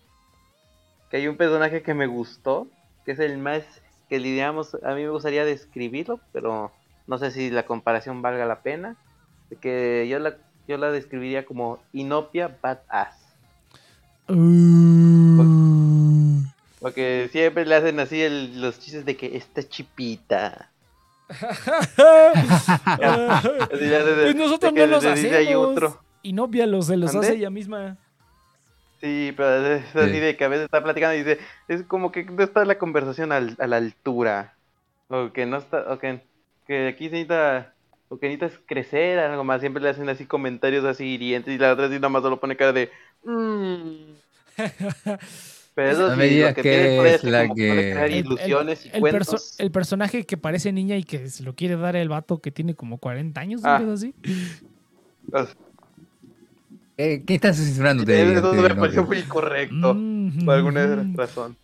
Que 1.11 1.17
hay 1.17 1.27
un 1.27 1.35
personaje 1.35 1.81
que 1.83 1.93
me 1.93 2.07
gustó, 2.07 2.67
que 3.05 3.11
es 3.11 3.19
el 3.19 3.37
más 3.37 3.63
que 4.09 4.19
lidiamos, 4.19 4.75
a 4.75 4.93
mí 4.95 5.03
me 5.03 5.09
gustaría 5.09 5.43
describirlo, 5.43 6.21
pero 6.31 6.71
no 7.05 7.17
sé 7.17 7.31
si 7.31 7.49
la 7.49 7.63
comparación 7.65 8.21
valga 8.21 8.45
la 8.45 8.61
pena. 8.61 8.95
Que 9.59 10.07
yo 10.09 10.19
la, 10.19 10.37
yo 10.69 10.77
la 10.77 10.89
describiría 10.91 11.45
como 11.45 11.79
Inopia 11.91 12.57
Badass. 12.61 13.26
Uh. 14.29 15.43
Porque 16.79 17.27
siempre 17.31 17.65
le 17.65 17.75
hacen 17.75 17.99
así 17.99 18.21
el- 18.21 18.61
los 18.61 18.79
chistes 18.79 19.03
de 19.05 19.15
que 19.17 19.35
esta 19.37 19.63
chipita. 19.67 20.69
Pues 22.97 24.35
nosotros 24.35 24.73
de 24.73 24.79
que 24.81 24.87
no 24.87 24.93
los 24.93 25.05
hacemos. 25.05 25.55
otro. 25.67 25.99
Y 26.21 26.33
Novia 26.33 26.65
los, 26.67 26.87
se 26.87 26.97
los 26.97 27.15
hace 27.15 27.33
ella 27.35 27.49
misma. 27.49 27.97
Sí, 29.01 29.33
pero 29.37 29.75
es 29.75 29.95
así 29.95 30.11
Sí. 30.13 30.19
de 30.19 30.35
que 30.35 30.43
a 30.43 30.47
veces 30.47 30.65
está 30.65 30.83
platicando 30.83 31.15
y 31.15 31.19
dice, 31.19 31.39
es 31.67 31.83
como 31.83 32.11
que 32.11 32.23
no 32.25 32.43
está 32.43 32.65
la 32.65 32.77
conversación 32.77 33.31
al- 33.31 33.55
a 33.59 33.67
la 33.67 33.77
altura. 33.77 34.53
O 35.09 35.31
que 35.31 35.45
no 35.45 35.57
está, 35.57 35.85
o 35.91 35.99
que, 35.99 36.19
que 36.65 36.87
aquí 36.87 37.05
se 37.05 37.11
necesita, 37.11 37.73
o 38.09 38.17
que 38.17 38.27
necesitas 38.29 38.59
crecer, 38.65 39.19
algo 39.19 39.43
más. 39.43 39.61
Siempre 39.61 39.81
le 39.83 39.89
hacen 39.89 40.09
así 40.09 40.25
comentarios 40.25 40.83
así 40.85 41.05
hirientes 41.05 41.53
y 41.53 41.57
la 41.57 41.71
otra 41.73 41.85
así 41.85 41.95
nada 41.95 42.09
más 42.09 42.23
solo 42.23 42.39
pone 42.39 42.57
cara 42.57 42.73
de... 42.73 42.91
"Mm". 43.23 44.13
Pero 45.75 45.91
eso 45.91 46.07
No 46.07 46.11
sí, 46.13 46.17
me 46.17 46.25
lo 46.25 46.29
digas 46.33 46.55
que 46.55 46.61
que 46.63 47.13
es 47.13 47.23
la 47.23 47.47
que 47.49 47.53
crear 47.53 48.05
El- 48.07 48.13
el- 48.13 48.25
ilusiones 48.25 48.85
y 48.85 48.89
el, 48.89 48.93
perso- 49.03 49.29
cuentos. 49.29 49.55
el 49.59 49.71
personaje 49.71 50.25
que 50.25 50.35
parece 50.37 50.71
niña 50.71 50.95
y 50.97 51.03
que 51.03 51.29
se 51.29 51.43
lo 51.43 51.53
quiere 51.53 51.75
dar 51.75 51.95
el 51.95 52.09
vato 52.09 52.39
que 52.39 52.49
tiene 52.51 52.73
como 52.73 52.97
40 52.97 53.41
años, 53.41 53.61
Ah. 53.63 53.79
¿no? 53.79 53.91
así. 53.91 54.15
Eh, 56.97 57.21
¿Qué 57.27 57.35
estás 57.35 57.57
censurando? 57.57 58.11
Eso 58.11 58.53
me 58.53 58.73
pareció 58.73 59.03
muy 59.05 59.21
correcto, 59.23 59.93
Mm, 59.93 60.45
por 60.45 60.55
alguna 60.55 61.05
razón. 61.15 61.55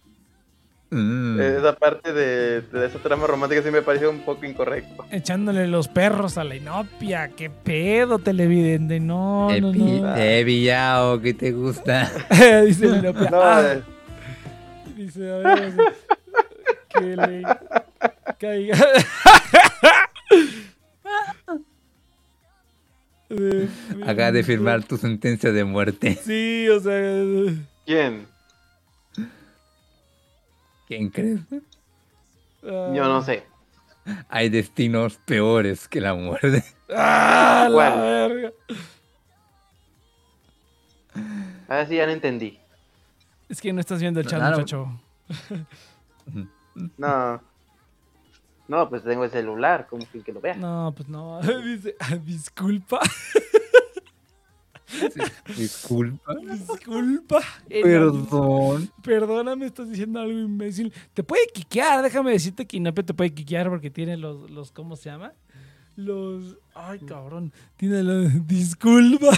Mm. 0.94 1.40
Esa 1.42 1.76
parte 1.76 2.14
de, 2.14 2.62
de 2.62 2.86
esa 2.86 3.00
trama 3.00 3.26
romántica 3.28 3.62
sí 3.64 3.72
me 3.72 3.82
pareció 3.82 4.10
un 4.10 4.20
poco 4.22 4.46
incorrecto. 4.46 5.06
Echándole 5.12 5.68
los 5.68 5.88
perros 5.88 6.38
a 6.38 6.44
la 6.44 6.56
inopia. 6.56 7.30
¿Qué 7.30 7.50
pedo, 7.50 8.20
televidente? 8.20 9.00
No, 9.00 9.48
Te, 9.50 9.60
no, 9.62 9.74
no. 9.74 10.14
te 10.14 10.40
he 10.40 10.46
pillado, 10.46 11.20
¿qué 11.22 11.34
te 11.34 11.52
gusta? 11.52 12.12
Dice 12.66 12.86
la 12.88 12.98
inopia. 13.00 13.30
No, 13.30 13.42
"Ah". 13.42 13.64
eh, 13.74 13.82
Dice, 14.96 15.32
a 15.32 15.38
ver, 15.38 15.74
que 16.94 17.02
le 17.18 17.44
caiga. 18.40 18.78
Eh, 23.30 23.68
Acabas 24.06 24.34
de 24.34 24.44
firmar 24.44 24.84
tu 24.84 24.98
sentencia 24.98 25.52
de 25.52 25.64
muerte. 25.64 26.18
Sí, 26.24 26.68
o 26.70 26.80
sea. 26.80 27.02
¿Quién? 27.86 28.28
¿Quién 30.98 31.10
crees? 31.10 31.40
ah, 32.64 32.92
Yo 32.94 33.04
no 33.06 33.22
sé. 33.22 33.46
Hay 34.30 34.50
destinos 34.50 35.18
peores 35.26 35.88
que 35.88 36.02
la 36.02 36.14
muerte. 36.14 36.64
¡Ah, 36.90 37.68
la 37.70 37.74
¿Cuál? 37.74 38.00
verga! 38.02 38.52
Ahora 41.68 41.86
sí 41.88 41.96
ya 41.96 42.06
no 42.06 42.12
entendí. 42.12 42.60
Es 43.50 43.62
que 43.62 43.72
no 43.74 43.80
estás 43.80 44.00
viendo 44.02 44.20
el 44.20 44.28
chat, 44.28 44.40
Claro. 44.40 44.58
muchacho. 44.58 45.00
No. 46.98 47.42
No, 48.68 48.90
pues 48.90 49.04
tengo 49.04 49.24
el 49.26 49.30
celular, 49.32 49.88
como 49.90 50.08
que, 50.10 50.22
que 50.22 50.32
lo 50.34 50.42
vea. 50.42 50.56
No, 50.56 50.94
pues 50.96 51.08
no. 51.10 51.40
Dice, 51.64 51.96
ah, 52.00 52.16
disculpa. 52.16 53.00
Disculpa. 55.58 56.36
Disculpa. 56.36 57.40
El- 57.70 57.82
Perdón. 57.84 58.92
Perdóname, 59.04 59.66
estás 59.66 59.90
diciendo 59.90 60.20
algo 60.20 60.40
imbécil. 60.40 60.94
Te 61.14 61.24
puede 61.24 61.48
quiquear, 61.54 62.02
déjame 62.04 62.32
decirte 62.32 62.66
que 62.66 62.78
Inopia 62.78 63.06
te 63.06 63.14
puede 63.14 63.34
quiquear 63.34 63.70
porque 63.70 63.90
tiene 63.90 64.18
los, 64.18 64.50
los 64.50 64.72
¿cómo 64.72 64.96
se 64.96 65.10
llama? 65.10 65.34
Los... 65.96 66.58
Ay, 66.74 67.00
cabrón. 67.02 67.54
Tiene 67.78 68.02
los... 68.02 68.48
Disculpa. 68.48 69.30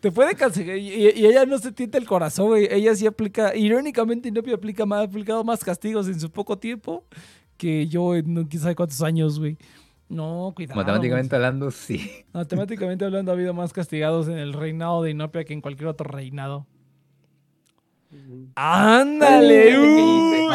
Te 0.00 0.10
puede 0.10 0.34
cancelar. 0.34 0.76
Y, 0.76 0.88
y 1.10 1.26
ella 1.26 1.46
no 1.46 1.58
se 1.58 1.70
tienta 1.72 1.98
el 1.98 2.06
corazón, 2.06 2.48
güey. 2.48 2.66
Ella 2.70 2.94
sí 2.96 3.06
aplica... 3.06 3.54
Irónicamente, 3.54 4.28
Inopia 4.28 4.54
aplica 4.54 4.84
más, 4.86 5.00
ha 5.00 5.04
aplicado 5.04 5.44
más 5.44 5.62
castigos 5.62 6.08
en 6.08 6.18
su 6.18 6.30
poco 6.30 6.58
tiempo 6.58 7.04
que 7.56 7.88
yo 7.88 8.14
en 8.14 8.34
no, 8.34 8.48
quién 8.48 8.62
sabe 8.62 8.74
cuántos 8.76 9.02
años, 9.02 9.38
güey. 9.38 9.56
No, 10.08 10.52
cuidado. 10.56 10.76
Matemáticamente 10.76 11.36
hablando, 11.36 11.70
sí. 11.70 12.24
Matemáticamente 12.32 13.04
hablando, 13.04 13.30
ha 13.30 13.34
habido 13.34 13.52
más 13.54 13.72
castigados 13.72 14.28
en 14.28 14.38
el 14.38 14.52
reinado 14.52 15.02
de 15.02 15.10
Inopia 15.10 15.44
que 15.44 15.52
en 15.52 15.60
cualquier 15.60 15.88
otro 15.88 16.08
reinado. 16.10 16.66
¡Ándale! 18.54 19.78
Uy, 19.78 19.86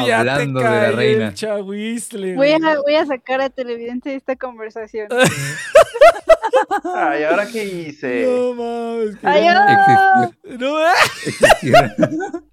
¡Uh! 0.04 0.08
ya 0.08 0.22
hablando 0.22 0.60
te 0.60 0.66
de 0.66 0.72
la 0.72 0.91
reina. 0.91 1.28
el 1.28 2.36
Voy 2.36 2.49
a, 2.51 2.58
voy 2.82 2.95
a 2.95 3.06
sacar 3.06 3.41
a 3.41 3.49
televidente 3.51 4.10
de 4.10 4.16
esta 4.16 4.36
conversación. 4.36 5.08
Ay, 6.95 7.24
¿ahora 7.24 7.45
qué 7.51 7.66
hice? 7.66 8.26
No 8.26 8.54
mames. 8.56 9.16
que- 9.18 9.28
¡Ay, 9.28 9.45
ah! 9.47 10.30
Existió. 10.43 10.58
No, 10.60 10.78
¡ah! 10.78 10.93
Existió. 11.26 12.43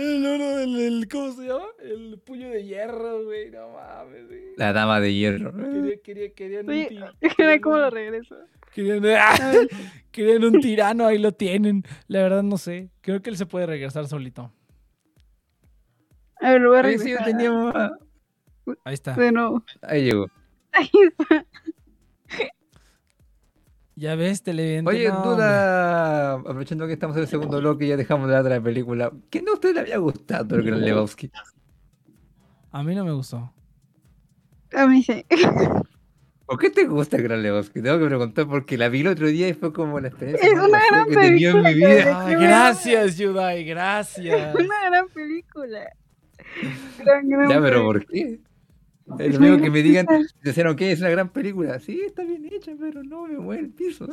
El 0.00 0.26
oro 0.26 0.56
del, 0.56 0.80
el- 0.80 1.08
¿Cómo 1.08 1.32
se 1.32 1.46
llama? 1.46 1.64
El 1.82 2.18
puño 2.24 2.48
de 2.50 2.64
hierro, 2.64 3.24
güey. 3.24 3.50
No 3.50 3.70
mames, 3.72 4.26
güey. 4.28 4.40
La 4.56 4.72
dama 4.72 5.00
de 5.00 5.14
hierro. 5.14 5.52
Quería, 5.52 6.00
quería, 6.02 6.32
querían 6.34 6.64
un 6.66 6.70
Oye, 6.70 6.88
Mira 7.38 7.60
cómo 7.62 7.76
lo 7.78 7.90
regreso. 7.90 8.36
Querían, 8.74 9.02
¡ah! 9.18 9.52
querían 10.10 10.44
un 10.44 10.60
tirano, 10.60 11.06
ahí 11.06 11.18
lo 11.18 11.32
tienen. 11.32 11.84
La 12.06 12.22
verdad 12.22 12.42
no 12.42 12.58
sé. 12.58 12.90
Creo 13.00 13.20
que 13.22 13.30
él 13.30 13.36
se 13.36 13.46
puede 13.46 13.66
regresar 13.66 14.06
solito. 14.08 14.52
A 16.40 16.52
ver, 16.52 16.60
lo 16.60 16.70
voy 16.70 16.78
a 16.78 16.82
Oye, 16.82 16.98
sí, 16.98 17.10
yo 17.10 17.16
regresar. 17.18 17.24
tenía. 17.24 17.90
Ahí 18.84 18.94
está. 18.94 19.14
De 19.14 19.32
nuevo. 19.32 19.64
Ahí 19.82 20.04
llegó. 20.04 20.26
Ahí 20.72 20.90
está. 20.92 21.44
Ya 23.98 24.14
ves, 24.14 24.44
televidente. 24.44 24.88
Oye, 24.88 25.08
no, 25.08 25.24
duda, 25.24 26.34
aprovechando 26.34 26.86
que 26.86 26.92
estamos 26.92 27.16
en 27.16 27.22
el 27.22 27.28
segundo 27.28 27.58
bloque 27.58 27.84
y 27.84 27.88
ya 27.88 27.96
dejamos 27.96 28.28
de 28.28 28.36
hablar 28.36 28.52
de 28.52 28.58
la 28.60 28.64
película, 28.64 29.12
¿quién 29.28 29.44
de 29.44 29.50
ustedes 29.50 29.74
le 29.74 29.80
había 29.80 29.98
gustado 29.98 30.54
el 30.54 30.62
Gran 30.62 30.82
Lebowski? 30.82 31.32
A 32.70 32.84
mí 32.84 32.94
no 32.94 33.04
me 33.04 33.10
gustó. 33.10 33.52
A 34.72 34.86
mí 34.86 35.02
sí. 35.02 35.24
¿Por 36.46 36.58
qué 36.60 36.70
te 36.70 36.86
gusta 36.86 37.16
el 37.16 37.24
Gran 37.24 37.42
Lebowski? 37.42 37.82
Tengo 37.82 37.98
que 37.98 38.06
preguntar 38.06 38.46
porque 38.46 38.78
la 38.78 38.88
vi 38.88 39.00
el 39.00 39.08
otro 39.08 39.26
día 39.26 39.48
y 39.48 39.54
fue 39.54 39.72
como 39.72 39.98
la 39.98 40.06
experiencia 40.06 40.48
Es 40.48 40.54
una 40.54 40.80
gran 40.86 41.08
que 41.08 41.16
tenido 41.16 41.50
en 41.50 41.56
mi 41.56 41.62
película, 41.64 41.96
vida. 41.96 42.22
Ah, 42.22 42.28
qué 42.28 42.36
gracias, 42.36 43.18
Yudai, 43.18 43.64
gracias. 43.64 44.54
Una 44.54 44.90
gran 44.90 45.08
película. 45.08 45.92
Gran, 47.00 47.28
gran 47.28 47.48
Ya, 47.50 47.60
pero 47.60 47.62
película. 47.62 47.84
¿por 47.84 48.06
qué? 48.06 48.38
Es 49.18 49.38
lo 49.38 49.46
único 49.46 49.62
que 49.62 49.70
me 49.70 49.82
digan, 49.82 50.06
dicen, 50.42 50.66
ok, 50.66 50.80
es 50.82 51.00
una 51.00 51.10
gran 51.10 51.30
película. 51.30 51.78
Sí, 51.80 52.00
está 52.06 52.22
bien 52.24 52.48
hecha, 52.52 52.72
pero 52.78 53.02
no 53.02 53.26
me 53.26 53.38
mueve 53.38 53.62
el 53.62 53.70
piso. 53.70 54.06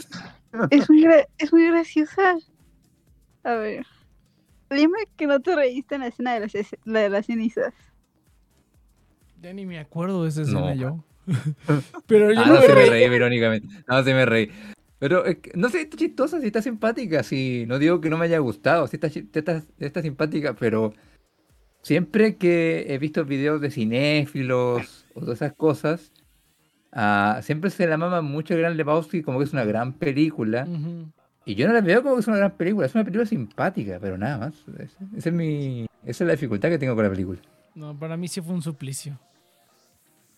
Es 0.69 0.89
muy, 0.89 1.03
gra- 1.03 1.27
es 1.37 1.51
muy 1.51 1.67
graciosa. 1.67 2.37
A 3.43 3.53
ver. 3.55 3.85
Dime 4.69 4.97
que 5.17 5.27
no 5.27 5.39
te 5.41 5.55
reíste 5.55 5.95
en 5.95 6.01
la 6.01 6.07
escena 6.07 6.33
de 6.33 6.39
las, 6.41 6.53
la 6.85 6.99
de 7.01 7.09
las 7.09 7.25
cenizas. 7.25 7.73
Ya 9.41 9.53
ni 9.53 9.65
me 9.65 9.79
acuerdo 9.79 10.23
de 10.23 10.29
esa 10.29 10.41
escena 10.43 10.73
No. 10.73 10.75
yo. 10.75 11.03
Pero 12.07 12.31
yo 12.31 12.39
Ah, 12.41 12.47
no 12.47 12.53
no, 12.55 12.59
me 12.61 12.65
se 12.67 12.73
me 12.73 12.85
reí. 12.85 13.03
irónicamente. 13.15 13.67
No, 13.87 14.03
se 14.03 14.13
me 14.13 14.25
reí. 14.25 14.49
Pero 14.97 15.23
que, 15.23 15.51
no 15.55 15.69
sé, 15.69 15.81
está 15.81 15.97
chistosa, 15.97 16.39
sí 16.39 16.47
está 16.47 16.61
simpática, 16.61 17.21
sí. 17.21 17.65
No 17.67 17.77
digo 17.79 17.99
que 18.01 18.09
no 18.09 18.17
me 18.17 18.25
haya 18.25 18.39
gustado, 18.39 18.87
sí 18.87 18.95
está, 18.95 19.07
está, 19.07 19.63
está 19.77 20.01
simpática, 20.01 20.55
pero 20.55 20.93
siempre 21.85 22.35
que 22.35 22.87
he 22.89 22.97
visto 22.97 23.23
videos 23.25 23.61
de 23.61 23.69
cinéfilos 23.69 25.05
o 25.13 25.19
todas 25.19 25.35
esas 25.37 25.53
cosas, 25.53 26.11
ah, 26.91 27.39
siempre 27.43 27.69
se 27.69 27.85
la 27.85 27.95
mama 27.97 28.21
mucho 28.23 28.55
el 28.55 28.61
Gran 28.61 28.75
Lebowski 28.75 29.21
como 29.21 29.37
que 29.37 29.43
es 29.45 29.53
una 29.53 29.65
gran 29.65 29.93
película. 29.93 30.67
Y 31.45 31.53
yo 31.53 31.67
no 31.67 31.73
la 31.73 31.81
veo 31.81 32.01
como 32.01 32.15
que 32.15 32.21
es 32.21 32.27
una 32.27 32.37
gran 32.37 32.51
película, 32.57 32.87
es 32.87 32.95
una 32.95 33.03
película 33.03 33.27
simpática, 33.27 33.99
pero 34.01 34.17
nada 34.17 34.39
más. 34.39 34.55
Es- 34.79 34.97
Esa 35.15 35.29
es, 35.29 35.35
mi, 35.35 35.85
esa 36.03 36.23
es 36.23 36.27
la 36.27 36.31
dificultad 36.33 36.69
que 36.69 36.79
tengo 36.79 36.95
con 36.95 37.03
la 37.03 37.11
película. 37.11 37.39
No, 37.75 37.95
para 37.97 38.17
mí 38.17 38.27
sí 38.27 38.41
fue 38.41 38.55
un 38.55 38.63
suplicio. 38.63 39.19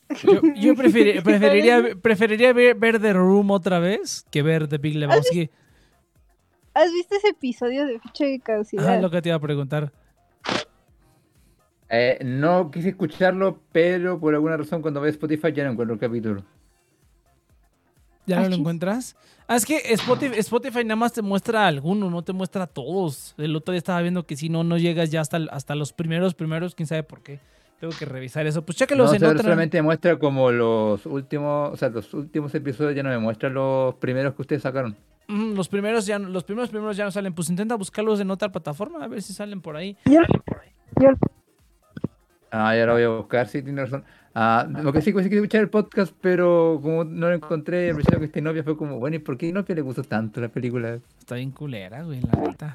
Yo, 0.23 0.41
yo 0.55 0.73
preferi- 0.73 1.21
preferiría, 1.23 1.81
preferiría 2.01 2.51
ver, 2.53 2.75
ver 2.75 2.99
The 2.99 3.13
Room 3.13 3.51
otra 3.51 3.79
vez 3.79 4.25
que 4.31 4.41
ver 4.41 4.67
The 4.67 4.77
Big 4.79 4.95
Lebowski. 4.95 5.49
¿Has 6.73 6.91
visto 6.91 7.15
ese 7.15 7.29
episodio 7.29 7.85
de 7.85 7.99
fecha 7.99 8.25
de 8.25 8.35
Ajá, 8.35 8.43
caducidad? 8.43 8.95
es 8.95 9.01
lo 9.01 9.09
que 9.09 9.21
te 9.21 9.29
iba 9.29 9.35
a 9.37 9.39
preguntar. 9.41 9.91
Eh, 11.89 12.19
no 12.23 12.69
quise 12.69 12.89
escucharlo, 12.89 13.61
pero 13.71 14.19
por 14.19 14.33
alguna 14.33 14.57
razón 14.57 14.81
cuando 14.81 14.99
veo 15.01 15.09
Spotify 15.09 15.53
ya 15.53 15.63
no 15.63 15.71
encuentro 15.71 15.93
el 15.93 15.99
capítulo. 15.99 16.43
¿Ya 18.25 18.35
no 18.37 18.41
lo 18.41 18.47
Achis. 18.47 18.59
encuentras? 18.59 19.15
Ah, 19.47 19.55
es 19.55 19.65
que 19.65 19.77
Spotify, 19.93 20.37
Spotify 20.39 20.83
nada 20.83 20.97
más 20.97 21.13
te 21.13 21.21
muestra 21.21 21.65
alguno, 21.65 22.09
no 22.09 22.21
te 22.23 22.33
muestra 22.33 22.67
todos. 22.67 23.33
El 23.37 23.55
otro 23.55 23.71
día 23.71 23.77
estaba 23.77 24.01
viendo 24.01 24.25
que 24.25 24.35
si 24.35 24.49
no, 24.49 24.65
no 24.65 24.77
llegas 24.77 25.11
ya 25.11 25.21
hasta, 25.21 25.37
hasta 25.51 25.75
los 25.75 25.93
primeros, 25.93 26.33
primeros, 26.35 26.75
quién 26.75 26.87
sabe 26.87 27.03
por 27.03 27.21
qué. 27.21 27.39
Tengo 27.79 27.93
que 27.97 28.03
revisar 28.03 28.45
eso. 28.47 28.65
Pues 28.65 28.77
chécalos 28.77 29.07
No, 29.11 29.13
en 29.13 29.19
solo- 29.19 29.31
otra. 29.31 29.43
solamente 29.43 29.81
muestra 29.81 30.19
como 30.19 30.51
los 30.51 31.05
últimos, 31.05 31.71
o 31.71 31.77
sea, 31.77 31.87
los 31.89 32.13
últimos 32.13 32.53
episodios 32.55 32.95
ya 32.95 33.03
no 33.03 33.09
me 33.09 33.19
muestran 33.19 33.53
los 33.53 33.95
primeros 33.95 34.33
que 34.33 34.41
ustedes 34.41 34.63
sacaron. 34.63 34.97
Mm, 35.29 35.53
los 35.53 35.69
primeros 35.69 36.05
ya 36.05 36.19
no- 36.19 36.27
los 36.27 36.43
primeros 36.43 36.69
primeros 36.69 36.97
ya 36.97 37.05
no 37.05 37.11
salen. 37.11 37.33
Pues 37.33 37.49
intenta 37.49 37.75
buscarlos 37.75 38.19
en 38.19 38.29
otra 38.31 38.49
plataforma, 38.51 39.01
a 39.05 39.07
ver 39.07 39.21
si 39.21 39.31
salen 39.31 39.61
por 39.61 39.77
ahí. 39.77 39.95
Yo, 40.05 40.19
yo- 40.99 41.09
Ah, 42.51 42.75
ya 42.75 42.85
lo 42.85 42.93
voy 42.93 43.03
a 43.03 43.09
buscar, 43.09 43.47
sí, 43.47 43.61
tiene 43.61 43.83
razón. 43.83 44.03
Ah, 44.33 44.67
lo 44.83 44.93
que 44.93 45.01
sí 45.01 45.11
que 45.11 45.19
sí 45.23 45.29
quería 45.29 45.39
escuchar 45.39 45.61
el 45.61 45.69
podcast, 45.69 46.13
pero 46.21 46.79
como 46.81 47.03
no 47.03 47.27
lo 47.27 47.33
encontré, 47.33 47.89
el 47.89 47.97
que 47.97 48.25
este 48.25 48.41
novia 48.41 48.63
fue 48.63 48.77
como, 48.77 48.99
bueno, 48.99 49.15
¿y 49.15 49.19
por 49.19 49.37
qué 49.37 49.51
novia 49.51 49.73
le 49.75 49.81
gustó 49.81 50.03
tanto 50.03 50.39
la 50.41 50.49
película? 50.49 50.99
Está 51.19 51.35
bien 51.35 51.51
culera, 51.51 52.03
güey, 52.03 52.21
la 52.21 52.41
neta. 52.41 52.73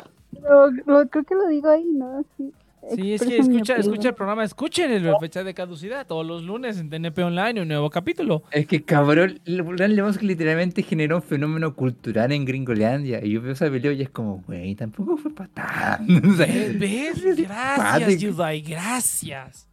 lo- 0.86 1.08
creo 1.08 1.24
que 1.24 1.34
lo 1.34 1.46
digo 1.46 1.68
ahí, 1.68 1.84
¿no? 1.84 2.24
Sí, 2.36 2.52
Sí, 2.90 3.14
es 3.14 3.22
que 3.22 3.38
escucha, 3.38 3.76
escucha 3.76 4.08
el 4.08 4.14
programa, 4.14 4.42
escuchen 4.42 4.90
el 4.90 5.12
fecha 5.20 5.44
de 5.44 5.54
caducidad 5.54 6.06
todos 6.06 6.26
los 6.26 6.42
lunes 6.42 6.78
en 6.78 6.90
TNP 6.90 7.22
Online, 7.22 7.62
un 7.62 7.68
nuevo 7.68 7.88
capítulo. 7.90 8.42
Es 8.50 8.66
que 8.66 8.82
cabrón, 8.82 9.40
Lebowski 9.44 10.26
literalmente 10.26 10.82
generó 10.82 11.16
un 11.16 11.22
fenómeno 11.22 11.74
cultural 11.74 12.32
en 12.32 12.44
Gringolandia. 12.44 13.24
Y 13.24 13.30
yo 13.30 13.40
veo 13.42 13.52
esa 13.52 13.68
video 13.68 13.92
y 13.92 14.02
es 14.02 14.10
como, 14.10 14.42
güey, 14.46 14.74
tampoco 14.74 15.16
fue 15.16 15.32
para 15.32 15.48
tanto. 15.48 16.12
O 16.32 16.34
sea, 16.34 16.46
¿Ves? 16.46 16.78
¿Ves? 16.78 17.24
es 17.24 17.36
Gracias. 17.36 18.20
Yudai, 18.20 18.60
gracias. 18.62 19.68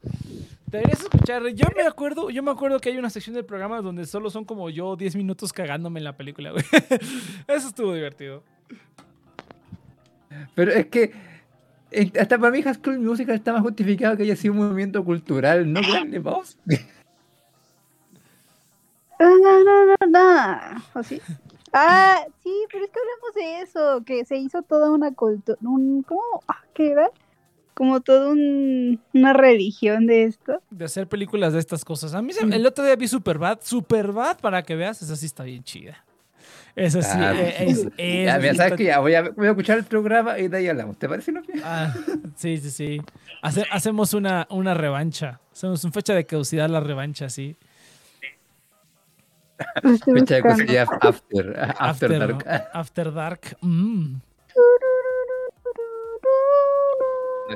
Deberías 0.67 1.01
escuchar. 1.01 1.47
Yo 1.47 1.65
me 1.75 1.83
acuerdo, 1.83 2.29
yo 2.29 2.43
me 2.43 2.51
acuerdo 2.51 2.79
que 2.79 2.89
hay 2.89 2.97
una 2.97 3.09
sección 3.09 3.33
del 3.35 3.45
programa 3.45 3.81
donde 3.81 4.05
solo 4.05 4.29
son 4.29 4.45
como 4.45 4.69
yo 4.69 4.95
10 4.95 5.15
minutos 5.15 5.51
cagándome 5.51 5.99
en 5.99 6.03
la 6.03 6.15
película, 6.15 6.51
güey. 6.51 6.63
Eso 7.47 7.69
estuvo 7.69 7.93
divertido. 7.93 8.43
Pero 10.53 10.71
es 10.71 10.85
que 10.87 11.03
eh, 11.03 11.13
hasta 12.19 12.37
para 12.37 12.51
mí 12.51 12.61
School 12.61 12.99
Musical 12.99 13.35
está 13.35 13.53
más 13.53 13.61
justificado 13.61 14.15
que 14.17 14.23
haya 14.23 14.35
sido 14.35 14.53
un 14.53 14.59
movimiento 14.59 15.03
cultural, 15.03 15.71
no 15.71 15.81
Gran 15.81 16.11
Lebowski. 16.11 16.59
Ah, 19.21 19.25
no, 19.43 19.63
no, 19.65 19.85
no, 19.85 19.95
no. 20.07 20.83
¿O 20.93 21.03
sí? 21.03 21.21
Ah, 21.73 22.23
sí, 22.41 22.53
pero 22.71 22.85
es 22.85 22.91
que 22.91 22.99
hablamos 22.99 23.35
de 23.35 23.61
eso, 23.61 24.03
que 24.05 24.23
se 24.23 24.37
hizo 24.37 24.61
toda 24.61 24.91
una 24.91 25.13
cultura, 25.13 25.57
un, 25.61 26.03
¿cómo? 26.03 26.21
Ah, 26.47 26.63
¿Qué 26.73 26.91
era? 26.91 27.09
Como 27.73 27.99
toda 27.99 28.29
un- 28.29 29.01
una 29.13 29.33
religión 29.33 30.07
de 30.07 30.23
esto. 30.23 30.61
De 30.69 30.85
hacer 30.85 31.07
películas 31.07 31.51
de 31.51 31.59
estas 31.59 31.83
cosas. 31.83 32.13
A 32.13 32.21
mí 32.21 32.31
se- 32.31 32.43
el 32.45 32.65
otro 32.65 32.85
día 32.85 32.95
vi 32.95 33.09
Superbad. 33.09 33.59
Superbad, 33.61 34.37
para 34.39 34.63
que 34.63 34.75
veas, 34.75 35.01
esa 35.01 35.17
sí 35.17 35.25
está 35.25 35.43
bien 35.43 35.63
chida. 35.63 36.05
Esa 36.79 37.01
sí, 37.01 37.17
Ah, 37.19 37.33
eh, 37.35 37.61
pues, 37.65 37.87
es, 37.97 38.25
Ya, 38.25 38.37
mira, 38.39 38.51
sí 38.51 38.57
sabes 38.57 38.73
que 38.73 38.83
ya 38.85 38.99
voy 38.99 39.13
a, 39.15 39.21
voy 39.29 39.47
a 39.47 39.49
escuchar 39.49 39.77
el 39.77 39.83
programa 39.83 40.39
y 40.39 40.47
de 40.47 40.57
ahí 40.57 40.67
hablamos. 40.67 40.97
¿Te 40.97 41.09
parece, 41.09 41.31
Novia? 41.31 41.55
Ah, 41.63 41.93
sí, 42.35 42.57
sí, 42.57 42.71
sí. 42.71 43.01
Hace- 43.41 43.65
hacemos 43.71 44.13
una, 44.13 44.47
una 44.49 44.73
revancha. 44.73 45.39
Hacemos 45.51 45.83
una 45.83 45.91
fecha 45.93 46.13
de 46.13 46.25
caducidad 46.25 46.69
la 46.69 46.79
revancha, 46.79 47.29
sí. 47.29 47.55
Fecha 50.05 50.35
de 50.35 50.41
cosillas 50.41 50.87
After, 51.01 51.75
After, 51.77 52.17
Dark. 52.19 52.69
After 52.73 53.13
Dark. 53.13 53.57
mm. 53.61 54.15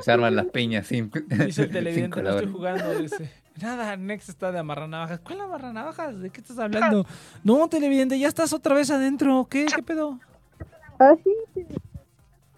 Se 0.02 0.10
arman 0.12 0.34
las 0.36 0.46
peñas 0.46 0.86
sin, 0.88 1.10
Dice 1.28 1.62
el 1.62 1.70
televidente, 1.70 2.20
no 2.22 2.30
estoy 2.30 2.50
jugando. 2.52 2.98
Dice, 2.98 3.30
nada, 3.60 3.96
Next 3.96 4.28
está 4.28 4.52
de 4.52 4.58
amarranavajas. 4.58 5.20
¿Cuál 5.20 5.40
amarranavajas? 5.42 6.20
¿De 6.20 6.30
qué 6.30 6.40
estás 6.40 6.58
hablando? 6.58 7.06
No, 7.42 7.68
televidente, 7.68 8.18
ya 8.18 8.28
estás 8.28 8.52
otra 8.52 8.74
vez 8.74 8.90
adentro. 8.90 9.46
¿Qué? 9.50 9.66
¿Qué 9.74 9.82
pedo? 9.82 10.18
Ah, 10.98 11.12
sí. 11.22 11.64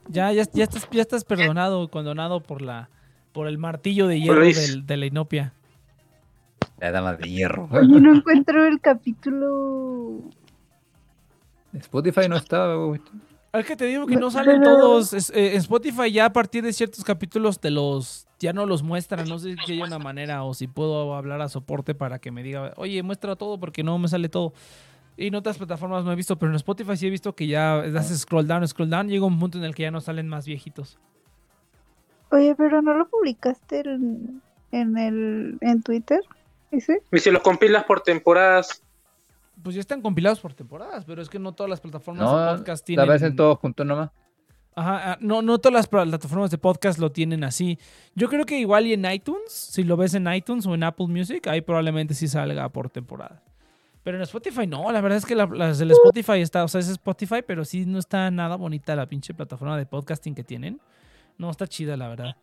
Ya, 0.09 0.31
ya, 0.33 0.45
ya 0.53 0.65
estás, 0.65 0.89
ya 0.91 1.03
estás 1.03 1.25
perdonado, 1.25 1.89
condonado 1.89 2.41
por 2.41 2.63
la, 2.63 2.89
por 3.33 3.49
el 3.49 3.59
martillo 3.59 4.07
de 4.07 4.21
hierro 4.21 4.45
del- 4.45 4.87
de 4.87 4.97
la 4.97 5.07
inopia. 5.07 5.53
La 6.79 6.91
dama 6.93 7.15
de 7.15 7.29
hierro. 7.29 7.69
Oye, 7.73 8.01
no 8.01 8.15
encuentro 8.17 8.67
el 8.67 8.81
capítulo. 8.81 10.21
Spotify 11.73 12.29
no 12.29 12.37
estaba, 12.37 12.75
güey. 12.77 13.01
Es 13.59 13.67
que 13.67 13.77
te 13.77 13.85
digo 13.87 14.07
que 14.07 14.17
no 14.17 14.31
salen 14.31 14.63
todos. 14.63 15.13
Es- 15.13 15.31
eh, 15.31 15.53
en 15.53 15.59
Spotify 15.59 16.11
ya 16.11 16.27
a 16.27 16.33
partir 16.33 16.63
de 16.65 16.73
ciertos 16.73 17.05
capítulos 17.05 17.59
te 17.61 17.71
los 17.71 18.27
ya 18.39 18.53
no 18.53 18.67
los 18.67 18.83
muestran. 18.83 19.29
No 19.29 19.39
sé 19.39 19.57
si 19.65 19.73
hay 19.73 19.81
una 19.83 19.99
manera 19.99 20.45
o 20.45 20.53
si 20.55 20.67
puedo 20.67 21.15
hablar 21.15 21.41
a 21.41 21.49
soporte 21.49 21.95
para 21.95 22.19
que 22.19 22.31
me 22.31 22.43
diga, 22.43 22.73
oye, 22.77 23.03
muestra 23.03 23.37
todo 23.37 23.59
porque 23.59 23.83
no 23.83 23.99
me 23.99 24.09
sale 24.09 24.29
todo. 24.29 24.53
Y 25.17 25.29
en 25.29 25.35
otras 25.35 25.57
plataformas 25.57 26.05
no 26.05 26.13
he 26.13 26.17
visto, 26.17 26.39
pero 26.39 26.51
en 26.53 26.57
Spotify 26.57 26.97
sí 26.97 27.07
he 27.07 27.11
visto 27.11 27.35
que 27.35 27.47
ya 27.47 27.79
haces 27.81 28.21
scroll 28.21 28.47
down, 28.47 28.69
scroll 28.69 28.91
down. 28.91 29.09
Llega 29.09 29.25
un 29.25 29.39
punto 29.39 29.57
en 29.57 29.65
el 29.65 29.75
que 29.75 29.85
ya 29.85 29.91
no 29.91 30.01
salen 30.03 30.29
más 30.29 30.47
viejitos. 30.47 30.99
Oye, 32.31 32.55
pero 32.57 32.83
no 32.83 32.93
lo 32.95 33.09
publicaste 33.09 33.81
en, 33.81 34.43
en 34.73 34.99
el 34.99 35.57
en 35.63 35.83
Twitter, 35.83 36.21
ese. 36.73 37.01
Y 37.13 37.19
si 37.21 37.31
los 37.31 37.41
compilas 37.43 37.85
por 37.85 38.01
temporadas, 38.03 38.83
Pues 39.67 39.75
ya 39.75 39.81
están 39.81 40.01
compilados 40.01 40.39
por 40.39 40.55
temporadas, 40.55 41.05
pero 41.05 41.21
es 41.21 41.29
que 41.29 41.41
no 41.41 41.51
todas 41.51 41.69
las 41.69 41.81
plataformas 41.81 42.23
No, 42.23 42.39
de 42.39 42.57
podcast 42.57 42.83
la 42.83 42.87
tienen. 42.87 43.03
aparecen 43.03 43.35
todos 43.35 43.59
juntos 43.59 43.85
nomás. 43.85 44.11
Ajá, 44.77 45.15
ah, 45.15 45.19
no, 45.21 45.43
no 45.43 45.59
todas 45.59 45.73
las 45.73 45.89
plataformas 45.89 46.53
de 46.53 46.59
podcast 46.59 47.01
lo 47.01 47.11
tienen 47.11 47.43
así. 47.43 47.77
Yo 48.15 48.29
creo 48.29 48.47
que 48.47 48.61
igual 48.61 48.87
y 48.87 48.93
en 48.93 49.05
iTunes, 49.11 49.51
si 49.51 49.83
lo 49.83 49.97
ves 49.97 50.15
en 50.15 50.33
iTunes 50.33 50.67
o 50.67 50.75
en 50.77 50.85
Apple 50.85 51.09
Music, 51.09 51.49
ahí 51.49 51.63
probablemente 51.63 52.15
sí 52.15 52.29
salga 52.29 52.69
por 52.69 52.91
temporada. 52.91 53.43
Pero 54.05 54.19
en 54.19 54.23
Spotify 54.23 54.69
no, 54.69 54.93
la 54.93 55.01
verdad 55.01 55.19
es 55.19 55.27
que 55.27 55.35
la, 55.35 55.47
del 55.47 55.91
Spotify 55.91 56.43
está, 56.43 56.63
o 56.63 56.69
sea, 56.69 56.81
es 56.81 56.89
Spotify, 56.89 57.43
pero 57.45 57.65
sí 57.65 57.87
no 57.87 57.99
está 57.99 58.31
nada 58.31 58.55
bonita 58.55 58.95
la 58.95 59.07
pinche 59.07 59.35
plataforma 59.35 59.77
de 59.77 59.87
podcasting 59.87 60.37
que 60.37 60.45
tienen. 60.45 60.81
No, 61.39 61.51
está 61.51 61.67
chida, 61.67 61.97
la 61.97 62.07
verdad. 62.07 62.37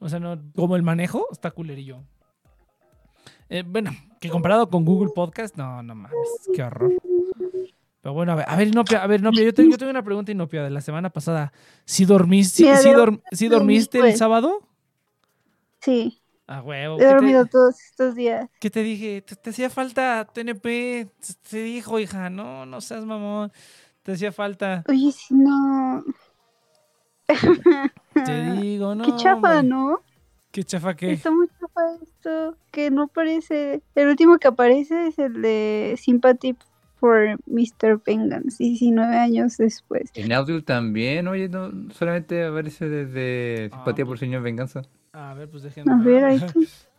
O 0.00 0.10
sea, 0.10 0.20
no, 0.20 0.38
como 0.54 0.76
el 0.76 0.82
manejo, 0.82 1.28
está 1.32 1.50
culerillo. 1.50 2.02
Eh, 3.48 3.62
bueno, 3.66 3.92
que 4.20 4.28
comparado 4.28 4.68
con 4.68 4.84
Google 4.84 5.12
Podcast, 5.14 5.56
no, 5.56 5.82
no 5.82 5.94
mames, 5.94 6.18
qué 6.54 6.62
horror. 6.62 6.92
Pero 8.00 8.12
bueno, 8.14 8.32
a 8.32 8.34
ver, 8.36 8.44
a 8.48 8.56
ver, 8.56 8.68
Inopia, 8.68 9.02
a 9.02 9.06
ver, 9.06 9.20
Inopia, 9.20 9.42
yo, 9.44 9.54
te- 9.54 9.68
yo 9.68 9.78
tengo 9.78 9.90
una 9.90 10.02
pregunta, 10.04 10.30
Inopia, 10.32 10.62
de 10.64 10.70
la 10.70 10.80
semana 10.80 11.10
pasada. 11.10 11.52
¿Sí, 11.84 12.04
dormiste, 12.04 12.62
sí, 12.76 12.88
dorm- 12.90 13.20
dormí, 13.30 13.48
dormiste 13.48 13.98
el 13.98 14.04
pues. 14.04 14.18
sábado? 14.18 14.60
Sí, 15.80 16.20
Ah, 16.48 16.62
huevo. 16.62 16.96
he 16.96 16.98
¿Qué 17.00 17.06
dormido 17.06 17.44
te, 17.44 17.50
todos 17.50 17.80
estos 17.80 18.14
días. 18.14 18.48
qué 18.60 18.70
te 18.70 18.82
dije? 18.84 19.22
Te, 19.22 19.34
te 19.34 19.50
hacía 19.50 19.68
falta 19.70 20.24
TNP. 20.32 21.08
Te, 21.20 21.34
te 21.50 21.62
dijo, 21.62 21.98
hija, 21.98 22.30
no, 22.30 22.64
no 22.66 22.80
seas 22.80 23.04
mamón. 23.04 23.50
Te 24.04 24.12
hacía 24.12 24.30
falta. 24.30 24.84
Oye, 24.88 25.10
si 25.10 25.34
no. 25.34 26.04
Te 28.24 28.52
digo, 28.60 28.94
no. 28.94 29.04
Qué 29.04 29.16
chafa. 29.16 29.62
¿no? 29.62 30.00
¿Qué 30.52 30.62
chafa 30.64 30.94
qué? 30.94 31.12
Está 31.12 31.30
muy 31.32 31.48
esto. 32.02 32.56
Que 32.70 32.90
no 32.90 33.08
parece. 33.08 33.82
El 33.94 34.08
último 34.08 34.38
que 34.38 34.48
aparece 34.48 35.08
es 35.08 35.18
el 35.18 35.42
de 35.42 35.94
Sympathy 35.98 36.56
for 36.98 37.38
Mr. 37.46 37.98
Penguins, 38.00 38.58
19 38.58 39.16
años 39.16 39.56
después. 39.58 40.10
En 40.14 40.32
audio 40.32 40.64
también, 40.64 41.28
oye, 41.28 41.48
no 41.48 41.70
solamente 41.92 42.44
aparece 42.44 42.88
desde 42.88 43.70
Simpatía 43.70 44.04
Ah, 44.04 44.08
por 44.08 44.18
Señor 44.18 44.42
Venganza. 44.42 44.82
A 45.12 45.34
ver, 45.34 45.48
pues 45.50 45.62
déjenme. 45.62 45.92
A 45.92 45.96
ver, 45.96 46.24
ahí 46.24 46.36
está. 46.42 46.52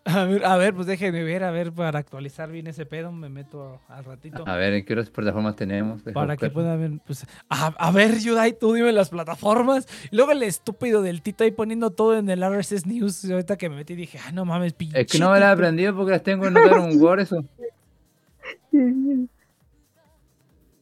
A 0.16 0.24
ver, 0.24 0.46
a 0.46 0.56
ver, 0.56 0.74
pues 0.74 0.88
déjenme 0.88 1.22
ver, 1.24 1.44
a 1.44 1.52
ver, 1.52 1.74
para 1.74 2.00
actualizar 2.00 2.50
bien 2.50 2.68
ese 2.68 2.86
pedo, 2.86 3.12
me 3.12 3.28
meto 3.28 3.82
al 3.90 4.06
ratito. 4.06 4.44
A 4.48 4.56
ver, 4.56 4.74
¿en 4.74 4.86
qué 4.86 4.94
otras 4.94 5.10
plataformas 5.10 5.58
tenemos? 5.58 6.02
Deja 6.06 6.14
Para 6.14 6.38
que 6.38 6.50
pueda 6.50 6.78
ver, 6.78 6.92
pues, 7.06 7.26
a, 7.50 7.68
a 7.68 7.92
ver, 7.92 8.18
Yudai, 8.20 8.58
tú 8.58 8.72
dime 8.74 8.94
las 8.94 9.10
plataformas. 9.10 9.86
Y 10.10 10.16
luego 10.16 10.32
el 10.32 10.44
estúpido 10.44 11.02
del 11.02 11.22
Tito 11.22 11.44
ahí 11.44 11.52
poniendo 11.52 11.90
todo 11.92 12.18
en 12.18 12.30
el 12.30 12.42
RSS 12.42 12.86
News. 12.86 13.26
y 13.26 13.34
Ahorita 13.34 13.58
que 13.58 13.70
me 13.70 13.76
metí 13.76 13.96
dije, 13.96 14.18
ah, 14.26 14.32
no 14.32 14.46
mames, 14.46 14.72
pinche. 14.74 15.02
Es 15.02 15.08
que 15.08 15.20
no 15.20 15.32
me 15.32 15.40
las 15.42 15.50
he 15.50 15.56
Tito". 15.56 15.62
aprendido 15.66 15.96
porque 15.96 16.12
las 16.12 16.24
tengo 16.24 16.48
en 16.48 16.58
un 16.58 17.02
Word, 17.02 17.20
eso. 17.20 17.44
Sí, 18.72 19.28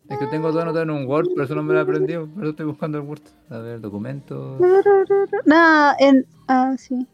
Es 0.08 0.20
que 0.20 0.28
tengo 0.28 0.50
todo 0.52 0.62
anotado 0.62 0.84
en 0.84 0.92
un 0.92 1.08
Word, 1.08 1.30
pero 1.34 1.46
eso 1.46 1.56
no 1.56 1.64
me 1.64 1.74
lo 1.74 1.80
he 1.80 1.82
aprendido. 1.82 2.28
Por 2.28 2.44
eso 2.44 2.52
estoy 2.52 2.66
buscando 2.68 3.00
el 3.00 3.06
Word. 3.06 3.22
A 3.50 3.58
ver, 3.58 3.82
documentos. 3.82 4.62
No, 5.46 5.92
en. 6.00 6.26
Ah, 6.48 6.76
sí. 6.78 7.08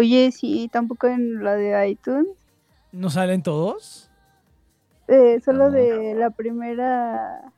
Oye, 0.00 0.32
sí, 0.32 0.70
tampoco 0.72 1.06
en 1.08 1.44
la 1.44 1.54
de 1.56 1.90
iTunes. 1.90 2.26
¿No 2.90 3.10
salen 3.10 3.42
todos? 3.42 4.10
Eh, 5.08 5.40
solo 5.44 5.66
No. 5.66 5.72
de 5.72 6.14
la 6.14 6.30
primera 6.30 7.52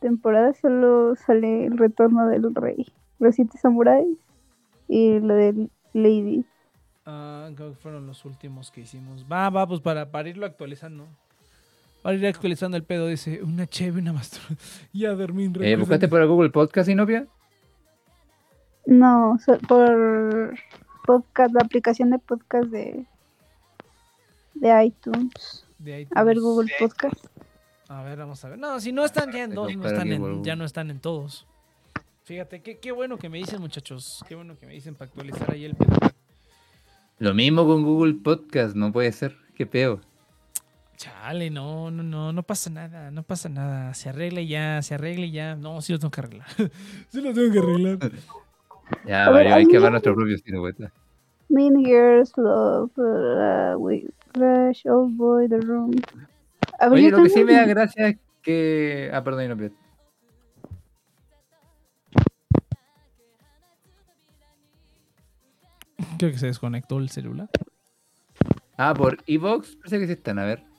temporada 0.00 0.52
solo 0.54 1.14
sale 1.16 1.66
el 1.66 1.76
retorno 1.78 2.28
del 2.28 2.54
rey. 2.54 2.86
Los 3.18 3.34
siete 3.34 3.58
samuráis 3.58 4.16
y 4.86 5.18
lo 5.18 5.34
de 5.34 5.68
Lady. 5.92 6.44
Ah, 7.04 7.48
creo 7.56 7.70
que 7.70 7.76
fueron 7.76 8.06
los 8.06 8.24
últimos 8.24 8.70
que 8.70 8.82
hicimos. 8.82 9.26
Va, 9.30 9.50
va, 9.50 9.66
pues 9.66 9.80
para, 9.80 10.10
para 10.12 10.28
irlo 10.28 10.46
actualizando. 10.46 11.06
Para 12.02 12.14
ir 12.16 12.26
actualizando 12.28 12.76
el 12.76 12.84
pedo, 12.84 13.08
dice, 13.08 13.42
una 13.42 13.66
cheve, 13.66 14.00
una 14.00 14.12
mastura. 14.12 14.56
y 14.92 15.04
a 15.04 15.12
dormir. 15.14 15.50
Eh, 15.60 15.74
¿Buscaste 15.74 16.06
por 16.06 16.20
el 16.20 16.28
Google 16.28 16.50
Podcast, 16.50 16.88
Inopia? 16.88 17.26
No, 18.86 19.36
so- 19.44 19.58
por 19.68 20.54
podcast, 21.04 21.54
la 21.54 21.60
aplicación 21.60 22.10
de 22.10 22.18
podcast 22.18 22.66
de, 22.66 23.04
de 24.54 24.84
iTunes. 24.84 25.66
de 25.78 26.06
A 26.14 26.22
ver. 26.24 26.38
Google 26.40 26.70
Podcast. 26.78 27.26
A 27.88 28.02
ver, 28.02 28.18
vamos 28.18 28.44
a 28.44 28.48
ver. 28.48 28.58
No, 28.58 28.80
si 28.80 28.92
no 28.92 29.04
están 29.04 29.32
ya 29.32 29.44
en 29.44 29.54
dos, 29.54 29.74
no 29.76 29.86
están 29.86 30.12
en, 30.12 30.44
ya 30.44 30.56
no 30.56 30.64
están 30.64 30.90
en 30.90 30.98
todos. 31.00 31.46
Fíjate, 32.24 32.62
qué, 32.62 32.78
qué 32.78 32.92
bueno 32.92 33.18
que 33.18 33.28
me 33.28 33.38
dicen, 33.38 33.60
muchachos. 33.60 34.24
Qué 34.28 34.34
bueno 34.34 34.56
que 34.56 34.66
me 34.66 34.72
dicen 34.72 34.94
para 34.94 35.08
actualizar 35.08 35.50
ahí 35.50 35.64
el 35.64 35.74
pedo. 35.74 35.92
Lo 37.18 37.34
mismo 37.34 37.66
con 37.66 37.82
Google 37.84 38.14
Podcast, 38.14 38.74
no 38.74 38.92
puede 38.92 39.12
ser. 39.12 39.36
Qué 39.54 39.66
peo. 39.66 40.00
Chale, 40.96 41.50
no, 41.50 41.90
no, 41.90 42.02
no, 42.02 42.32
no 42.32 42.42
pasa 42.44 42.70
nada, 42.70 43.10
no 43.10 43.24
pasa 43.24 43.48
nada. 43.48 43.92
Se 43.92 44.08
arregla 44.08 44.40
y 44.40 44.48
ya, 44.48 44.80
se 44.82 44.94
arregla 44.94 45.26
y 45.26 45.32
ya. 45.32 45.56
No, 45.56 45.82
sí 45.82 45.92
lo 45.92 45.98
tengo 45.98 46.12
que 46.12 46.20
arreglar. 46.20 46.46
sí 47.08 47.20
lo 47.20 47.34
tengo 47.34 47.52
que 47.52 47.58
arreglar. 47.58 47.98
Ya, 49.06 49.26
A 49.26 49.30
ver, 49.30 49.44
Mario, 49.44 49.54
hay 49.54 49.64
hay 49.64 49.66
que 49.66 49.78
ver 49.78 49.90
nuestro 49.90 50.14
propio 50.14 50.36
sitio, 50.36 50.60
güey. 50.60 50.74
Mean 51.48 51.84
Girls, 51.84 52.32
Love, 52.36 52.90
uh, 52.96 53.76
wait, 53.78 54.10
Crash, 54.32 54.86
Old 54.86 55.16
Boy, 55.16 55.48
The 55.48 55.58
Room. 55.60 55.92
A 56.78 56.88
ver, 56.88 56.98
Oye, 56.98 57.10
lo 57.10 57.22
que 57.22 57.28
sí 57.28 57.44
me 57.44 57.52
da 57.54 57.66
gracia 57.66 58.08
es 58.08 58.18
que. 58.42 59.10
Ah, 59.12 59.22
perdón, 59.22 59.44
Inopia. 59.44 59.70
Creo 66.18 66.30
que 66.30 66.38
se 66.38 66.46
desconectó 66.46 66.98
el 66.98 67.10
celular. 67.10 67.48
Ah, 68.76 68.94
por 68.94 69.18
Evox, 69.26 69.76
parece 69.76 69.98
que 69.98 70.06
sí 70.06 70.12
están, 70.12 70.38
a 70.38 70.44
ver. 70.44 70.71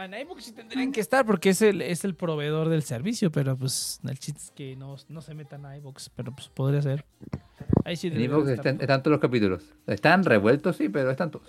Ah, 0.00 0.06
en 0.06 0.14
iVoox 0.14 0.42
sí 0.42 0.52
tendrían 0.52 0.92
que 0.92 1.00
estar 1.00 1.26
porque 1.26 1.50
es 1.50 1.60
el, 1.60 1.82
es 1.82 2.06
el 2.06 2.14
proveedor 2.14 2.70
del 2.70 2.82
servicio, 2.82 3.30
pero 3.30 3.54
pues 3.54 4.00
el 4.08 4.18
chiste 4.18 4.40
es 4.40 4.50
que 4.50 4.74
no, 4.74 4.96
no 5.10 5.20
se 5.20 5.34
metan 5.34 5.66
a 5.66 5.76
iVoox, 5.76 6.08
pero 6.16 6.34
pues 6.34 6.48
podría 6.48 6.80
ser. 6.80 7.04
Ahí 7.84 7.96
sí 7.96 8.06
En 8.06 8.48
están, 8.48 8.80
están 8.80 9.02
todos 9.02 9.12
los 9.12 9.20
capítulos. 9.20 9.62
Están 9.86 10.24
revueltos, 10.24 10.76
sí, 10.76 10.88
pero 10.88 11.10
están 11.10 11.30
todos. 11.30 11.46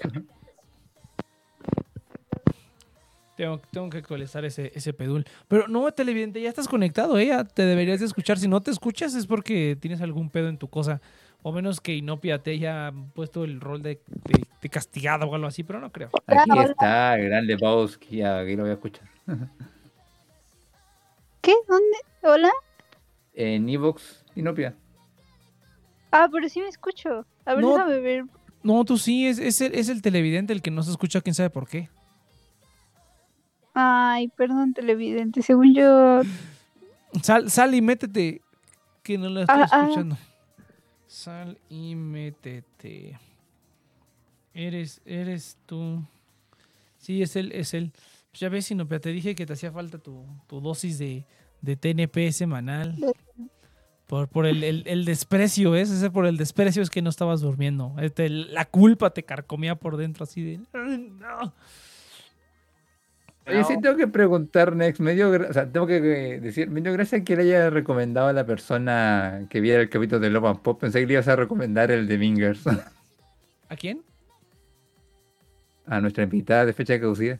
Tengo, 3.37 3.61
tengo 3.71 3.89
que 3.89 3.99
actualizar 3.99 4.43
ese, 4.43 4.73
ese 4.75 4.91
pedul. 4.91 5.23
Pero 5.47 5.69
no, 5.69 5.89
televidente, 5.93 6.41
ya 6.41 6.49
estás 6.49 6.67
conectado, 6.67 7.17
¿eh? 7.19 7.27
Ya 7.27 7.45
te 7.45 7.63
deberías 7.63 8.01
de 8.01 8.05
escuchar. 8.05 8.37
Si 8.37 8.49
no 8.49 8.59
te 8.59 8.71
escuchas 8.71 9.15
es 9.15 9.27
porque 9.27 9.77
tienes 9.79 10.01
algún 10.01 10.29
pedo 10.29 10.49
en 10.49 10.57
tu 10.57 10.67
cosa. 10.67 10.99
O 11.43 11.51
menos 11.51 11.81
que 11.81 11.95
Inopia 11.95 12.41
te 12.43 12.51
haya 12.51 12.93
puesto 13.15 13.43
el 13.43 13.59
rol 13.59 13.81
de, 13.81 13.99
de- 14.07 14.45
de 14.61 14.69
castigado 14.69 15.25
o 15.25 15.33
algo 15.35 15.47
así, 15.47 15.63
pero 15.63 15.79
no 15.79 15.91
creo. 15.91 16.09
Aquí 16.27 16.59
está, 16.59 17.15
el 17.17 17.25
gran 17.29 17.47
Lebowski, 17.47 18.21
aquí 18.21 18.55
lo 18.55 18.63
voy 18.63 18.69
a 18.71 18.73
escuchar. 18.75 19.07
¿Qué? 21.41 21.53
¿Dónde? 21.67 21.97
¿Hola? 22.21 22.51
En 23.33 23.67
Evox, 23.69 24.23
Inopia. 24.35 24.75
Ah, 26.11 26.27
pero 26.31 26.47
sí 26.49 26.59
me 26.61 26.67
escucho. 26.67 27.25
A 27.45 27.55
ver, 27.55 27.63
No. 27.63 27.71
déjame 27.71 27.99
ver. 27.99 28.25
No, 28.61 28.85
tú 28.85 28.97
sí, 28.99 29.25
es, 29.27 29.39
es, 29.39 29.59
el, 29.61 29.73
es 29.73 29.89
el 29.89 30.03
televidente 30.03 30.53
el 30.53 30.61
que 30.61 30.69
no 30.69 30.83
se 30.83 30.91
escucha, 30.91 31.21
quién 31.21 31.33
sabe 31.33 31.49
por 31.49 31.67
qué. 31.67 31.89
Ay, 33.73 34.27
perdón, 34.27 34.73
televidente. 34.73 35.41
Según 35.41 35.73
yo. 35.73 36.21
Sal, 37.23 37.49
sal 37.49 37.73
y 37.73 37.81
métete. 37.81 38.41
Que 39.01 39.17
no 39.17 39.29
lo 39.29 39.41
estoy 39.41 39.55
Ah, 39.59 39.67
ah. 39.71 40.17
Sal 41.11 41.57
y 41.69 41.93
métete. 41.93 43.19
Eres, 44.53 45.01
eres 45.05 45.57
tú. 45.65 46.01
Sí, 46.99 47.21
es 47.21 47.35
él, 47.35 47.51
es 47.51 47.73
él. 47.73 47.91
Ya 48.33 48.47
ves, 48.47 48.67
Sinopia, 48.67 49.01
te 49.01 49.09
dije 49.09 49.35
que 49.35 49.45
te 49.45 49.51
hacía 49.51 49.73
falta 49.73 49.97
tu, 49.97 50.25
tu 50.47 50.61
dosis 50.61 50.97
de, 50.99 51.25
de 51.61 51.75
TNP 51.75 52.31
semanal. 52.31 52.95
Por, 54.07 54.29
por 54.29 54.45
el, 54.45 54.63
el- 54.63 55.03
desprecio, 55.05 55.71
¿ves? 55.71 55.89
Ese 55.89 56.09
por 56.11 56.25
el 56.25 56.37
desprecio 56.37 56.81
es 56.81 56.89
que 56.89 57.01
no 57.01 57.09
estabas 57.09 57.41
durmiendo. 57.41 57.93
Este, 57.99 58.29
la 58.29 58.63
culpa 58.63 59.09
te 59.13 59.23
carcomía 59.23 59.75
por 59.75 59.97
dentro 59.97 60.23
así 60.23 60.41
de... 60.41 60.59
"Ay, 60.71 60.97
no". 61.19 61.53
Oye, 63.47 63.63
sí 63.63 63.73
tengo 63.81 63.97
que 63.97 64.07
preguntar, 64.07 64.75
Next, 64.75 64.99
medio, 64.99 65.31
o 65.31 65.53
sea, 65.53 65.69
tengo 65.69 65.87
que 65.87 65.97
eh, 65.97 66.39
decir, 66.39 66.69
medio 66.69 66.93
gracias 66.93 67.23
que 67.23 67.35
le 67.35 67.43
haya 67.43 67.69
recomendado 67.69 68.27
a 68.27 68.33
la 68.33 68.45
persona 68.45 69.47
que 69.49 69.59
viera 69.61 69.81
el 69.81 69.89
capítulo 69.89 70.19
de 70.19 70.29
Love 70.29 70.45
and 70.45 70.59
Pop. 70.59 70.79
Pensé 70.79 70.99
que 70.99 71.07
le 71.07 71.13
ibas 71.13 71.27
a 71.27 71.35
recomendar 71.35 71.89
el 71.89 72.07
de 72.07 72.17
Mingers 72.17 72.67
¿A 72.67 73.75
quién? 73.75 74.03
a 75.87 75.99
nuestra 75.99 76.23
invitada 76.23 76.65
de 76.65 76.73
fecha 76.73 76.93
de 76.93 77.01
caducidad. 77.01 77.39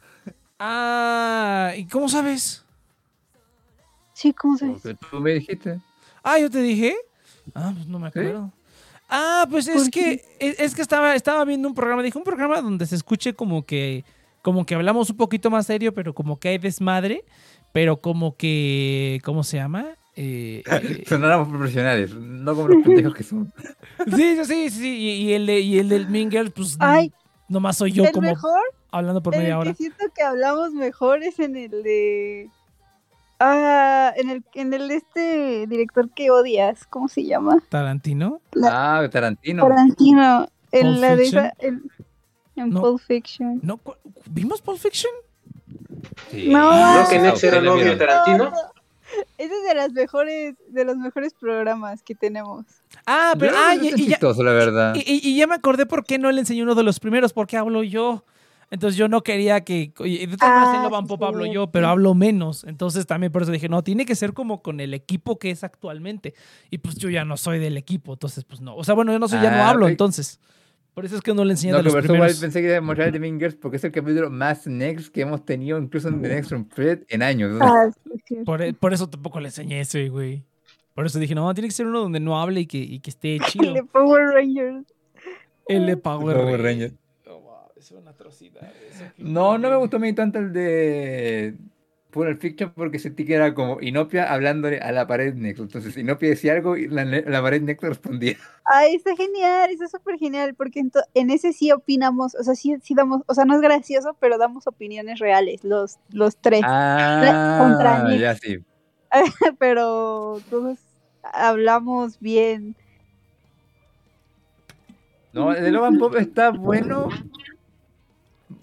Ah, 0.59 1.71
¿y 1.77 1.85
cómo 1.85 2.09
sabes? 2.09 2.65
Sí, 4.13 4.33
¿cómo 4.33 4.57
sabes? 4.57 4.81
Porque 4.81 4.97
tú 5.09 5.19
me 5.19 5.33
dijiste. 5.33 5.79
Ah, 6.23 6.37
yo 6.37 6.49
te 6.49 6.61
dije. 6.61 6.95
Ah, 7.53 7.71
pues 7.73 7.87
no 7.87 7.99
me 7.99 8.07
acuerdo. 8.07 8.51
Ah, 9.09 9.45
pues 9.49 9.67
es 9.67 9.83
¿Por 9.83 9.91
que 9.91 10.23
es, 10.39 10.59
es 10.59 10.75
que 10.75 10.81
estaba, 10.81 11.15
estaba 11.15 11.43
viendo 11.45 11.67
un 11.67 11.75
programa, 11.75 12.01
dije 12.01 12.17
un 12.17 12.23
programa 12.23 12.61
donde 12.61 12.85
se 12.85 12.95
escuche 12.95 13.33
como 13.33 13.65
que 13.65 14.05
como 14.41 14.65
que 14.65 14.75
hablamos 14.75 15.09
un 15.09 15.17
poquito 15.17 15.49
más 15.49 15.67
serio, 15.67 15.93
pero 15.93 16.13
como 16.13 16.39
que 16.39 16.49
hay 16.49 16.57
desmadre, 16.57 17.25
pero 17.71 18.01
como 18.01 18.35
que 18.35 19.19
¿cómo 19.23 19.43
se 19.43 19.57
llama? 19.57 19.95
Eh, 20.15 20.63
eh, 20.71 21.03
Sonáramos 21.07 21.47
profesionales, 21.49 22.13
no 22.13 22.55
como 22.55 22.67
los 22.69 22.83
pendejos 22.83 23.15
que 23.15 23.23
son. 23.23 23.51
sí, 24.15 24.35
sí, 24.37 24.45
sí, 24.45 24.69
sí, 24.69 24.97
y, 24.97 25.09
y 25.29 25.33
el 25.33 25.45
de, 25.45 25.59
y 25.61 25.79
el 25.79 25.89
del 25.89 26.07
Girls, 26.29 26.51
pues 26.51 26.77
Ay, 26.79 27.11
nomás 27.47 27.77
soy 27.77 27.91
yo 27.91 28.03
el 28.03 28.11
como 28.11 28.27
mejor, 28.27 28.61
hablando 28.91 29.21
por 29.21 29.35
media 29.35 29.49
el 29.49 29.55
hora. 29.55 29.71
que 29.71 29.77
siento 29.77 30.05
que 30.15 30.23
hablamos 30.23 30.73
mejor 30.73 31.23
es 31.23 31.39
en 31.39 31.55
el 31.55 31.71
de. 31.83 32.49
Ah, 33.43 34.13
en 34.17 34.29
el, 34.29 34.43
en 34.53 34.71
el 34.73 34.87
de 34.87 34.95
este 34.97 35.65
director 35.67 36.11
que 36.13 36.29
odias, 36.29 36.85
¿cómo 36.85 37.07
se 37.07 37.23
llama? 37.23 37.57
Tarantino. 37.69 38.39
Ah, 38.63 39.07
Tarantino. 39.11 39.67
Tarantino. 39.67 40.47
En 40.71 41.01
la 41.01 41.15
de 41.15 41.23
esa, 41.23 41.53
en 42.61 42.69
No. 42.69 42.81
Pulp 42.81 43.01
Fiction. 43.01 43.59
No, 43.63 43.77
¿cu- 43.77 43.95
¿vimos 44.29 44.61
Pulp 44.61 44.77
Fiction? 44.79 45.11
Sí. 46.31 46.47
No, 46.49 47.01
¿No 47.03 47.09
que 47.09 47.19
Nex 47.19 47.43
era 47.43 47.61
novio 47.61 47.85
de. 47.85 47.95
Tarantino? 47.95 48.51
Ese 49.37 49.53
es 49.53 49.63
de 49.67 49.75
las 49.75 49.91
mejores, 49.91 50.55
de 50.69 50.85
los 50.85 50.95
mejores 50.97 51.33
programas 51.33 52.01
que 52.01 52.15
tenemos. 52.15 52.65
Ah, 53.05 53.33
pero 53.37 53.53
ah, 53.57 53.75
y, 53.75 53.87
y 53.87 53.89
ya, 53.89 53.95
chistoso, 53.95 54.41
la 54.43 54.53
verdad. 54.53 54.95
Y, 54.95 54.99
y- 54.99 55.21
y 55.29 55.35
ya 55.37 55.47
me 55.47 55.55
acordé 55.55 55.85
por 55.85 56.05
qué 56.05 56.17
no 56.17 56.31
le 56.31 56.39
enseñé 56.39 56.63
uno 56.63 56.75
de 56.75 56.83
los 56.83 56.99
primeros, 56.99 57.33
porque 57.33 57.57
hablo 57.57 57.83
yo. 57.83 58.23
Entonces 58.69 58.95
yo 58.97 59.09
no 59.09 59.21
quería 59.21 59.65
que. 59.65 59.91
oye, 59.97 60.25
de 60.27 60.37
todas 60.37 60.53
maneras 60.55 60.75
en 60.75 60.95
Ah, 60.95 61.05
Pop 61.05 61.21
hablo 61.23 61.45
yo, 61.45 61.67
pero 61.71 61.89
hablo 61.89 62.13
menos. 62.13 62.63
Entonces 62.63 63.05
también 63.05 63.29
por 63.33 63.41
eso 63.41 63.51
dije, 63.51 63.67
no, 63.67 63.83
tiene 63.83 64.05
que 64.05 64.15
ser 64.15 64.31
como 64.33 64.61
con 64.61 64.79
el 64.79 64.93
equipo 64.93 65.37
que 65.37 65.51
es 65.51 65.65
actualmente. 65.65 66.33
Y 66.69 66.77
pues 66.77 66.95
yo 66.95 67.09
ya 67.09 67.25
no 67.25 67.35
soy 67.35 67.59
del 67.59 67.75
equipo, 67.75 68.13
entonces 68.13 68.45
pues 68.45 68.61
no. 68.61 68.73
O 68.77 68.85
sea, 68.85 68.95
bueno, 68.95 69.11
yo 69.11 69.19
no 69.19 69.27
soy, 69.27 69.41
ya 69.41 69.51
no 69.51 69.57
Ah, 69.57 69.69
hablo, 69.71 69.89
entonces. 69.89 70.39
Por 70.93 71.05
eso 71.05 71.15
es 71.15 71.21
que 71.21 71.33
no 71.33 71.45
le 71.45 71.51
enseñé 71.51 71.71
No, 71.71 71.77
que 71.79 71.83
los 71.85 71.93
por 71.93 72.03
eso 72.03 72.13
igual 72.15 72.29
primeros. 72.29 72.39
pensé 72.41 72.61
que 72.61 72.67
iba 72.67 72.77
a 72.77 72.81
mostrar 72.81 73.07
el 73.07 73.13
de 73.13 73.19
Mingers 73.19 73.55
porque 73.55 73.77
es 73.77 73.83
el 73.85 73.91
capítulo 73.93 74.29
más 74.29 74.67
Next 74.67 75.13
que 75.13 75.21
hemos 75.21 75.45
tenido 75.45 75.77
incluso 75.77 76.09
en 76.09 76.21
The 76.21 76.27
Next 76.27 76.51
Room 76.51 76.67
Fred 76.69 77.03
en 77.07 77.23
años. 77.23 77.57
Ah, 77.61 77.89
sí. 78.27 78.35
Por, 78.45 78.61
e- 78.61 78.73
por 78.73 78.93
eso 78.93 79.09
tampoco 79.09 79.39
le 79.39 79.47
enseñé 79.47 79.79
ese, 79.79 80.09
güey. 80.09 80.43
Por 80.93 81.05
eso 81.05 81.17
dije, 81.19 81.33
no, 81.33 81.53
tiene 81.53 81.69
que 81.69 81.73
ser 81.73 81.87
uno 81.87 82.01
donde 82.01 82.19
no 82.19 82.41
hable 82.41 82.59
y 82.61 82.65
que, 82.65 82.77
y 82.77 82.99
que 82.99 83.09
esté 83.09 83.39
chido. 83.47 83.69
El 83.69 83.73
de 83.75 83.83
Power 83.85 84.21
Rangers. 84.33 84.85
El 85.67 85.85
de 85.85 85.95
Power, 85.97 86.35
Power 86.35 86.61
Rangers. 86.61 86.91
Rangers. 86.91 86.93
Oh, 87.27 87.39
wow, 87.39 87.57
es 87.77 87.89
una 87.91 88.11
atrocidad. 88.11 88.61
eso 88.91 89.05
No, 89.17 89.57
no 89.57 89.69
me 89.69 89.75
gustó 89.77 89.95
a 89.95 89.99
mí 90.01 90.11
tanto 90.13 90.39
el 90.39 90.51
de 90.51 91.55
Pulp 92.11 92.39
Fiction 92.39 92.71
porque 92.75 92.99
sentí 92.99 93.25
que 93.25 93.35
era 93.35 93.53
como 93.53 93.81
Inopia 93.81 94.31
hablándole 94.31 94.79
a 94.79 94.91
la 94.91 95.07
pared 95.07 95.33
Nexo. 95.33 95.63
Entonces 95.63 95.97
Inopia 95.97 96.29
decía 96.29 96.53
algo 96.53 96.77
y 96.77 96.87
la, 96.87 97.05
la 97.05 97.41
pared 97.41 97.61
Nexo 97.61 97.87
respondía. 97.87 98.37
Ay, 98.65 98.95
está 98.95 99.15
genial, 99.15 99.71
está 99.71 99.87
súper 99.87 100.17
genial, 100.17 100.53
porque 100.55 100.83
en 101.13 101.29
ese 101.29 101.53
sí 101.53 101.71
opinamos, 101.71 102.35
o 102.35 102.43
sea, 102.43 102.55
sí, 102.55 102.75
sí 102.83 102.93
damos, 102.93 103.21
o 103.25 103.33
sea, 103.33 103.45
no 103.45 103.55
es 103.55 103.61
gracioso, 103.61 104.15
pero 104.19 104.37
damos 104.37 104.67
opiniones 104.67 105.19
reales, 105.19 105.63
los, 105.63 105.97
los 106.09 106.37
tres. 106.37 106.61
contra 106.61 108.03
Ah, 108.05 108.15
ya 108.17 108.35
sí. 108.35 108.63
pero 109.59 110.39
todos 110.49 110.79
hablamos 111.23 112.19
bien. 112.19 112.75
No, 115.33 115.53
el 115.53 115.63
de 115.63 115.71
Logan 115.71 115.97
Pop 115.97 116.15
está 116.15 116.49
bueno. 116.49 117.07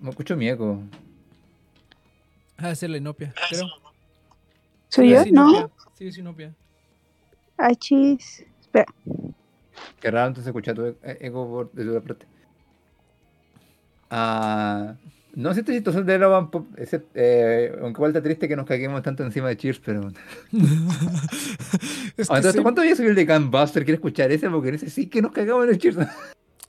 Me 0.00 0.10
escucho 0.10 0.36
mi 0.36 0.48
eco. 0.48 0.80
Ah, 2.58 2.70
es 2.72 2.82
la 2.82 2.96
inopia, 2.96 3.32
creo. 3.48 3.68
¿Soy 4.88 5.06
Sí, 5.08 5.14
yo? 5.14 5.20
es 5.20 5.32
¿No? 5.32 5.70
Sí, 5.94 6.08
es 6.08 6.18
inopia. 6.18 6.52
Ay, 7.56 7.76
chis. 7.76 8.44
Espera. 8.60 8.86
Qué 10.00 10.10
raro 10.10 10.28
entonces 10.28 10.48
escuchar 10.48 10.74
tu 10.74 10.86
e- 10.86 10.96
eco 11.20 11.46
por, 11.48 11.72
de 11.72 11.84
tu 11.84 12.06
parte. 12.06 12.26
Ah, 14.10 14.94
no 15.34 15.54
sé 15.54 15.60
esta 15.60 15.72
situación 15.72 16.04
de 16.06 16.18
Logan 16.18 16.50
Pop, 16.50 16.66
ese- 16.76 17.04
eh, 17.14 17.76
aunque 17.80 18.04
está 18.06 18.22
triste 18.22 18.48
que 18.48 18.56
nos 18.56 18.66
caguemos 18.66 19.02
tanto 19.02 19.22
encima 19.22 19.48
de 19.48 19.56
Cheers, 19.56 19.78
pero... 19.80 20.08
Es 22.16 22.28
Ah, 22.28 22.34
que 22.34 22.38
entonces, 22.38 22.52
sí- 22.54 22.62
¿cuánto 22.62 22.80
había 22.80 22.96
subido 22.96 23.10
el 23.10 23.16
de 23.16 23.26
Gunbuster? 23.26 23.84
¿Quieres 23.84 23.98
escuchar 23.98 24.32
ese? 24.32 24.50
Porque 24.50 24.70
en 24.70 24.74
ese 24.76 24.90
sí 24.90 25.06
que 25.08 25.22
nos 25.22 25.30
cagamos 25.30 25.64
en 25.64 25.70
el 25.70 25.78
Cheers. 25.78 25.98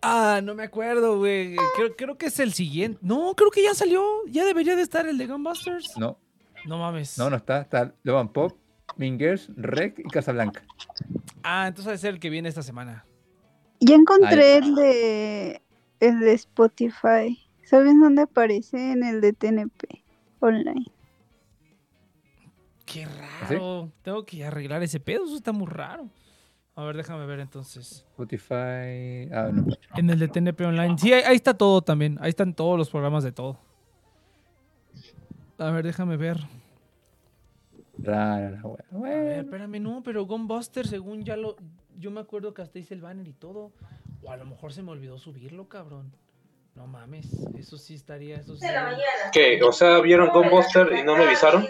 Ah, 0.02 0.40
no 0.44 0.56
me 0.56 0.64
acuerdo, 0.64 1.18
güey. 1.18 1.56
Creo, 1.76 1.96
creo 1.96 2.18
que 2.18 2.28
es 2.28 2.40
el 2.40 2.54
siguiente. 2.54 3.00
No, 3.02 3.34
creo 3.36 3.52
que 3.52 3.62
ya 3.64 3.74
salió. 3.74 4.04
Ya 4.28 4.46
debería 4.46 4.76
de 4.76 4.82
estar 4.82 5.06
el 5.08 5.18
de 5.18 5.28
Gunbusters. 5.28 5.98
No, 5.98 6.18
No 6.66 6.78
mames. 6.78 7.18
no, 7.18 7.30
no 7.30 7.36
está. 7.36 7.62
Está 7.62 7.94
Logan 8.04 8.30
Pop, 8.30 8.58
Mingers, 8.96 9.50
Rec 9.58 10.00
y 10.00 10.04
Casablanca. 10.04 10.64
Ah, 11.44 11.68
entonces 11.68 12.00
ser 12.00 12.14
el 12.14 12.20
que 12.20 12.30
viene 12.30 12.48
esta 12.50 12.64
semana. 12.64 13.06
Ya 13.82 13.96
encontré 13.96 14.58
el 14.58 14.76
de 14.76 15.62
el 16.00 16.20
de 16.22 16.34
Spotify. 16.34 17.40
¿Sabes 17.66 17.94
dónde 18.00 18.24
aparece? 18.24 18.92
En 18.94 19.04
el 19.04 19.22
de 19.22 19.34
TNP 19.34 20.04
online. 20.40 20.86
Qué 22.86 23.06
raro. 23.06 23.92
Tengo 24.02 24.26
que 24.26 24.44
arreglar 24.44 24.82
ese 24.82 25.00
pedo. 25.00 25.26
Eso 25.26 25.36
está 25.36 25.52
muy 25.52 25.68
raro. 25.68 26.10
A 26.80 26.84
ver, 26.86 26.96
déjame 26.96 27.26
ver 27.26 27.42
entonces. 27.42 28.06
Spotify. 28.12 29.28
Ah, 29.34 29.50
no. 29.54 29.66
En 29.98 30.10
el 30.10 30.18
de 30.18 30.30
TNP 30.30 30.62
Online. 30.66 30.98
Sí, 30.98 31.12
ahí, 31.12 31.24
ahí 31.26 31.36
está 31.36 31.54
todo 31.54 31.82
también. 31.82 32.18
Ahí 32.22 32.30
están 32.30 32.54
todos 32.54 32.78
los 32.78 32.90
programas 32.90 33.22
de 33.26 33.34
todo. 33.34 33.60
A 35.58 35.72
ver, 35.72 35.84
déjame 35.86 36.16
ver. 36.16 36.38
Rara 37.98 38.50
la 38.52 38.62
wea. 38.62 38.86
A 38.92 38.98
ver, 38.98 39.26
Bueno. 39.26 39.42
espérame, 39.42 39.82
no, 39.82 40.02
pero 40.04 40.26
Gunbuster, 40.26 40.88
según 40.88 41.24
ya 41.26 41.36
lo. 41.36 41.58
Yo 41.98 42.12
me 42.12 42.22
acuerdo 42.22 42.54
que 42.54 42.62
hasta 42.62 42.80
hice 42.80 42.94
el 42.94 43.02
banner 43.02 43.28
y 43.28 43.34
todo. 43.34 43.74
O 44.24 44.32
a 44.32 44.38
lo 44.38 44.46
mejor 44.46 44.72
se 44.72 44.82
me 44.82 44.92
olvidó 44.92 45.18
subirlo, 45.18 45.68
cabrón. 45.68 46.14
No 46.76 46.88
mames. 46.88 47.28
Eso 47.58 47.78
sí 47.78 47.96
estaría. 47.96 48.38
Eso 48.38 48.56
sí 48.56 48.66
estaría- 48.66 48.98
¿Qué? 49.34 49.62
O 49.64 49.74
sea, 49.74 50.00
vieron 50.00 50.30
Gunbuster 50.30 50.94
y 50.98 51.04
no 51.04 51.18
me 51.18 51.26
avisaron. 51.26 51.66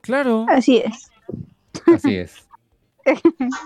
Claro. 0.00 0.46
Así 0.48 0.78
es. 0.78 1.10
Así 1.94 2.16
es. 2.16 2.48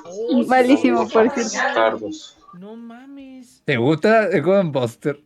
Oh, 0.05 0.29
sí, 0.43 0.47
Malísimo, 0.49 1.09
por 1.09 1.31
cierto. 1.31 1.75
Carlos. 1.75 2.39
No 2.55 2.77
mames. 2.77 3.63
¿Te 3.65 3.77
gusta 3.77 4.27
el 4.27 4.43
Gunbuster? 4.43 5.21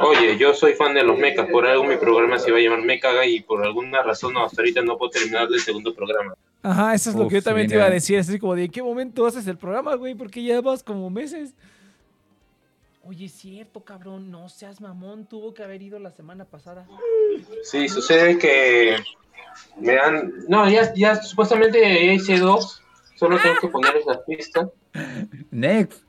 Oye, 0.00 0.38
yo 0.38 0.54
soy 0.54 0.74
fan 0.74 0.94
de 0.94 1.04
los 1.04 1.18
mechas, 1.18 1.48
por 1.50 1.66
algo 1.66 1.84
mi 1.84 1.96
programa 1.96 2.38
se 2.38 2.48
iba 2.48 2.58
a 2.58 2.60
llamar 2.62 2.82
Mecaga 2.82 3.26
y 3.26 3.40
por 3.40 3.62
alguna 3.64 4.02
razón 4.02 4.36
hasta 4.36 4.62
ahorita 4.62 4.82
no 4.82 4.96
puedo 4.96 5.10
terminar 5.10 5.48
el 5.52 5.60
segundo 5.60 5.94
programa. 5.94 6.34
Ajá, 6.62 6.94
eso 6.94 7.10
es 7.10 7.16
lo 7.16 7.28
que 7.28 7.36
yo 7.36 7.42
también 7.42 7.68
te 7.68 7.74
iba 7.74 7.84
a 7.84 7.90
decir. 7.90 8.18
Así 8.18 8.38
como 8.38 8.54
de, 8.54 8.64
¿en 8.64 8.70
qué 8.70 8.82
momento 8.82 9.26
haces 9.26 9.46
el 9.46 9.58
programa, 9.58 9.94
güey? 9.96 10.14
Porque 10.14 10.42
ya 10.42 10.60
vas 10.60 10.82
como 10.82 11.10
meses. 11.10 11.54
Oye, 13.04 13.26
es 13.26 13.32
cierto, 13.32 13.84
cabrón. 13.84 14.30
No 14.30 14.48
seas 14.48 14.80
mamón. 14.80 15.26
Tuvo 15.26 15.52
que 15.54 15.64
haber 15.64 15.82
ido 15.82 15.98
la 15.98 16.12
semana 16.12 16.44
pasada. 16.44 16.86
Sí, 17.64 17.88
sucede 17.88 18.38
que 18.38 18.96
me 19.76 19.98
han... 19.98 20.32
No, 20.48 20.68
ya, 20.70 20.94
ya 20.94 21.16
supuestamente 21.16 21.80
ya 21.80 22.12
hice 22.12 22.38
dos, 22.38 22.81
solo 23.14 23.38
tengo 23.40 23.56
que 23.60 23.68
poner 23.68 23.96
esa 23.96 24.24
pista. 24.24 24.70
Next, 25.50 26.02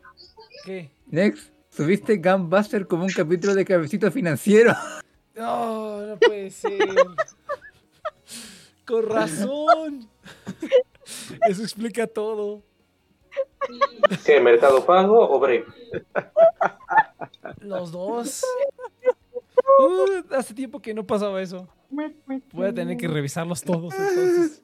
¿Qué? 0.66 0.92
next. 1.08 1.52
Subiste 1.70 2.18
Gunbuster 2.18 2.86
como 2.86 3.04
un 3.06 3.12
capítulo 3.12 3.56
de 3.56 3.66
cabecito 3.66 4.12
financiero. 4.12 4.74
No, 5.36 6.00
no 6.06 6.18
puede 6.18 6.52
ser. 6.52 6.78
Con 8.86 9.10
razón. 9.10 10.08
Eso 11.48 11.64
explica 11.64 12.06
todo. 12.06 12.62
¿Qué? 14.24 14.40
¿Mercado 14.40 14.86
Pago 14.86 15.28
o 15.28 15.40
Breve? 15.40 15.66
Los 17.62 17.92
dos. 17.92 18.44
Uh, 19.80 20.36
hace 20.36 20.54
tiempo 20.54 20.80
que 20.80 20.94
no 20.94 21.04
pasaba 21.04 21.42
eso. 21.42 21.68
Voy 21.90 22.68
a 22.68 22.74
tener 22.74 22.98
que 22.98 23.08
revisarlos 23.08 23.64
todos 23.64 23.94
entonces. 23.94 24.63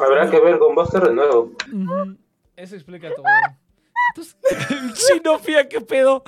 Habrá 0.00 0.30
que 0.30 0.40
ver 0.40 0.58
Gunbuster 0.58 1.02
de 1.02 1.14
nuevo. 1.14 1.52
Eso 2.56 2.74
explica 2.74 3.08
todo. 3.14 3.24
Entonces, 4.14 4.36
Inopia, 5.16 5.68
¿qué 5.68 5.80
pedo? 5.80 6.22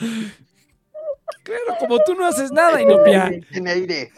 Claro, 1.42 1.76
como 1.80 1.98
tú 2.04 2.14
no 2.14 2.26
haces 2.26 2.52
nada, 2.52 2.80
Inopia. 2.80 3.30
Tiene 3.50 3.70
aire. 3.70 4.12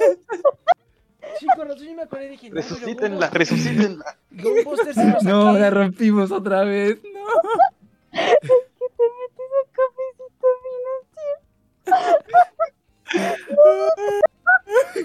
Sí, 1.38 1.46
con 1.56 1.68
razón 1.68 1.86
yo 1.86 1.94
me 1.94 2.02
acordé 2.02 2.26
y 2.26 2.30
dije, 2.30 2.50
no, 2.50 2.56
Resucítenla, 2.56 3.30
resucítenla. 3.30 4.18
Sí 4.30 4.42
lo 4.42 5.22
No, 5.22 5.52
la 5.58 5.70
rompimos 5.70 6.30
otra 6.30 6.64
vez. 6.64 6.98
No. 7.02 7.24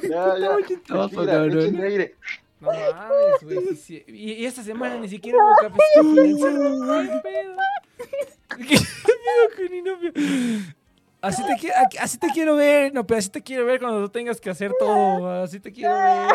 Ya, 0.09 0.37
ya. 0.37 0.67
chistoso, 0.67 1.07
Respira, 1.07 1.31
cabrón. 1.31 2.11
No 2.59 2.71
mames, 2.71 3.43
güey. 3.43 3.67
sí, 3.69 3.75
sí. 3.75 4.03
Y, 4.07 4.33
y 4.33 4.45
esta 4.45 4.63
semana 4.63 4.97
ni 4.97 5.07
siquiera 5.09 5.37
hubo 5.37 5.55
financiero. 6.15 7.01
¿Qué 7.01 7.19
pedo? 7.23 7.55
¿Qué 8.57 8.75
pedo 8.75 9.55
con 9.55 9.73
Inopia? 9.75 10.11
Así 11.21 11.43
te, 11.45 11.71
así 11.99 12.17
te 12.17 12.27
quiero 12.29 12.55
ver, 12.55 12.93
no, 12.93 13.05
pero 13.05 13.17
así 13.19 13.29
te 13.29 13.41
quiero 13.41 13.65
ver 13.65 13.79
cuando 13.79 14.01
tú 14.01 14.09
tengas 14.09 14.39
que 14.39 14.49
hacer 14.49 14.71
todo. 14.79 15.43
Así 15.43 15.59
te 15.59 15.71
quiero 15.71 15.93
ver. 15.93 16.29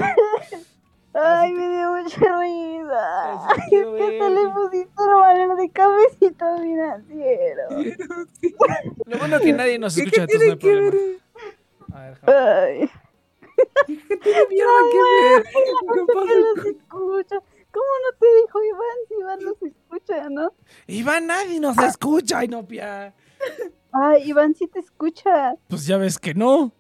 Ay, 1.15 1.53
me 1.53 1.69
dio 1.71 1.93
mucha 1.93 2.17
risa. 2.19 3.33
Así 3.47 3.77
Es 3.77 3.87
hasta 3.87 4.31
le 4.31 4.49
pusiste 4.51 5.03
el 5.03 5.15
banner 5.15 5.57
de 5.57 5.71
cabecito 5.71 6.59
financiero. 6.61 7.63
Lo 9.07 9.19
bueno 9.19 9.39
que 9.41 9.53
nadie 9.53 9.79
nos 9.79 9.97
escucha, 9.97 10.23
entonces 10.23 10.47
no 10.49 10.53
hay 10.53 10.59
problema. 10.59 10.97
A 11.95 12.01
ver. 12.01 12.19
Ay, 12.27 12.91
¿Qué 13.87 14.47
mierda 14.51 14.81
que 14.93 14.99
ver? 14.99 15.43
¿Qué 15.45 16.01
que 16.07 16.13
pasa? 16.15 16.35
los 16.35 16.67
escucha. 16.67 17.37
¿Cómo 17.71 17.87
no 18.05 18.19
te 18.19 18.27
dijo 18.43 18.65
Iván 18.65 18.99
si 19.09 19.15
Iván 19.21 19.45
los 19.45 19.63
escucha, 19.63 20.29
no? 20.31 20.53
Iván, 20.87 21.27
nadie 21.27 21.59
nos 21.59 21.77
escucha, 21.79 22.45
Inopia. 22.45 23.13
Ay, 23.93 24.23
Iván 24.31 24.55
sí 24.55 24.69
te 24.69 24.79
escucha. 24.79 25.55
Pues 25.69 25.85
ya 25.87 25.97
ves 25.99 26.19
que 26.19 26.35
no. 26.35 26.73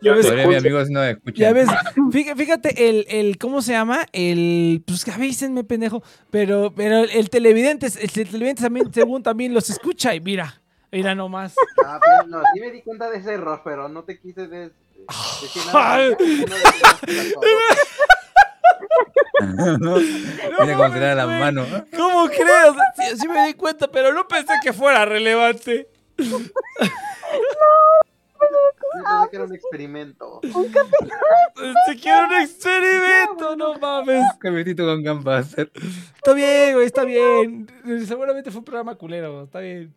Yo 0.00 0.14
ves- 0.14 0.32
mi 0.48 0.54
amigos 0.54 0.88
no 0.88 1.02
escuchan. 1.04 1.34
Ya 1.34 1.52
ves, 1.52 1.68
fíjate, 2.10 2.88
el, 2.88 3.04
el, 3.08 3.36
¿cómo 3.36 3.60
se 3.60 3.72
llama? 3.72 4.06
El, 4.12 4.82
pues 4.86 5.06
avísenme, 5.08 5.64
pendejo. 5.64 6.02
Pero, 6.30 6.72
pero 6.74 7.00
el 7.00 7.28
televidente, 7.28 7.86
el 7.86 8.10
televidente 8.10 8.62
también, 8.62 8.92
según 8.94 9.22
también 9.22 9.52
los 9.52 9.68
escucha 9.68 10.14
y 10.14 10.20
mira, 10.20 10.62
mira 10.90 11.14
nomás. 11.14 11.54
Ah, 11.84 12.00
pero 12.02 12.28
no, 12.28 12.42
sí 12.54 12.60
me 12.60 12.70
di 12.70 12.80
cuenta 12.80 13.10
de 13.10 13.18
ese 13.18 13.34
error, 13.34 13.60
pero 13.62 13.88
no 13.90 14.04
te 14.04 14.18
quise 14.18 14.46
de- 14.48 14.72
no. 19.80 19.98
Tiene 20.56 20.76
como 20.76 20.92
tirar 20.92 21.16
las 21.16 21.26
manos. 21.26 21.66
¿Cómo 21.96 22.26
crees? 22.28 22.74
Sí, 22.96 23.18
sí 23.20 23.28
me 23.28 23.46
di 23.46 23.54
cuenta, 23.54 23.88
pero 23.88 24.12
no 24.12 24.26
pensé 24.28 24.52
que 24.62 24.72
fuera 24.72 25.04
relevante. 25.04 25.88
Yo 26.18 26.38
pensé 29.02 29.30
que 29.30 29.36
era 29.36 29.44
un 29.44 29.54
experimento. 29.54 30.40
Se 31.86 31.96
quiere 31.96 32.24
un 32.24 32.32
experimento, 32.34 33.56
no 33.56 33.74
mames. 33.78 34.24
Cabecito 34.38 34.84
con 34.84 35.02
Gunbuster. 35.02 35.70
Está 36.16 36.32
bien, 36.34 36.74
güey, 36.74 36.86
está 36.86 37.04
bien. 37.04 37.68
Seguramente 38.06 38.50
fue 38.50 38.58
un 38.60 38.64
programa 38.64 38.94
culero, 38.94 39.44
está 39.44 39.60
bien. 39.60 39.94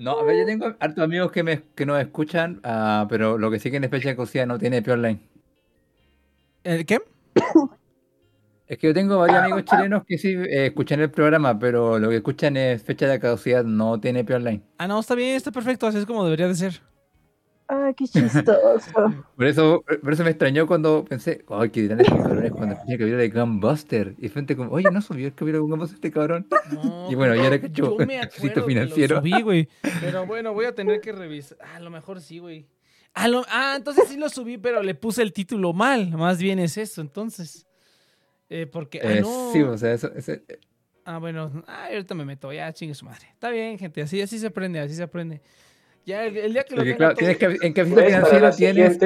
No, 0.00 0.18
a 0.18 0.24
ver, 0.24 0.38
yo 0.38 0.46
tengo 0.46 0.74
hartos 0.78 1.04
amigos 1.04 1.32
que, 1.32 1.42
me, 1.42 1.62
que 1.74 1.86
nos 1.86 2.00
escuchan, 2.00 2.60
ah, 2.64 3.06
pero 3.08 3.38
lo 3.38 3.50
que 3.50 3.58
sí 3.58 3.70
que 3.70 3.76
en 3.76 3.90
fecha 3.90 4.10
de 4.10 4.16
cocida 4.16 4.46
no 4.46 4.58
tiene 4.58 4.82
P 4.82 4.92
online. 4.92 5.20
¿El 6.64 6.84
qué? 6.86 7.00
Es 8.66 8.78
que 8.78 8.86
yo 8.86 8.94
tengo 8.94 9.18
varios 9.18 9.40
amigos 9.40 9.64
chilenos 9.66 10.04
que 10.06 10.16
sí 10.16 10.28
eh, 10.28 10.66
escuchan 10.66 10.98
el 11.00 11.10
programa, 11.10 11.58
pero 11.58 11.98
lo 11.98 12.08
que 12.08 12.16
escuchan 12.16 12.56
es 12.56 12.82
fecha 12.82 13.06
de 13.06 13.20
caducidad, 13.20 13.62
no 13.62 14.00
tiene 14.00 14.24
P 14.24 14.34
online. 14.34 14.62
Ah, 14.78 14.88
no, 14.88 15.00
está 15.00 15.14
bien, 15.14 15.36
está 15.36 15.52
perfecto, 15.52 15.86
así 15.86 15.98
es 15.98 16.06
como 16.06 16.24
debería 16.24 16.48
de 16.48 16.54
ser. 16.54 16.80
Ay, 17.66 17.94
qué 17.94 18.04
chistoso. 18.06 18.92
Por 19.36 19.46
eso, 19.46 19.82
por 20.02 20.12
eso 20.12 20.22
me 20.22 20.30
extrañó 20.30 20.66
cuando 20.66 21.04
pensé, 21.04 21.44
ay, 21.48 21.70
qué 21.70 21.80
dirán 21.82 22.00
estos 22.00 22.18
cabrones 22.18 22.52
cuando 22.52 22.74
escuché 22.74 22.98
que 22.98 23.04
había 23.04 23.16
de 23.16 23.30
Gunbuster. 23.30 24.14
Y 24.18 24.28
frente 24.28 24.54
como, 24.54 24.70
oye, 24.72 24.90
no 24.92 25.00
subió 25.00 25.26
el 25.26 25.32
capítulo 25.32 25.58
de 25.64 25.70
Gunbuster 25.70 25.94
este 25.96 26.10
cabrón. 26.12 26.46
No, 26.72 27.08
Y 27.10 27.14
bueno, 27.14 27.34
ya 27.34 27.46
era 27.46 27.60
que 27.60 27.70
yo- 27.70 27.98
yo 27.98 28.06
me 28.06 28.18
éxito 28.22 28.46
acuerdo 28.48 28.66
que 28.66 28.74
financiero. 28.74 29.14
Lo 29.16 29.20
subí, 29.22 29.42
güey. 29.42 29.68
Pero 30.00 30.26
bueno, 30.26 30.52
voy 30.52 30.66
a 30.66 30.74
tener 30.74 31.00
que 31.00 31.12
revisar. 31.12 31.56
Ah, 31.62 31.76
a 31.76 31.80
lo 31.80 31.90
mejor 31.90 32.20
sí, 32.20 32.38
güey. 32.38 32.66
A 33.14 33.28
lo- 33.28 33.44
Ah, 33.48 33.74
entonces 33.76 34.08
sí 34.08 34.16
lo 34.18 34.28
subí, 34.28 34.58
pero 34.58 34.82
le 34.82 34.94
puse 34.94 35.22
el 35.22 35.32
título 35.32 35.72
mal. 35.72 36.10
Más 36.10 36.38
bien 36.38 36.58
es 36.58 36.76
eso, 36.76 37.00
entonces. 37.00 37.66
Eh, 38.50 38.66
porque. 38.66 39.00
Ah, 39.02 39.10
Eh, 39.14 39.20
no. 39.22 39.50
Sí, 39.52 39.62
o 39.62 39.78
sea, 39.78 39.92
eso, 39.94 40.12
ese- 40.14 40.44
Ah, 41.06 41.18
bueno. 41.18 41.62
Ah, 41.66 41.86
ahorita 41.90 42.14
me 42.14 42.24
meto. 42.26 42.52
Ya, 42.52 42.70
chingue 42.74 42.94
su 42.94 43.04
madre. 43.06 43.26
Está 43.32 43.48
bien, 43.50 43.78
gente. 43.78 44.02
Así, 44.02 44.20
así 44.20 44.38
se 44.38 44.48
aprende, 44.48 44.80
así 44.80 44.94
se 44.94 45.02
aprende. 45.02 45.40
Ya, 46.06 46.24
el, 46.26 46.36
el 46.36 46.52
día 46.52 46.64
que 46.64 46.74
lo 46.76 46.82
tenga 46.82 46.96
claro, 46.96 47.14
todo- 47.14 47.18
tienes 47.18 47.38
que, 47.38 47.44
en 47.66 47.72
¿Ves? 47.74 47.74
Para 47.74 48.06
Financiero 48.26 48.50
tienes, 48.56 48.92
el 48.92 48.98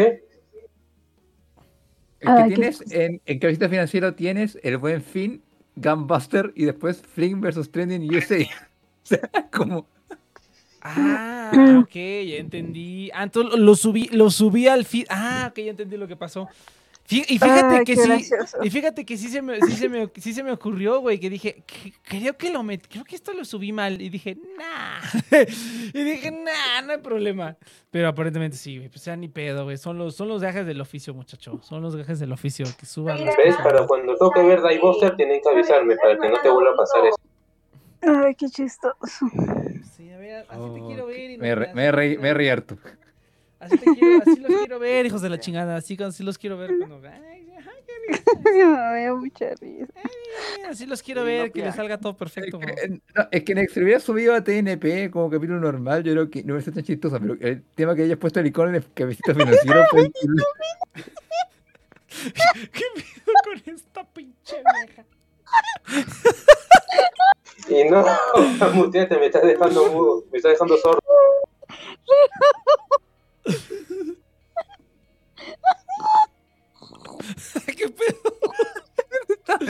que 2.20 2.28
Ay, 2.30 2.48
qué 2.48 2.54
tienes 2.56 2.92
en, 2.92 3.20
en 3.24 3.38
Capítulo 3.38 3.68
Financiero 3.70 4.14
tienes 4.14 4.58
el 4.62 4.76
buen 4.78 5.02
fin, 5.02 5.42
Gunbuster 5.76 6.52
y 6.56 6.64
después 6.64 7.00
Fling 7.02 7.40
versus 7.40 7.70
Trending 7.70 8.12
USA. 8.14 8.38
O 9.04 9.08
sea, 9.08 9.20
como, 9.50 9.86
Ah, 10.82 11.80
ok, 11.82 11.94
ya 11.94 12.36
entendí. 12.36 13.10
Ah, 13.14 13.22
entonces 13.24 13.52
lo- 13.58 13.64
lo 13.64 13.74
subí, 13.74 14.08
lo 14.12 14.28
subí 14.30 14.68
al 14.68 14.84
feed. 14.84 15.06
Ah, 15.08 15.48
ok, 15.50 15.58
ya 15.60 15.70
entendí 15.70 15.96
lo 15.96 16.06
que 16.06 16.14
pasó. 16.16 16.46
Y 17.10 17.38
fíjate 17.38 17.76
Ay, 17.78 17.84
que 17.84 17.96
sí, 17.96 18.06
gracioso. 18.06 18.58
y 18.62 18.68
fíjate 18.70 19.06
que 19.06 19.16
sí 19.16 19.28
se 19.28 19.40
me, 19.40 19.58
sí 19.62 19.72
se 19.72 19.88
me, 19.88 20.10
sí 20.16 20.34
se 20.34 20.42
me 20.42 20.52
ocurrió, 20.52 21.00
güey, 21.00 21.18
que 21.18 21.30
dije, 21.30 21.62
"Que- 21.66 21.92
creo 22.02 22.36
que 22.36 22.50
lo 22.50 22.62
met- 22.62 22.86
creo 22.86 23.02
que 23.04 23.14
esto 23.16 23.32
lo 23.32 23.46
subí 23.46 23.72
mal. 23.72 24.00
Y 24.02 24.10
dije, 24.10 24.36
nah. 24.58 25.00
y 25.94 26.04
dije, 26.04 26.30
nah, 26.30 26.82
no 26.84 26.92
hay 26.92 26.98
problema. 26.98 27.56
Pero 27.90 28.08
aparentemente 28.08 28.58
sí, 28.58 28.76
güey, 28.76 28.90
pues 28.90 29.04
ya 29.06 29.16
ni 29.16 29.28
pedo, 29.28 29.64
güey. 29.64 29.78
Son 29.78 29.96
los, 29.96 30.16
son 30.16 30.28
los 30.28 30.42
gajes 30.42 30.66
del 30.66 30.80
oficio, 30.82 31.14
muchacho. 31.14 31.58
Son 31.62 31.80
los 31.80 31.96
gajes 31.96 32.18
del 32.18 32.30
oficio 32.32 32.66
que 32.78 32.84
suban 32.84 33.24
¿Ves? 33.24 33.34
cosas. 33.36 33.62
Para 33.62 33.86
cuando 33.86 34.14
toque 34.16 34.42
ver 34.42 34.60
Die 34.62 34.78
Buster 34.78 35.16
tienen 35.16 35.40
que 35.42 35.48
avisarme 35.48 35.96
para 35.96 36.18
que 36.18 36.28
no 36.28 36.40
te 36.42 36.50
vuelva 36.50 36.72
a 36.72 36.76
pasar 36.76 37.06
eso. 37.06 37.16
Ay, 38.02 38.34
qué 38.34 38.48
chistoso. 38.48 39.26
Sí, 39.96 40.10
a 40.10 40.18
ver, 40.18 40.46
así 40.48 40.60
te 40.74 40.80
quiero 40.86 41.06
ver. 41.06 41.30
y 41.30 41.38
me, 41.38 41.56
no- 41.56 41.74
me, 41.74 42.18
me 42.34 42.50
harto. 42.50 42.76
Así, 43.60 43.76
te 43.76 43.84
quiero, 43.94 44.22
así 44.22 44.40
los 44.40 44.52
quiero 44.58 44.78
ver, 44.78 45.06
hijos 45.06 45.22
de 45.22 45.28
la 45.30 45.40
chingada. 45.40 45.76
Así, 45.76 45.96
así 46.02 46.22
los 46.22 46.38
quiero 46.38 46.56
ver 46.58 46.70
cuando. 46.78 47.00
Ay, 47.08 47.48
ajá, 47.58 47.70
qué 47.86 47.92
risa. 48.08 48.92
Me 48.92 49.12
mucha 49.14 49.54
risa. 49.60 49.92
Ay, 49.96 50.62
Así 50.70 50.86
los 50.86 51.02
quiero 51.02 51.22
Sí, 51.22 51.26
ver, 51.26 51.46
no 51.48 51.52
que 51.52 51.62
les 51.64 51.74
salga 51.74 51.98
todo 51.98 52.12
Es 52.12 52.18
perfecto. 52.18 52.58
que, 52.60 52.66
eh, 52.70 53.00
no, 53.14 53.28
es 53.30 53.42
que 53.44 53.52
en 53.52 53.68
si 53.68 53.82
hubiera 53.82 54.00
subido 54.00 54.34
a 54.34 54.42
TNP 54.44 55.10
como 55.10 55.30
capítulo 55.30 55.58
normal, 55.60 56.04
yo 56.04 56.12
creo 56.12 56.30
que 56.30 56.42
no 56.44 56.54
hubiera 56.54 56.62
sido 56.64 56.74
tan 56.74 56.84
chistoso, 56.84 57.18
pero 57.20 57.36
el 57.40 57.62
tema 57.74 57.94
que 57.94 58.02
hayas 58.02 58.18
puesto 58.18 58.38
el 58.40 58.46
icono 58.46 58.68
en 58.70 58.76
el 58.76 58.84
capítulo 58.94 59.34
financiero 59.38 59.80
increíble. 59.92 60.42
¿Qué 62.72 62.84
pido 62.94 63.32
con 63.44 63.74
esta 63.74 64.04
pinche 64.12 64.56
vieja? 64.86 65.04
Y 67.68 67.84
no, 67.84 68.02
muteate, 68.72 69.18
me 69.18 69.26
estás 69.26 69.42
dejando 69.42 69.88
mudo, 69.92 70.24
me 70.32 70.38
estás 70.38 70.52
dejando 70.52 70.78
sordo. 70.78 71.00
¿Qué 77.76 77.88
pedo? 77.88 78.22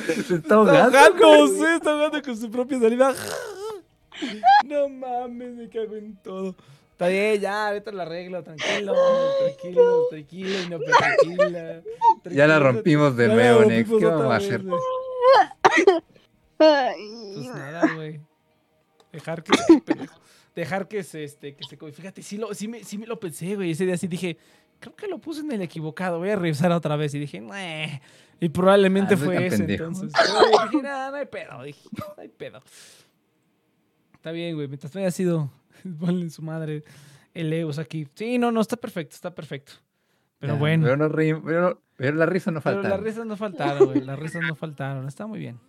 Se 0.07 0.21
está 0.21 0.35
Está 0.37 0.55
ahogando. 0.55 0.99
ahogando, 0.99 1.47
sí, 1.49 1.65
está 1.75 1.91
ahogando 1.91 2.23
con 2.23 2.37
su 2.37 2.51
propia 2.51 2.81
saliva. 2.81 3.15
No 4.65 4.89
mames, 4.89 5.55
me 5.55 5.69
cago 5.69 5.95
en 5.95 6.17
todo. 6.17 6.57
Está 6.91 7.07
bien, 7.07 7.41
ya, 7.41 7.69
ahorita 7.69 7.93
lo 7.93 8.03
arreglo, 8.03 8.43
tranquilo, 8.43 8.93
tranquilo, 9.39 10.07
tranquilo, 10.11 10.61
y 10.61 10.69
no, 10.69 10.79
pero 10.81 10.97
tranquila. 10.99 11.83
Ya 12.25 12.49
la 12.49 12.59
rompimos 12.59 13.17
de 13.17 13.29
nuevo, 13.29 13.65
Nex. 13.65 13.89
¿Qué 13.89 14.05
vamos 14.05 14.33
a 14.33 14.37
hacer? 14.37 14.65
Pues 16.57 17.47
nada, 17.47 17.95
güey. 17.95 18.21
Dejar 19.13 19.45
que. 19.45 19.53
Dejar 20.59 20.89
que 20.89 21.05
se, 21.05 21.23
este, 21.23 21.55
que 21.55 21.63
se, 21.65 21.77
fíjate, 21.93 22.21
sí, 22.23 22.37
lo, 22.37 22.53
sí, 22.53 22.67
me, 22.67 22.83
sí 22.83 22.99
me 22.99 23.07
lo 23.07 23.21
pensé, 23.21 23.55
güey. 23.55 23.71
Ese 23.71 23.87
día 23.87 23.97
sí 23.97 24.09
dije, 24.09 24.37
creo 24.81 24.97
que 24.97 25.07
lo 25.07 25.19
puse 25.19 25.41
en 25.43 25.53
el 25.53 25.63
equivocado. 25.63 26.19
Voy 26.19 26.31
a 26.31 26.37
revisar 26.37 26.73
otra 26.73 26.97
vez. 26.97 27.15
Y 27.15 27.19
dije, 27.21 27.41
"Neh". 27.41 28.01
Y 28.41 28.49
probablemente 28.49 29.15
Ah, 29.15 29.17
fue 29.17 29.47
ese, 29.47 29.59
pendejo. 29.59 29.85
entonces. 29.85 30.13
Pero 30.13 30.63
dije, 30.69 30.83
no, 30.83 31.11
no 31.11 31.17
hay 31.17 31.27
pedo. 31.27 31.63
Dije, 31.63 31.89
no 31.97 32.05
hay 32.23 32.29
pedo. 32.29 32.61
Está 34.15 34.33
bien, 34.33 34.55
güey. 34.57 34.67
Mientras 34.69 34.93
no 34.95 35.01
haya 35.01 35.11
sido, 35.11 35.51
ponle 36.01 36.29
su 36.31 36.43
madre 36.43 36.83
el 37.35 37.53
Eus 37.53 37.79
aquí. 37.79 38.09
Sí, 38.15 38.39
no, 38.39 38.51
no, 38.51 38.61
está 38.61 38.77
perfecto, 38.77 39.15
está 39.15 39.35
perfecto. 39.35 39.73
Pero 40.41 40.55
Ya, 40.55 40.59
bueno. 40.59 40.85
Pero, 40.85 40.97
no 40.97 41.09
reí- 41.09 41.41
pero, 41.45 41.61
no- 41.71 41.81
pero 41.97 42.17
la 42.17 42.27
risa 42.27 42.51
no 42.51 42.61
Pero 42.61 42.77
falta. 42.77 42.89
las 42.89 43.01
risas 43.01 43.27
no 43.27 43.37
faltaron, 43.37 43.87
güey. 43.87 44.01
Las 44.01 44.19
risas 44.19 44.43
no 44.43 44.55
faltaron. 44.55 45.07
Está 45.07 45.27
muy 45.27 45.39
bien. 45.39 45.59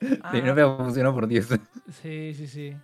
Sí, 0.00 0.06
Ah, 0.22 0.32
no 0.44 0.54
me 0.54 0.64
funcionó 0.76 1.12
por 1.12 1.26
10. 1.26 1.48
Sí, 2.02 2.32
sí, 2.34 2.46
sí. 2.46 2.76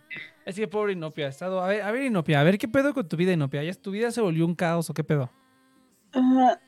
Es 0.45 0.57
que 0.57 0.69
pobre 0.69 0.93
Inopia, 0.93 1.27
ha 1.27 1.31
estado. 1.31 1.63
A 1.63 1.69
ver, 1.69 1.83
a 1.83 1.91
ver, 1.91 2.05
Inopia, 2.05 2.41
a 2.41 2.45
ver 2.45 2.59
qué 2.59 2.69
pedo 2.69 2.93
con 2.93 3.09
tu 3.09 3.17
vida, 3.17 3.33
Inopia. 3.33 3.65
¿Ya 3.65 3.73
tu 3.75 3.91
vida 3.91 4.11
se 4.11 4.21
volvió 4.21 4.45
un 4.45 4.55
caos 4.55 4.91
o 4.91 4.95
qué 4.95 5.03
pedo? 5.03 5.31
ah, 6.13 6.59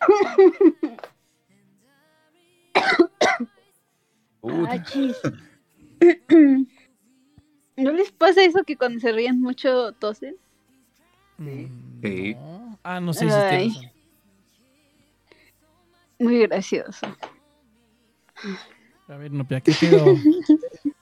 ah, 4.42 4.84
chis. 4.84 5.20
¿No 7.76 7.92
les 7.92 8.12
pasa 8.12 8.44
eso 8.44 8.62
que 8.64 8.76
cuando 8.76 9.00
se 9.00 9.10
ríen 9.12 9.40
mucho 9.40 9.92
tosen? 9.92 10.36
Mm, 11.38 11.66
Sí. 12.02 12.34
no. 12.34 12.78
Ah, 12.84 13.00
no 13.00 13.12
sé 13.12 13.28
si 13.28 13.34
Ay. 13.34 13.68
razón. 13.68 13.90
Muy 16.20 16.38
gracioso. 16.46 17.06
A 19.08 19.16
ver, 19.16 19.32
Inopia, 19.32 19.60
¿qué 19.60 19.72
pedo? 19.72 20.06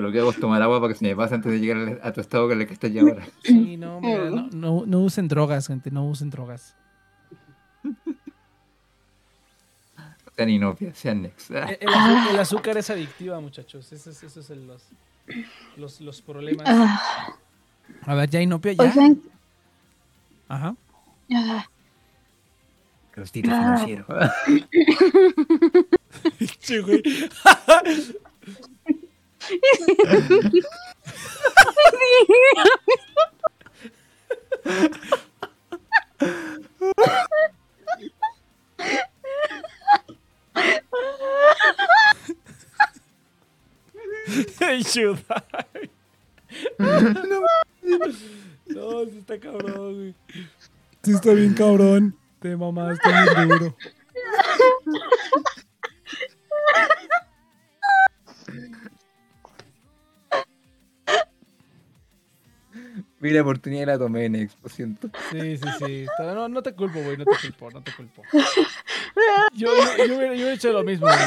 Lo 0.00 0.12
que 0.12 0.20
hago 0.20 0.30
es 0.30 0.40
tomar 0.40 0.60
agua 0.62 0.80
para 0.80 0.92
que 0.92 0.98
se 0.98 1.04
me 1.06 1.14
pase 1.16 1.34
antes 1.34 1.52
de 1.52 1.58
llegar 1.60 2.00
a 2.02 2.12
tu 2.12 2.20
estado 2.20 2.48
con 2.48 2.60
el 2.60 2.66
que 2.66 2.74
estás 2.74 2.92
ya 2.92 3.02
ahora. 3.02 3.24
Sí, 3.42 3.76
no, 3.76 4.00
mira, 4.00 4.30
no, 4.30 4.48
no, 4.52 4.84
no 4.86 5.00
usen 5.00 5.28
drogas, 5.28 5.66
gente, 5.66 5.90
no 5.90 6.04
usen 6.06 6.30
drogas. 6.30 6.74
Sean 10.36 10.48
inopias, 10.50 10.98
sean 10.98 11.22
next. 11.22 11.50
El, 11.50 11.56
el 11.80 11.88
azu- 11.88 12.30
el 12.30 12.38
azúcar 12.40 12.76
es 12.76 12.90
adictiva, 12.90 13.38
muchachos. 13.40 13.92
Esos 13.92 14.16
es, 14.16 14.22
eso 14.24 14.40
es 14.40 14.50
el- 14.50 14.66
los, 14.66 14.82
los, 15.76 16.00
los 16.00 16.20
problemas. 16.22 16.66
Ah, 16.68 17.28
A 18.04 18.14
ver, 18.14 18.28
ya 18.30 18.40
Inopia, 18.40 18.72
ya. 18.72 18.82
oigan, 18.82 19.20
Ajá. 20.48 20.74
ah, 21.34 21.66
Crostito 23.12 23.48
financiero. 23.48 24.04
Sí, 26.60 26.78
güey. 26.78 27.02
Ayuda. 44.60 45.44
No, 48.66 49.04
sí 49.04 49.18
está 49.18 49.38
cabrón, 49.38 49.94
güey. 49.94 50.14
Sí 51.02 51.12
está 51.12 51.32
bien 51.34 51.54
duro. 53.48 53.76
Vi 63.24 63.30
la 63.30 63.40
oportunidad 63.40 63.84
y 63.84 63.86
la 63.86 63.98
tomé, 63.98 64.28
Nex, 64.28 64.54
lo 64.62 64.68
siento. 64.68 65.08
Sí, 65.32 65.56
sí, 65.56 65.64
sí. 65.78 66.06
No, 66.18 66.46
no 66.46 66.62
te 66.62 66.74
culpo, 66.74 67.00
güey. 67.00 67.16
No 67.16 67.24
te 67.24 67.30
culpo, 67.40 67.70
no 67.70 67.82
te 67.82 67.90
culpo. 67.94 68.20
Yo, 69.54 69.68
yo, 69.96 70.04
yo 70.04 70.16
hubiera, 70.16 70.34
yo 70.34 70.42
hubiera 70.42 70.52
hecho 70.52 70.70
lo 70.72 70.82
mismo, 70.84 71.06
güey. 71.06 71.18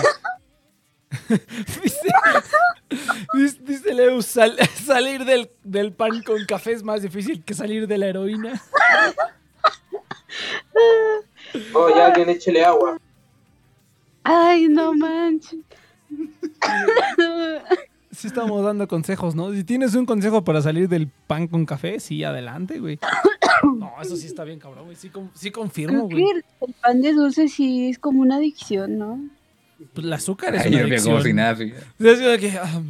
dice, 1.81 2.09
dice, 3.33 3.57
dice 3.61 3.93
Leo, 3.95 4.21
sal- 4.21 4.59
salir 4.85 5.25
del, 5.25 5.49
del 5.63 5.91
pan 5.91 6.21
con 6.21 6.45
café 6.45 6.73
es 6.73 6.83
más 6.83 7.01
difícil 7.01 7.43
que 7.43 7.55
salir 7.55 7.87
de 7.87 7.97
la 7.97 8.05
heroína. 8.07 8.61
Oh, 11.73 11.89
ya 11.89 12.07
alguien 12.07 12.29
échele 12.29 12.63
agua. 12.63 12.99
Ay, 14.23 14.67
no 14.67 14.93
manches. 14.93 15.61
Sí 18.17 18.25
estamos 18.27 18.63
dando 18.63 18.87
consejos, 18.87 19.35
¿no? 19.35 19.51
Si 19.53 19.63
tienes 19.63 19.93
un 19.93 20.07
consejo 20.07 20.43
para 20.43 20.59
salir 20.63 20.89
del 20.89 21.07
pan 21.07 21.47
con 21.47 21.67
café, 21.67 21.99
sí, 21.99 22.23
adelante, 22.23 22.79
güey. 22.79 22.97
No, 23.75 23.91
eso 24.01 24.15
sí 24.15 24.27
está 24.27 24.43
bien, 24.43 24.59
cabrón, 24.59 24.85
güey. 24.85 24.95
Sí, 24.95 25.11
sí 25.33 25.49
confirmo, 25.51 26.07
Creo 26.07 26.19
güey. 26.19 26.25
que 26.25 26.31
el, 26.39 26.45
el 26.67 26.73
pan 26.75 27.01
de 27.01 27.13
dulce 27.13 27.47
sí 27.47 27.89
es 27.89 27.97
como 27.99 28.21
una 28.21 28.35
adicción, 28.37 28.97
¿no? 28.99 29.19
Pues 29.93 30.05
el 30.05 30.13
azúcar 30.13 30.53
es 30.55 30.61
Ay, 30.65 30.73
una 30.75 30.83
como 30.83 30.97
si 30.99 31.09
adicción. 31.31 31.35
nada. 31.35 31.55
sí. 31.55 31.73
Sí, 31.99 32.07
así 32.09 32.23
de 32.23 32.37
que, 32.39 32.49
ah, 32.57 32.81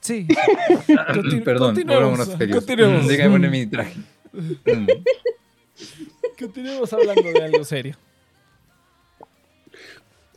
sí. 0.00 0.26
Continu- 0.88 1.44
Perdón, 1.44 1.74
continuemos, 1.74 2.28
continuemos. 2.28 3.06
Déjame 3.08 3.30
poner 3.30 3.50
mi 3.50 3.66
traje. 3.66 3.94
Mm. 4.32 4.86
Continuemos 6.38 6.92
hablando 6.92 7.22
de 7.22 7.42
algo 7.44 7.64
serio. 7.64 7.96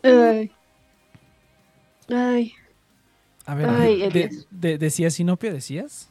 Ay. 0.04 0.52
Ay, 2.10 2.54
A 3.50 3.56
ver, 3.56 3.68
Ay, 3.68 4.10
de- 4.12 4.30
de- 4.52 4.78
¿decías 4.78 5.16
Sinopia? 5.16 5.52
¿Decías? 5.52 6.10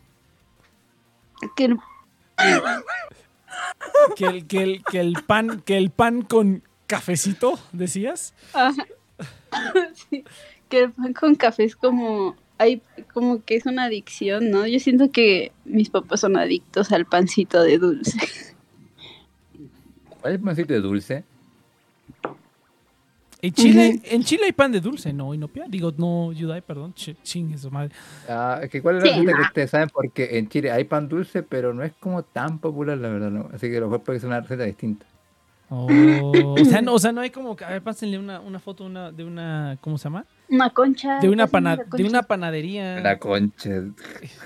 que 1.56 1.66
el- 1.66 1.78
Que 4.16 4.24
el, 4.26 4.46
que, 4.46 4.62
el, 4.62 4.82
que 4.90 5.00
el 5.00 5.14
pan 5.26 5.60
que 5.64 5.76
el 5.76 5.90
pan 5.90 6.22
con 6.22 6.62
cafecito, 6.88 7.58
¿decías? 7.72 8.34
Ajá. 8.52 8.84
Sí, 10.10 10.24
que 10.68 10.80
el 10.84 10.92
pan 10.92 11.12
con 11.12 11.34
café 11.36 11.64
es 11.64 11.76
como, 11.76 12.34
hay, 12.58 12.82
como 13.14 13.42
que 13.44 13.54
es 13.56 13.66
una 13.66 13.84
adicción, 13.84 14.50
¿no? 14.50 14.66
Yo 14.66 14.78
siento 14.80 15.10
que 15.12 15.52
mis 15.64 15.90
papás 15.90 16.20
son 16.20 16.36
adictos 16.36 16.90
al 16.92 17.06
pancito 17.06 17.62
de 17.62 17.78
dulce. 17.78 18.18
¿Cuál 20.20 20.32
es 20.34 20.38
el 20.40 20.44
pancito 20.44 20.72
de 20.74 20.80
dulce? 20.80 21.24
En 23.40 23.52
Chile, 23.52 24.00
en 24.04 24.24
Chile 24.24 24.46
hay 24.46 24.52
pan 24.52 24.72
de 24.72 24.80
dulce, 24.80 25.12
¿no? 25.12 25.32
Inopia. 25.32 25.66
Digo, 25.68 25.92
no, 25.96 26.32
Yudai, 26.32 26.60
perdón. 26.60 26.92
Ch- 26.94 27.16
Ching, 27.22 27.52
eso 27.52 27.70
madre. 27.70 27.94
Ah, 28.28 28.58
es 28.62 28.68
que 28.68 28.82
¿Cuál 28.82 28.96
es 28.96 29.02
Sí, 29.04 29.08
la 29.10 29.14
receta 29.14 29.30
no. 29.30 29.36
que 29.36 29.42
ustedes 29.44 29.70
saben? 29.70 29.88
Porque 29.92 30.38
en 30.38 30.48
Chile 30.48 30.72
hay 30.72 30.82
pan 30.84 31.08
dulce, 31.08 31.44
pero 31.44 31.72
no 31.72 31.84
es 31.84 31.92
como 32.00 32.24
tan 32.24 32.58
popular, 32.58 32.98
la 32.98 33.08
verdad. 33.10 33.30
¿no? 33.30 33.48
Así 33.54 33.70
que 33.70 33.76
a 33.76 33.80
lo 33.80 33.86
mejor 33.86 34.02
puede 34.02 34.18
ser 34.18 34.28
una 34.28 34.40
receta 34.40 34.64
distinta. 34.64 35.06
Oh, 35.70 35.86
o, 36.32 36.64
sea, 36.64 36.80
no, 36.82 36.94
o 36.94 36.98
sea, 36.98 37.12
no 37.12 37.20
hay 37.20 37.30
como. 37.30 37.54
que- 37.54 37.64
A 37.64 37.68
ver, 37.70 37.82
pásenle 37.82 38.18
una, 38.18 38.40
una 38.40 38.58
foto 38.58 38.84
una, 38.84 39.12
de 39.12 39.22
una. 39.24 39.76
¿Cómo 39.82 39.98
se 39.98 40.04
llama? 40.04 40.24
Una 40.48 40.70
concha. 40.70 41.18
De 41.20 41.28
una, 41.28 41.46
pana- 41.46 41.76
la 41.76 41.84
de 41.96 42.04
una 42.04 42.22
panadería. 42.22 42.98
La 43.00 43.18
concha. 43.18 43.70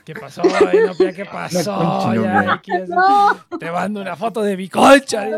¿Qué 0.04 0.14
pasó, 0.14 0.42
Inopia? 0.42 1.12
¿Qué 1.12 1.24
pasó? 1.32 1.74
concha, 1.76 2.14
no, 2.14 2.22
Ya, 2.24 2.60
no. 2.88 3.58
Te 3.58 3.70
mando 3.70 4.00
una 4.02 4.16
foto 4.16 4.42
de 4.42 4.56
mi 4.56 4.68
concha. 4.68 5.28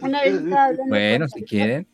una 0.00 0.20
vez 0.22 0.42
Bueno, 0.88 1.28
si 1.28 1.42
quieren. 1.44 1.86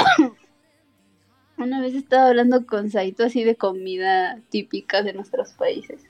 Una 1.56 1.80
vez 1.80 1.94
estaba 1.94 2.28
hablando 2.28 2.66
con 2.66 2.90
Saito 2.90 3.24
así 3.24 3.44
de 3.44 3.56
comida 3.56 4.40
típica 4.48 5.02
de 5.02 5.12
nuestros 5.12 5.52
países. 5.52 6.06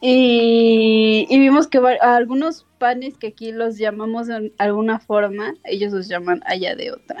Y, 0.00 1.26
y 1.28 1.38
vimos 1.38 1.68
que 1.68 1.78
a 1.78 2.16
algunos 2.16 2.66
panes 2.78 3.18
que 3.18 3.28
aquí 3.28 3.52
los 3.52 3.76
llamamos 3.76 4.26
de 4.26 4.52
alguna 4.58 4.98
forma, 4.98 5.54
ellos 5.64 5.92
los 5.92 6.08
llaman 6.08 6.42
allá 6.46 6.74
de 6.74 6.92
otra. 6.92 7.16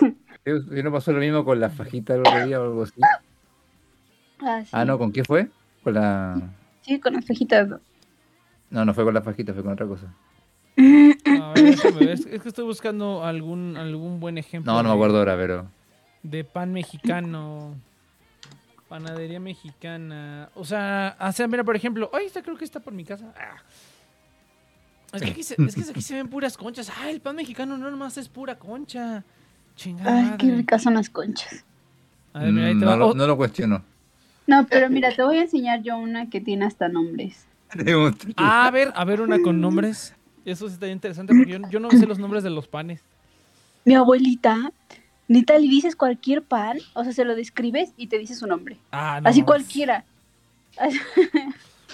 ¿Y 0.44 0.82
no 0.82 0.90
pasó 0.90 1.12
lo 1.12 1.20
mismo 1.20 1.44
con 1.44 1.60
la 1.60 1.70
fajita 1.70 2.14
el 2.14 2.20
otro 2.20 2.46
día 2.46 2.60
o 2.60 2.64
algo 2.64 2.82
así? 2.82 3.00
Ah, 4.40 4.62
sí. 4.62 4.70
Ah, 4.72 4.84
no, 4.84 4.98
¿con 4.98 5.12
qué 5.12 5.22
fue? 5.22 5.48
Con 5.84 5.94
la... 5.94 6.40
Sí, 6.82 6.98
con 6.98 7.14
las 7.14 7.26
fajitas. 7.26 7.68
¿no? 7.68 7.80
No, 8.70 8.84
no 8.84 8.94
fue 8.94 9.04
con 9.04 9.14
la 9.14 9.22
fajita, 9.22 9.52
fue 9.52 9.62
con 9.62 9.72
otra 9.72 9.86
cosa. 9.86 10.12
A 10.76 11.52
ver, 11.54 11.64
déjame 11.64 11.98
ver. 12.00 12.10
Es, 12.10 12.26
es 12.26 12.42
que 12.42 12.48
estoy 12.48 12.64
buscando 12.64 13.24
algún, 13.24 13.76
algún 13.76 14.20
buen 14.20 14.38
ejemplo. 14.38 14.72
No, 14.72 14.78
no 14.78 14.84
me 14.84 14.88
de- 14.90 14.94
acuerdo 14.94 15.18
ahora, 15.18 15.36
pero... 15.36 15.66
De 16.22 16.44
pan 16.44 16.72
mexicano. 16.72 17.74
Panadería 18.88 19.40
mexicana. 19.40 20.48
O 20.54 20.64
sea, 20.64 21.16
o 21.20 21.32
sea, 21.32 21.46
mira, 21.48 21.64
por 21.64 21.76
ejemplo, 21.76 22.10
ay, 22.12 22.26
esta 22.26 22.42
creo 22.42 22.56
que 22.56 22.64
está 22.64 22.80
por 22.80 22.92
mi 22.92 23.04
casa. 23.04 23.32
Ah. 23.36 23.56
Es 25.12 25.22
que, 25.22 25.30
aquí 25.30 25.42
se, 25.42 25.54
es 25.62 25.74
que 25.74 25.82
aquí 25.90 26.02
se 26.02 26.14
ven 26.16 26.28
puras 26.28 26.56
conchas. 26.56 26.90
Ah, 26.98 27.10
el 27.10 27.20
pan 27.20 27.36
mexicano 27.36 27.76
no 27.78 27.90
nomás 27.90 28.16
es 28.18 28.28
pura 28.28 28.56
concha. 28.58 29.24
Chingada. 29.76 30.32
Ay, 30.32 30.36
qué 30.38 30.54
ricas 30.54 30.82
son 30.82 30.94
las 30.94 31.08
conchas. 31.08 31.64
A 32.32 32.40
ver, 32.40 32.52
mira, 32.52 32.66
ahí 32.68 32.74
Mm, 32.74 32.78
te 32.80 32.84
no, 32.84 32.90
va. 32.90 32.96
lo, 32.96 33.08
Oh, 33.08 33.14
no 33.14 33.26
lo 33.26 33.36
cuestiono. 33.36 33.82
No, 34.46 34.66
pero 34.68 34.90
mira, 34.90 35.14
te 35.14 35.22
voy 35.22 35.38
a 35.38 35.42
enseñar 35.42 35.82
yo 35.82 35.96
una 35.96 36.28
que 36.28 36.40
tiene 36.40 36.64
hasta 36.66 36.88
nombres. 36.88 37.46
ah, 38.36 38.66
a 38.66 38.70
ver, 38.70 38.92
a 38.94 39.04
ver 39.04 39.20
una 39.20 39.40
con 39.40 39.60
nombres. 39.60 40.14
Eso 40.44 40.68
sí 40.68 40.74
está 40.74 40.88
interesante 40.88 41.34
porque 41.34 41.50
yo, 41.50 41.58
yo 41.70 41.80
no 41.80 41.90
sé 41.90 42.06
los 42.06 42.18
nombres 42.18 42.42
de 42.42 42.50
los 42.50 42.66
panes. 42.66 43.02
Mi 43.84 43.94
abuelita, 43.94 44.72
neta, 45.28 45.58
le 45.58 45.68
dices 45.68 45.96
cualquier 45.96 46.42
pan, 46.42 46.78
o 46.94 47.04
sea, 47.04 47.12
se 47.12 47.24
lo 47.24 47.34
describes 47.34 47.92
y 47.96 48.08
te 48.08 48.18
dice 48.18 48.34
su 48.34 48.46
nombre. 48.46 48.78
Ah, 48.92 49.20
no. 49.22 49.28
Así 49.28 49.42
cualquiera. 49.42 50.04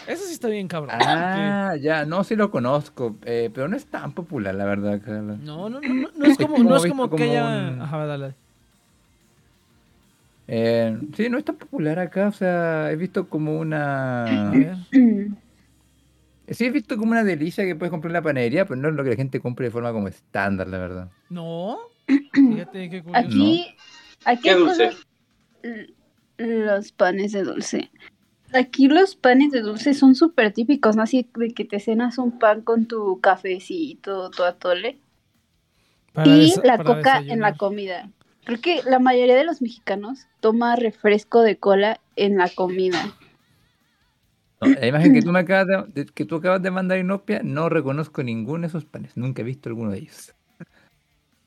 Eso 0.06 0.24
sí 0.24 0.32
está 0.35 0.48
bien, 0.48 0.68
cabrón. 0.68 0.94
Ah, 0.94 1.74
ya, 1.81 2.05
no, 2.05 2.23
sí 2.23 2.36
lo 2.36 2.51
conozco, 2.51 3.16
eh, 3.24 3.51
pero 3.52 3.66
no 3.68 3.77
es 3.77 3.86
tan 3.86 4.12
popular, 4.12 4.55
la 4.55 4.64
verdad. 4.64 5.01
Carla. 5.05 5.36
No, 5.43 5.68
no, 5.68 5.81
no, 5.81 5.94
no, 5.94 6.09
no 6.16 6.27
es 6.27 6.36
como, 6.39 6.62
no 6.62 6.77
es 6.77 6.86
como 6.86 7.05
que 7.05 7.10
como 7.10 7.23
haya. 7.24 7.47
un- 7.47 7.81
Ajá, 7.82 8.06
dale. 8.06 8.35
Eh, 10.48 10.97
sí, 11.16 11.28
no 11.28 11.39
es 11.39 11.44
tan 11.44 11.56
popular 11.56 11.98
acá, 11.98 12.28
o 12.28 12.32
sea, 12.32 12.93
he 12.93 12.97
visto 12.97 13.28
como 13.28 13.56
A 13.56 13.60
una... 13.60 14.52
Sí, 16.48 16.64
he 16.66 16.70
visto 16.70 16.97
como 16.97 17.12
una 17.12 17.24
delicia 17.24 17.64
que 17.64 17.74
puedes 17.74 17.90
comprar 17.90 18.10
en 18.10 18.14
la 18.14 18.23
panadería, 18.23 18.64
pero 18.66 18.81
no 18.81 18.89
es 18.89 18.94
lo 18.94 19.02
que 19.05 19.10
la 19.10 19.16
gente 19.16 19.40
compre 19.40 19.66
de 19.66 19.70
forma 19.73 19.93
como 19.93 20.09
estándar, 20.09 20.68
la 20.68 20.78
verdad. 20.78 21.10
No. 21.28 21.78
Fíjate 22.32 22.89
qué 22.90 23.02
curioso. 23.02 23.27
Aquí, 23.27 23.66
aquí 24.24 24.43
Qué 24.43 24.55
dulce. 24.55 24.86
cosas- 24.86 25.06
Los 26.39 26.93
panes 26.93 27.32
de 27.32 27.43
dulce. 27.43 27.90
Aquí 28.52 28.86
los 28.89 29.16
panes 29.16 29.51
de 29.51 29.60
dulce 29.60 29.93
son 29.93 30.14
súper 30.14 30.52
típicos, 30.52 30.94
¿no? 30.94 31.02
Así 31.02 31.28
de 31.35 31.51
que 31.52 31.64
te 31.64 31.81
cenas 31.81 32.18
un 32.18 32.39
pan 32.39 32.60
con 32.62 32.86
tu 32.86 33.20
cafecito, 33.20 34.31
tu 34.31 34.44
atole. 34.44 34.98
Para 36.12 36.28
y 36.28 36.55
la 36.62 36.78
coca 36.78 37.18
en 37.27 37.40
la 37.40 37.56
comida. 37.56 38.09
Creo 38.44 38.60
que 38.60 38.82
la 38.85 39.01
mayoría 39.01 39.35
de 39.35 39.44
los 39.44 39.60
mexicanos 39.60 40.28
toma 40.40 40.77
refresco 40.77 41.43
de 41.43 41.56
cola 41.56 42.01
en 42.14 42.36
la 42.39 42.48
comida. 42.48 43.12
No, 44.60 44.68
la 44.68 44.86
imagen 44.86 45.12
que 45.12 45.22
tú 45.22 45.32
me 45.32 45.40
acabas 45.40 45.66
de, 45.92 46.04
de- 46.04 46.10
que 46.12 46.24
tú 46.24 46.36
acabas 46.36 46.62
de 46.62 46.70
mandar 46.70 46.98
Inopia, 46.98 47.40
no 47.44 47.68
reconozco 47.68 48.22
ninguno 48.22 48.62
de 48.62 48.66
esos 48.68 48.84
panes, 48.84 49.16
nunca 49.16 49.42
he 49.42 49.44
visto 49.44 49.68
alguno 49.68 49.90
de 49.90 49.98
ellos. 49.98 50.34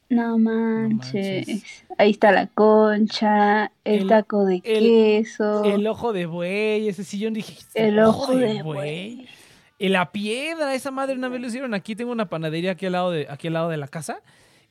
No 0.09 0.37
manches. 0.39 1.47
manches. 1.47 1.83
Ahí 1.97 2.11
está 2.11 2.31
la 2.31 2.47
concha, 2.47 3.71
el, 3.83 4.01
El- 4.01 4.07
taco 4.07 4.45
de 4.45 4.55
el- 4.63 4.83
queso, 5.23 5.63
El 5.65 5.85
ojo 5.87 6.13
de 6.13 6.25
buey, 6.25 6.87
ese 6.89 7.03
sillón 7.03 7.33
dije. 7.33 7.57
el 7.75 7.99
ojo 7.99 8.35
de 8.35 8.63
buey. 8.63 9.27
Y 9.77 9.89
la 9.89 10.11
piedra, 10.11 10.73
esa 10.73 10.91
madre 10.91 11.15
una 11.15 11.29
vez 11.29 11.39
lo 11.39 11.47
hicieron 11.47 11.73
aquí. 11.73 11.95
Tengo 11.95 12.11
una 12.11 12.27
panadería 12.27 12.71
aquí 12.71 12.85
al 12.87 12.91
lado 12.93 13.11
de, 13.11 13.27
aquí 13.29 13.47
al 13.47 13.53
lado 13.53 13.69
de 13.69 13.77
la 13.77 13.87
casa. 13.87 14.19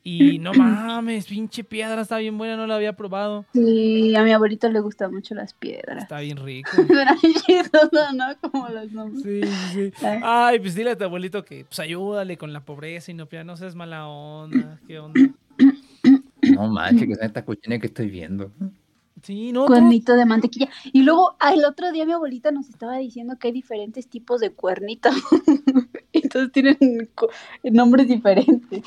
Y 0.02 0.38
no 0.38 0.52
mames, 0.54 1.26
pinche 1.26 1.64
piedra, 1.64 2.00
está 2.02 2.18
bien 2.18 2.38
buena, 2.38 2.56
no 2.56 2.66
la 2.66 2.76
había 2.76 2.94
probado. 2.94 3.44
Sí, 3.52 4.14
a 4.16 4.22
mi 4.22 4.32
abuelito 4.32 4.68
le 4.70 4.80
gustan 4.80 5.12
mucho 5.12 5.34
las 5.34 5.54
piedras. 5.54 6.04
Está 6.04 6.20
bien 6.20 6.38
rico. 6.38 6.70
¿no? 8.14 8.24
Como 8.40 8.68
los 8.68 8.92
nombres. 8.92 9.22
Sí, 9.22 9.40
sí, 9.72 9.92
sí. 9.96 10.06
Ay. 10.22 10.58
Pues 10.60 10.74
dile 10.74 10.90
a 10.92 10.98
tu 10.98 11.04
abuelito 11.04 11.44
que 11.44 11.64
pues 11.64 11.78
ayúdale 11.80 12.36
con 12.36 12.52
la 12.52 12.64
pobreza 12.64 13.10
y 13.10 13.14
no, 13.14 13.28
no 13.44 13.56
seas 13.56 13.74
mala 13.74 14.08
onda. 14.08 14.78
¿Qué 14.86 14.98
onda? 14.98 15.20
No 16.42 16.68
manches, 16.68 17.08
que 17.08 17.14
son 17.14 17.24
estas 17.24 17.44
cuchillas 17.44 17.80
que 17.80 17.86
estoy 17.88 18.08
viendo. 18.08 18.50
Sí, 19.22 19.52
no. 19.52 19.66
Cuernito 19.66 20.14
de 20.14 20.24
mantequilla. 20.24 20.68
Y 20.92 21.02
luego, 21.02 21.36
el 21.52 21.64
otro 21.64 21.90
día 21.92 22.06
mi 22.06 22.12
abuelita 22.12 22.50
nos 22.50 22.68
estaba 22.68 22.98
diciendo 22.98 23.36
que 23.38 23.48
hay 23.48 23.52
diferentes 23.52 24.08
tipos 24.08 24.40
de 24.40 24.50
cuernitos. 24.50 25.14
Entonces 26.12 26.52
tienen 26.52 26.78
nombres 27.64 28.08
diferentes. 28.08 28.82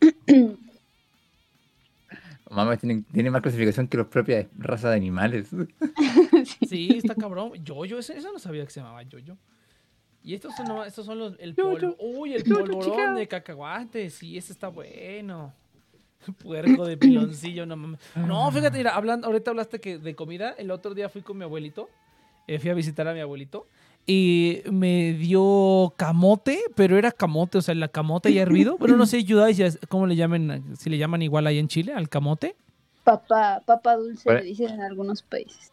Mamá 2.50 2.76
tiene, 2.76 3.02
tiene 3.12 3.30
más 3.30 3.42
clasificación 3.42 3.88
que 3.88 3.96
las 3.98 4.06
propias 4.06 4.46
razas 4.56 4.90
de 4.92 4.96
animales. 4.96 5.48
Sí, 6.68 6.90
está 6.96 7.14
cabrón. 7.14 7.52
Yoyo, 7.64 7.98
ese 7.98 8.20
no 8.20 8.38
sabía 8.38 8.64
que 8.64 8.70
se 8.70 8.80
llamaba 8.80 9.02
Yoyo. 9.02 9.36
Y 10.22 10.34
estos 10.34 10.54
son, 10.56 10.66
nomás- 10.66 10.86
estos 10.88 11.06
son 11.06 11.18
los, 11.18 11.34
el 11.38 11.54
polvo. 11.54 11.96
Uy, 11.98 12.34
el 12.34 12.44
polvorón 12.44 13.14
de 13.16 13.26
cacahuate. 13.26 14.10
Sí, 14.10 14.36
ese 14.38 14.52
está 14.52 14.68
bueno. 14.68 15.52
Puerco 16.42 16.86
de 16.86 16.96
piloncillo, 16.96 17.66
no 17.66 17.76
mames. 17.76 18.00
No, 18.14 18.50
fíjate, 18.52 18.78
mira, 18.78 18.94
hablando, 18.94 19.26
ahorita 19.26 19.50
hablaste 19.50 19.80
que 19.80 19.98
de 19.98 20.14
comida. 20.14 20.54
El 20.58 20.70
otro 20.70 20.94
día 20.94 21.08
fui 21.08 21.22
con 21.22 21.36
mi 21.38 21.44
abuelito. 21.44 21.88
eh, 22.46 22.58
fui 22.58 22.70
a 22.70 22.74
visitar 22.74 23.06
a 23.08 23.12
mi 23.14 23.20
abuelito. 23.20 23.66
Y 24.08 24.62
me 24.70 25.14
dio 25.14 25.92
camote, 25.96 26.60
pero 26.76 26.96
era 26.96 27.10
camote, 27.10 27.58
o 27.58 27.62
sea, 27.62 27.74
la 27.74 27.88
camote 27.88 28.32
ya 28.32 28.42
hervido. 28.42 28.78
Bueno, 28.78 28.96
no 28.96 29.04
sé, 29.06 29.16
ayuda 29.16 29.48
cómo 29.88 30.06
le 30.06 30.14
llaman, 30.14 30.62
si 30.78 30.90
le 30.90 30.98
llaman 30.98 31.22
igual 31.22 31.46
ahí 31.48 31.58
en 31.58 31.66
Chile, 31.66 31.92
al 31.92 32.08
camote. 32.08 32.54
Papa, 33.02 33.62
papa 33.66 33.96
dulce 33.96 34.32
le 34.32 34.42
dicen 34.42 34.70
en 34.70 34.80
algunos 34.82 35.22
países. 35.22 35.72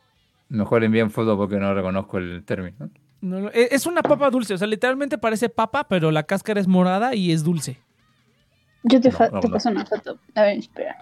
Mejor 0.50 0.84
envíen 0.84 1.12
foto 1.12 1.38
porque 1.38 1.58
no 1.58 1.74
reconozco 1.76 2.18
el 2.18 2.44
término. 2.44 2.90
No, 3.22 3.40
no, 3.40 3.50
e- 3.50 3.70
es 3.72 3.86
una 3.86 4.02
papa 4.02 4.30
dulce, 4.32 4.54
o 4.56 4.58
sea, 4.58 4.68
literalmente 4.68 5.18
parece 5.18 5.50
papa, 5.50 5.88
pero 5.88 6.12
la 6.12 6.24
cáscara 6.24 6.60
es 6.60 6.68
morada 6.68 7.16
y 7.16 7.32
es 7.32 7.44
dulce. 7.44 7.78
Yo 8.84 9.00
te, 9.00 9.10
No, 9.10 9.16
fa- 9.16 9.30
no, 9.30 9.40
te 9.40 9.48
no. 9.48 9.54
paso 9.54 9.70
una 9.70 9.86
foto. 9.86 10.18
A 10.36 10.42
ver, 10.42 10.58
espera. 10.58 10.96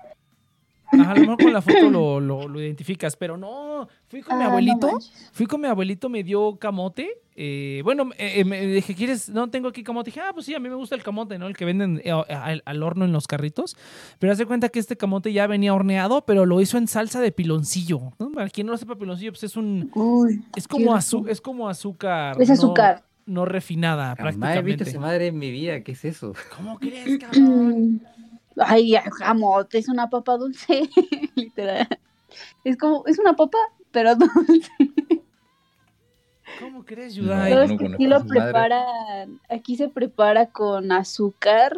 Ajá, 0.91 1.11
a 1.11 1.15
lo 1.15 1.21
mejor 1.21 1.37
con 1.37 1.53
la 1.53 1.61
foto 1.61 1.89
lo, 1.89 2.19
lo- 2.19 2.47
lo 2.47 2.59
identificas, 2.61 3.15
pero 3.15 3.37
no, 3.37 3.87
fui 4.07 4.21
con 4.21 4.37
mi 4.37 4.43
Ah, 4.43 4.47
abuelito, 4.47 4.89
fui 5.31 5.45
con 5.45 5.61
mi 5.61 5.67
abuelito, 5.67 6.09
me 6.09 6.23
dio 6.23 6.57
camote, 6.57 7.09
eh, 7.35 7.81
bueno, 7.83 8.09
eh, 8.17 8.41
eh, 8.41 8.45
me 8.45 8.65
dije, 8.65 8.93
¿quieres? 8.93 9.29
No, 9.29 9.49
tengo 9.49 9.69
aquí 9.69 9.83
camote, 9.83 10.09
dije, 10.09 10.19
ah, 10.19 10.31
pues 10.33 10.45
sí, 10.45 10.53
a 10.53 10.59
mí 10.59 10.67
me 10.69 10.75
gusta 10.75 10.95
el 10.95 11.01
camote, 11.03 11.37
¿no? 11.39 11.47
El 11.47 11.55
que 11.55 11.65
venden 11.65 12.01
eh, 12.03 12.11
al, 12.11 12.61
al 12.65 12.83
horno 12.83 13.05
en 13.05 13.11
los 13.13 13.25
carritos, 13.27 13.77
pero 14.19 14.33
hace 14.33 14.45
cuenta 14.45 14.69
que 14.69 14.79
este 14.79 14.97
camote 14.97 15.31
ya 15.33 15.47
venía 15.47 15.73
horneado, 15.73 16.25
pero 16.25 16.45
lo 16.45 16.59
hizo 16.61 16.77
en 16.77 16.87
salsa 16.87 17.21
de 17.21 17.31
piloncillo, 17.31 18.11
¿no? 18.19 18.31
Para 18.31 18.49
quien 18.49 18.67
no 18.67 18.73
lo 18.73 18.77
sepa, 18.77 18.95
piloncillo, 18.95 19.31
pues 19.31 19.43
es 19.43 19.55
un, 19.55 19.89
Uy, 19.95 20.43
es 20.55 20.67
como, 20.67 20.93
azu- 20.95 21.27
es 21.29 21.39
como 21.41 21.69
azúcar. 21.69 22.35
Es 22.41 22.49
azúcar. 22.49 23.03
no 23.25 23.45
refinada 23.45 24.15
Jamás 24.17 24.33
he 24.33 24.35
visto 24.35 24.39
prácticamente. 24.41 24.89
esa 24.89 24.99
madre 24.99 25.27
en 25.27 25.37
mi 25.39 25.51
vida. 25.51 25.81
¿Qué 25.83 25.93
es 25.93 26.03
eso? 26.03 26.33
¿Cómo 26.57 26.77
crees, 26.79 27.17
cabrón? 27.21 28.01
Ay, 28.57 28.93
jamote, 29.19 29.77
es 29.77 29.87
una 29.89 30.09
papa 30.09 30.37
dulce, 30.37 30.89
literal. 31.35 31.87
Es 32.63 32.77
como, 32.77 33.03
es 33.07 33.19
una 33.19 33.35
papa, 33.35 33.57
pero 33.91 34.15
dulce. 34.15 34.71
¿Cómo 36.59 36.85
crees, 36.85 37.15
No, 37.17 37.23
Yudai? 37.23 37.51
No 37.51 37.77
que 37.77 37.77
conozco 37.77 37.95
aquí 37.95 38.07
lo 38.07 38.25
preparan, 38.27 39.39
aquí 39.49 39.75
se 39.77 39.89
prepara 39.89 40.51
con 40.51 40.91
azúcar. 40.91 41.75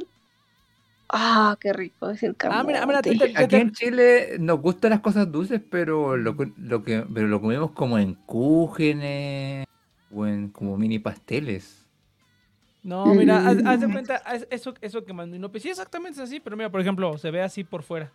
Ah, 1.10 1.58
qué 1.60 1.74
rico 1.74 2.10
es 2.10 2.24
el 2.24 2.36
camote. 2.36 2.60
Ah, 2.60 2.64
mira, 2.64 2.86
mira, 2.88 3.02
te- 3.02 3.16
te- 3.16 3.44
Aquí 3.44 3.56
en 3.58 3.72
Chile 3.72 4.38
nos 4.40 4.60
gustan 4.60 4.90
las 4.92 5.02
cosas 5.02 5.32
dulces, 5.32 5.62
pero 5.70 6.18
lo, 6.18 6.36
que- 6.36 6.52
lo 6.58 6.84
que 6.84 7.06
pero 7.14 7.28
lo 7.28 7.40
comemos 7.40 7.72
como 7.72 7.98
en 8.00 8.16
cúgenes 8.26 9.66
o 10.10 10.26
en 10.26 10.50
como 10.50 10.76
mini 10.78 10.98
pasteles. 11.00 11.83
No, 12.84 13.14
mira, 13.16 13.48
haz, 13.48 13.58
haz 13.66 13.80
de 13.80 13.90
cuenta, 13.90 14.22
haz- 14.26 14.46
eso, 14.52 14.74
eso 14.82 15.06
que 15.06 15.14
mandó 15.14 15.50
sí, 15.60 15.70
exactamente 15.70 16.20
es 16.22 16.28
así, 16.30 16.40
pero 16.42 16.58
mira, 16.58 16.70
por 16.70 16.82
ejemplo, 16.82 17.18
se 17.18 17.32
ve 17.32 17.42
así 17.42 17.64
por 17.64 17.82
fuera. 17.84 18.12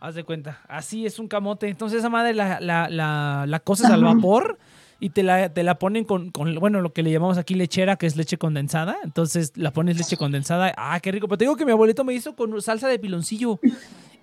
Haz 0.00 0.14
de 0.14 0.24
cuenta, 0.24 0.60
así 0.68 1.04
es 1.06 1.18
un 1.18 1.28
camote. 1.28 1.68
Entonces 1.68 1.98
esa 1.98 2.08
madre 2.08 2.32
la, 2.32 2.60
la, 2.60 2.88
la, 2.88 3.44
la 3.46 3.60
coces 3.60 3.86
al 3.86 4.02
vapor 4.04 4.58
y 5.00 5.10
te 5.10 5.22
la, 5.24 5.52
te 5.52 5.62
la 5.64 5.78
ponen 5.78 6.04
con, 6.04 6.30
con, 6.30 6.54
bueno, 6.54 6.80
lo 6.80 6.92
que 6.92 7.02
le 7.02 7.10
llamamos 7.10 7.36
aquí 7.36 7.54
lechera, 7.54 7.96
que 7.96 8.06
es 8.06 8.16
leche 8.16 8.38
condensada. 8.38 8.96
Entonces 9.02 9.52
la 9.56 9.72
pones 9.72 9.98
leche 9.98 10.16
condensada. 10.16 10.72
Ah, 10.76 10.98
qué 11.00 11.10
rico. 11.12 11.26
Pero 11.26 11.38
te 11.38 11.44
digo 11.44 11.56
que 11.56 11.64
mi 11.66 11.72
abuelito 11.72 12.04
me 12.04 12.14
hizo 12.14 12.36
con 12.36 12.62
salsa 12.62 12.86
de 12.88 12.98
piloncillo 13.00 13.58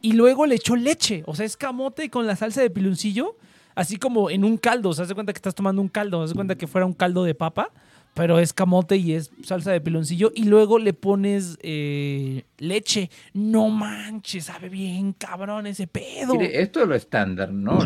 y 0.01 0.13
luego 0.13 0.45
le 0.45 0.55
echó 0.55 0.75
leche. 0.77 1.23
O 1.27 1.35
sea, 1.35 1.45
es 1.45 1.57
camote 1.57 2.09
con 2.09 2.25
la 2.25 2.37
salsa 2.37 2.61
de 2.61 2.69
piloncillo, 2.69 3.35
así 3.75 3.97
como 3.97 4.29
en 4.29 4.45
un 4.45 4.55
caldo. 4.57 4.89
O 4.89 4.93
sea, 4.93 5.03
haz 5.03 5.09
de 5.09 5.15
cuenta 5.15 5.33
que 5.33 5.37
estás 5.37 5.55
tomando 5.55 5.81
un 5.81 5.89
caldo, 5.89 6.23
haz 6.23 6.29
de 6.29 6.35
cuenta 6.35 6.55
que 6.55 6.67
fuera 6.67 6.85
un 6.87 6.93
caldo 6.93 7.25
de 7.25 7.35
papa 7.35 7.69
pero 8.15 8.39
es 8.39 8.53
camote 8.53 8.95
y 8.95 9.11
es 9.13 9.29
salsa 9.43 9.73
de 9.73 9.81
piloncillo 9.81 10.31
y 10.33 10.45
luego 10.45 10.79
le 10.79 10.93
pones 10.93 11.57
eh, 11.61 12.45
leche. 12.57 13.11
No 13.33 13.69
manches, 13.69 14.45
sabe 14.45 14.69
bien 14.69 15.11
cabrón 15.11 15.67
ese 15.67 15.85
pedo. 15.85 16.33
Mire, 16.33 16.61
esto 16.61 16.81
es 16.81 16.87
lo 16.87 16.95
estándar, 16.95 17.51
¿no? 17.51 17.77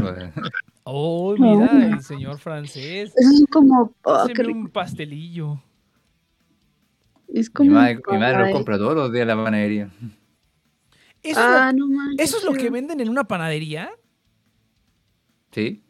Oh, 0.84 1.35
mira, 1.35 1.88
el 1.95 2.01
señor 2.03 2.38
francés. 2.38 3.11
Eso 3.15 3.30
es 3.43 3.45
como, 3.51 3.93
rico. 4.27 4.51
un 4.51 4.69
pastelillo. 4.69 5.61
Es 7.27 7.49
mi, 7.49 7.53
como. 7.53 7.72
madre, 7.72 7.99
mi 8.11 8.18
madre 8.19 8.47
lo 8.47 8.53
compra 8.53 8.77
todos 8.77 8.95
los 8.95 9.11
días 9.11 9.23
en 9.23 9.27
la 9.30 9.43
panadería. 9.43 9.89
¿Eso, 11.23 11.39
Ah, 11.43 11.69
es, 11.72 11.76
no 11.76 11.88
manches. 11.88 12.27
eso 12.30 12.38
es 12.38 12.43
lo 12.43 12.53
que 12.53 12.69
venden 12.69 12.99
en 13.01 13.10
una 13.10 13.23
panadería? 13.23 13.89
¿Sí? 15.51 15.84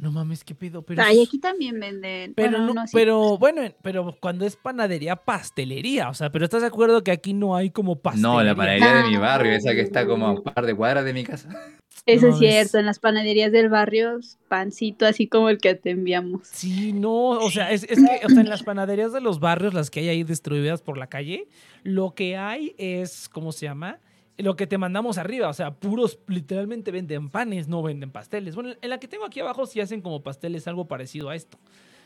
No 0.00 0.10
mames, 0.10 0.44
qué 0.44 0.54
pedo. 0.54 0.80
Pero, 0.80 1.02
Ay, 1.04 1.22
aquí 1.22 1.38
también 1.38 1.78
venden. 1.78 2.32
pero, 2.34 2.52
bueno, 2.52 2.66
no- 2.68 2.74
no, 2.74 2.86
sí. 2.86 2.92
pero 2.94 3.36
bueno, 3.36 3.60
pero 3.82 4.16
cuando 4.18 4.46
es 4.46 4.56
panadería, 4.56 5.14
pastelería. 5.16 6.08
O 6.08 6.14
sea, 6.14 6.32
pero 6.32 6.46
¿estás 6.46 6.62
de 6.62 6.68
acuerdo 6.68 7.04
que 7.04 7.10
aquí 7.10 7.34
no 7.34 7.54
hay 7.54 7.68
como 7.70 7.96
pastelería? 7.96 8.32
No, 8.32 8.42
la 8.42 8.54
panadería 8.54 8.94
de 8.94 9.10
mi 9.10 9.16
barrio, 9.18 9.52
esa 9.52 9.72
que 9.74 9.82
está 9.82 10.06
como 10.06 10.26
a 10.26 10.30
un 10.32 10.42
par 10.42 10.64
de 10.64 10.74
cuadras 10.74 11.04
de 11.04 11.12
mi 11.12 11.22
casa. 11.24 11.48
Eso 12.06 12.28
no, 12.28 12.32
es 12.32 12.38
cierto, 12.38 12.78
es- 12.78 12.80
en 12.80 12.86
las 12.86 12.98
panaderías 12.98 13.52
del 13.52 13.68
barrio, 13.68 14.18
pancito 14.48 15.04
así 15.04 15.26
como 15.28 15.50
el 15.50 15.58
que 15.58 15.74
te 15.74 15.90
enviamos. 15.90 16.48
Sí, 16.50 16.94
no, 16.94 17.12
o 17.32 17.50
sea, 17.50 17.70
es, 17.72 17.82
es 17.82 17.98
que 18.02 18.24
o 18.24 18.28
sea, 18.30 18.40
en 18.40 18.48
las 18.48 18.62
panaderías 18.62 19.12
de 19.12 19.20
los 19.20 19.38
barrios, 19.38 19.74
las 19.74 19.90
que 19.90 20.00
hay 20.00 20.08
ahí 20.08 20.24
distribuidas 20.24 20.80
por 20.80 20.96
la 20.96 21.08
calle, 21.08 21.46
lo 21.82 22.14
que 22.14 22.38
hay 22.38 22.74
es, 22.78 23.28
¿cómo 23.28 23.52
se 23.52 23.66
llama? 23.66 23.98
Lo 24.42 24.56
que 24.56 24.66
te 24.66 24.78
mandamos 24.78 25.18
arriba, 25.18 25.48
o 25.48 25.52
sea, 25.52 25.72
puros, 25.74 26.18
literalmente 26.26 26.90
venden 26.90 27.28
panes, 27.30 27.68
no 27.68 27.82
venden 27.82 28.10
pasteles. 28.10 28.54
Bueno, 28.54 28.74
en 28.80 28.90
la 28.90 28.98
que 28.98 29.08
tengo 29.08 29.24
aquí 29.24 29.40
abajo 29.40 29.66
sí 29.66 29.80
hacen 29.80 30.00
como 30.00 30.22
pasteles, 30.22 30.66
algo 30.68 30.86
parecido 30.86 31.28
a 31.30 31.34
esto. 31.36 31.58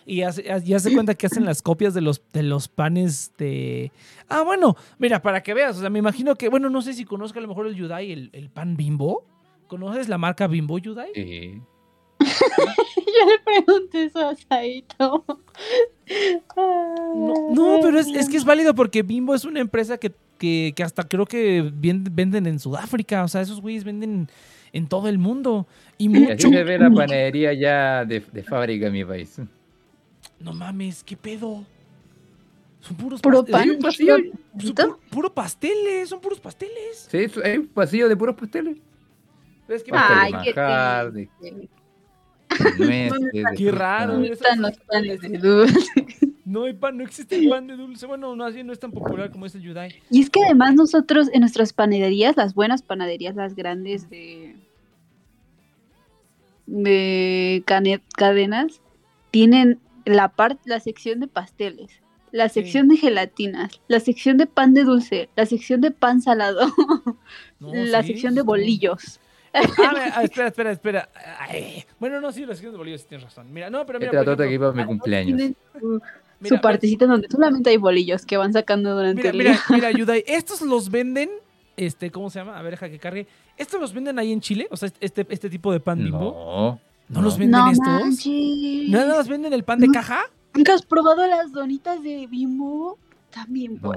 Y 0.07 0.21
hace- 0.23 0.45
ya 0.65 0.79
se 0.81 0.93
cuenta 0.93 1.15
que 1.15 1.27
hacen 1.27 1.45
las 1.47 1.63
copias 1.63 1.95
de 1.95 2.01
los, 2.03 2.23
de 2.33 2.43
los 2.43 2.69
panes 2.69 3.33
de... 3.39 3.91
Ah, 4.29 4.43
bueno, 4.43 4.77
mira, 4.99 5.23
para 5.23 5.43
que 5.43 5.55
veas, 5.55 5.79
o 5.79 5.81
sea, 5.81 5.89
me 5.91 5.99
imagino 5.99 6.35
que, 6.35 6.49
bueno, 6.51 6.69
no 6.69 6.83
sé 6.83 6.93
si 6.93 7.05
conozco 7.07 7.39
a 7.39 7.43
lo 7.43 7.49
mejor 7.49 7.67
el 7.67 7.75
Yudai, 7.75 8.13
el, 8.13 8.31
el 8.35 8.51
pan 8.51 8.77
bimbo. 8.77 9.25
¿Conoces 9.67 10.09
la 10.11 10.19
marca 10.19 10.47
Bimbo, 10.47 10.79
Yudai? 10.79 11.09
Sí. 11.15 11.61
Yo 12.21 13.31
le 13.31 13.39
pregunté 13.45 14.05
eso 14.05 14.29
a 14.29 14.35
Saito. 14.37 15.25
No, 16.57 17.51
no, 17.51 17.79
pero 17.83 17.99
es, 17.99 18.09
es 18.09 18.29
que 18.29 18.37
es 18.37 18.45
válido 18.45 18.75
porque 18.75 19.03
Bimbo 19.03 19.35
es 19.35 19.45
una 19.45 19.61
empresa 19.61 19.97
que, 19.99 20.13
que, 20.45 20.73
que 20.77 20.83
hasta 20.83 21.05
creo 21.05 21.25
que 21.25 21.71
venden 21.73 22.47
en 22.47 22.59
Sudáfrica. 22.59 23.25
O 23.25 23.29
sea, 23.29 23.41
esos 23.41 23.63
güeyes 23.63 23.83
venden 23.85 24.29
en 24.73 24.87
todo 24.87 25.09
el 25.09 25.19
mundo. 25.19 25.67
Y 25.97 26.11
mucho. 26.11 26.49
se 26.51 26.65
ve 26.65 26.79
la 26.79 26.91
panadería 26.91 27.55
ya 27.55 28.05
de, 28.05 28.21
de 28.21 28.43
fábrica 28.43 28.89
en 28.89 28.93
mi 28.93 29.05
país. 29.05 29.41
No 30.39 30.53
mames, 30.53 31.03
¿qué 31.03 31.17
pedo? 31.17 31.65
Son 32.81 32.97
puros 32.97 33.23
Puro 33.23 33.43
pasteles. 33.45 33.77
pan. 33.77 33.83
pasillo. 33.83 34.17
Son 34.59 34.75
puro, 34.75 35.01
puro 35.11 35.33
pasteles, 35.35 36.09
son 36.11 36.21
puros 36.21 36.41
pasteles. 36.41 37.09
Sí, 37.11 37.27
hay 37.43 37.57
un 37.59 37.69
pasillo 37.69 38.09
de 38.09 38.17
puros 38.17 38.37
pasteles. 38.37 38.77
Es 39.67 39.83
que 39.83 39.93
Pastel 39.93 40.35
Ay, 40.35 40.45
qué 40.45 40.53
de 41.11 41.29
Qué 43.57 43.71
raro. 43.73 44.13
¿Dónde 44.13 44.33
están 44.33 44.61
los 44.61 44.77
panes 44.81 45.23
de 45.23 45.39
dulce? 45.39 45.79
no 46.45 46.65
hay 46.65 46.73
pan, 46.75 46.97
no 46.99 47.05
existe 47.05 47.37
el 47.37 47.49
pan 47.49 47.67
de 47.67 47.77
dulce. 47.77 48.07
Bueno, 48.07 48.35
no, 48.37 48.45
así 48.45 48.63
no 48.63 48.73
es 48.73 48.79
tan 48.79 48.93
popular 48.93 49.31
como 49.31 49.47
es 49.47 49.55
el 49.55 49.63
Yudai. 49.63 49.95
Y 50.11 50.21
es 50.23 50.31
que 50.31 50.43
además 50.45 50.75
nosotros 50.75 51.29
en 51.33 51.41
nuestras 51.41 51.73
panaderías, 51.73 52.37
las 52.37 52.55
buenas 52.55 52.83
panaderías, 52.83 53.35
las 53.35 53.55
grandes 53.55 54.11
de, 54.11 54.57
de 56.67 57.63
cane- 57.67 58.03
cadenas, 58.17 58.81
tienen 59.31 59.79
la 60.05 60.29
parte, 60.29 60.61
la 60.67 60.81
sección 60.81 61.21
de 61.21 61.29
pasteles, 61.29 61.91
la 62.31 62.49
Sí. 62.49 62.61
sección 62.61 62.89
de 62.89 62.97
gelatinas, 62.97 63.81
la 63.89 64.01
sección 64.01 64.37
de 64.37 64.47
pan 64.47 64.75
de 64.75 64.85
dulce, 64.85 65.29
la 65.37 65.47
sección 65.47 65.81
de 65.81 65.91
pan 65.91 66.21
salado, 66.21 66.67
No, 67.61 67.73
la 67.73 68.03
sí, 68.03 68.09
sección 68.09 68.35
de 68.35 68.43
bolillos. 68.43 69.21
Ah, 69.55 69.63
espera, 70.25 70.49
espera, 70.49 70.73
espera. 70.73 71.09
Ay, 71.39 71.85
bueno, 72.01 72.21
no, 72.21 72.33
sí, 72.33 72.41
la 72.45 72.55
sección 72.55 72.73
de 72.73 72.79
bolillos 72.79 73.03
sí 73.03 73.07
tienes 73.09 73.25
razón. 73.25 73.53
Mira, 73.53 73.71
no, 73.71 73.87
pero 73.87 73.99
mira. 74.01 74.11
Esta 74.11 74.19
por 74.19 74.25
torta 74.37 74.47
que 74.49 74.55
iba 74.55 74.69
a 74.69 74.73
mi 74.73 74.85
cumpleaños. 74.85 75.53
Su, 76.49 76.55
mira, 76.55 76.57
su 76.57 76.63
partecita 76.63 77.07
donde 77.07 77.29
solamente 77.29 77.71
hay 77.71 77.77
bolillos 77.77 78.25
que 78.27 78.37
van 78.37 78.53
sacando 78.53 78.95
durante 78.95 79.23
Mira, 79.23 79.31
el 79.31 79.37
mira, 79.39 79.51
día. 79.53 79.61
mira, 79.71 79.91
Yudai, 79.93 80.25
estos 80.27 80.61
los 80.63 80.91
venden, 80.91 81.31
este, 81.77 82.11
¿cómo 82.11 82.31
se 82.31 82.39
llama? 82.39 82.59
A 82.59 82.63
ver, 82.63 82.73
deja 82.73 82.89
que 82.89 82.99
cargue. 82.99 83.27
¿Estos 83.57 83.81
los 83.81 83.93
venden 83.93 84.19
ahí 84.19 84.33
en 84.33 84.41
Chile? 84.41 84.67
O 84.71 84.77
sea, 84.77 84.91
este, 85.01 85.27
este 85.31 85.49
tipo 85.51 85.73
de 85.73 85.81
pan 85.81 85.99
bimbo. 85.99 86.19
No. 86.19 86.81
¿No, 87.09 87.23
los 87.23 87.37
venden 87.39 87.61
No 87.61 87.71
estos? 87.71 87.87
manches. 87.87 88.89
¿Nada 88.89 89.17
más 89.17 89.29
venden 89.29 89.53
el 89.53 89.63
pan 89.65 89.79
de 89.79 89.87
No. 89.89 89.93
caja? 89.93 90.23
¿Nunca 90.55 90.73
has 90.75 90.83
probado 90.87 91.27
las 91.27 91.53
donitas 91.53 92.03
de 92.03 92.27
Bimbo? 92.29 92.97
También 93.31 93.79
No. 93.83 93.93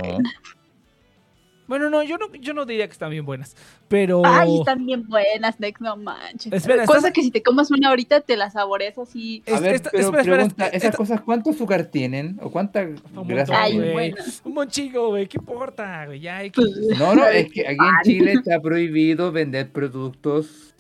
Bueno, 1.68 1.90
no, 1.90 2.02
yo 2.04 2.18
no, 2.18 2.34
yo 2.36 2.54
no 2.54 2.66
diría 2.66 2.88
que 2.88 2.94
están 2.94 3.10
bien 3.12 3.26
buenas. 3.26 3.56
Pero. 3.88 4.22
Ay, 4.26 4.60
están 4.60 4.86
bien 4.86 5.06
buenas, 5.08 5.60
Nex, 5.60 5.82
no 5.82 5.98
manches. 5.98 6.52
Espera, 6.54 6.86
Cosa 6.86 7.00
estás- 7.00 7.14
que 7.14 7.22
si 7.24 7.32
te 7.32 7.44
comas 7.44 7.70
una 7.72 7.90
ahorita 7.90 8.22
te 8.22 8.38
la 8.38 8.50
saboreas 8.50 8.98
así. 8.98 9.44
A 9.48 9.52
Es- 9.52 9.62
ver, 9.62 9.76
esta- 9.76 9.90
pero 9.92 10.04
espera, 10.06 10.22
espera, 10.22 10.36
pregunta, 10.38 10.66
esta- 10.66 10.78
¿esas 10.78 10.86
esta- 10.86 10.98
cosas 10.98 11.22
cuánto 11.22 11.50
azúcar 11.50 11.86
tienen? 11.86 12.40
¿O 12.42 12.50
cuánta 12.50 12.86
montón, 12.86 13.28
grasa 13.28 13.62
Ay, 13.64 13.78
güey. 13.92 14.16
Un 14.46 14.54
buen 14.54 14.70
chico, 14.70 15.10
güey, 15.10 15.28
¿qué 15.28 15.38
importa, 15.38 16.06
güey? 16.06 16.20
Ya 16.22 16.38
hay 16.38 16.52
que- 16.52 16.62
Pues, 16.62 16.98
No, 17.00 17.14
no, 17.16 17.26
es 17.28 17.52
que 17.52 17.68
aquí 17.68 17.78
en 17.78 17.78
Chile 18.04 18.32
está 18.34 18.60
prohibido 18.62 19.32
vender 19.32 19.70
productos 19.70 20.74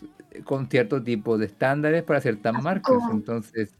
con 0.45 0.69
cierto 0.69 1.01
tipo 1.03 1.37
de 1.37 1.47
estándares 1.47 2.03
para 2.03 2.21
ciertas 2.21 2.53
marcas. 2.63 2.93
poco? 2.95 3.11
Entonces, 3.11 3.73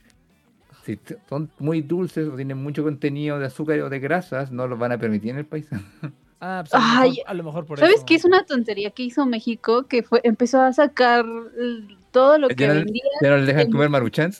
si 0.85 0.99
son 1.29 1.49
muy 1.59 1.81
dulces 1.81 2.27
o 2.27 2.35
tienen 2.35 2.57
mucho 2.57 2.83
contenido 2.83 3.39
de 3.39 3.45
azúcar 3.45 3.79
o 3.81 3.89
de 3.89 3.99
grasas, 3.99 4.51
no 4.51 4.67
los 4.67 4.77
van 4.79 4.91
a 4.91 4.97
permitir 4.97 5.29
en 5.31 5.37
el 5.37 5.45
país. 5.45 5.67
Ah, 6.39 6.63
pues 6.63 6.73
a, 6.73 6.77
lo 6.77 7.01
Ay, 7.01 7.09
mejor, 7.11 7.23
a 7.29 7.33
lo 7.33 7.43
mejor 7.43 7.65
por 7.65 7.79
¿Sabes 7.79 7.95
eso. 7.97 8.05
qué 8.05 8.15
es 8.15 8.25
una 8.25 8.45
tontería 8.45 8.91
que 8.91 9.03
hizo 9.03 9.25
México? 9.25 9.83
Que 9.87 10.03
fue 10.03 10.21
empezó 10.23 10.61
a 10.61 10.71
sacar 10.73 11.25
todo 12.11 12.37
lo 12.37 12.47
que 12.49 12.55
Ya 12.55 12.73
vendía. 12.73 13.01
ya 13.21 13.29
no 13.31 13.37
les 13.37 13.47
dejan 13.47 13.71
comer 13.71 13.89
maruchans. 13.89 14.39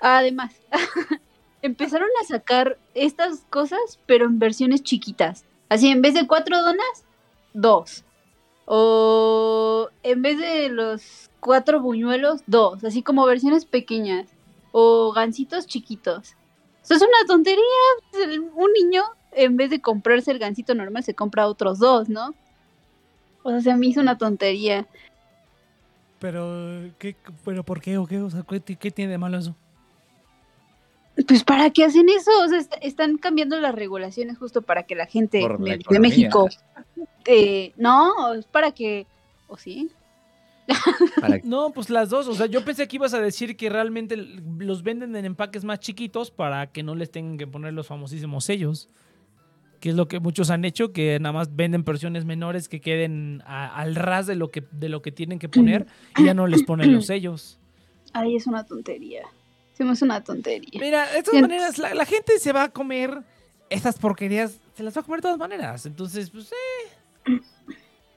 Además, 0.00 0.54
empezaron 1.62 2.08
a 2.20 2.24
sacar 2.26 2.78
estas 2.94 3.40
cosas, 3.50 3.78
pero 4.06 4.24
en 4.26 4.38
versiones 4.38 4.82
chiquitas. 4.82 5.44
Así, 5.68 5.88
en 5.88 6.02
vez 6.02 6.14
de 6.14 6.26
cuatro 6.26 6.60
donas, 6.60 7.04
dos. 7.52 8.04
O 8.66 9.88
en 10.02 10.22
vez 10.22 10.38
de 10.38 10.68
los 10.68 11.30
cuatro 11.40 11.80
buñuelos, 11.80 12.42
dos. 12.46 12.82
Así 12.84 13.02
como 13.02 13.26
versiones 13.26 13.64
pequeñas. 13.66 14.26
O 14.72 15.12
gancitos 15.12 15.66
chiquitos. 15.66 16.34
Eso 16.82 16.94
es 16.94 17.02
una 17.02 17.26
tontería. 17.26 17.62
pues, 18.12 18.26
Un 18.54 18.72
niño, 18.72 19.02
en 19.32 19.56
vez 19.56 19.70
de 19.70 19.80
comprarse 19.80 20.30
el 20.30 20.38
gancito 20.38 20.74
normal, 20.74 21.04
se 21.04 21.14
compra 21.14 21.46
otros 21.46 21.78
dos, 21.78 22.08
¿no? 22.08 22.34
O 23.42 23.50
sea, 23.50 23.60
se 23.60 23.74
me 23.76 23.86
hizo 23.86 24.00
una 24.00 24.18
tontería. 24.18 24.86
Pero, 26.18 26.90
¿qué, 26.98 27.16
pero 27.44 27.64
¿por 27.64 27.80
qué 27.80 27.96
o 27.96 28.06
qué? 28.06 28.20
O 28.20 28.30
sea, 28.30 28.42
¿qué, 28.42 28.60
qué 28.60 28.90
tiene 28.90 29.12
de 29.12 29.18
malo 29.18 29.38
eso? 29.38 29.56
Pues 31.26 31.44
para 31.44 31.70
qué 31.70 31.84
hacen 31.84 32.08
eso, 32.08 32.30
o 32.44 32.48
sea, 32.48 32.58
est- 32.58 32.74
están 32.82 33.18
cambiando 33.18 33.58
las 33.60 33.74
regulaciones 33.74 34.38
justo 34.38 34.62
para 34.62 34.84
que 34.84 34.94
la 34.94 35.06
gente 35.06 35.40
la 35.40 35.56
de-. 35.56 35.98
México, 35.98 36.48
eh, 37.26 37.72
no, 37.76 38.34
es 38.34 38.46
para 38.46 38.72
que, 38.72 39.06
o 39.48 39.56
sí, 39.56 39.90
No, 41.44 41.70
pues 41.72 41.90
las 41.90 42.10
dos. 42.10 42.28
O 42.28 42.34
sea, 42.34 42.46
yo 42.46 42.64
pensé 42.64 42.86
que 42.86 42.96
ibas 42.96 43.12
a 43.14 43.20
decir 43.20 43.56
que 43.56 43.68
realmente 43.68 44.16
los 44.16 44.82
venden 44.82 45.16
en 45.16 45.24
empaques 45.24 45.64
más 45.64 45.80
chiquitos 45.80 46.30
para 46.30 46.68
que 46.68 46.82
no 46.82 46.94
les 46.94 47.10
tengan 47.10 47.38
que 47.38 47.46
poner 47.46 47.72
los 47.72 47.86
famosísimos 47.88 48.44
sellos. 48.44 48.88
Que 49.80 49.88
es 49.90 49.94
lo 49.94 50.08
que 50.08 50.20
muchos 50.20 50.50
han 50.50 50.64
hecho, 50.64 50.92
que 50.92 51.18
nada 51.20 51.32
más 51.32 51.56
venden 51.56 51.84
versiones 51.84 52.24
menores 52.26 52.68
que 52.68 52.80
queden 52.80 53.42
a- 53.46 53.74
al 53.74 53.94
ras 53.96 54.26
de 54.26 54.36
lo 54.36 54.50
que, 54.50 54.62
de 54.72 54.88
lo 54.90 55.00
que 55.02 55.10
tienen 55.10 55.38
que 55.38 55.48
poner 55.48 55.86
y 56.18 56.24
ya 56.26 56.34
no 56.34 56.46
les 56.46 56.62
ponen 56.62 56.92
los 56.92 57.06
sellos. 57.06 57.58
Ay, 58.12 58.36
es 58.36 58.46
una 58.46 58.64
tontería. 58.64 59.22
Hacemos 59.72 60.02
una 60.02 60.22
tontería. 60.22 60.78
Mira, 60.80 61.10
de 61.10 61.22
todas 61.22 61.40
maneras, 61.40 61.78
la, 61.78 61.94
la 61.94 62.04
gente 62.04 62.38
se 62.38 62.52
va 62.52 62.64
a 62.64 62.68
comer 62.68 63.22
estas 63.70 63.98
porquerías, 63.98 64.58
se 64.74 64.82
las 64.82 64.94
va 64.96 65.00
a 65.00 65.04
comer 65.04 65.20
de 65.20 65.22
todas 65.22 65.38
maneras. 65.38 65.86
Entonces, 65.86 66.28
pues, 66.30 66.52
eh. 66.52 67.40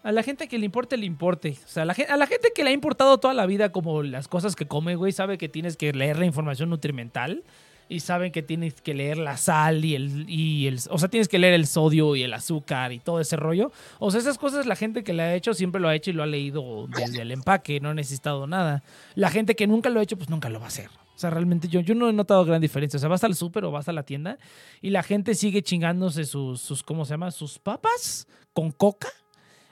A 0.03 0.11
la 0.11 0.22
gente 0.23 0.49
que 0.49 0.57
le 0.57 0.65
importe, 0.65 0.98
le 0.98 1.06
importe. 1.06 1.57
O 1.64 1.68
sea, 1.68 1.84
a 1.84 1.85
la, 1.85 1.94
gen- 1.94 2.11
a 2.11 2.18
la 2.18 2.27
gente 2.27 2.49
que 2.53 2.64
le 2.65 2.72
ha 2.72 2.73
importado 2.73 3.19
toda 3.19 3.34
la 3.34 3.45
vida 3.45 3.72
como 3.72 4.03
las 4.03 4.27
cosas 4.27 4.53
que 4.57 4.68
come, 4.68 4.95
güey, 4.95 5.14
sabe 5.14 5.38
que 5.38 5.48
tienes 5.48 5.77
que 5.77 5.94
leer 5.94 6.19
la 6.19 6.26
información 6.26 6.69
nutrimental 6.69 7.44
y 7.90 8.00
saben 8.00 8.32
que 8.32 8.42
tienes 8.42 8.82
que 8.82 8.94
leer 8.94 9.18
la 9.18 9.38
sal 9.38 9.84
y 9.86 9.96
el, 9.96 10.30
y 10.30 10.68
el... 10.68 10.80
O 10.90 10.98
sea, 10.98 11.10
tienes 11.10 11.28
que 11.28 11.40
leer 11.40 11.54
el 11.54 11.68
sodio 11.68 12.16
y 12.16 12.24
el 12.24 12.34
azúcar 12.34 12.92
y 12.92 13.00
todo 13.00 13.20
ese 13.20 13.36
rollo. 13.36 13.72
O 14.00 14.12
sea, 14.12 14.20
esas 14.20 14.38
cosas 14.38 14.66
la 14.66 14.76
gente 14.76 15.04
que 15.04 15.14
le 15.14 15.24
ha 15.24 15.36
hecho 15.36 15.54
siempre 15.54 15.82
lo 15.82 15.88
ha 15.88 15.96
hecho 15.96 16.10
y 16.10 16.14
lo 16.14 16.24
ha 16.24 16.28
leído 16.28 16.88
desde 16.88 17.22
el 17.22 17.32
empaque, 17.32 17.80
no 17.80 17.90
ha 17.90 17.94
necesitado 17.94 18.48
nada. 18.48 18.84
La 19.16 19.30
gente 19.30 19.56
que 19.56 19.68
nunca 19.68 19.90
lo 19.90 20.00
ha 20.00 20.04
hecho, 20.04 20.18
pues 20.18 20.30
nunca 20.30 20.50
lo 20.50 20.60
va 20.60 20.66
a 20.66 20.70
hacer. 20.70 20.90
O 21.16 21.20
sea, 21.20 21.30
realmente 21.30 21.68
yo, 21.68 21.82
yo 21.82 21.94
no 21.94 22.10
he 22.10 22.14
notado 22.14 22.44
gran 22.46 22.62
diferencia. 22.62 22.98
O 22.98 23.00
sea, 23.00 23.10
vas 23.10 23.24
al 23.24 23.36
súper 23.36 23.66
o 23.66 23.72
vas 23.72 23.88
a 23.88 23.94
la 23.94 24.04
tienda 24.04 24.38
y 24.82 24.90
la 24.90 25.04
gente 25.04 25.36
sigue 25.36 25.62
chingándose 25.62 26.26
sus, 26.26 26.62
sus 26.62 26.84
¿cómo 26.84 27.06
se 27.06 27.12
llama? 27.12 27.32
Sus 27.32 27.60
papas 27.60 28.28
con 28.54 28.72
coca 28.72 29.10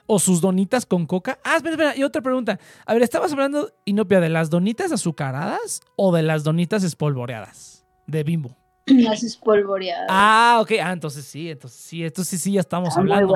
o 0.06 0.20
sus 0.20 0.42
donitas 0.42 0.86
con 0.86 1.08
coca. 1.08 1.40
Ah, 1.44 1.56
espera, 1.56 1.74
espera. 1.74 1.98
Y 1.98 2.04
otra 2.04 2.22
pregunta. 2.22 2.60
A 2.86 2.94
ver, 2.94 3.02
estabas 3.02 3.32
hablando, 3.32 3.72
Inopia, 3.86 4.20
de 4.20 4.30
las 4.30 4.50
donitas 4.50 4.92
azucaradas 4.92 5.82
o 5.96 6.14
de 6.14 6.22
las 6.22 6.44
donitas 6.44 6.84
espolvoreadas 6.84 7.70
de 8.12 8.24
Bimbo. 8.24 8.56
Las 8.88 9.24
espolvoreadas. 9.24 10.08
Ah, 10.10 10.58
ok. 10.62 10.72
Ah, 10.84 10.92
entonces 10.92 11.24
sí, 11.24 11.50
entonces 11.50 11.80
sí, 11.80 12.04
entonces 12.04 12.42
sí 12.42 12.54
ya 12.54 12.60
estamos 12.62 12.90
Están 12.90 13.06
muy 13.06 13.14
hablando. 13.14 13.36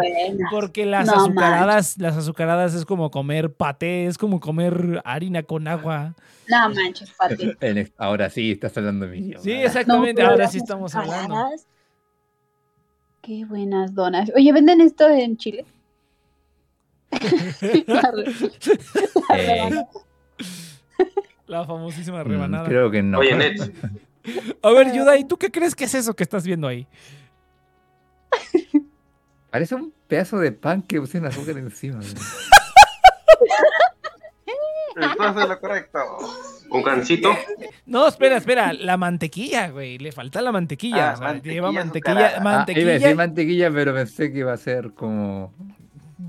Porque 0.52 0.86
las 0.86 1.06
No 1.06 1.14
azucaradas, 1.14 1.98
las 1.98 2.18
azucaradas 2.18 2.74
es 2.74 2.84
como 2.86 3.10
comer 3.12 3.54
paté, 3.54 4.08
es 4.08 4.18
como 4.18 4.40
comer 4.40 5.02
harina 5.06 5.44
con 5.44 5.68
agua. 5.68 6.16
No 6.50 6.70
manches, 6.70 7.12
Pati. 7.12 7.52
en- 7.62 7.92
Ahora 7.98 8.30
sí, 8.30 8.52
estás 8.52 8.76
hablando 8.78 9.08
mi 9.08 9.20
idioma. 9.20 9.44
Sí, 9.44 9.52
exactamente. 9.52 10.22
Ahora 10.24 10.48
sí 10.48 10.58
estamos 10.58 10.94
hablando. 10.96 11.36
Qué 13.22 13.46
buenas 13.46 13.94
donas. 13.96 14.32
Oye, 14.36 14.52
¿venden 14.52 14.82
esto 14.82 15.08
en 15.08 15.38
Chile? 15.38 15.66
La 17.88 18.12
re- 18.12 18.26
la 19.30 19.38
Eh. 19.38 19.86
La 21.48 21.64
famosísima 21.66 22.24
mm, 22.24 22.28
rebanada. 22.28 22.68
Creo 22.68 22.90
que 22.90 23.04
no. 23.04 23.20
Oye, 23.20 23.36
Net, 23.36 23.58
A 24.62 24.72
ver, 24.72 24.94
Yuda, 24.94 25.18
¿y 25.18 25.26
tú 25.26 25.38
qué 25.38 25.52
crees 25.52 25.76
que 25.76 25.84
es 25.86 25.94
eso 25.96 26.16
que 26.16 26.24
estás 26.24 26.46
viendo 26.46 26.68
ahí? 26.68 26.88
Parece 29.52 29.76
un 29.76 29.94
pedazo 30.08 30.38
de 30.40 30.52
pan 30.52 30.82
que 30.82 31.00
pusieron 31.00 31.30
azúcar 31.30 31.58
encima. 31.58 31.98
güey. 31.98 32.14
Estás 34.98 35.38
en 35.44 35.50
lo 35.50 35.60
correcto. 35.60 36.00
un 36.72 36.84
gancito. 36.84 37.30
No, 37.86 38.08
espera, 38.08 38.38
espera. 38.38 38.74
La 38.74 38.98
mantequilla, 38.98 39.70
güey. 39.70 39.98
Le 39.98 40.12
falta 40.12 40.42
la 40.42 40.52
mantequilla. 40.52 41.12
Ah, 41.12 41.14
o 41.14 41.18
sea, 41.18 41.28
mantequilla 41.28 41.54
lleva 41.54 41.72
mantequilla. 41.72 42.12
azucarada. 42.14 42.28
Ah, 42.28 42.42
iba 42.42 42.52
a 42.52 42.56
Mantequilla 42.58 42.92
decir 42.94 43.16
mantequilla, 43.16 43.72
pero 43.72 43.94
pensé 43.94 44.32
que 44.32 44.40
iba 44.40 44.54
a 44.54 44.58
ser 44.58 44.92
como 44.94 45.54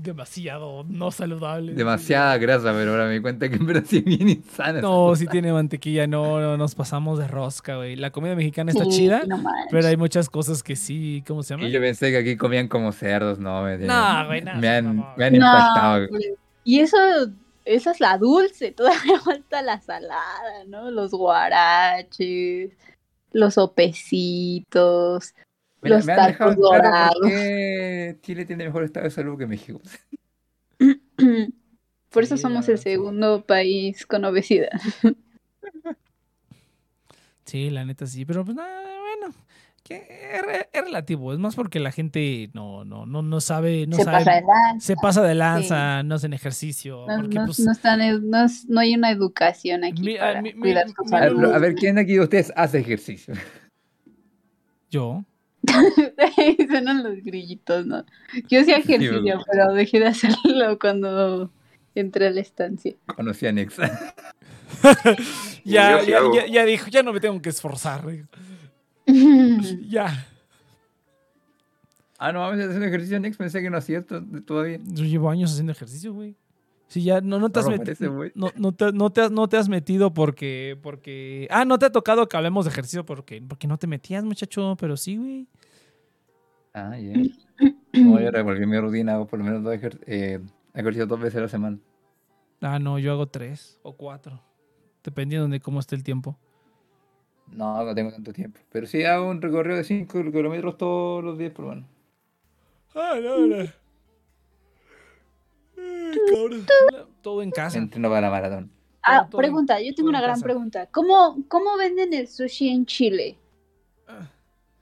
demasiado 0.01 0.83
no 0.87 1.11
saludable. 1.11 1.73
demasiada 1.73 2.37
grasa, 2.37 2.71
pero 2.73 2.91
ahora 2.91 3.05
me 3.07 3.13
di 3.15 3.19
cuenta 3.21 3.49
que 3.49 3.55
en 3.55 3.65
verdad 3.65 3.83
sí 3.85 3.97
es 3.97 4.03
bien 4.05 4.29
insana. 4.29 4.81
No, 4.81 5.15
sí 5.15 5.27
tiene 5.27 5.51
mantequilla. 5.51 6.07
No, 6.07 6.39
no, 6.39 6.57
nos 6.57 6.75
pasamos 6.75 7.19
de 7.19 7.27
rosca, 7.27 7.75
güey. 7.77 7.95
La 7.95 8.11
comida 8.11 8.35
mexicana 8.35 8.71
está 8.71 8.83
Sí, 8.85 8.91
chida, 8.91 9.23
no 9.27 9.43
pero 9.71 9.87
hay 9.87 9.97
muchas 9.97 10.29
cosas 10.29 10.63
que 10.63 10.75
sí. 10.75 11.23
¿Cómo 11.27 11.43
se 11.43 11.53
llama? 11.53 11.67
Y 11.67 11.71
yo 11.71 11.79
pensé 11.79 12.11
que 12.11 12.17
aquí 12.17 12.37
comían 12.37 12.67
como 12.67 12.91
cerdos, 12.91 13.39
no, 13.39 13.63
me, 13.63 13.77
No, 13.77 14.25
güey, 14.27 14.41
no, 14.41 14.55
me 14.55 14.69
han, 14.69 14.95
no, 14.97 15.13
me 15.17 15.25
han 15.25 15.33
No, 15.33 15.45
impactado. 15.45 16.07
güey. 16.07 16.23
Y 16.63 16.79
eso, 16.79 16.97
esa 17.65 17.91
es 17.91 17.99
la 17.99 18.17
dulce, 18.17 18.71
todavía 18.73 19.19
falta 19.19 19.61
la 19.61 19.79
salada, 19.81 20.63
¿no? 20.67 20.91
Los 20.91 21.11
guaraches, 21.11 22.71
los 23.31 23.53
sopecitos. 23.55 25.33
Me, 25.81 25.89
Los 25.89 26.05
me 26.05 26.13
han 26.13 26.27
dejado 26.27 26.51
tacos 26.51 26.69
claro 26.69 26.83
dorados. 26.83 27.15
por 27.19 27.29
qué 27.29 28.17
Chile 28.23 28.45
tiene 28.45 28.65
mejor 28.65 28.83
estado 28.83 29.03
de 29.05 29.11
salud 29.11 29.37
que 29.37 29.45
México. 29.47 29.79
Por 32.09 32.23
eso 32.23 32.35
Sí, 32.37 32.41
somos 32.41 32.67
el 32.69 32.77
segundo 32.79 33.45
país 33.45 34.05
con 34.05 34.23
obesidad. 34.25 34.69
Sí, 37.45 37.69
la 37.69 37.85
neta 37.85 38.05
sí. 38.05 38.25
Pero 38.25 38.43
pues 38.43 38.57
nada, 38.57 38.81
bueno. 38.99 39.33
que 39.83 39.95
es, 40.33 40.41
re- 40.41 40.69
es 40.73 40.81
relativo. 40.83 41.31
Es 41.31 41.39
más 41.39 41.55
porque 41.55 41.79
la 41.79 41.91
gente 41.93 42.49
no, 42.53 42.83
no, 42.83 43.05
no, 43.05 43.21
no 43.21 43.39
sabe. 43.41 43.87
No 43.87 43.95
Se 43.95 44.03
sabe 44.03 44.17
pasa 44.17 44.31
de 44.35 44.41
lanza. 44.41 44.85
se 44.85 44.95
pasa 44.97 45.23
de 45.23 45.35
lanza, 45.35 46.03
no 46.03 46.15
hacen 46.15 46.33
ejercicio. 46.33 47.05
No, 47.07 47.15
porque, 47.21 47.35
no- 47.39 47.45
pues, 47.45 47.59
no 47.61 47.71
están- 47.71 48.29
no 48.29 48.43
es- 48.45 48.65
no 48.67 48.79
hay 48.81 48.95
una 48.95 49.11
educación 49.11 49.85
aquí 49.85 50.01
Mi- 50.01 50.17
para 50.17 50.41
mi- 50.41 50.53
ver, 50.53 50.77
a 50.79 51.57
ver, 51.59 51.75
¿quién 51.75 51.97
aquí 51.97 52.13
de 52.15 52.19
ustedes 52.21 52.51
hace 52.55 52.79
ejercicio? 52.79 53.33
yo. 54.89 55.23
Suenan 56.67 57.03
los 57.03 57.23
grillitos, 57.23 57.85
¿no? 57.85 58.05
Yo 58.47 58.61
hacía 58.61 58.77
ejercicio, 58.77 59.41
pero 59.51 59.73
dejé 59.73 59.99
de 59.99 60.07
hacerlo 60.07 60.79
cuando 60.79 61.51
entré 61.95 62.27
a 62.27 62.31
la 62.31 62.41
estancia. 62.41 62.95
Conocí 63.15 63.47
a 63.47 63.51
Nexa. 63.51 64.15
Ya, 65.63 66.01
ya, 66.01 66.21
ya, 66.33 66.45
ya 66.47 66.65
dijo, 66.65 66.87
ya 66.89 67.03
no 67.03 67.11
me 67.11 67.19
tengo 67.19 67.41
que 67.41 67.49
esforzar. 67.49 68.03
Ya. 69.89 70.27
Ah, 72.17 72.31
no, 72.31 72.39
vamos 72.39 72.59
a 72.59 72.69
hacer 72.69 72.83
ejercicio 72.83 73.19
Nex, 73.19 73.37
pensé 73.37 73.61
que 73.61 73.69
no 73.69 73.77
hacía 73.77 73.99
esto 73.99 74.23
todavía. 74.45 74.79
Yo 74.83 75.05
llevo 75.05 75.29
años 75.29 75.51
haciendo 75.51 75.71
ejercicio, 75.71 76.13
güey. 76.13 76.35
Si 76.87 77.03
ya 77.03 77.21
no, 77.21 77.37
no 77.37 77.49
te 77.49 77.59
has 77.59 77.67
metido. 77.67 78.23
No, 78.33 78.51
no, 78.55 78.71
te, 78.71 78.91
no, 78.93 79.09
te 79.11 79.21
has, 79.21 79.31
no 79.31 79.47
te 79.49 79.57
has 79.57 79.67
metido 79.67 80.13
porque, 80.13 80.77
porque. 80.81 81.47
Ah, 81.51 81.65
no 81.65 81.77
te 81.77 81.85
ha 81.85 81.91
tocado 81.91 82.27
que 82.27 82.37
hablemos 82.37 82.65
de 82.65 82.71
ejercicio 82.71 83.05
porque, 83.05 83.41
porque 83.45 83.67
no 83.67 83.77
te 83.77 83.87
metías, 83.87 84.23
muchacho. 84.23 84.75
Pero 84.79 84.95
sí, 84.95 85.17
güey. 85.17 85.47
Ah, 86.77 86.97
ya. 86.97 87.13
No, 87.93 88.19
yo 88.21 88.29
revolví 88.29 88.65
mi 88.67 88.79
rutina, 88.79 89.15
hago 89.15 89.25
por 89.25 89.39
lo 89.39 89.45
menos 89.45 89.63
dos 89.63 89.73
ejer- 89.73 89.99
eh, 90.05 90.39
ejercicios 90.75 91.07
dos 91.07 91.19
veces 91.19 91.37
a 91.39 91.41
la 91.41 91.47
semana. 91.47 91.79
Ah, 92.61 92.77
no, 92.77 92.99
yo 92.99 93.11
hago 93.11 93.25
tres 93.27 93.79
o 93.81 93.93
cuatro. 93.97 94.39
Dependiendo 95.03 95.47
de 95.47 95.59
cómo 95.59 95.79
esté 95.79 95.95
el 95.95 96.03
tiempo. 96.03 96.37
No, 97.47 97.83
no 97.83 97.95
tengo 97.95 98.11
tanto 98.11 98.31
tiempo. 98.33 98.59
Pero 98.71 98.85
sí 98.85 99.03
hago 99.03 99.27
un 99.29 99.41
recorrido 99.41 99.77
de 99.77 99.83
5 99.83 100.31
kilómetros 100.31 100.77
todos 100.77 101.23
los 101.23 101.37
días 101.39 101.51
por 101.53 101.65
lo 101.65 101.71
menos. 101.71 101.89
Ah, 102.93 103.15
no, 103.23 103.47
no. 103.47 103.65
Cabrón. 106.31 106.65
Todo 107.21 107.41
en 107.41 107.51
casa. 107.51 107.77
Entreno 107.79 108.09
para 108.09 108.21
la 108.21 108.29
maratón. 108.29 108.71
Ah, 109.01 109.27
todo 109.29 109.37
pregunta, 109.39 109.79
yo 109.81 109.95
tengo 109.95 110.09
en 110.09 110.15
una 110.15 110.21
gran 110.21 110.35
casa. 110.35 110.43
pregunta. 110.45 110.85
¿Cómo, 110.87 111.37
¿Cómo 111.47 111.77
venden 111.77 112.13
el 112.13 112.27
sushi 112.27 112.69
en 112.69 112.85
Chile? 112.85 113.37
Ah. 114.07 114.29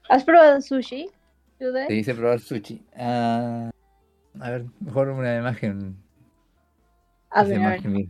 ¿Has 0.08 0.24
probado 0.24 0.60
sushi? 0.60 1.08
Te 1.58 1.94
hice 1.94 2.14
probar 2.14 2.40
sushi. 2.40 2.84
Ah, 2.96 3.70
a 4.40 4.50
ver, 4.50 4.66
mejor 4.80 5.08
una 5.08 5.38
imagen. 5.38 5.96
A 7.30 7.44
ver, 7.44 7.60
a 7.62 7.70
ver. 7.70 8.06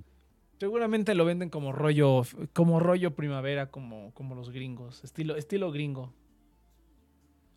Seguramente 0.59 1.14
lo 1.14 1.24
venden 1.24 1.51
como 1.51 1.73
rollo, 1.73 2.23
como 2.55 2.81
rollo 2.81 3.14
primavera, 3.14 3.70
como, 3.70 4.12
como 4.14 4.35
los 4.35 4.51
gringos. 4.51 5.05
Estilo, 5.05 5.36
estilo 5.36 5.70
gringo. 5.70 6.12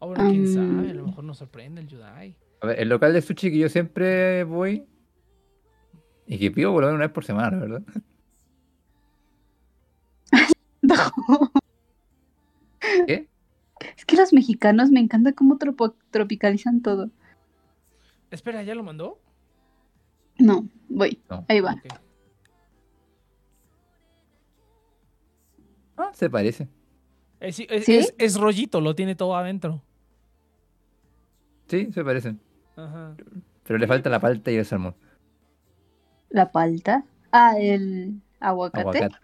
Ahora, 0.02 0.22
quién 0.30 0.44
Mm. 0.44 0.48
sabe, 0.48 0.91
a 0.91 0.94
lo 0.94 1.06
mejor 1.06 1.24
nos 1.24 1.38
sorprende 1.38 1.82
el 1.82 1.88
Yudai. 1.88 2.36
A 2.61 2.68
ver, 2.68 2.80
el 2.80 2.90
local 2.90 3.14
de 3.14 3.22
sushi 3.22 3.52
que 3.52 3.57
yo 3.57 3.70
siempre 3.70 4.44
voy 4.44 4.86
y 6.28 6.38
que 6.38 6.52
pido 6.52 6.72
por 6.74 6.82
lo 6.82 6.88
menos 6.88 6.98
una 6.98 7.07
vez 7.07 7.14
por 7.14 7.24
semana, 7.26 7.57
¿verdad? 7.57 7.82
¿Qué? 13.07 13.28
Es 14.00 14.06
que 14.06 14.16
los 14.16 14.32
mexicanos 14.32 14.92
me 14.92 15.02
encanta 15.02 15.34
cómo 15.34 15.58
tropo- 15.60 15.94
tropicalizan 16.10 16.82
todo. 16.82 17.10
Espera, 18.32 18.64
¿ya 18.64 18.74
lo 18.74 18.82
mandó? 18.82 19.20
No, 20.38 20.70
voy. 20.88 21.20
No. 21.30 21.44
Ahí 21.50 21.60
va. 21.60 21.76
Ah, 25.98 26.12
se 26.14 26.30
parece. 26.30 26.70
Eh, 27.42 27.52
sí, 27.52 27.68
es, 27.70 27.84
¿Sí? 27.86 27.98
es- 27.98 28.16
es 28.18 28.38
rollito, 28.40 28.80
lo 28.80 28.96
tiene 28.96 29.16
todo 29.16 29.36
adentro. 29.36 29.82
Sí, 31.68 31.92
se 31.92 32.02
parecen. 32.06 32.40
Ajá. 32.78 33.18
Pero 33.66 33.80
le 33.80 33.86
falta 33.86 34.10
la 34.10 34.22
palta 34.22 34.50
y 34.50 34.56
el 34.56 34.66
salmón. 34.66 34.96
La 36.30 36.54
palta. 36.54 37.04
Ah, 37.34 37.56
el 37.60 38.22
aguacate. 38.40 38.82
Aguacate. 38.82 39.16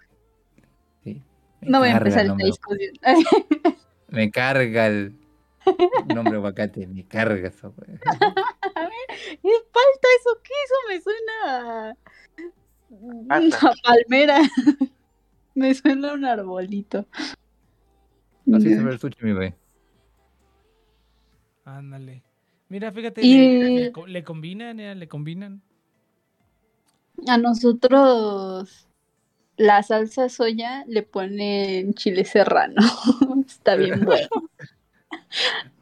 Sí. 1.05 1.21
No 1.61 1.79
voy 1.79 1.87
a 1.89 1.97
empezar 1.97 2.25
el 2.25 2.31
esta 2.31 2.43
discusión. 2.43 2.93
Me 4.15 4.31
carga 4.31 4.87
el 4.87 5.15
nombre 6.13 6.35
aguacate. 6.35 6.87
Me 6.87 7.05
carga 7.05 7.47
eso. 7.49 7.71
güey. 7.75 7.89
¿Es 7.99 9.61
palta 9.71 10.07
eso 10.19 10.41
qué? 10.43 10.53
Eso 10.65 10.75
me 10.89 11.01
suena. 11.01 11.89
a- 11.89 11.95
Hasta. 13.35 13.65
Una 13.67 13.73
palmera. 13.83 14.39
Me 15.55 15.73
suena 15.73 16.13
un 16.13 16.25
arbolito. 16.25 17.05
Así 18.53 18.73
se 18.75 18.83
ve 18.83 18.91
el 18.91 18.99
sushi, 18.99 19.23
mi 19.23 19.31
güey. 19.33 19.53
Ándale. 21.63 22.23
Mira, 22.69 22.91
fíjate, 22.91 23.21
Y- 23.25 23.59
le, 23.59 23.69
le 23.85 23.91
co- 23.91 24.05
le 24.07 24.23
combinan, 24.23 24.79
eh, 24.79 24.95
le 24.95 25.07
combinan. 25.07 25.61
A 27.27 27.37
nosotros 27.37 28.87
la 29.57 29.81
salsa 29.83 30.27
soya 30.27 30.83
le 30.87 31.03
ponen 31.03 31.93
chile 31.93 32.25
serrano. 32.25 32.81
Está 33.47 33.75
bien 33.75 34.01
bueno. 34.05 34.27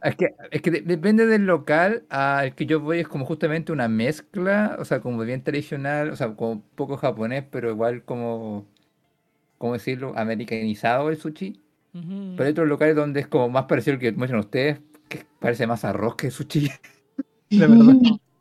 Es 0.03 0.15
que, 0.15 0.35
es 0.51 0.61
que 0.61 0.71
de- 0.71 0.81
depende 0.81 1.25
del 1.25 1.45
local. 1.45 2.03
Al 2.09 2.55
que 2.55 2.65
yo 2.65 2.79
voy 2.79 2.99
es 2.99 3.07
como 3.07 3.25
justamente 3.25 3.71
una 3.71 3.87
mezcla, 3.87 4.75
o 4.79 4.85
sea, 4.85 4.99
como 5.01 5.21
bien 5.23 5.43
tradicional, 5.43 6.09
o 6.09 6.15
sea, 6.15 6.35
como 6.35 6.61
poco 6.75 6.97
japonés, 6.97 7.45
pero 7.49 7.69
igual 7.69 8.03
como, 8.03 8.65
¿cómo 9.57 9.73
decirlo? 9.73 10.13
Americanizado 10.17 11.09
el 11.09 11.17
sushi. 11.17 11.59
Pero 12.35 12.45
hay 12.45 12.51
otros 12.51 12.67
locales 12.67 12.95
donde 12.95 13.19
es 13.21 13.27
como 13.27 13.49
más 13.49 13.65
parecido 13.65 13.93
al 13.95 13.99
que 13.99 14.11
muestran 14.11 14.39
ustedes, 14.39 14.79
que 15.07 15.25
parece 15.39 15.67
más 15.67 15.85
arroz 15.85 16.15
que 16.15 16.31
sushi. 16.31 16.69
La 17.51 17.67
verdad. 17.67 17.95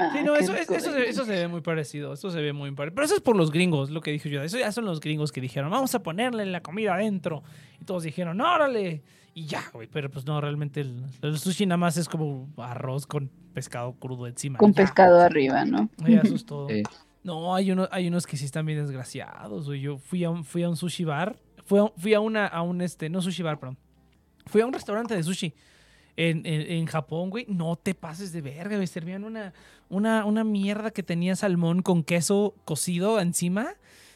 Ah, 0.00 0.10
Sí, 0.12 0.22
no, 0.24 0.34
eso, 0.36 0.54
es- 0.54 0.70
eso, 0.70 0.80
se, 0.80 0.90
relleno. 0.92 1.10
eso 1.10 1.24
se 1.24 1.32
ve 1.32 1.48
muy 1.48 1.60
parecido, 1.60 2.12
eso 2.12 2.30
se 2.30 2.40
ve 2.40 2.52
muy 2.52 2.70
parecido. 2.72 2.94
Pero 2.96 3.04
eso 3.06 3.14
es 3.14 3.20
por 3.20 3.36
los 3.36 3.50
gringos, 3.50 3.90
lo 3.90 4.00
que 4.00 4.10
dije 4.12 4.28
yo. 4.30 4.42
Eso 4.42 4.58
ya 4.58 4.72
son 4.72 4.84
los 4.84 5.00
gringos 5.00 5.32
que 5.32 5.40
dijeron, 5.40 5.70
vamos 5.70 5.94
a 5.94 6.02
ponerle 6.02 6.46
la 6.46 6.62
comida 6.62 6.94
adentro. 6.94 7.42
Y 7.80 7.84
todos 7.84 8.02
dijeron, 8.02 8.40
órale. 8.40 9.02
Y 9.34 9.46
ya, 9.46 9.62
güey. 9.72 9.86
Pero 9.86 10.10
pues 10.10 10.26
no, 10.26 10.40
realmente 10.40 10.80
el, 10.80 11.04
el 11.22 11.38
sushi 11.38 11.66
nada 11.66 11.76
más 11.76 11.96
es 11.96 12.08
como 12.08 12.48
arroz 12.56 13.06
con 13.06 13.30
pescado 13.54 13.92
crudo 13.94 14.26
encima. 14.26 14.58
Con 14.58 14.72
ya. 14.72 14.82
pescado 14.82 15.20
arriba, 15.20 15.64
¿no? 15.64 15.88
Ya, 15.98 16.20
eso 16.20 16.34
es 16.34 16.44
todo. 16.44 16.68
Sí. 16.68 16.82
No, 17.22 17.54
hay, 17.54 17.70
uno, 17.70 17.86
hay 17.92 18.08
unos 18.08 18.26
que 18.26 18.36
sí 18.36 18.44
están 18.46 18.64
bien 18.66 18.78
desgraciados, 18.78 19.66
güey. 19.66 19.80
Yo 19.82 19.98
fui 19.98 20.24
a 20.24 20.30
un, 20.30 20.42
fui 20.44 20.62
a 20.62 20.68
un 20.68 20.76
sushi 20.76 21.04
bar. 21.04 21.36
Fui 21.64 21.78
a, 21.78 21.86
fui 21.96 22.14
a 22.14 22.20
una, 22.20 22.46
a 22.46 22.62
un, 22.62 22.80
este, 22.80 23.08
no 23.10 23.20
sushi 23.22 23.42
bar, 23.42 23.58
perdón. 23.60 23.76
Fui 24.46 24.62
a 24.62 24.66
un 24.66 24.72
restaurante 24.72 25.14
de 25.14 25.22
sushi 25.22 25.54
en, 26.16 26.44
en, 26.44 26.62
en 26.62 26.86
Japón, 26.86 27.30
güey. 27.30 27.44
No 27.48 27.76
te 27.76 27.94
pases 27.94 28.32
de 28.32 28.40
verga, 28.40 28.74
güey. 28.76 28.86
Servían 28.88 29.22
una, 29.24 29.52
una, 29.90 30.24
una 30.24 30.44
mierda 30.44 30.90
que 30.90 31.02
tenía 31.02 31.36
salmón 31.36 31.82
con 31.82 32.02
queso 32.02 32.54
cocido 32.64 33.20
encima. 33.20 33.74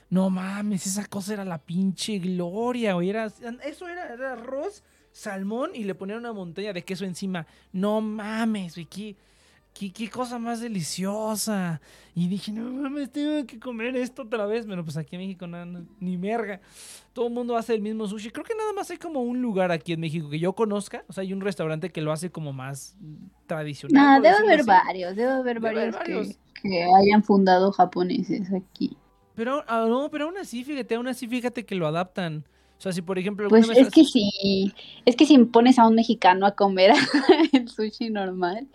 No 0.08 0.30
mames, 0.30 0.86
esa 0.86 1.06
cosa 1.06 1.34
era 1.34 1.44
la 1.44 1.58
pinche 1.58 2.18
gloria, 2.18 2.94
güey. 2.94 3.10
Era, 3.10 3.26
eso 3.64 3.88
era, 3.88 4.12
era 4.12 4.32
arroz, 4.32 4.82
salmón 5.12 5.70
y 5.74 5.84
le 5.84 5.94
ponían 5.94 6.20
una 6.20 6.32
montaña 6.32 6.72
de 6.72 6.84
queso 6.84 7.04
encima. 7.04 7.46
No 7.72 8.00
mames, 8.00 8.74
güey. 8.76 9.16
Qué, 9.74 10.08
cosa 10.08 10.38
más 10.38 10.60
deliciosa. 10.60 11.80
Y 12.14 12.28
dije, 12.28 12.52
no 12.52 12.70
mames, 12.70 13.10
tengo 13.10 13.44
que 13.44 13.58
comer 13.58 13.96
esto 13.96 14.22
otra 14.22 14.46
vez. 14.46 14.66
Pero 14.66 14.84
pues 14.84 14.96
aquí 14.96 15.16
en 15.16 15.22
México 15.22 15.48
no, 15.48 15.64
no, 15.66 15.84
ni 15.98 16.16
merga. 16.16 16.60
Todo 17.12 17.26
el 17.26 17.32
mundo 17.32 17.56
hace 17.56 17.74
el 17.74 17.82
mismo 17.82 18.06
sushi. 18.06 18.30
Creo 18.30 18.44
que 18.44 18.54
nada 18.54 18.72
más 18.72 18.88
hay 18.92 18.98
como 18.98 19.20
un 19.20 19.42
lugar 19.42 19.72
aquí 19.72 19.92
en 19.92 20.00
México 20.00 20.30
que 20.30 20.38
yo 20.38 20.52
conozca. 20.52 21.04
O 21.08 21.12
sea, 21.12 21.22
hay 21.22 21.32
un 21.32 21.40
restaurante 21.40 21.90
que 21.90 22.00
lo 22.00 22.12
hace 22.12 22.30
como 22.30 22.52
más 22.52 22.96
tradicional. 23.46 24.22
Por 24.22 24.30
debe 24.30 24.36
haber 24.36 24.60
así. 24.60 24.68
varios, 24.68 25.16
debe 25.16 25.32
haber 25.32 25.60
Debe 25.60 25.74
varios, 25.74 25.94
varios. 25.96 26.28
Que, 26.62 26.68
que 26.68 26.84
hayan 26.84 27.24
fundado 27.24 27.72
japoneses 27.72 28.52
aquí. 28.52 28.96
Pero, 29.34 29.64
ah, 29.66 29.86
no, 29.88 30.08
pero 30.10 30.26
aún 30.26 30.38
así, 30.38 30.62
fíjate, 30.62 30.94
aún 30.94 31.08
así, 31.08 31.26
fíjate 31.26 31.66
que 31.66 31.74
lo 31.74 31.88
adaptan. 31.88 32.44
O 32.78 32.80
sea, 32.80 32.92
si 32.92 33.02
por 33.02 33.18
ejemplo 33.18 33.48
Pues 33.48 33.68
es 33.70 33.90
que 33.90 34.04
si, 34.04 34.72
es 35.04 35.16
que 35.16 35.26
si 35.26 35.38
pones 35.38 35.78
a 35.78 35.86
un 35.86 35.94
mexicano 35.94 36.46
a 36.46 36.52
comer 36.52 36.92
el 37.52 37.68
sushi 37.68 38.10
normal, 38.10 38.68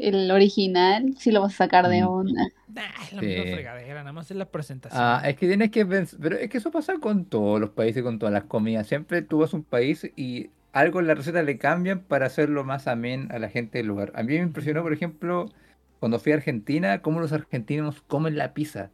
el 0.00 0.30
original, 0.30 1.14
sí 1.18 1.30
lo 1.30 1.40
vas 1.42 1.54
a 1.54 1.56
sacar 1.58 1.88
de 1.88 2.02
Mm. 2.02 2.06
onda. 2.08 2.42
Nah, 2.68 2.82
es 3.02 3.12
la 3.12 3.22
misma 3.22 3.44
Sí. 3.44 3.52
fregadera, 3.52 3.94
nada 4.00 4.12
más 4.12 4.30
es 4.30 4.36
la 4.36 4.46
presentación. 4.46 5.02
Ah, 5.02 5.22
es 5.24 5.36
que 5.36 5.46
tienes 5.46 5.70
que 5.70 5.84
pensar, 5.86 6.18
pero 6.22 6.36
es 6.36 6.48
que 6.50 6.58
eso 6.58 6.70
pasa 6.70 6.94
con 7.00 7.24
todos 7.24 7.60
los 7.60 7.70
países, 7.70 8.02
con 8.02 8.18
todas 8.18 8.32
las 8.32 8.44
comidas. 8.44 8.86
Siempre 8.86 9.22
tú 9.22 9.38
vas 9.38 9.52
a 9.52 9.56
un 9.56 9.64
país 9.64 10.10
y 10.16 10.50
algo 10.72 11.00
en 11.00 11.06
la 11.08 11.14
receta 11.14 11.42
le 11.42 11.58
cambian 11.58 12.00
para 12.00 12.26
hacerlo 12.26 12.62
más 12.64 12.86
amén 12.86 13.28
a 13.32 13.38
la 13.38 13.48
gente 13.48 13.78
del 13.78 13.88
lugar. 13.88 14.12
A 14.14 14.22
mí 14.22 14.34
me 14.34 14.42
impresionó, 14.44 14.82
por 14.82 14.92
ejemplo, 14.92 15.50
cuando 15.98 16.18
fui 16.18 16.32
a 16.32 16.36
Argentina, 16.36 17.02
cómo 17.02 17.20
los 17.20 17.32
argentinos 17.32 18.02
comen 18.02 18.36
la 18.38 18.54
pizza. 18.54 18.90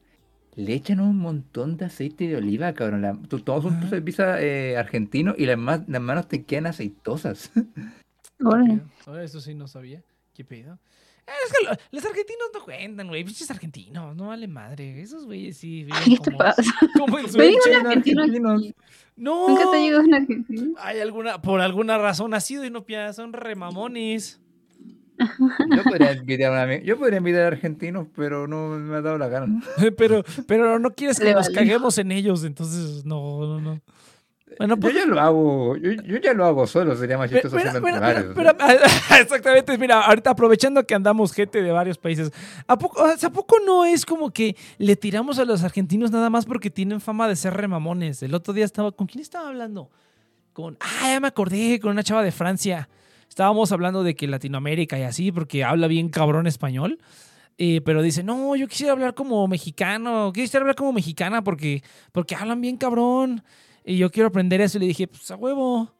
Le 0.54 0.72
echan 0.72 1.00
un 1.00 1.18
montón 1.18 1.76
de 1.76 1.84
aceite 1.84 2.26
de 2.28 2.36
oliva, 2.36 2.72
cabrón. 2.72 3.02
La- 3.02 3.18
tú 3.28 3.40
tomas 3.40 3.66
un 3.66 3.78
trozo 3.78 3.94
de 3.94 4.00
pizza 4.00 4.40
eh, 4.40 4.78
argentino 4.78 5.34
y 5.36 5.44
las, 5.44 5.58
las 5.86 6.00
manos 6.00 6.28
te 6.28 6.44
quedan 6.44 6.66
aceitosas. 6.66 7.52
Ahora 8.40 9.22
eso 9.22 9.40
sí 9.40 9.54
no 9.54 9.68
sabía. 9.68 10.02
¿Qué 10.36 10.44
pedo? 10.44 10.78
Es 11.26 11.52
que 11.58 11.64
lo- 11.66 11.76
los 11.90 12.04
argentinos 12.04 12.48
no 12.54 12.60
cuentan, 12.62 13.08
güey. 13.08 13.24
Pinches 13.24 13.50
argentinos, 13.50 14.14
no 14.14 14.28
vale 14.28 14.46
madre. 14.46 15.00
Esos 15.00 15.24
güeyes 15.24 15.56
sí 15.56 15.82
viven 15.84 16.02
¿Qué 16.04 16.18
te 16.18 16.24
como, 16.30 16.38
pasa? 16.38 16.62
como 16.98 17.18
en 17.18 17.28
su 17.32 17.40
argentinos. 17.40 18.28
No. 19.16 19.48
¿Nunca 19.48 19.70
te 19.72 19.80
llegó 19.82 20.00
un 20.00 20.14
argentino? 20.14 20.74
Hay 20.78 21.00
alguna, 21.00 21.40
por 21.42 21.60
alguna 21.60 21.98
razón 21.98 22.34
ha 22.34 22.40
sido 22.40 22.64
y 22.64 22.70
no 22.70 22.84
pia- 22.84 23.12
son 23.12 23.32
remamones. 23.32 24.40
Yo 25.18 25.82
podría 25.82 26.12
invitar 26.12 26.52
a, 26.52 26.76
yo 26.82 26.98
podría 26.98 27.16
invitar 27.18 27.44
a 27.44 27.46
argentinos, 27.46 28.06
pero 28.14 28.46
no 28.46 28.68
me 28.78 28.96
ha 28.96 29.00
dado 29.00 29.16
la 29.16 29.28
gana. 29.28 29.62
pero, 29.96 30.22
pero 30.46 30.78
no 30.78 30.90
quieres 30.90 31.18
que 31.18 31.24
Le 31.24 31.32
nos 31.32 31.46
valió. 31.46 31.58
caguemos 31.58 31.96
en 31.96 32.12
ellos, 32.12 32.44
entonces 32.44 33.04
no, 33.06 33.40
no, 33.46 33.60
no. 33.62 33.80
Bueno, 34.58 34.76
pues 34.78 34.94
Yo 34.94 35.00
ya 35.00 35.06
lo 35.06 35.20
hago, 35.20 35.76
yo, 35.76 35.92
yo 35.92 36.16
ya 36.18 36.32
lo 36.32 36.46
hago 36.46 36.66
solo, 36.66 36.96
sería 36.96 37.18
más 37.18 37.30
chistoso 37.30 37.58
entre 37.58 37.80
pero- 37.80 38.00
varios. 38.00 38.34
pero- 38.34 38.56
pero- 38.56 38.80
exactamente, 39.20 39.76
mira, 39.78 40.00
ahorita 40.02 40.30
aprovechando 40.30 40.86
que 40.86 40.94
andamos 40.94 41.32
gente 41.32 41.62
de 41.62 41.70
varios 41.72 41.98
países, 41.98 42.32
¿a 42.66 42.78
poco, 42.78 43.04
¿a 43.04 43.30
poco 43.30 43.56
no 43.64 43.84
es 43.84 44.06
como 44.06 44.30
que 44.30 44.56
le 44.78 44.96
tiramos 44.96 45.38
a 45.38 45.44
los 45.44 45.62
argentinos 45.62 46.10
nada 46.10 46.30
más 46.30 46.46
porque 46.46 46.70
tienen 46.70 47.00
fama 47.00 47.28
de 47.28 47.36
ser 47.36 47.54
remamones? 47.54 48.22
El 48.22 48.34
otro 48.34 48.54
día 48.54 48.64
estaba, 48.64 48.92
¿con 48.92 49.06
quién 49.06 49.20
estaba 49.20 49.48
hablando? 49.48 49.90
Con, 50.52 50.76
ah, 50.80 51.10
ya 51.10 51.20
me 51.20 51.28
acordé, 51.28 51.78
con 51.80 51.90
una 51.90 52.02
chava 52.02 52.22
de 52.22 52.32
Francia. 52.32 52.88
Estábamos 53.28 53.72
hablando 53.72 54.02
de 54.04 54.14
que 54.14 54.26
Latinoamérica 54.26 54.98
y 54.98 55.02
así, 55.02 55.30
porque 55.32 55.64
habla 55.64 55.86
bien 55.88 56.08
cabrón 56.08 56.46
español. 56.46 56.98
eh, 57.58 57.80
pero 57.84 58.02
dice, 58.02 58.22
no, 58.22 58.54
yo 58.56 58.68
quisiera 58.68 58.92
hablar 58.92 59.14
como 59.14 59.46
mexicano, 59.48 60.30
quisiera 60.32 60.62
hablar 60.62 60.76
como 60.76 60.92
mexicana 60.92 61.42
porque, 61.42 61.82
porque 62.12 62.34
hablan 62.34 62.60
bien 62.60 62.76
cabrón. 62.78 63.42
Y 63.86 63.96
yo 63.98 64.10
quiero 64.10 64.26
aprender 64.26 64.60
eso. 64.60 64.76
Y 64.76 64.80
le 64.80 64.86
dije, 64.88 65.06
pues 65.06 65.30
a 65.30 65.36
huevo. 65.36 65.92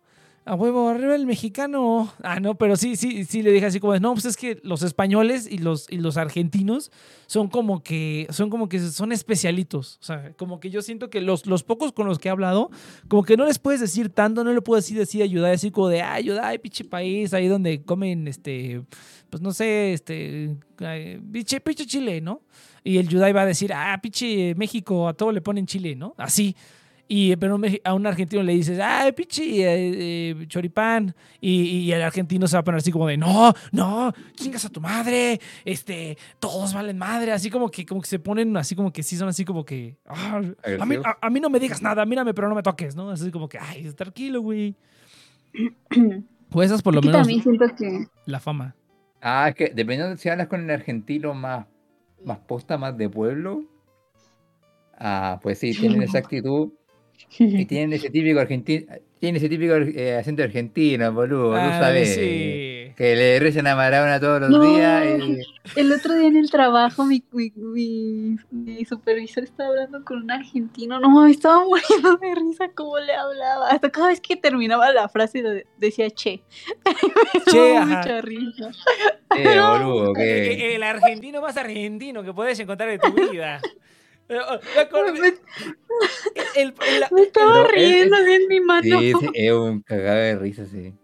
A 0.48 0.54
huevo, 0.54 0.88
arriba 0.88 1.16
el 1.16 1.26
mexicano. 1.26 2.12
Ah, 2.22 2.38
no, 2.38 2.56
pero 2.56 2.76
sí, 2.76 2.94
sí, 2.94 3.24
sí 3.24 3.42
le 3.42 3.50
dije 3.50 3.66
así 3.66 3.80
como, 3.80 3.98
no, 3.98 4.12
pues 4.12 4.26
es 4.26 4.36
que 4.36 4.60
los 4.62 4.82
españoles 4.82 5.48
y 5.50 5.58
los, 5.58 5.90
y 5.90 5.96
los 5.96 6.16
argentinos 6.16 6.92
son 7.26 7.48
como 7.48 7.82
que, 7.82 8.28
son 8.30 8.48
como 8.48 8.68
que 8.68 8.78
son 8.78 9.10
especialitos. 9.10 9.98
O 10.00 10.04
sea, 10.04 10.32
como 10.36 10.60
que 10.60 10.70
yo 10.70 10.82
siento 10.82 11.10
que 11.10 11.20
los, 11.20 11.46
los 11.46 11.64
pocos 11.64 11.90
con 11.90 12.06
los 12.06 12.20
que 12.20 12.28
he 12.28 12.30
hablado, 12.30 12.70
como 13.08 13.24
que 13.24 13.36
no 13.36 13.44
les 13.44 13.58
puedes 13.58 13.80
decir 13.80 14.08
tanto, 14.08 14.44
no 14.44 14.52
le 14.52 14.62
puedes 14.62 14.84
decir, 14.84 14.98
decir 14.98 15.20
ayudar, 15.24 15.52
así 15.52 15.72
como 15.72 15.88
de, 15.88 16.02
ah, 16.02 16.14
ayuda, 16.14 16.46
ay, 16.46 16.58
pinche 16.58 16.84
país, 16.84 17.34
ahí 17.34 17.48
donde 17.48 17.82
comen, 17.82 18.28
este, 18.28 18.82
pues 19.30 19.42
no 19.42 19.50
sé, 19.50 19.94
este, 19.94 20.56
pinche, 21.32 21.60
pinche 21.60 21.86
Chile, 21.86 22.20
¿no? 22.20 22.42
Y 22.84 22.98
el 22.98 23.08
Yudai 23.08 23.32
va 23.32 23.42
a 23.42 23.46
decir, 23.46 23.72
ah, 23.74 23.98
pinche 24.00 24.54
México, 24.54 25.08
a 25.08 25.14
todo 25.14 25.32
le 25.32 25.40
ponen 25.40 25.66
Chile, 25.66 25.96
¿no? 25.96 26.14
Así. 26.18 26.54
Y, 27.08 27.36
pero 27.36 27.60
a 27.84 27.94
un 27.94 28.06
argentino 28.06 28.42
le 28.42 28.52
dices, 28.52 28.80
ay, 28.82 29.12
pinche 29.12 29.44
eh, 29.44 30.30
eh, 30.40 30.46
choripán. 30.48 31.14
Y, 31.40 31.62
y 31.62 31.92
el 31.92 32.02
argentino 32.02 32.48
se 32.48 32.56
va 32.56 32.60
a 32.60 32.64
poner 32.64 32.78
así 32.78 32.90
como 32.90 33.06
de, 33.06 33.16
no, 33.16 33.54
no, 33.70 34.12
chingas 34.34 34.64
a 34.64 34.70
tu 34.70 34.80
madre, 34.80 35.40
este, 35.64 36.18
todos 36.40 36.74
valen 36.74 36.98
madre. 36.98 37.30
Así 37.32 37.48
como 37.48 37.70
que, 37.70 37.86
como 37.86 38.00
que 38.00 38.08
se 38.08 38.18
ponen 38.18 38.56
así 38.56 38.74
como 38.74 38.92
que 38.92 39.04
sí 39.04 39.16
son 39.16 39.28
así 39.28 39.44
como 39.44 39.64
que, 39.64 39.96
"Ah, 40.06 40.36
a, 40.36 40.40
mí, 40.40 40.54
Agresivos. 40.64 41.06
a, 41.06 41.26
a 41.26 41.30
mí 41.30 41.38
no 41.38 41.48
me 41.48 41.60
digas 41.60 41.80
nada, 41.80 42.04
mírame, 42.04 42.34
pero 42.34 42.48
no 42.48 42.54
me 42.56 42.62
toques, 42.62 42.96
¿no? 42.96 43.10
Así 43.10 43.30
como 43.30 43.48
que, 43.48 43.58
ay, 43.58 43.92
tranquilo, 43.92 44.40
güey. 44.40 44.74
Pues 46.48 46.66
esas 46.70 46.80
por 46.80 46.94
lo 46.94 47.00
Aquí 47.00 47.08
menos 47.08 47.22
también 47.22 47.42
siento 47.42 47.64
que 47.76 48.06
la 48.24 48.38
fama. 48.38 48.76
Ah, 49.20 49.48
es 49.48 49.56
que 49.56 49.64
dependiendo 49.66 50.10
de 50.10 50.16
si 50.16 50.28
hablas 50.28 50.46
con 50.46 50.62
el 50.62 50.70
argentino 50.70 51.34
más, 51.34 51.66
más 52.24 52.38
posta, 52.38 52.78
más 52.78 52.96
de 52.96 53.08
pueblo, 53.10 53.64
ah, 54.96 55.40
pues 55.42 55.58
sí, 55.58 55.72
tienen 55.74 56.02
esa 56.02 56.18
actitud 56.18 56.70
y 57.39 57.65
tienen 57.66 57.93
ese 57.93 58.11
típico 58.11 58.40
argentino, 58.40 58.86
tienen 59.19 59.36
ese 59.36 59.48
típico 59.48 59.74
eh, 59.74 60.16
acento 60.16 60.43
argentino, 60.43 61.12
boludo, 61.12 61.51
tú 61.53 61.57
Ay, 61.57 61.81
sabes. 61.81 62.15
sí. 62.15 62.82
Que 62.97 63.15
le 63.15 63.39
rezan 63.40 63.66
a 63.66 63.77
Maradona 63.77 64.19
todos 64.19 64.40
los 64.40 64.48
No. 64.51 64.62
días 64.74 65.05
y 65.20 65.39
el 65.78 65.93
otro 65.93 66.15
día 66.15 66.28
en 66.28 66.36
el 66.36 66.51
trabajo 66.51 67.05
mi, 67.05 67.23
mi, 67.31 67.53
mi, 67.55 68.36
mi 68.51 68.85
supervisor 68.86 69.44
estaba 69.44 69.69
hablando 69.69 70.03
con 70.03 70.23
un 70.23 70.31
argentino. 70.31 70.98
No, 71.01 71.11
me 71.24 71.31
estaba 71.31 71.62
muriendo 71.65 72.16
de 72.16 72.35
risa 72.35 72.70
cómo 72.74 72.98
le 72.98 73.12
hablaba. 73.12 73.69
Hasta 73.69 73.90
cada 73.90 74.09
vez 74.09 74.20
que 74.23 74.36
terminaba 74.36 74.90
la 74.93 75.11
frase 75.11 75.43
de- 75.43 75.66
decía 75.78 76.09
che. 76.11 76.43
Che, 77.51 77.81
mucha 77.85 78.20
risa. 78.23 78.70
eh, 79.36 79.59
boludo, 79.61 80.12
que 80.15 80.53
eh, 80.53 80.74
El 80.77 80.82
argentino 80.82 81.40
más 81.43 81.57
argentino 81.59 82.23
que 82.23 82.32
puedes 82.32 82.59
encontrar 82.61 82.89
en 82.90 83.01
tu 83.01 83.12
vida. 83.12 83.61
Eh, 84.28 84.39
oh, 84.48 84.59
me 84.74 84.81
acordé- 84.82 85.20
Me, 85.20 86.62
el- 86.62 86.74
el- 86.89 87.05
me 87.12 87.23
estaba 87.23 87.66
riendo 87.69 88.16
en 88.16 88.48
mi 88.48 88.61
mano. 88.61 88.82
sí, 89.01 89.12
sí, 89.20 89.28
es 89.35 89.53
un 89.53 89.82
cagado 89.82 90.19
de 90.19 90.36
risa, 90.36 90.66
sí. 90.66 90.94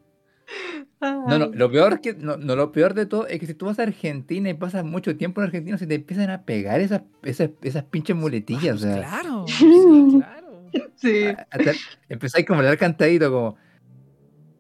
No, 1.00 1.38
no, 1.38 1.46
lo 1.46 1.70
peor 1.70 2.00
que, 2.00 2.14
no, 2.14 2.36
no, 2.36 2.54
lo 2.54 2.70
peor 2.72 2.94
de 2.94 3.06
todo 3.06 3.26
es 3.26 3.40
que 3.40 3.46
si 3.46 3.54
tú 3.54 3.66
vas 3.66 3.78
a 3.78 3.82
Argentina 3.84 4.48
y 4.50 4.54
pasas 4.54 4.84
mucho 4.84 5.16
tiempo 5.16 5.40
en 5.40 5.46
Argentina, 5.46 5.76
se 5.78 5.86
te 5.86 5.94
empiezan 5.96 6.30
a 6.30 6.44
pegar 6.44 6.80
esas, 6.80 7.02
esas, 7.24 7.50
esas 7.62 7.84
pinches 7.84 8.14
muletillas. 8.14 8.76
O 8.76 8.78
sea, 8.78 8.96
claro, 8.98 9.44
sí, 9.48 10.08
claro. 10.18 10.70
Sí. 10.96 11.24
a- 11.26 11.46
hasta 11.50 11.72
empezáis 12.08 12.46
como 12.46 12.58
a 12.60 12.62
hablar 12.62 12.78
cantadito, 12.78 13.30
como, 13.32 13.56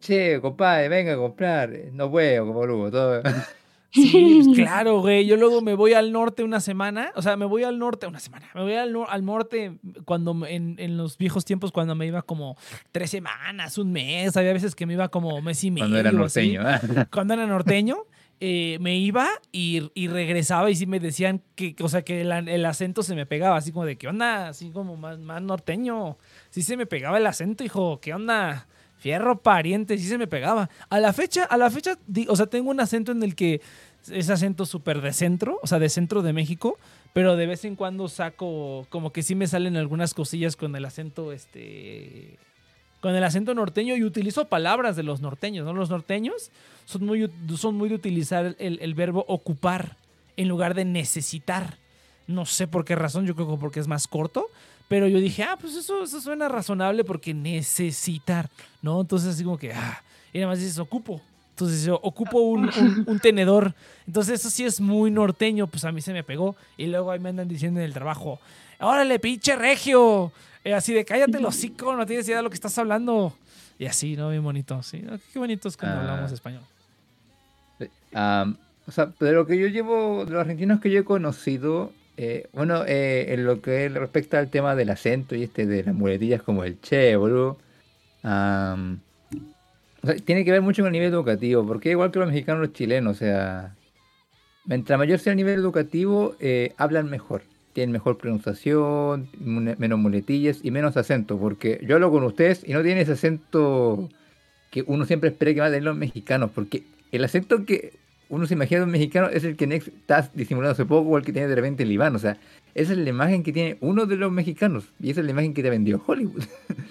che, 0.00 0.40
compadre, 0.40 0.88
venga 0.88 1.12
a 1.12 1.16
comprar. 1.16 1.70
No 1.92 2.10
puedo, 2.10 2.46
como 2.46 2.58
boludo. 2.58 2.90
Todo. 2.90 3.22
Sí, 3.92 4.40
pues 4.44 4.56
claro, 4.56 5.00
güey. 5.00 5.26
Yo 5.26 5.36
luego 5.36 5.60
me 5.60 5.74
voy 5.74 5.92
al 5.92 6.12
norte 6.12 6.42
una 6.42 6.60
semana. 6.60 7.12
O 7.14 7.22
sea, 7.22 7.36
me 7.36 7.44
voy 7.44 7.62
al 7.64 7.78
norte 7.78 8.06
una 8.06 8.18
semana. 8.20 8.48
Me 8.54 8.62
voy 8.62 8.74
al, 8.74 8.92
nor- 8.92 9.06
al 9.08 9.24
norte 9.24 9.78
cuando 10.04 10.46
en, 10.46 10.76
en 10.78 10.96
los 10.96 11.18
viejos 11.18 11.44
tiempos, 11.44 11.72
cuando 11.72 11.94
me 11.94 12.06
iba 12.06 12.22
como 12.22 12.56
tres 12.90 13.10
semanas, 13.10 13.78
un 13.78 13.92
mes. 13.92 14.36
Había 14.36 14.52
veces 14.52 14.74
que 14.74 14.86
me 14.86 14.94
iba 14.94 15.08
como 15.08 15.40
mes 15.42 15.62
y 15.64 15.70
medio. 15.70 15.84
Cuando 15.84 15.98
era 15.98 16.12
norteño. 16.12 16.62
¿ah? 16.64 16.80
Cuando 17.12 17.34
era 17.34 17.46
norteño, 17.46 17.96
eh, 18.40 18.78
me 18.80 18.96
iba 18.96 19.28
y, 19.52 19.90
y 19.94 20.08
regresaba 20.08 20.70
y 20.70 20.74
sí 20.76 20.86
me 20.86 20.98
decían 20.98 21.42
que, 21.54 21.76
o 21.80 21.88
sea, 21.88 22.02
que 22.02 22.22
el, 22.22 22.32
el 22.48 22.64
acento 22.64 23.02
se 23.02 23.14
me 23.14 23.24
pegaba, 23.26 23.56
así 23.56 23.70
como 23.72 23.84
de, 23.84 23.96
¿qué 23.96 24.08
onda? 24.08 24.48
Así 24.48 24.70
como 24.70 24.96
más, 24.96 25.18
más 25.20 25.40
norteño. 25.42 26.16
Sí 26.50 26.62
se 26.62 26.76
me 26.76 26.86
pegaba 26.86 27.18
el 27.18 27.26
acento, 27.26 27.62
hijo, 27.62 28.00
¿qué 28.00 28.14
onda? 28.14 28.66
Fierro 29.02 29.40
pariente, 29.40 29.98
sí 29.98 30.06
se 30.06 30.16
me 30.16 30.28
pegaba. 30.28 30.70
A 30.88 31.00
la 31.00 31.12
fecha, 31.12 31.42
a 31.42 31.56
la 31.56 31.72
fecha, 31.72 31.98
o 32.28 32.36
sea, 32.36 32.46
tengo 32.46 32.70
un 32.70 32.78
acento 32.78 33.10
en 33.10 33.20
el 33.24 33.34
que 33.34 33.60
es 34.08 34.30
acento 34.30 34.64
súper 34.64 35.00
de 35.00 35.12
centro, 35.12 35.58
o 35.60 35.66
sea, 35.66 35.80
de 35.80 35.88
centro 35.88 36.22
de 36.22 36.32
México, 36.32 36.78
pero 37.12 37.34
de 37.34 37.46
vez 37.46 37.64
en 37.64 37.74
cuando 37.74 38.06
saco, 38.06 38.86
como 38.90 39.12
que 39.12 39.24
sí 39.24 39.34
me 39.34 39.48
salen 39.48 39.76
algunas 39.76 40.14
cosillas 40.14 40.54
con 40.54 40.76
el 40.76 40.84
acento, 40.84 41.32
este, 41.32 42.38
con 43.00 43.16
el 43.16 43.24
acento 43.24 43.56
norteño 43.56 43.96
y 43.96 44.04
utilizo 44.04 44.44
palabras 44.44 44.94
de 44.94 45.02
los 45.02 45.20
norteños, 45.20 45.66
¿no? 45.66 45.72
Los 45.72 45.90
norteños 45.90 46.52
son 46.84 47.04
muy, 47.04 47.28
son 47.56 47.74
muy 47.74 47.88
de 47.88 47.96
utilizar 47.96 48.54
el, 48.60 48.78
el 48.80 48.94
verbo 48.94 49.24
ocupar 49.26 49.96
en 50.36 50.46
lugar 50.46 50.74
de 50.74 50.84
necesitar. 50.84 51.78
No 52.28 52.46
sé 52.46 52.68
por 52.68 52.84
qué 52.84 52.94
razón, 52.94 53.26
yo 53.26 53.34
creo 53.34 53.50
que 53.50 53.56
porque 53.60 53.80
es 53.80 53.88
más 53.88 54.06
corto, 54.06 54.46
pero 54.92 55.08
yo 55.08 55.18
dije, 55.18 55.42
ah, 55.42 55.56
pues 55.60 55.74
eso, 55.74 56.04
eso 56.04 56.20
suena 56.20 56.48
razonable 56.48 57.02
porque 57.04 57.32
necesitar, 57.34 58.48
¿no? 58.82 59.00
Entonces 59.00 59.34
así 59.34 59.42
como 59.44 59.56
que, 59.56 59.72
ah, 59.72 60.02
y 60.32 60.38
nada 60.38 60.50
más 60.52 60.58
dices, 60.58 60.78
ocupo. 60.78 61.20
Entonces 61.50 61.84
yo 61.84 61.98
ocupo 62.02 62.40
un, 62.40 62.64
un- 62.78 63.04
un 63.06 63.18
tenedor. 63.20 63.74
Entonces 64.06 64.40
eso 64.40 64.50
sí 64.50 64.64
es 64.64 64.80
muy 64.80 65.10
norteño, 65.10 65.66
pues 65.66 65.84
a 65.84 65.92
mí 65.92 66.00
se 66.00 66.12
me 66.12 66.22
pegó. 66.24 66.56
Y 66.76 66.86
luego 66.86 67.10
ahí 67.10 67.18
me 67.20 67.28
andan 67.30 67.48
diciendo 67.48 67.80
en 67.80 67.86
el 67.86 67.92
trabajo, 67.94 68.38
órale, 68.80 69.18
pinche 69.18 69.56
regio. 69.56 70.32
Eh, 70.64 70.74
así 70.74 70.92
de, 70.92 71.04
cállate 71.04 71.38
el 71.38 71.44
hocico, 71.46 71.94
no 71.96 72.04
tienes 72.06 72.26
idea 72.26 72.36
de 72.38 72.42
lo 72.42 72.50
que 72.50 72.54
estás 72.54 72.76
hablando. 72.78 73.34
Y 73.78 73.86
así, 73.86 74.16
¿no? 74.16 74.30
Bien 74.30 74.42
bonito, 74.44 74.82
sí. 74.82 75.02
Qué 75.32 75.38
bonito 75.38 75.68
es 75.68 75.76
cuando 75.76 75.98
Ah. 75.98 76.00
hablamos 76.02 76.32
español. 76.32 76.62
Am, 78.14 78.56
o 78.86 78.92
sea, 78.92 79.06
de 79.18 79.32
lo 79.32 79.46
que 79.46 79.58
yo 79.58 79.66
llevo, 79.68 80.24
de 80.24 80.32
los 80.32 80.40
argentinos 80.40 80.80
que 80.80 80.90
yo 80.90 81.00
he 81.00 81.04
conocido, 81.04 81.92
eh, 82.16 82.48
bueno, 82.52 82.84
eh, 82.86 83.32
en 83.32 83.44
lo 83.44 83.62
que 83.62 83.88
respecta 83.88 84.38
al 84.38 84.50
tema 84.50 84.74
del 84.76 84.90
acento 84.90 85.34
y 85.34 85.44
este 85.44 85.66
de 85.66 85.84
las 85.84 85.94
muletillas 85.94 86.42
como 86.42 86.64
el 86.64 86.80
che, 86.80 87.16
boludo, 87.16 87.58
o 90.02 90.06
sea, 90.06 90.16
tiene 90.24 90.44
que 90.44 90.50
ver 90.50 90.62
mucho 90.62 90.82
con 90.82 90.88
el 90.88 90.92
nivel 90.92 91.12
educativo, 91.12 91.66
porque 91.66 91.90
igual 91.90 92.10
que 92.10 92.18
los 92.18 92.28
mexicanos, 92.28 92.60
los 92.60 92.72
chilenos, 92.72 93.16
o 93.16 93.18
sea, 93.18 93.74
mientras 94.66 94.98
mayor 94.98 95.18
sea 95.18 95.32
el 95.32 95.38
nivel 95.38 95.58
educativo, 95.58 96.36
eh, 96.40 96.74
hablan 96.76 97.08
mejor, 97.08 97.42
tienen 97.72 97.92
mejor 97.92 98.18
pronunciación, 98.18 99.30
menos 99.38 99.98
muletillas 99.98 100.60
y 100.62 100.70
menos 100.70 100.96
acento, 100.96 101.38
porque 101.38 101.80
yo 101.86 101.94
hablo 101.94 102.10
con 102.10 102.24
ustedes 102.24 102.62
y 102.66 102.72
no 102.72 102.82
tienen 102.82 103.02
ese 103.02 103.12
acento 103.12 104.08
que 104.70 104.84
uno 104.86 105.06
siempre 105.06 105.30
espera 105.30 105.54
que 105.54 105.60
van 105.60 105.68
a 105.68 105.72
tener 105.72 105.84
los 105.84 105.96
mexicanos, 105.96 106.50
porque 106.54 106.82
el 107.10 107.24
acento 107.24 107.64
que 107.64 108.01
uno 108.32 108.46
se 108.46 108.54
imagina 108.54 108.80
de 108.80 108.84
un 108.86 108.90
mexicano 108.92 109.28
es 109.28 109.44
el 109.44 109.56
que 109.56 109.66
Nex 109.66 109.88
está 109.88 110.30
disimulando 110.32 110.72
hace 110.72 110.86
poco 110.86 111.10
o 111.10 111.18
el 111.18 111.24
que 111.24 111.32
tiene 111.32 111.48
de 111.48 111.54
repente 111.54 111.82
el 111.82 111.92
Iván, 111.92 112.16
o 112.16 112.18
sea, 112.18 112.38
esa 112.74 112.92
es 112.92 112.98
la 112.98 113.10
imagen 113.10 113.42
que 113.42 113.52
tiene 113.52 113.76
uno 113.80 114.06
de 114.06 114.16
los 114.16 114.32
mexicanos 114.32 114.84
y 114.98 115.10
esa 115.10 115.20
es 115.20 115.26
la 115.26 115.32
imagen 115.32 115.52
que 115.52 115.62
te 115.62 115.68
vendió 115.68 116.02
Hollywood. 116.06 116.42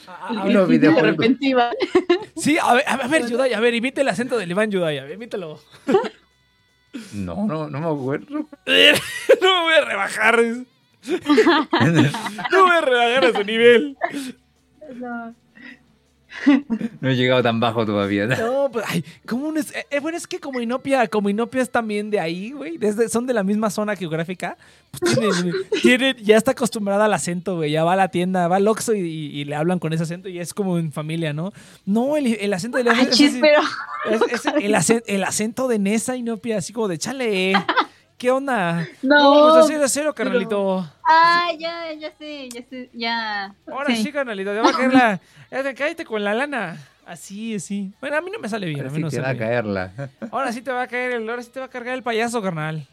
A- 0.07 0.43
a- 0.43 0.47
Y 0.49 0.53
los 0.53 0.69
de 0.69 1.01
repente. 1.01 1.39
Sí, 2.37 2.57
a 2.61 2.73
ver, 2.75 2.83
a 2.87 3.07
ver, 3.07 3.27
Yudai, 3.27 3.53
a 3.53 3.59
ver, 3.59 3.73
imite 3.73 4.01
el 4.01 4.07
acento 4.07 4.37
del 4.37 4.51
Iván 4.51 4.69
Yudai, 4.69 4.99
a 4.99 5.03
ver, 5.05 5.13
imítalo. 5.15 5.59
No, 7.13 7.47
no, 7.47 7.69
no 7.69 7.79
me 7.79 7.87
acuerdo. 7.87 8.27
no 8.29 8.45
me 8.67 9.61
voy 9.63 9.73
a 9.73 9.85
rebajar. 9.85 10.39
No 11.01 11.87
me 11.87 12.61
voy 12.61 12.75
a 12.77 12.81
rebajar 12.81 13.25
a 13.25 13.33
su 13.33 13.43
nivel. 13.43 13.97
No. 14.95 15.33
No 17.01 17.09
he 17.09 17.15
llegado 17.15 17.41
tan 17.43 17.59
bajo 17.59 17.85
todavía. 17.85 18.25
No, 18.27 18.69
pues, 18.71 18.85
ay, 18.87 19.03
¿cómo 19.27 19.47
un 19.47 19.57
es? 19.57 19.71
eh, 19.75 19.85
eh, 19.91 19.99
bueno, 19.99 20.17
es 20.17 20.27
que 20.27 20.39
como 20.39 20.59
Inopia, 20.61 21.07
como 21.07 21.29
Inopia 21.29 21.61
es 21.61 21.69
también 21.71 22.09
de 22.09 22.19
ahí, 22.19 22.51
güey, 22.51 22.77
desde, 22.77 23.09
son 23.09 23.25
de 23.27 23.33
la 23.33 23.43
misma 23.43 23.69
zona 23.69 23.95
geográfica, 23.95 24.57
pues 24.99 25.17
tienen, 25.19 25.53
tienen- 25.81 26.17
ya 26.17 26.37
está 26.37 26.51
acostumbrada 26.51 27.05
al 27.05 27.13
acento, 27.13 27.57
güey, 27.57 27.71
ya 27.71 27.83
va 27.83 27.93
a 27.93 27.97
la 27.97 28.07
tienda, 28.09 28.47
va 28.47 28.57
al 28.57 28.67
Oxxo 28.67 28.93
y, 28.93 28.99
y- 29.01 29.41
y 29.41 29.45
le 29.45 29.55
hablan 29.55 29.79
con 29.79 29.93
ese 29.93 30.03
acento 30.03 30.29
y 30.29 30.39
es 30.39 30.53
como 30.53 30.77
en 30.77 30.91
familia, 30.91 31.33
¿no? 31.33 31.51
No, 31.85 32.15
el, 32.17 32.27
el 32.27 32.53
acento 32.53 32.77
de 32.77 32.89
Ay, 32.89 33.07
chis, 33.11 33.37
pero. 33.41 33.61
Es, 34.09 34.21
es 34.33 34.45
el, 34.45 35.03
el 35.15 35.23
acento 35.23 35.67
de 35.67 35.79
Nesa 35.79 36.15
y 36.15 36.23
Nopia, 36.23 36.57
así 36.57 36.73
como 36.73 36.87
de 36.87 36.97
chale. 36.97 37.53
¿Qué 38.21 38.29
onda? 38.29 38.87
No, 39.01 39.49
pues 39.51 39.65
así 39.65 39.73
de 39.73 39.89
cero, 39.89 40.13
carnalito. 40.13 40.87
Ah, 41.03 41.47
ya, 41.57 41.91
ya 41.93 42.11
sé, 42.11 42.49
ya 42.53 42.61
sé, 42.69 42.87
ya. 42.93 43.55
Ahora 43.65 43.95
sí, 43.95 44.11
carnalito, 44.11 44.51
te 44.53 44.59
va 44.61 44.69
a 44.69 44.73
caer 44.73 44.93
la. 44.93 45.19
ya 45.51 45.63
te- 45.63 45.73
Cállate 45.73 46.05
con 46.05 46.23
la 46.23 46.35
lana. 46.35 46.77
Así, 47.03 47.55
así. 47.55 47.91
Bueno, 47.99 48.17
a 48.17 48.21
mí 48.21 48.29
no 48.29 48.37
me 48.37 48.47
sale 48.47 48.67
bien. 48.67 48.81
Ahora 48.81 48.89
a 48.89 48.91
mí 48.91 48.97
sí 48.97 49.01
no 49.05 49.09
te 49.09 49.15
sale 49.15 49.27
va 49.27 49.33
a 49.33 49.37
caerla. 49.37 49.91
Ahora 50.29 50.51
sí 50.51 50.61
te 50.61 50.71
va 50.71 50.83
a 50.83 50.87
caer 50.87 51.13
el, 51.13 51.27
ahora 51.27 51.41
sí 51.41 51.49
te 51.49 51.59
va 51.59 51.65
a 51.65 51.69
cargar 51.69 51.95
el 51.95 52.03
payaso, 52.03 52.43
carnal. 52.43 52.85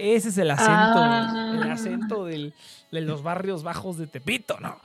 Ese 0.00 0.30
es 0.30 0.38
el 0.38 0.50
acento, 0.50 0.72
Ah. 0.74 1.52
el 1.54 1.70
acento 1.70 2.24
del- 2.24 2.52
de 2.90 3.00
los 3.02 3.22
barrios 3.22 3.62
bajos 3.62 3.98
de 3.98 4.08
Tepito, 4.08 4.58
¿no? 4.58 4.80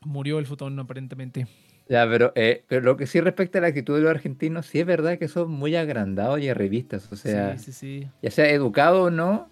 Murió 0.00 0.38
el 0.38 0.46
futón, 0.46 0.78
aparentemente. 0.80 1.46
Ya, 1.90 2.08
pero, 2.08 2.32
eh, 2.36 2.62
pero 2.68 2.82
lo 2.82 2.96
que 2.96 3.08
sí 3.08 3.20
respecta 3.20 3.58
a 3.58 3.62
la 3.62 3.66
actitud 3.68 3.96
de 3.96 4.02
los 4.02 4.10
argentinos, 4.12 4.64
sí 4.66 4.78
es 4.78 4.86
verdad 4.86 5.18
que 5.18 5.26
son 5.26 5.50
muy 5.50 5.74
agrandados 5.74 6.38
y 6.40 6.48
arribistas. 6.48 7.08
O 7.10 7.16
sea, 7.16 7.58
sí, 7.58 7.72
sí, 7.72 8.00
sí. 8.02 8.08
ya 8.22 8.30
sea 8.30 8.48
educado 8.48 9.02
o 9.02 9.10
no, 9.10 9.48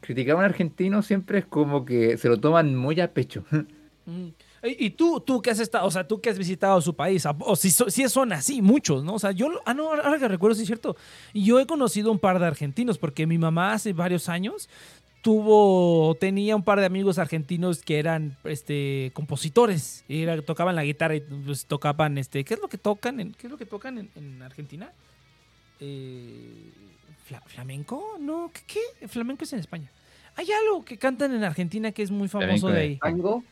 criticar 0.00 0.34
a 0.34 0.38
un 0.40 0.44
argentino 0.44 1.00
siempre 1.02 1.38
es 1.38 1.44
como 1.46 1.84
que 1.84 2.18
se 2.18 2.28
lo 2.28 2.40
toman 2.40 2.74
muy 2.76 3.00
a 3.00 3.12
pecho. 3.12 3.44
Mm. 4.06 4.28
Y 4.64 4.84
y 4.86 4.90
tú, 4.90 5.18
tú 5.20 5.40
que 5.40 5.50
has 5.50 5.58
estado, 5.60 5.86
o 5.86 5.90
sea, 5.90 6.06
tú 6.06 6.20
que 6.20 6.28
has 6.28 6.36
visitado 6.36 6.78
su 6.82 6.94
país, 6.94 7.24
¿a- 7.24 7.34
o 7.40 7.56
si, 7.56 7.70
si 7.70 8.06
son 8.10 8.34
así, 8.34 8.60
muchos, 8.60 9.02
¿no? 9.02 9.14
O 9.14 9.18
sea, 9.18 9.30
yo, 9.32 9.48
ah, 9.64 9.72
no, 9.72 9.88
ahora 9.94 10.18
que 10.18 10.28
recuerdo, 10.28 10.54
sí 10.54 10.60
es 10.60 10.66
cierto. 10.66 10.94
Y 11.32 11.46
yo 11.46 11.58
he 11.58 11.66
conocido 11.66 12.12
un 12.12 12.18
par 12.18 12.38
de 12.38 12.44
argentinos, 12.44 12.98
porque 12.98 13.26
mi 13.26 13.38
mamá 13.38 13.72
hace 13.72 13.94
varios 13.94 14.28
años 14.28 14.68
tuvo, 15.24 16.14
tenía 16.20 16.54
un 16.54 16.62
par 16.62 16.78
de 16.80 16.84
amigos 16.84 17.18
argentinos 17.18 17.80
que 17.80 17.98
eran, 17.98 18.36
este, 18.44 19.10
compositores, 19.14 20.04
y 20.06 20.20
era- 20.22 20.42
tocaban 20.42 20.76
la 20.76 20.84
guitarra 20.84 21.16
y 21.16 21.20
pues, 21.20 21.64
tocaban, 21.64 22.18
este, 22.18 22.44
¿qué 22.44 22.52
es 22.52 22.60
lo 22.60 22.68
que 22.68 22.76
tocan? 22.76 23.18
En, 23.20 23.32
¿Qué 23.32 23.46
es 23.46 23.50
lo 23.50 23.56
que 23.56 23.64
tocan 23.64 23.96
en, 23.96 24.10
en 24.16 24.42
Argentina? 24.42 24.92
Eh, 25.80 26.72
fla- 27.26 27.42
¿Flamenco? 27.46 28.16
No, 28.20 28.50
¿qué, 28.52 28.60
¿qué? 29.00 29.08
Flamenco 29.08 29.44
es 29.44 29.52
en 29.54 29.60
España. 29.60 29.90
Hay 30.36 30.46
algo 30.52 30.84
que 30.84 30.98
cantan 30.98 31.34
en 31.34 31.42
Argentina 31.42 31.90
que 31.90 32.02
es 32.02 32.10
muy 32.10 32.28
famoso 32.28 32.66
Flamenco 32.68 32.68
de 32.68 32.80
ahí. 32.80 32.96
¿Tango? 32.98 33.42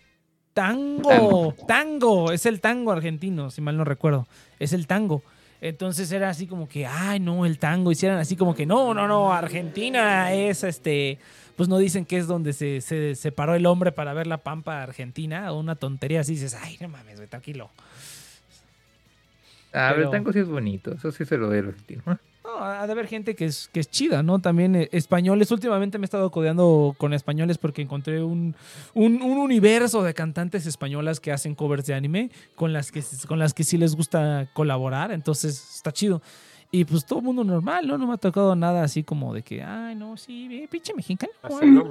Tango, 0.53 1.09
Tango. 1.09 1.55
tango, 1.67 2.33
es 2.33 2.45
el 2.45 2.61
tango 2.61 2.93
argentino, 2.93 3.51
si 3.51 3.63
mal 3.63 3.79
no 3.79 3.85
recuerdo, 3.85 4.29
es 4.59 4.75
el 4.75 4.87
tango. 4.87 5.23
Entonces 5.63 6.13
era 6.13 6.29
así 6.29 6.47
como 6.47 6.69
que, 6.69 6.85
ay, 6.87 7.21
no, 7.21 7.47
el 7.47 7.59
tango, 7.59 7.91
hicieran 7.93 8.19
así 8.19 8.37
como 8.37 8.55
que, 8.55 8.67
no, 8.67 8.93
no, 8.93 9.09
no, 9.09 9.33
Argentina 9.33 10.33
es 10.35 10.65
este, 10.65 11.19
pues 11.57 11.69
no 11.69 11.79
dicen 11.79 12.05
que 12.05 12.19
es 12.19 12.27
donde 12.27 12.53
se, 12.53 12.81
se 12.81 13.15
separó 13.15 13.55
el 13.55 13.67
hombre 13.67 13.93
para 13.93 14.13
ver 14.15 14.27
la 14.27 14.39
pampa 14.39 14.83
argentina, 14.83 15.53
o 15.53 15.59
una 15.61 15.77
tontería 15.77 16.21
así, 16.21 16.33
dices, 16.35 16.55
ay, 16.61 16.77
no 16.81 16.89
mames, 16.89 17.17
güey, 17.17 17.29
tranquilo. 17.29 17.71
Ah, 19.75 19.89
pero 19.91 19.95
Pero- 19.95 20.05
el 20.05 20.11
tango 20.11 20.33
sí 20.33 20.39
es 20.41 20.49
bonito, 20.49 20.93
eso 20.93 21.11
sí 21.13 21.25
se 21.25 21.37
lo 21.39 21.51
al 21.51 21.69
argentino. 21.69 22.03
No, 22.45 22.59
ha 22.59 22.85
de 22.87 22.93
haber 22.93 23.07
gente 23.07 23.35
que 23.37 23.45
es, 23.45 23.71
que 23.73 23.79
es 23.81 23.89
chida, 23.89 24.23
¿no? 24.25 24.41
También 24.41 24.75
eh, 24.75 24.89
españoles. 24.91 25.51
Últimamente 25.53 25.97
me 25.99 26.05
he 26.05 26.07
estado 26.07 26.29
codeando 26.33 26.93
con 26.99 27.15
españoles 27.15 27.57
porque 27.57 27.83
encontré 27.83 28.21
un, 28.23 28.57
un, 28.95 29.23
un 29.23 29.39
universo 29.39 30.03
de 30.03 30.13
cantantes 30.13 30.67
españolas 30.67 31.21
que 31.21 31.31
hacen 31.31 31.55
covers 31.55 31.87
de 31.87 31.95
anime 31.95 32.31
con 32.57 32.73
las 32.73 32.91
que, 32.91 33.03
con 33.29 33.39
las 33.39 33.55
que 33.55 33.63
sí 33.63 33.79
les 33.79 33.95
gusta 33.95 34.49
colaborar. 34.55 35.13
Entonces 35.13 35.77
está 35.77 35.93
chido. 35.93 36.21
Y 36.75 36.87
pues 36.87 37.05
todo 37.05 37.21
mundo 37.21 37.45
normal, 37.45 37.87
¿no? 37.87 37.99
No 37.99 38.07
me 38.07 38.15
ha 38.15 38.17
tocado 38.17 38.57
nada 38.57 38.83
así 38.83 39.05
como 39.05 39.35
de 39.35 39.43
que, 39.43 39.63
ay, 39.63 39.95
no, 39.95 40.17
sí, 40.17 40.49
eh, 40.51 40.69
pinche 40.71 40.95
mexicano. 40.95 41.33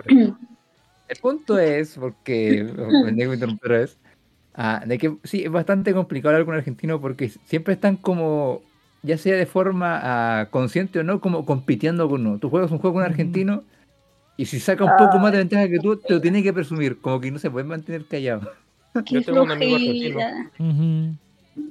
El. 0.07 0.33
El 1.11 1.17
punto 1.17 1.59
es, 1.59 1.97
porque 1.97 2.63
me 2.63 3.11
tengo 3.11 3.31
que 3.31 3.35
interrumpir 3.35 3.69
vez, 3.69 3.97
ah, 4.53 4.81
de 4.85 4.97
que 4.97 5.17
sí, 5.25 5.43
es 5.43 5.51
bastante 5.51 5.93
complicado 5.93 6.33
hablar 6.33 6.45
con 6.45 6.53
un 6.53 6.59
argentino 6.59 7.01
porque 7.01 7.27
siempre 7.27 7.73
están 7.73 7.97
como, 7.97 8.61
ya 9.03 9.17
sea 9.17 9.35
de 9.35 9.45
forma 9.45 9.99
ah, 10.01 10.47
consciente 10.51 10.99
o 10.99 11.03
no, 11.03 11.19
como 11.19 11.45
compitiendo 11.45 12.07
con 12.07 12.25
uno. 12.25 12.39
Tú 12.39 12.49
juegas 12.49 12.71
un 12.71 12.77
juego 12.77 12.93
con 12.93 13.03
un 13.03 13.09
argentino 13.09 13.65
y 14.37 14.45
si 14.45 14.61
saca 14.61 14.85
un 14.85 14.95
poco 14.97 15.19
más 15.19 15.33
de 15.33 15.39
ventaja 15.39 15.67
que 15.67 15.79
tú, 15.79 15.97
te 15.97 16.13
lo 16.13 16.21
tiene 16.21 16.43
que 16.43 16.53
presumir, 16.53 17.01
como 17.01 17.19
que 17.19 17.29
no 17.29 17.39
se 17.39 17.51
puede 17.51 17.65
mantener 17.65 18.05
callado. 18.05 18.49
Yo 19.07 19.21
tengo 19.21 19.43
un 19.43 19.51
amigo 19.51 19.75
argentino. 19.75 20.13
flojera. 20.13 20.51
Ujú. 20.59 21.15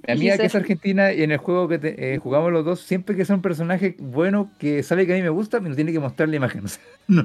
Mi 0.06 0.12
amiga 0.12 0.38
que 0.38 0.46
es 0.46 0.54
argentina 0.54 1.12
y 1.12 1.22
en 1.22 1.30
el 1.32 1.38
juego 1.38 1.68
que 1.68 1.78
te- 1.78 2.14
eh, 2.14 2.18
jugamos 2.18 2.52
los 2.52 2.64
dos, 2.64 2.80
siempre 2.80 3.14
que 3.16 3.22
es 3.22 3.30
un 3.30 3.42
personaje 3.42 3.96
bueno 3.98 4.50
que 4.58 4.82
sabe 4.82 5.06
que 5.06 5.12
a 5.12 5.16
mí 5.16 5.22
me 5.22 5.28
gusta, 5.28 5.60
me 5.60 5.68
lo 5.68 5.76
tiene 5.76 5.92
que 5.92 5.98
mostrar 6.00 6.28
la 6.28 6.36
imagen. 6.36 6.64
o 6.64 6.68
sea, 6.68 6.82
no. 7.08 7.24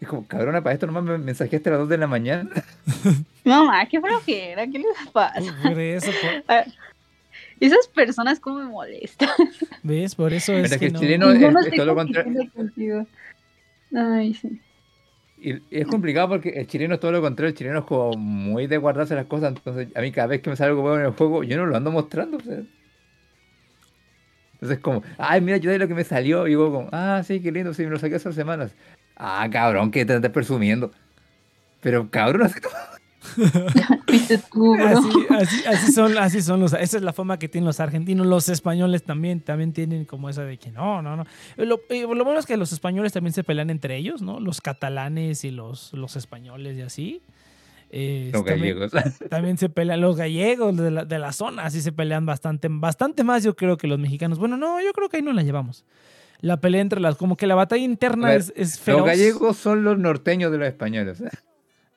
Es 0.00 0.08
como, 0.08 0.26
cabrona, 0.26 0.62
para 0.62 0.72
esto 0.74 0.86
nomás 0.86 1.02
me 1.04 1.18
mensajeaste 1.18 1.68
a 1.68 1.72
las 1.72 1.80
2 1.82 1.88
de 1.90 1.98
la 1.98 2.06
mañana. 2.06 2.48
Mamá, 3.44 3.84
qué 3.86 4.00
flojera, 4.00 4.66
¿qué 4.66 4.78
les 4.78 5.08
pasa? 5.12 5.54
Por 5.62 5.78
eso, 5.78 6.10
por- 6.46 6.64
Esas 7.60 7.86
personas 7.88 8.40
como 8.40 8.60
me 8.60 8.64
molestan. 8.70 9.28
¿ves? 9.82 10.14
Por 10.14 10.32
eso 10.32 10.52
es 10.54 10.60
Mientras 10.60 10.78
que 10.78 10.78
que 10.78 10.86
el 10.86 10.92
no. 10.94 10.98
chileno 11.00 11.26
Yo 11.26 11.32
es, 11.48 11.52
no 11.52 11.60
es 11.60 11.66
estoy 11.66 11.76
todo 11.76 11.86
lo 11.88 11.94
contrario. 11.94 13.06
Ay, 13.94 14.32
sí. 14.34 14.60
Y 15.42 15.62
es 15.70 15.86
complicado 15.86 16.28
porque 16.28 16.50
el 16.50 16.66
chileno 16.66 16.94
es 16.94 17.00
todo 17.00 17.12
lo 17.12 17.20
contrario. 17.22 17.50
El 17.50 17.56
chileno 17.56 17.78
es 17.80 17.84
como 17.86 18.12
muy 18.16 18.66
de 18.66 18.76
guardarse 18.76 19.14
las 19.14 19.26
cosas. 19.26 19.54
Entonces, 19.56 19.88
a 19.96 20.00
mí 20.00 20.12
cada 20.12 20.26
vez 20.26 20.42
que 20.42 20.50
me 20.50 20.56
sale 20.56 20.70
algo 20.70 20.82
bueno 20.82 21.00
en 21.00 21.06
el 21.06 21.12
juego, 21.12 21.42
yo 21.44 21.56
no 21.56 21.66
lo 21.66 21.76
ando 21.76 21.90
mostrando. 21.90 22.36
o 22.36 22.40
sea. 22.40 22.60
Entonces, 24.54 24.78
como, 24.80 25.02
ay, 25.16 25.40
mira, 25.40 25.56
yo 25.56 25.70
de 25.70 25.78
lo 25.78 25.88
que 25.88 25.94
me 25.94 26.04
salió. 26.04 26.46
Y 26.46 26.50
digo, 26.50 26.88
ah, 26.92 27.22
sí, 27.24 27.40
qué 27.40 27.50
lindo, 27.50 27.72
sí, 27.72 27.84
me 27.84 27.90
lo 27.90 27.98
saqué 27.98 28.16
hace 28.16 28.32
semanas. 28.32 28.74
Ah, 29.16 29.48
cabrón, 29.50 29.90
que 29.90 30.04
te 30.04 30.14
estás 30.14 30.30
presumiendo. 30.30 30.92
Pero, 31.80 32.10
cabrón, 32.10 32.42
así 32.44 32.60
como- 32.60 32.76
tú. 34.52 34.74
Así, 34.74 35.26
así, 35.30 35.64
así 35.66 35.92
son, 35.92 36.18
así 36.18 36.42
son 36.42 36.60
los, 36.60 36.72
esa 36.72 36.96
es 36.96 37.02
la 37.02 37.12
fama 37.12 37.38
que 37.38 37.48
tienen 37.48 37.66
los 37.66 37.80
argentinos, 37.80 38.26
los 38.26 38.48
españoles 38.48 39.02
también, 39.02 39.40
también 39.40 39.72
tienen 39.72 40.04
como 40.04 40.28
esa 40.28 40.44
de 40.44 40.58
que 40.58 40.70
no, 40.70 41.02
no, 41.02 41.16
no. 41.16 41.24
Lo, 41.56 41.80
eh, 41.88 42.02
lo 42.02 42.24
bueno 42.24 42.38
es 42.40 42.46
que 42.46 42.56
los 42.56 42.72
españoles 42.72 43.12
también 43.12 43.32
se 43.32 43.44
pelean 43.44 43.70
entre 43.70 43.96
ellos, 43.96 44.22
¿no? 44.22 44.40
Los 44.40 44.60
catalanes 44.60 45.44
y 45.44 45.50
los, 45.50 45.92
los 45.92 46.16
españoles 46.16 46.76
y 46.78 46.82
así. 46.82 47.22
Eh, 47.92 48.30
los 48.32 48.44
también- 48.44 48.78
gallegos. 48.78 49.18
También 49.30 49.58
se 49.58 49.68
pelean 49.68 50.00
los 50.00 50.16
gallegos 50.16 50.76
de 50.76 50.90
la, 50.92 51.04
de 51.04 51.18
la 51.18 51.32
zona, 51.32 51.64
así 51.64 51.80
se 51.80 51.90
pelean 51.92 52.24
bastante, 52.24 52.68
bastante 52.70 53.24
más 53.24 53.42
yo 53.42 53.56
creo 53.56 53.76
que 53.76 53.88
los 53.88 53.98
mexicanos. 53.98 54.38
Bueno, 54.38 54.56
no, 54.56 54.80
yo 54.80 54.92
creo 54.92 55.08
que 55.08 55.16
ahí 55.16 55.22
no 55.22 55.32
la 55.32 55.42
llevamos. 55.42 55.84
La 56.40 56.60
pelea 56.60 56.80
entre 56.80 57.00
las, 57.00 57.16
como 57.16 57.36
que 57.36 57.46
la 57.46 57.54
batalla 57.54 57.84
interna 57.84 58.28
ver, 58.28 58.38
es, 58.40 58.52
es 58.56 58.78
feroz. 58.78 59.00
Los 59.00 59.08
gallegos 59.08 59.56
son 59.56 59.82
los 59.84 59.98
norteños 59.98 60.50
de 60.52 60.58
los 60.58 60.68
españoles. 60.68 61.22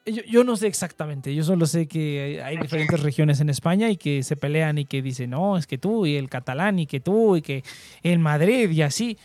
Yo, 0.05 0.21
yo 0.30 0.43
no 0.43 0.57
sé 0.57 0.67
exactamente, 0.67 1.34
yo 1.34 1.43
solo 1.43 1.65
sé 1.65 1.88
que 1.88 2.41
hay, 2.43 2.57
diferentes 2.57 3.01
regiones 3.01 3.39
en 3.39 3.49
España 3.49 3.89
y 3.89 3.95
que 3.95 4.21
se 4.23 4.35
pelean 4.35 4.77
y 4.77 4.84
que 4.85 5.01
dicen, 5.01 5.30
no, 5.30 5.57
es 5.57 5.65
que 5.65 5.77
tú 5.77 6.05
y 6.05 6.17
el 6.17 6.27
catalán 6.30 6.77
y 6.80 6.88
que 6.88 6.99
tú 6.99 7.38
y 7.38 7.41
que 7.41 7.63
el 8.03 8.19
Madrid 8.19 8.69
y 8.69 8.81
así. 8.81 9.17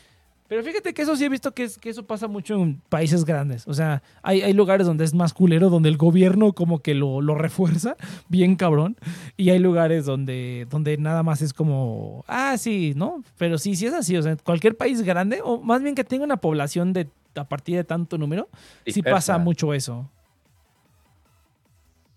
Pero 0.47 0.63
fíjate 0.63 0.95
que 0.95 1.03
eso 1.03 1.15
sí 1.17 1.25
he 1.25 1.29
visto 1.29 1.53
que, 1.53 1.65
es- 1.65 1.77
que 1.79 1.91
eso 1.91 2.07
pasa 2.07 2.27
mucho 2.29 2.55
en 2.55 2.81
países 2.89 3.25
grandes. 3.25 3.67
O 3.67 3.75
sea, 3.75 4.03
hay, 4.23 4.41
hay 4.41 4.53
lugares 4.55 4.87
donde 4.87 5.05
es 5.05 5.13
más 5.15 5.35
culero, 5.35 5.69
donde 5.69 5.89
el 5.91 5.99
gobierno 5.99 6.53
como 6.55 6.79
que 6.79 6.95
lo, 6.95 7.21
lo 7.21 7.35
refuerza, 7.35 7.97
bien 8.29 8.55
cabrón. 8.57 8.97
Y 9.37 9.51
hay 9.51 9.59
lugares 9.59 10.07
donde, 10.07 10.67
donde 10.71 10.97
nada 10.97 11.23
más 11.25 11.43
es 11.43 11.53
como, 11.53 12.25
ah, 12.29 12.57
sí, 12.57 12.95
¿no? 12.97 13.23
Pero 13.37 13.59
sí, 13.59 13.75
sí 13.77 13.87
es 13.87 13.93
así. 13.93 14.17
O 14.17 14.23
sea, 14.23 14.37
cualquier 14.37 14.77
país 14.77 15.03
grande, 15.03 15.41
o 15.45 15.61
más 15.61 15.83
bien 15.83 15.95
que 15.95 16.05
tenga 16.05 16.25
una 16.25 16.39
población 16.39 16.93
de 16.93 17.09
a 17.35 17.45
partir 17.45 17.77
de 17.77 17.85
tanto 17.85 18.17
número, 18.17 18.49
sí 18.87 19.03
pasa 19.03 19.35
Dispersa. 19.35 19.39
mucho 19.39 19.75
eso. 19.75 20.09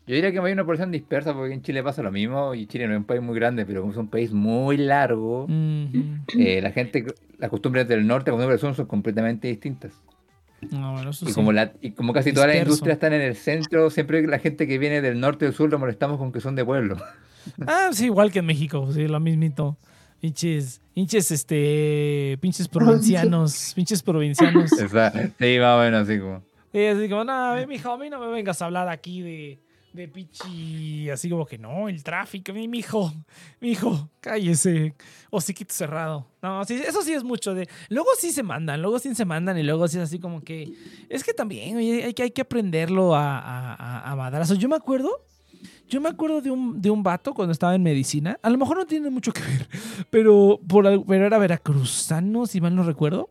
Yo 0.08 0.16
diría 0.16 0.32
que 0.32 0.40
hay 0.40 0.52
una 0.54 0.64
población 0.66 0.92
dispersa 0.92 1.34
porque 1.34 1.54
en 1.54 1.62
Chile 1.62 1.84
pasa 1.84 2.02
lo 2.02 2.12
mismo 2.12 2.54
y 2.56 2.66
Chile 2.66 2.88
no 2.88 2.94
es 2.94 2.98
un 3.00 3.04
país 3.06 3.22
muy 3.22 3.36
grande, 3.36 3.66
pero 3.66 3.82
como 3.82 3.92
es 3.94 3.98
un 3.98 4.08
país 4.10 4.34
muy 4.34 4.76
largo, 4.78 5.46
eh, 6.38 6.60
la 6.62 6.72
gente, 6.72 7.06
las 7.38 7.50
costumbres 7.50 7.88
del 7.88 8.06
norte, 8.08 8.32
las 8.32 8.36
costumbres 8.38 8.62
del 8.62 8.70
sur 8.70 8.76
son 8.76 8.88
completamente 8.88 9.48
distintas. 9.48 9.94
No, 10.72 10.94
bueno, 10.94 11.10
eso 11.12 11.26
Y 11.26 11.30
sí. 11.30 11.34
como, 11.36 11.52
la, 11.52 11.72
y 11.82 11.92
como 11.92 12.14
casi 12.14 12.34
todas 12.34 12.48
las 12.48 12.56
Disperso. 12.56 12.72
industrias 12.74 12.96
están 12.96 13.14
en 13.14 13.22
el 13.22 13.36
centro, 13.36 13.90
siempre 13.90 14.26
la 14.28 14.40
gente 14.40 14.68
que 14.68 14.78
viene 14.78 15.02
del 15.02 15.20
norte 15.20 15.46
y 15.46 15.48
del 15.48 15.56
sur 15.56 15.70
lo 15.72 15.80
molestamos 15.80 16.18
con 16.18 16.32
que 16.32 16.40
son 16.42 16.56
de 16.56 16.66
pueblo. 16.66 16.98
Ah, 17.66 17.90
sí, 17.92 18.06
igual 18.06 18.32
que 18.32 18.38
en 18.40 18.46
México, 18.46 18.92
sí, 18.94 19.08
lo 19.08 19.20
mismito. 19.20 19.76
Pinches, 20.20 20.80
pinches, 20.94 21.32
este, 21.32 22.38
pinches 22.40 22.68
provincianos, 22.70 23.74
pinches 23.76 24.04
provincianos. 24.04 24.72
Esa- 24.78 25.12
sí, 25.40 25.58
más 25.60 25.78
o 25.78 25.82
menos 25.82 26.08
así 26.08 26.20
como. 26.20 26.44
Y 26.72 26.86
así 26.86 27.10
como, 27.10 27.24
no, 27.24 27.56
mijo, 27.68 27.92
a 27.92 27.98
mí 27.98 28.10
no 28.12 28.20
me 28.20 28.28
vengas 28.28 28.62
a 28.62 28.66
hablar 28.66 28.88
aquí 28.90 29.22
de, 29.24 29.60
de 29.94 30.08
pichi, 30.08 31.10
así 31.10 31.30
como 31.30 31.46
que 31.46 31.58
no, 31.58 31.90
el 31.90 32.04
tráfico, 32.04 32.54
mi 32.54 32.68
mijo, 32.68 33.12
mijo, 33.60 34.10
cállese, 34.22 34.96
hociquito 35.30 35.74
cerrado. 35.74 36.28
No, 36.42 36.64
sí, 36.64 36.82
eso 36.86 37.02
sí 37.02 37.14
es 37.14 37.24
mucho 37.24 37.54
de, 37.54 37.68
luego 37.90 38.10
sí 38.18 38.32
se 38.32 38.42
mandan, 38.42 38.82
luego 38.82 39.00
sí 39.00 39.14
se 39.14 39.26
mandan 39.26 39.58
y 39.58 39.64
luego 39.64 39.88
sí 39.88 39.98
es 39.98 40.04
así 40.04 40.20
como 40.20 40.42
que, 40.42 40.72
es 41.10 41.24
que 41.24 41.34
también, 41.34 41.76
oye, 41.76 42.06
hay 42.06 42.14
que, 42.14 42.24
hay 42.24 42.32
que 42.32 42.42
aprenderlo 42.42 43.16
a, 43.16 43.40
a, 43.40 44.12
a, 44.12 44.16
madrazos. 44.16 44.58
Yo 44.58 44.70
me 44.70 44.78
acuerdo, 44.78 45.26
yo 45.90 46.00
me 46.00 46.10
acuerdo 46.10 46.42
de 46.42 46.52
un, 46.52 46.82
de 46.82 46.90
un 46.90 47.04
vato 47.04 47.34
cuando 47.34 47.52
estaba 47.52 47.76
en 47.76 47.84
medicina, 47.84 48.40
a 48.42 48.50
lo 48.50 48.58
mejor 48.58 48.78
no 48.78 48.86
tiene 48.86 49.10
mucho 49.10 49.34
que 49.34 49.42
ver, 49.42 49.68
pero, 50.10 50.60
por, 50.68 51.06
pero 51.06 51.26
era 51.26 51.38
veracruzano, 51.38 52.46
si 52.46 52.62
mal 52.62 52.76
no 52.76 52.84
recuerdo. 52.84 53.30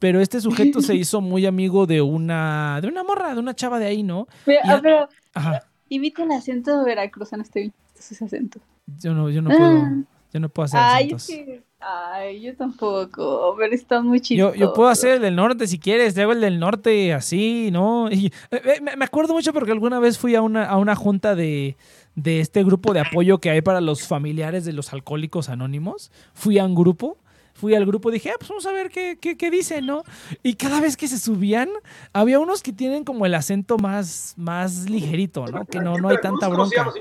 Pero 0.00 0.20
este 0.20 0.40
sujeto 0.40 0.82
se 0.82 0.96
hizo 0.96 1.20
muy 1.20 1.46
amigo 1.46 1.86
de 1.86 2.02
una, 2.02 2.80
de 2.82 2.88
una 2.88 3.04
morra, 3.04 3.34
de 3.34 3.38
una 3.38 3.54
chava 3.54 3.78
de 3.78 3.86
ahí, 3.86 4.02
¿no? 4.02 4.26
Pero, 4.44 4.58
ah, 4.64 4.80
pero 4.82 5.08
Ajá. 5.32 5.71
Imita 5.94 6.22
el 6.24 6.32
acento 6.32 6.84
veracruzano, 6.84 7.42
estoy 7.42 7.62
bien. 7.62 7.74
Ese 7.98 8.24
acento. 8.24 8.58
Yo 9.00 9.14
no, 9.14 9.30
yo 9.30 9.42
no 9.42 9.50
puedo, 9.50 9.76
Ah. 9.78 10.02
yo 10.32 10.40
no 10.40 10.48
puedo 10.48 10.64
hacer 10.64 10.80
Ay, 10.82 11.04
acentos. 11.12 11.28
es 11.30 11.36
que- 11.36 11.62
ay, 11.80 12.40
yo 12.40 12.56
tampoco, 12.56 13.54
pero 13.58 13.74
está 13.74 14.00
muy 14.02 14.18
Yo, 14.18 14.22
chistoso. 14.24 14.54
yo 14.56 14.72
puedo 14.72 14.88
hacer 14.88 15.14
el 15.14 15.22
del 15.22 15.36
norte 15.36 15.66
si 15.66 15.78
quieres, 15.78 16.14
te 16.14 16.22
hago 16.22 16.32
el 16.32 16.40
del 16.40 16.58
norte 16.58 17.12
así, 17.12 17.70
¿no? 17.72 18.10
Y, 18.10 18.26
eh, 18.26 18.32
eh, 18.64 18.80
me, 18.82 18.96
me 18.96 19.04
acuerdo 19.04 19.34
mucho 19.34 19.52
porque 19.52 19.72
alguna 19.72 19.98
vez 20.00 20.18
fui 20.18 20.34
a 20.34 20.42
una, 20.42 20.64
a 20.64 20.76
una 20.78 20.96
junta 20.96 21.34
de, 21.34 21.76
de 22.16 22.40
este 22.40 22.62
grupo 22.64 22.92
de 22.92 23.00
apoyo 23.00 23.38
que 23.38 23.50
hay 23.50 23.62
para 23.62 23.80
los 23.80 24.06
familiares 24.06 24.64
de 24.64 24.72
los 24.72 24.92
alcohólicos 24.92 25.48
anónimos. 25.48 26.10
Fui 26.34 26.58
a 26.58 26.64
un 26.64 26.74
grupo, 26.74 27.16
fui 27.62 27.76
al 27.76 27.86
grupo, 27.86 28.10
dije, 28.10 28.30
ah, 28.30 28.34
pues 28.40 28.48
vamos 28.48 28.66
a 28.66 28.72
ver 28.72 28.90
qué, 28.90 29.16
qué, 29.20 29.36
qué 29.36 29.48
dicen, 29.48 29.86
¿no? 29.86 30.02
Y 30.42 30.54
cada 30.54 30.80
vez 30.80 30.96
que 30.96 31.06
se 31.06 31.16
subían, 31.16 31.68
había 32.12 32.40
unos 32.40 32.60
que 32.60 32.72
tienen 32.72 33.04
como 33.04 33.24
el 33.24 33.34
acento 33.36 33.78
más, 33.78 34.34
más 34.36 34.90
ligerito, 34.90 35.46
¿no? 35.46 35.64
Que 35.64 35.78
no, 35.78 35.96
no 35.96 36.08
hay 36.08 36.16
tanta 36.20 36.48
bronca. 36.48 36.92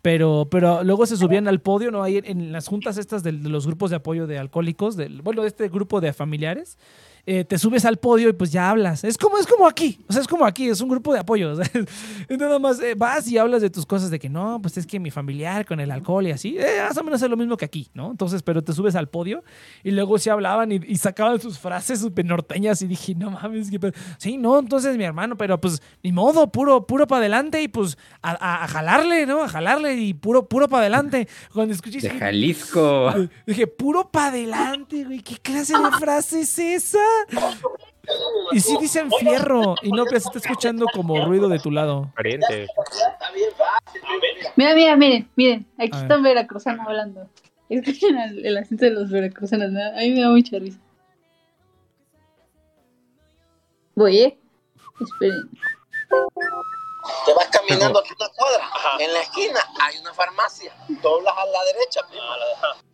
Pero, 0.00 0.48
pero 0.50 0.82
luego 0.82 1.04
se 1.04 1.18
subían 1.18 1.46
al 1.46 1.60
podio, 1.60 1.90
¿no? 1.90 2.02
Ahí 2.02 2.22
en, 2.24 2.52
las 2.52 2.68
juntas 2.68 2.96
estas 2.96 3.22
del- 3.22 3.42
de, 3.42 3.50
los 3.50 3.66
grupos 3.66 3.90
de 3.90 3.96
apoyo 3.96 4.26
de 4.26 4.38
alcohólicos, 4.38 4.96
del, 4.96 5.20
bueno, 5.20 5.42
de 5.42 5.48
este 5.48 5.68
grupo 5.68 6.00
de 6.00 6.14
familiares, 6.14 6.78
eh, 7.26 7.44
te 7.44 7.58
subes 7.58 7.84
al 7.84 7.96
podio 7.96 8.28
y 8.28 8.32
pues 8.32 8.52
ya 8.52 8.70
hablas. 8.70 9.02
Es 9.04 9.18
como, 9.18 9.36
es 9.38 9.46
como 9.46 9.66
aquí, 9.66 9.98
o 10.08 10.12
sea, 10.12 10.22
es 10.22 10.28
como 10.28 10.46
aquí, 10.46 10.68
es 10.68 10.80
un 10.80 10.88
grupo 10.88 11.12
de 11.12 11.18
apoyo. 11.20 11.54
nada 12.30 12.58
más 12.58 12.80
eh, 12.80 12.94
vas 12.96 13.26
y 13.28 13.36
hablas 13.36 13.62
de 13.62 13.70
tus 13.70 13.84
cosas 13.84 14.10
de 14.10 14.18
que 14.18 14.28
no, 14.28 14.60
pues 14.62 14.76
es 14.78 14.86
que 14.86 15.00
mi 15.00 15.10
familiar 15.10 15.66
con 15.66 15.80
el 15.80 15.90
alcohol 15.90 16.26
y 16.26 16.30
así, 16.30 16.56
eh, 16.58 16.78
más 16.86 16.96
o 16.96 17.02
menos 17.04 17.20
es 17.20 17.28
lo 17.28 17.36
mismo 17.36 17.56
que 17.56 17.64
aquí, 17.64 17.88
¿no? 17.94 18.10
Entonces, 18.12 18.42
pero 18.42 18.62
te 18.62 18.72
subes 18.72 18.94
al 18.94 19.08
podio 19.08 19.42
y 19.82 19.90
luego 19.90 20.18
se 20.18 20.30
hablaban 20.30 20.70
y, 20.72 20.76
y 20.86 20.96
sacaban 20.96 21.40
sus 21.40 21.58
frases 21.58 22.00
súper 22.00 22.24
norteñas 22.24 22.80
y 22.82 22.86
dije, 22.86 23.14
no 23.14 23.30
mames, 23.32 23.70
que 23.70 23.92
sí, 24.18 24.36
no, 24.36 24.58
entonces 24.58 24.96
mi 24.96 25.04
hermano, 25.04 25.36
pero 25.36 25.60
pues 25.60 25.82
ni 26.02 26.12
modo, 26.12 26.50
puro, 26.52 26.86
puro 26.86 27.06
para 27.06 27.20
adelante 27.20 27.60
y 27.62 27.68
pues 27.68 27.98
a, 28.22 28.30
a- 28.32 28.64
a 28.64 28.68
jalarle, 28.68 29.26
¿no? 29.26 29.42
A 29.42 29.48
jalarle 29.48 29.94
y 29.96 30.14
puro, 30.14 30.48
puro 30.48 30.68
para 30.68 30.82
adelante. 30.82 31.28
Cuando 31.52 31.74
escuché 31.74 32.00
De 32.00 32.10
Jalisco. 32.10 33.12
Dije, 33.46 33.66
puro 33.66 34.10
para 34.10 34.28
adelante, 34.28 35.04
güey. 35.04 35.20
¿Qué 35.22 35.36
clase 35.36 35.72
de 35.72 35.90
frase 35.98 36.40
es 36.40 36.58
esa? 36.58 36.98
Y 38.52 38.60
sí 38.60 38.76
dicen 38.80 39.10
fierro. 39.18 39.74
Y 39.82 39.90
no, 39.90 40.04
se 40.06 40.16
está 40.16 40.38
escuchando 40.38 40.86
como 40.92 41.24
ruido 41.24 41.48
de 41.48 41.58
tu 41.58 41.70
lado. 41.70 42.10
Pariente. 42.14 42.66
Mira, 44.56 44.74
mira, 44.74 44.96
miren, 44.96 45.28
miren, 45.36 45.66
aquí 45.78 45.96
está 45.96 46.16
un 46.16 46.22
veracruzano 46.22 46.82
hablando. 46.84 47.28
Escuchen 47.68 48.16
el, 48.18 48.46
el 48.46 48.56
acento 48.58 48.84
de 48.84 48.92
los 48.92 49.10
veracruzanos, 49.10 49.72
da- 49.72 49.96
a 49.96 50.00
mí 50.00 50.10
me 50.12 50.20
da 50.20 50.30
mucha 50.30 50.58
risa. 50.58 50.78
Voy, 53.96 54.18
¿eh? 54.18 54.38
Esperen. 55.00 55.50
Te 57.24 57.34
vas 57.34 57.48
caminando 57.48 57.98
aquí 57.98 58.14
una 58.18 58.28
cuadra. 58.30 58.70
En 58.98 59.12
la 59.12 59.20
esquina 59.20 59.68
hay 59.80 59.98
una 59.98 60.14
farmacia. 60.14 60.74
Doblas 60.88 61.34
a 61.36 61.46
la 61.46 61.64
derecha, 61.64 62.00
primo. 62.08 62.24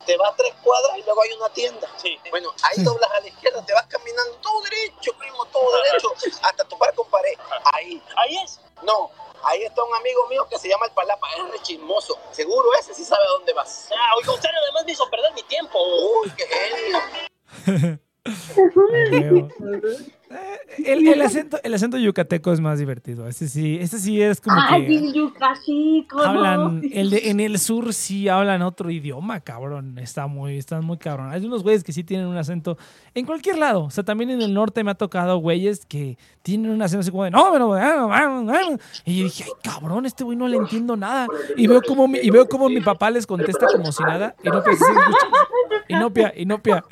Te 0.06 0.16
vas 0.16 0.34
tres 0.36 0.54
cuadras 0.62 0.98
y 0.98 1.02
luego 1.02 1.22
hay 1.22 1.32
una 1.32 1.48
tienda. 1.50 1.88
Bueno, 2.30 2.52
ahí 2.62 2.82
doblas 2.82 3.10
a 3.10 3.20
la 3.20 3.28
izquierda. 3.28 3.64
Te 3.64 3.72
vas 3.72 3.86
caminando 3.86 4.34
todo 4.36 4.60
derecho, 4.62 5.12
primo, 5.18 5.44
todo 5.46 5.82
derecho. 5.82 6.12
Hasta 6.42 6.64
topar 6.64 6.94
con 6.94 7.08
pared. 7.08 7.38
Ahí. 7.72 8.02
¿Ahí 8.16 8.36
es? 8.44 8.60
No. 8.82 9.10
Ahí 9.44 9.64
está 9.64 9.82
un 9.82 9.94
amigo 9.94 10.28
mío 10.28 10.46
que 10.48 10.58
se 10.58 10.68
llama 10.68 10.86
el 10.86 10.92
Palapa. 10.92 11.28
Es 11.36 11.50
re 11.50 11.62
chismoso. 11.62 12.18
Seguro 12.30 12.68
ese 12.78 12.94
sí 12.94 13.04
sabe 13.04 13.24
a 13.24 13.30
dónde 13.30 13.52
vas. 13.52 13.88
Ah, 13.90 14.16
oiga, 14.16 14.32
usted 14.32 14.48
además 14.48 14.84
me 14.84 14.92
hizo 14.92 15.08
perder 15.10 15.32
mi 15.34 15.42
tiempo. 15.42 15.78
Uy, 15.82 16.32
qué 16.36 16.46
genio. 16.46 17.98
El, 20.84 21.06
el 21.06 21.20
acento, 21.22 21.58
el 21.62 21.74
acento 21.74 21.98
yucateco 21.98 22.52
es 22.52 22.60
más 22.60 22.78
divertido. 22.78 23.28
Ese 23.28 23.48
sí, 23.48 23.78
ese 23.80 23.98
sí 23.98 24.20
es 24.22 24.40
como 24.40 24.56
Ay, 24.60 24.86
que 24.86 24.94
el 24.96 25.12
yucateco, 25.12 26.16
no. 26.18 26.22
hablan. 26.24 26.82
El 26.92 27.10
de- 27.10 27.30
en 27.30 27.40
el 27.40 27.58
sur 27.58 27.92
sí 27.92 28.28
hablan 28.28 28.62
otro 28.62 28.90
idioma, 28.90 29.40
cabrón. 29.40 29.98
Está 29.98 30.26
muy, 30.26 30.56
están 30.58 30.84
muy 30.84 30.96
cabrón. 30.98 31.30
Hay 31.30 31.44
unos 31.44 31.62
güeyes 31.62 31.84
que 31.84 31.92
sí 31.92 32.04
tienen 32.04 32.26
un 32.26 32.36
acento 32.36 32.78
en 33.14 33.26
cualquier 33.26 33.58
lado. 33.58 33.84
O 33.84 33.90
sea, 33.90 34.04
también 34.04 34.30
en 34.30 34.40
el 34.42 34.54
norte 34.54 34.82
me 34.84 34.90
ha 34.90 34.94
tocado 34.94 35.36
güeyes 35.38 35.84
que 35.86 36.16
tienen 36.42 36.70
un 36.70 36.80
acento 36.82 37.00
así 37.00 37.10
como 37.10 37.24
de 37.24 37.30
no, 37.30 37.50
pero 37.52 37.66
bueno, 37.68 38.08
bueno, 38.08 38.42
bueno". 38.44 38.78
Y 39.04 39.18
yo 39.18 39.24
dije, 39.24 39.44
ay, 39.46 39.52
cabrón, 39.62 40.06
este 40.06 40.24
güey 40.24 40.36
no 40.36 40.48
le 40.48 40.56
entiendo 40.56 40.96
nada. 40.96 41.26
Y 41.56 41.66
veo 41.66 41.82
como 41.82 42.08
mi, 42.08 42.18
y 42.18 42.30
veo 42.30 42.48
como 42.48 42.68
mi 42.68 42.80
papá 42.80 43.10
les 43.10 43.26
contesta 43.26 43.66
como 43.66 43.92
si 43.92 44.02
nada. 44.02 44.34
Y 44.42 44.48
no 44.48 44.62
piensa, 44.62 44.84
Inopia, 45.88 46.32
Inopia, 46.36 46.84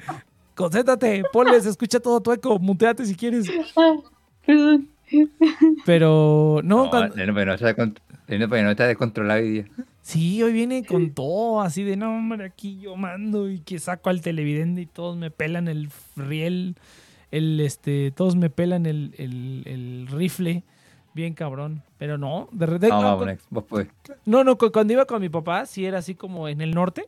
concéntrate, 0.60 1.22
ponle, 1.32 1.60
se 1.60 1.70
escucha 1.70 1.98
todo 2.00 2.20
tu 2.20 2.32
eco, 2.32 2.58
muteate 2.58 3.04
si 3.04 3.14
quieres. 3.14 3.50
Perdón. 4.46 4.88
Pero 5.84 6.60
no, 6.62 6.84
No, 6.84 6.90
cuando- 6.90 7.14
pero 8.48 8.62
no 8.62 8.70
está, 8.70 8.84
no 8.84 8.88
descontrolado 8.88 9.40
hoy 9.40 9.50
día. 9.50 9.64
sí, 10.02 10.42
hoy 10.42 10.52
viene 10.52 10.84
con 10.84 11.10
todo, 11.10 11.60
así 11.60 11.82
de 11.82 11.96
no, 11.96 12.16
hombre, 12.16 12.44
aquí 12.44 12.78
yo 12.80 12.96
mando 12.96 13.50
y 13.50 13.58
que 13.60 13.78
saco 13.78 14.08
al 14.10 14.20
televidente 14.20 14.82
y 14.82 14.86
todos 14.86 15.16
me 15.16 15.30
pelan 15.30 15.66
el 15.68 15.88
riel, 16.16 16.76
el 17.32 17.60
este, 17.60 18.12
todos 18.12 18.36
me 18.36 18.50
pelan 18.50 18.86
el, 18.86 19.14
el- 19.18 19.62
el 19.66 20.06
rifle. 20.10 20.62
Bien 21.12 21.34
cabrón, 21.34 21.82
pero 21.98 22.18
no, 22.18 22.48
de 22.52 22.66
repente 22.66 22.88
No, 22.90 23.02
no, 23.02 23.08
no, 24.26 24.44
no, 24.44 24.56
cu- 24.56 24.70
cuando 24.70 24.92
iba 24.92 25.06
con 25.06 25.20
mi 25.20 25.28
papá, 25.28 25.66
sí 25.66 25.84
era 25.84 25.98
así 25.98 26.14
como 26.14 26.46
en 26.46 26.60
el 26.60 26.70
norte, 26.72 27.06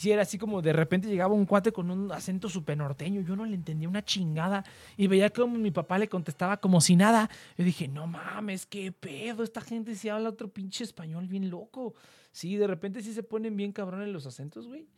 sí 0.00 0.10
era 0.10 0.22
así 0.22 0.38
como 0.38 0.62
de 0.62 0.72
repente 0.72 1.08
llegaba 1.08 1.34
un 1.34 1.44
cuate 1.44 1.72
con 1.72 1.90
un 1.90 2.10
acento 2.10 2.48
súper 2.48 2.78
norteño, 2.78 3.20
yo 3.20 3.36
no 3.36 3.44
le 3.44 3.54
entendía 3.54 3.86
una 3.86 4.02
chingada 4.02 4.64
y 4.96 5.08
veía 5.08 5.28
como 5.28 5.58
mi 5.58 5.70
papá 5.70 5.98
le 5.98 6.08
contestaba 6.08 6.56
como 6.56 6.80
si 6.80 6.96
nada. 6.96 7.28
Yo 7.58 7.64
dije, 7.64 7.86
no 7.86 8.06
mames, 8.06 8.64
qué 8.64 8.92
pedo, 8.92 9.42
esta 9.42 9.60
gente 9.60 9.94
sí 9.94 10.08
habla 10.08 10.30
otro 10.30 10.48
pinche 10.48 10.84
español 10.84 11.26
bien 11.28 11.50
loco. 11.50 11.92
Sí, 12.32 12.56
de 12.56 12.66
repente 12.66 13.02
sí 13.02 13.12
se 13.12 13.22
ponen 13.22 13.58
bien 13.58 13.72
cabrones 13.72 14.08
los 14.08 14.24
acentos, 14.24 14.68
güey. 14.68 14.88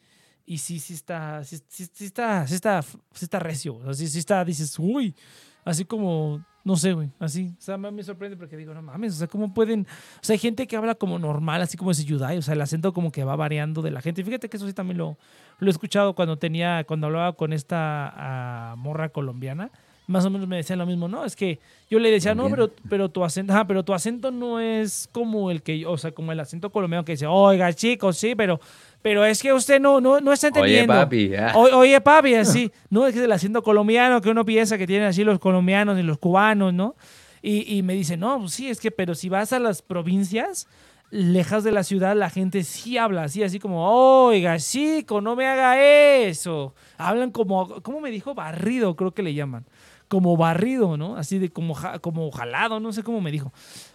Y 0.47 0.59
sí, 0.59 0.79
sí 0.79 0.95
está, 0.95 1.43
sí, 1.43 1.57
está, 1.57 2.47
sí 2.47 2.55
está, 2.55 2.83
sí 2.83 3.25
está 3.25 3.39
recio. 3.41 3.79
O 3.79 3.93
sí, 3.95 4.07
sí 4.07 4.21
está, 4.21 4.45
dices, 4.45 4.79
uy, 4.79 5.17
así 5.65 5.85
como, 5.85 6.45
no 6.65 6.77
sé, 6.77 6.93
güey, 6.93 7.11
así. 7.19 7.55
O 7.59 7.61
sea, 7.61 7.77
me, 7.77 8.03
sorprende 8.03 8.37
porque 8.37 8.57
digo, 8.57 8.73
no 8.73 8.83
mames, 8.83 9.15
o 9.15 9.17
sea, 9.17 9.27
¿cómo 9.27 9.53
pueden? 9.53 9.87
O 10.17 10.25
sea, 10.25 10.35
hay 10.35 10.39
gente 10.39 10.67
que 10.67 10.77
habla 10.77 10.95
como 10.95 11.19
normal, 11.19 11.61
así 11.63 11.77
como 11.77 11.91
ese 11.91 12.05
Yudai, 12.05 12.39
o 12.39 12.43
sea, 12.43 12.55
el 12.55 12.61
acento 12.61 12.93
como 12.93 13.11
que 13.11 13.25
va 13.25 13.37
variando 13.37 13.83
de 13.83 13.91
la 13.91 14.01
gente. 14.01 14.25
Fíjate 14.25 14.49
que 14.49 14.57
eso 14.57 14.67
sí 14.67 14.73
también 14.73 14.99
lo, 14.99 15.17
lo 15.59 15.67
he 15.67 15.71
escuchado 15.71 16.15
cuando 16.15 16.39
tenía, 16.39 16.85
cuando 16.85 17.09
hablaba 17.09 17.33
con 17.33 17.53
esta 17.53 18.13
ah, 18.17 18.75
morra 18.77 19.09
colombiana. 19.09 19.71
Más 20.09 20.25
o 20.25 20.31
menos 20.31 20.49
me 20.49 20.57
decían 20.57 20.81
lo 20.81 20.85
mismo, 20.85 21.07
no, 21.07 21.25
es 21.25 21.37
que 21.37 21.61
yo 21.89 22.01
le 22.01 22.11
decía, 22.11 22.35
no, 22.35 22.51
pero, 22.51 22.71
pero 22.89 23.09
tu 23.09 23.25
acento, 23.25 23.53
ajá, 23.53 23.69
pero 23.69 23.85
tu 23.85 23.95
acento 23.95 24.33
no 24.33 24.59
es 24.59 25.09
como 25.13 25.49
el 25.51 25.63
que, 25.63 25.79
yo- 25.79 25.93
o 25.93 25.97
sea, 25.97 26.11
como 26.11 26.33
el 26.33 26.41
acento 26.41 26.71
colombiano 26.71 27.05
que 27.05 27.13
dice, 27.13 27.27
oiga, 27.29 27.73
chicos, 27.73 28.19
sí, 28.19 28.35
pero, 28.35 28.61
pero 29.03 29.25
es 29.25 29.43
que 29.43 29.53
usted 29.53 29.81
no, 29.81 30.01
no, 30.01 30.21
no 30.21 30.33
está 30.33 30.47
Oye, 30.49 30.59
entendiendo. 30.81 30.93
papi. 30.95 31.35
ah. 31.35 31.53
O- 31.57 31.77
oye, 31.79 32.01
papi, 32.01 32.35
así. 32.35 32.71
No, 32.89 33.07
es 33.07 33.13
que 33.13 33.19
es 33.19 33.25
el 33.25 33.33
acento 33.33 33.63
colombiano 33.63 34.21
que 34.21 34.31
uno 34.31 34.45
piensa 34.45 34.79
que 34.79 34.87
tienen 34.87 35.09
así 35.09 35.25
los 35.25 35.39
colombianos 35.39 35.99
y 35.99 36.03
los 36.03 36.19
cubanos, 36.19 36.73
¿no? 36.73 36.95
Y, 37.43 37.77
y 37.77 37.83
me 37.83 37.95
dice, 37.95 38.17
no, 38.17 38.39
pues 38.39 38.53
sí, 38.53 38.69
es 38.69 38.81
que, 38.81 38.91
pero 38.93 39.15
si 39.17 39.29
vas 39.29 39.53
a 39.53 39.59
las 39.59 39.83
provincias, 39.83 40.69
lejas 41.11 41.65
de 41.65 41.73
la 41.73 41.83
ciudad, 41.83 42.17
la 42.17 42.31
gente 42.31 42.63
sí 42.63 42.97
habla 42.97 43.25
así, 43.25 43.43
así 43.43 43.59
como, 43.59 43.87
oiga, 44.27 44.57
chico, 44.59 45.21
no 45.21 45.35
me 45.37 45.47
haga 45.47 45.79
eso. 45.83 46.75
Hablan 46.97 47.33
como, 47.33 47.83
¿cómo 47.83 48.01
me 48.01 48.11
dijo? 48.11 48.35
Barrido, 48.35 48.95
creo 48.97 49.13
que 49.13 49.23
le 49.25 49.35
llaman. 49.35 49.67
Como 50.09 50.37
barrido, 50.37 50.97
¿no? 50.97 51.17
Así 51.17 51.39
de 51.39 51.51
como, 51.51 51.75
como 52.01 52.31
jalado, 52.31 52.79
no 52.81 52.93
sé 52.93 53.03
cómo 53.03 53.21
me 53.21 53.31
dijo. 53.33 53.53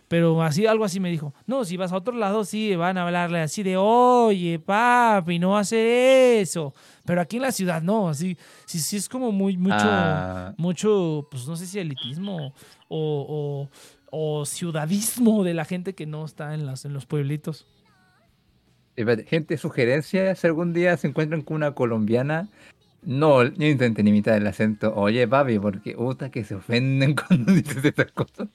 Pero 0.08 0.42
así, 0.42 0.66
algo 0.66 0.86
así 0.86 1.00
me 1.02 1.12
dijo. 1.12 1.34
No, 1.46 1.66
si 1.66 1.76
vas 1.76 1.92
a 1.92 1.98
otro 1.98 2.14
lado, 2.16 2.46
sí, 2.46 2.76
van 2.76 2.98
a 2.98 3.04
hablarle 3.04 3.40
así 3.42 3.62
de, 3.62 3.76
oye, 3.76 4.58
papi, 4.58 5.38
no 5.38 5.58
hace 5.58 6.40
eso. 6.40 6.74
Pero 7.06 7.20
aquí 7.20 7.36
en 7.36 7.42
la 7.42 7.52
ciudad 7.52 7.82
no, 7.82 8.08
así, 8.08 8.38
sí, 8.66 8.80
sí 8.80 8.96
es 8.96 9.10
como 9.10 9.32
muy, 9.34 9.58
mucho, 9.58 9.76
Ah. 9.80 10.54
mucho, 10.58 11.28
pues 11.30 11.46
no 11.48 11.56
sé 11.58 11.66
si 11.66 11.80
elitismo 11.80 12.54
o, 12.88 13.68
o, 14.10 14.40
o 14.40 14.46
ciudadismo 14.46 15.44
de 15.44 15.54
la 15.54 15.66
gente 15.66 15.94
que 15.94 16.06
no 16.06 16.24
está 16.24 16.54
en, 16.54 16.66
las, 16.66 16.86
en 16.86 16.94
los 16.94 17.06
pueblitos. 17.06 17.66
Gente, 19.28 19.58
sugerencia, 19.58 20.34
si 20.36 20.48
algún 20.48 20.74
día 20.74 20.98
se 20.98 21.08
encuentran 21.08 21.42
con 21.42 21.58
una 21.58 21.74
colombiana, 21.76 22.50
no, 23.04 23.44
no 23.44 23.66
intenten 23.66 24.08
imitar 24.08 24.38
el 24.38 24.48
acento. 24.48 24.94
Oye, 24.96 25.28
papi, 25.28 25.60
porque 25.60 25.94
puta 25.94 26.32
que 26.32 26.44
se 26.44 26.56
ofenden 26.56 27.14
cuando 27.28 27.52
dices 27.54 27.84
esas 27.84 28.12
cosas. 28.14 28.48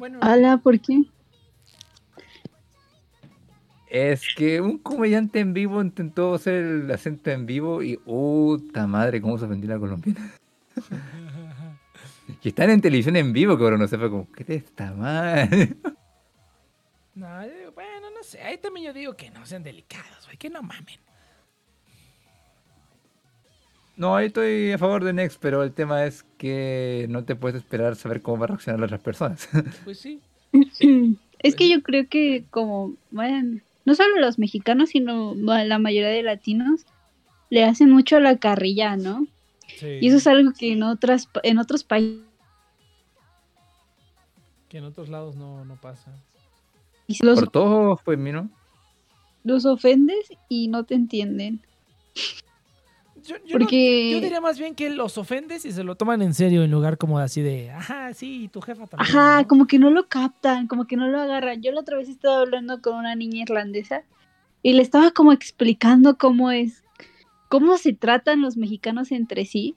Bueno, 0.00 0.18
Ala, 0.22 0.56
¿por 0.56 0.80
qué? 0.80 1.02
Es 3.90 4.34
que 4.34 4.62
un 4.62 4.78
comediante 4.78 5.40
en 5.40 5.52
vivo 5.52 5.82
intentó 5.82 6.32
hacer 6.32 6.54
el 6.54 6.90
acento 6.90 7.30
en 7.30 7.44
vivo 7.44 7.82
y 7.82 7.98
puta 7.98 8.86
madre, 8.86 9.20
cómo 9.20 9.36
se 9.36 9.44
ofendió 9.44 9.68
la 9.68 9.78
colombiana. 9.78 10.32
que 12.40 12.48
están 12.48 12.70
en 12.70 12.80
televisión 12.80 13.14
en 13.16 13.34
vivo, 13.34 13.58
que 13.58 13.64
ahora 13.64 13.76
no 13.76 13.86
sepa 13.86 14.08
como, 14.08 14.32
¿qué 14.32 14.42
te 14.42 14.54
está 14.54 14.90
mal? 14.94 15.76
no, 17.14 17.44
yo 17.44 17.58
digo, 17.58 17.72
bueno, 17.72 18.10
no 18.10 18.22
sé, 18.22 18.40
ahí 18.40 18.56
también 18.56 18.86
yo 18.86 18.92
digo 18.94 19.14
que 19.14 19.30
no 19.30 19.44
sean 19.44 19.62
delicados, 19.62 20.24
güey, 20.24 20.38
que 20.38 20.48
no 20.48 20.62
mamen. 20.62 20.98
No, 24.00 24.16
ahí 24.16 24.28
estoy 24.28 24.72
a 24.72 24.78
favor 24.78 25.04
de 25.04 25.12
Next, 25.12 25.36
pero 25.42 25.62
el 25.62 25.74
tema 25.74 26.06
es 26.06 26.24
que 26.38 27.04
no 27.10 27.24
te 27.24 27.36
puedes 27.36 27.58
esperar 27.58 27.96
saber 27.96 28.22
cómo 28.22 28.38
va 28.38 28.44
a 28.44 28.46
reaccionar 28.46 28.80
las 28.80 28.86
otras 28.86 29.02
personas. 29.02 29.46
Pues 29.84 29.98
sí. 29.98 30.22
Es 31.40 31.54
que 31.54 31.68
yo 31.68 31.82
creo 31.82 32.08
que 32.08 32.44
como, 32.48 32.94
bueno, 33.10 33.60
no 33.84 33.94
solo 33.94 34.18
los 34.18 34.38
mexicanos, 34.38 34.88
sino 34.88 35.34
la 35.34 35.78
mayoría 35.78 36.08
de 36.08 36.22
latinos 36.22 36.86
le 37.50 37.62
hacen 37.62 37.90
mucho 37.90 38.16
a 38.16 38.20
la 38.20 38.38
carrilla, 38.38 38.96
¿no? 38.96 39.26
sí. 39.66 39.98
Y 40.00 40.08
eso 40.08 40.16
es 40.16 40.26
algo 40.26 40.52
que 40.58 40.72
en 40.72 40.82
otras 40.82 41.28
en 41.42 41.58
otros 41.58 41.84
países 41.84 42.24
Que 44.70 44.78
en 44.78 44.84
otros 44.84 45.10
lados 45.10 45.36
no, 45.36 45.66
no 45.66 45.78
pasa. 45.78 46.10
los, 47.20 47.38
Por 47.38 47.50
todos, 47.50 48.00
pues, 48.02 48.18
¿no? 48.18 48.48
los 49.44 49.66
ofendes 49.66 50.32
y 50.48 50.68
no 50.68 50.84
te 50.84 50.94
entienden. 50.94 51.60
Yo, 53.24 53.36
yo 53.44 53.58
no- 53.58 53.64
Porque 53.64 54.10
yo 54.12 54.20
diría 54.20 54.40
más 54.40 54.58
bien 54.58 54.74
que 54.74 54.90
los 54.90 55.18
ofendes 55.18 55.64
y 55.64 55.72
se 55.72 55.84
lo 55.84 55.94
toman 55.94 56.22
en 56.22 56.34
serio 56.34 56.62
en 56.62 56.70
lugar 56.70 56.98
como 56.98 57.18
así 57.18 57.42
de, 57.42 57.70
ajá, 57.70 58.12
sí, 58.14 58.48
tu 58.52 58.60
jefa 58.60 58.86
también. 58.86 59.16
Ajá, 59.16 59.42
¿no?". 59.42 59.48
como 59.48 59.66
que 59.66 59.78
no 59.78 59.90
lo 59.90 60.08
captan, 60.08 60.66
como 60.66 60.86
que 60.86 60.96
no 60.96 61.08
lo 61.08 61.20
agarran. 61.20 61.62
Yo 61.62 61.72
la 61.72 61.80
otra 61.80 61.96
vez 61.96 62.08
estaba 62.08 62.40
hablando 62.40 62.80
con 62.80 62.94
una 62.96 63.14
niña 63.14 63.42
irlandesa 63.42 64.02
y 64.62 64.72
le 64.74 64.82
estaba 64.82 65.10
como 65.10 65.32
explicando 65.32 66.16
cómo 66.18 66.50
es, 66.50 66.84
cómo 67.48 67.76
se 67.78 67.92
tratan 67.92 68.42
los 68.42 68.56
mexicanos 68.56 69.12
entre 69.12 69.44
sí, 69.46 69.74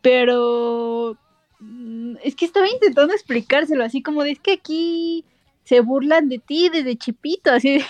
pero 0.00 1.16
mm, 1.60 2.16
es 2.22 2.34
que 2.34 2.44
estaba 2.44 2.68
intentando 2.68 3.12
explicárselo, 3.14 3.84
así 3.84 4.02
como 4.02 4.22
de 4.24 4.32
es 4.32 4.40
que 4.40 4.52
aquí 4.52 5.24
se 5.64 5.80
burlan 5.80 6.28
de 6.28 6.38
ti 6.38 6.68
desde 6.68 6.96
chipito, 6.96 7.52
así 7.52 7.78
de, 7.78 7.84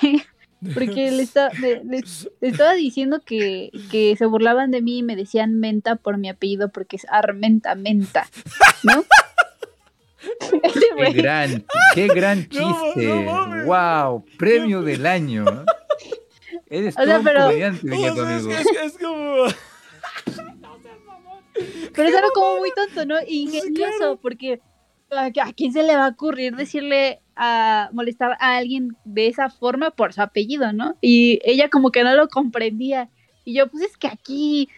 porque 0.74 1.10
le, 1.10 1.22
esta- 1.22 1.50
le- 1.54 1.82
le- 1.84 2.04
le 2.40 2.48
estaba 2.48 2.72
diciendo 2.74 3.20
que, 3.24 3.70
que 3.90 4.14
se 4.16 4.26
burlaban 4.26 4.70
de 4.70 4.82
mí 4.82 4.98
y 4.98 5.02
me 5.02 5.16
decían 5.16 5.58
menta 5.58 5.96
por 5.96 6.18
mi 6.18 6.28
apellido 6.28 6.68
porque 6.70 6.96
es 6.96 7.06
Armenta 7.10 7.74
Menta, 7.74 8.28
¿no? 8.84 9.04
Qué 10.96 11.12
gran, 11.12 11.64
qué 11.94 12.06
gran 12.08 12.46
No, 12.52 12.60
no 12.70 12.84
chiste. 12.94 13.24
mames. 13.24 13.66
wow, 13.66 14.24
premio 14.38 14.82
del 14.82 15.06
año. 15.06 15.44
Eres 16.70 16.96
O 16.98 17.04
sea, 17.04 17.20
pero- 17.24 17.46
comediante, 17.46 17.86
es, 17.86 18.18
amigo. 18.18 18.50
es- 18.52 18.66
es 18.84 18.98
como... 18.98 19.44
Pero 21.94 22.08
es 22.08 22.14
algo 22.14 22.30
como 22.32 22.58
muy 22.58 22.70
tonto, 22.74 23.04
¿no? 23.04 23.16
Ingenioso, 23.26 23.92
claro. 23.98 24.18
porque 24.20 24.60
¿a 25.10 25.26
a 25.26 25.52
quién 25.52 25.72
se 25.72 25.82
le 25.82 25.94
va 25.96 26.06
a 26.06 26.10
ocurrir 26.10 26.56
decirle 26.56 27.20
a 27.44 27.90
molestar 27.92 28.36
a 28.38 28.56
alguien 28.56 28.96
de 29.04 29.26
esa 29.26 29.50
forma 29.50 29.90
por 29.90 30.12
su 30.12 30.22
apellido, 30.22 30.72
¿no? 30.72 30.94
Y 31.00 31.40
ella 31.44 31.68
como 31.68 31.90
que 31.90 32.04
no 32.04 32.14
lo 32.14 32.28
comprendía. 32.28 33.08
Y 33.44 33.54
yo, 33.54 33.66
pues 33.66 33.82
es 33.82 33.96
que 33.96 34.06
aquí 34.06 34.68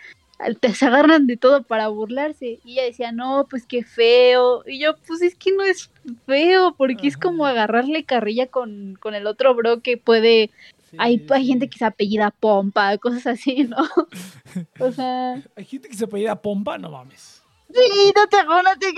te 0.60 0.72
se 0.72 0.86
agarran 0.86 1.26
de 1.26 1.36
todo 1.36 1.62
para 1.62 1.88
burlarse. 1.88 2.60
Y 2.64 2.72
ella 2.72 2.84
decía, 2.84 3.12
no, 3.12 3.46
pues 3.50 3.66
qué 3.66 3.84
feo. 3.84 4.62
Y 4.66 4.78
yo, 4.78 4.96
pues 5.06 5.20
es 5.20 5.34
que 5.34 5.52
no 5.52 5.62
es 5.62 5.90
feo, 6.24 6.74
porque 6.74 7.06
es 7.06 7.18
como 7.18 7.44
agarrarle 7.44 8.04
carrilla 8.04 8.46
con, 8.46 8.96
con 8.98 9.14
el 9.14 9.26
otro 9.26 9.54
bro 9.54 9.80
que 9.80 9.98
puede... 9.98 10.50
Sí, 10.90 10.96
hay, 10.98 11.26
hay 11.30 11.46
gente 11.46 11.68
que 11.68 11.76
se 11.76 11.84
apellida 11.84 12.30
Pompa, 12.30 12.96
cosas 12.96 13.26
así, 13.26 13.64
¿no? 13.64 13.76
o 14.80 14.90
sea... 14.90 15.42
Hay 15.54 15.66
gente 15.66 15.90
que 15.90 15.96
se 15.96 16.04
apellida 16.04 16.40
Pompa, 16.40 16.78
no 16.78 16.90
mames. 16.90 17.43
Sí, 17.74 18.12
no 18.14 18.26
te 18.28 18.44
no 18.44 18.62
te 18.78 18.92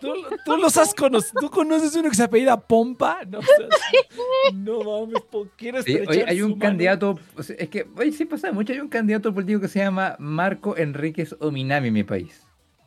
¿Tú, 0.00 0.14
tú 0.44 0.56
los 0.56 0.76
has 0.78 0.94
conocido? 0.94 1.40
¿Tú 1.40 1.50
conoces 1.50 1.94
uno 1.94 2.08
que 2.08 2.16
se 2.16 2.22
apellida 2.22 2.58
Pompa? 2.58 3.18
No, 3.28 3.38
o 3.40 3.42
sea, 3.42 4.52
no 4.54 4.82
mames, 4.82 5.22
¿por 5.22 5.50
qué 5.50 5.68
eres 5.68 5.84
Sí, 5.84 5.98
oye, 6.08 6.24
hay 6.26 6.40
un 6.42 6.58
candidato, 6.58 7.18
o 7.36 7.42
sea, 7.42 7.56
es 7.58 7.68
que, 7.68 7.86
oye, 7.96 8.12
sí 8.12 8.24
pasa 8.24 8.50
mucho, 8.52 8.72
hay 8.72 8.80
un 8.80 8.88
candidato 8.88 9.32
político 9.34 9.60
que 9.60 9.68
se 9.68 9.80
llama 9.80 10.16
Marco 10.18 10.76
Enríquez 10.76 11.36
Ominami 11.40 11.88
en 11.88 11.94
mi 11.94 12.04
país. 12.04 12.42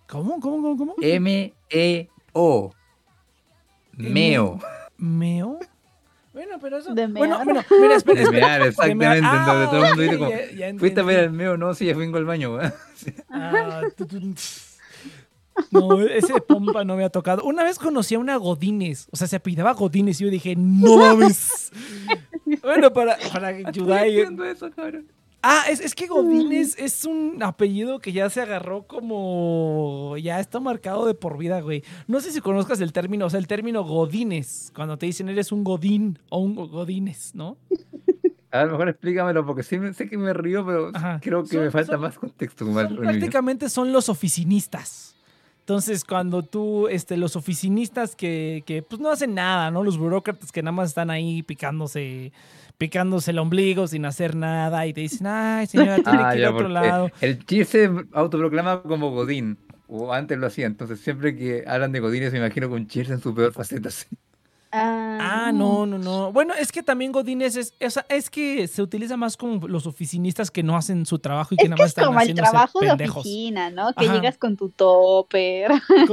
¿Cómo? 0.07 0.39
¿Cómo? 0.39 0.61
¿Cómo? 0.61 0.77
¿Cómo? 0.77 0.95
M-E-O. 1.01 2.73
Meo. 3.93 4.59
¿Meo? 4.97 5.59
Bueno, 6.33 6.57
pero 6.61 6.77
eso. 6.77 6.93
De 6.93 7.07
bueno, 7.07 7.43
bueno, 7.43 7.61
mira, 7.81 7.95
espera, 7.95 8.15
De 8.19 8.23
espera. 8.23 8.47
mear, 8.47 8.61
exactamente. 8.67 9.15
De 9.15 9.21
mear. 9.21 9.39
en 9.39 9.45
donde 9.45 9.65
todo 9.67 9.75
el 9.77 9.83
mundo 9.87 10.01
dice 10.01 10.15
Ah, 10.15 10.17
como, 10.17 10.29
ya- 10.31 10.51
ya 10.71 10.79
Fuiste 10.79 10.99
a 11.01 11.03
ver 11.03 11.19
el 11.19 11.31
meo, 11.31 11.57
no, 11.57 11.73
sí, 11.73 11.85
ya 11.85 11.93
vengo 11.95 12.17
al 12.17 12.25
baño. 12.25 12.55
weón. 12.55 12.73
Ah. 13.29 13.81
No, 15.71 16.01
ese 16.01 16.33
pompa 16.41 16.83
no 16.83 16.95
me 16.95 17.03
ha 17.03 17.09
tocado. 17.09 17.43
Una 17.43 17.63
vez 17.63 17.77
conocí 17.77 18.15
a 18.15 18.19
una 18.19 18.35
Godínez, 18.37 19.07
o 19.11 19.17
sea, 19.17 19.27
se 19.27 19.35
apellidaba 19.35 19.73
Godínez 19.73 20.19
y 20.21 20.25
yo 20.25 20.29
dije, 20.29 20.55
no 20.55 20.97
mames. 20.97 21.71
bueno, 22.63 22.91
para, 22.93 23.17
para 23.31 23.51
entiendo 23.51 24.43
eso, 24.45 24.69
cabrón. 24.71 25.07
Ah, 25.43 25.63
es, 25.69 25.79
es 25.79 25.95
que 25.95 26.05
Godínez 26.05 26.75
es 26.77 27.03
un 27.03 27.41
apellido 27.41 27.97
que 27.99 28.11
ya 28.11 28.29
se 28.29 28.41
agarró 28.41 28.83
como. 28.83 30.15
Ya 30.21 30.39
está 30.39 30.59
marcado 30.59 31.07
de 31.07 31.15
por 31.15 31.37
vida, 31.37 31.61
güey. 31.61 31.83
No 32.07 32.19
sé 32.19 32.31
si 32.31 32.41
conozcas 32.41 32.79
el 32.79 32.93
término, 32.93 33.25
o 33.25 33.29
sea, 33.29 33.39
el 33.39 33.47
término 33.47 33.83
Godínez, 33.83 34.71
cuando 34.75 34.97
te 34.97 35.07
dicen 35.07 35.29
eres 35.29 35.51
un 35.51 35.63
Godín 35.63 36.19
o 36.29 36.37
un 36.39 36.53
Godínez, 36.55 37.33
¿no? 37.33 37.57
A 38.51 38.65
lo 38.65 38.71
mejor 38.73 38.89
explícamelo, 38.89 39.45
porque 39.45 39.63
sí 39.63 39.79
me- 39.79 39.93
sé 39.93 40.07
que 40.09 40.17
me 40.17 40.33
río, 40.33 40.63
pero 40.65 40.91
Ajá. 40.93 41.19
creo 41.23 41.41
que 41.43 41.55
Son- 41.55 41.63
me 41.63 41.71
falta 41.71 41.93
son- 41.93 42.01
más 42.01 42.17
contexto. 42.19 42.65
Son 42.65 42.95
prácticamente 42.97 43.67
son 43.69 43.91
los 43.91 44.09
oficinistas. 44.09 45.15
Entonces, 45.61 46.03
cuando 46.03 46.43
tú, 46.43 46.87
este, 46.87 47.15
los 47.17 47.35
oficinistas 47.35 48.15
que, 48.15 48.63
que, 48.65 48.81
pues 48.81 48.99
no 48.99 49.09
hacen 49.11 49.33
nada, 49.35 49.71
¿no? 49.71 49.83
Los 49.83 49.97
burócratas 49.97 50.51
que 50.51 50.61
nada 50.61 50.71
más 50.73 50.89
están 50.89 51.09
ahí 51.09 51.43
picándose, 51.43 52.33
picándose 52.77 53.31
el 53.31 53.39
ombligo 53.39 53.87
sin 53.87 54.05
hacer 54.05 54.35
nada 54.35 54.85
y 54.87 54.93
te 54.93 55.01
dicen, 55.01 55.27
ay, 55.27 55.67
señora, 55.67 55.99
tiene 56.03 56.23
Ah, 56.23 56.31
que 56.33 56.39
ir 56.39 56.45
a 56.45 56.51
otro 56.51 56.67
lado. 56.67 57.09
el 57.21 57.45
chip 57.45 57.65
se 57.67 57.89
autoproclama 58.11 58.81
como 58.81 59.11
Godín, 59.11 59.57
o 59.87 60.11
antes 60.13 60.37
lo 60.37 60.47
hacía, 60.47 60.65
entonces 60.65 60.99
siempre 60.99 61.35
que 61.35 61.63
hablan 61.67 61.91
de 61.91 61.99
Godines 61.99 62.31
me 62.33 62.39
imagino 62.39 62.69
con 62.69 62.87
Cheers 62.87 63.11
en 63.11 63.21
su 63.21 63.33
peor 63.35 63.53
faceta. 63.53 63.89
sí. 63.91 64.07
Ah, 64.73 65.51
no, 65.53 65.85
no, 65.85 65.97
no. 65.97 66.31
Bueno, 66.31 66.53
es 66.53 66.71
que 66.71 66.83
también 66.83 67.11
Godínez 67.11 67.55
es, 67.55 67.73
o 67.85 67.89
sea, 67.89 68.05
es 68.09 68.29
que 68.29 68.67
se 68.67 68.81
utiliza 68.81 69.17
más 69.17 69.37
como 69.37 69.67
los 69.67 69.85
oficinistas 69.87 70.49
que 70.51 70.63
no 70.63 70.75
hacen 70.77 71.05
su 71.05 71.19
trabajo 71.19 71.53
y 71.53 71.57
que 71.57 71.63
Es 71.63 71.69
nada 71.69 71.77
que 71.77 71.83
más 71.83 71.87
es 71.87 71.91
están 71.91 72.05
como 72.05 72.19
el 72.21 72.33
trabajo 72.35 72.79
de 72.79 72.87
pendejos. 72.87 73.17
oficina, 73.21 73.69
¿no? 73.69 73.93
Que 73.93 74.05
Ajá. 74.05 74.15
llegas 74.15 74.37
con 74.37 74.55
tu 74.57 74.69
topper. 74.69 75.71
ya 75.71 76.05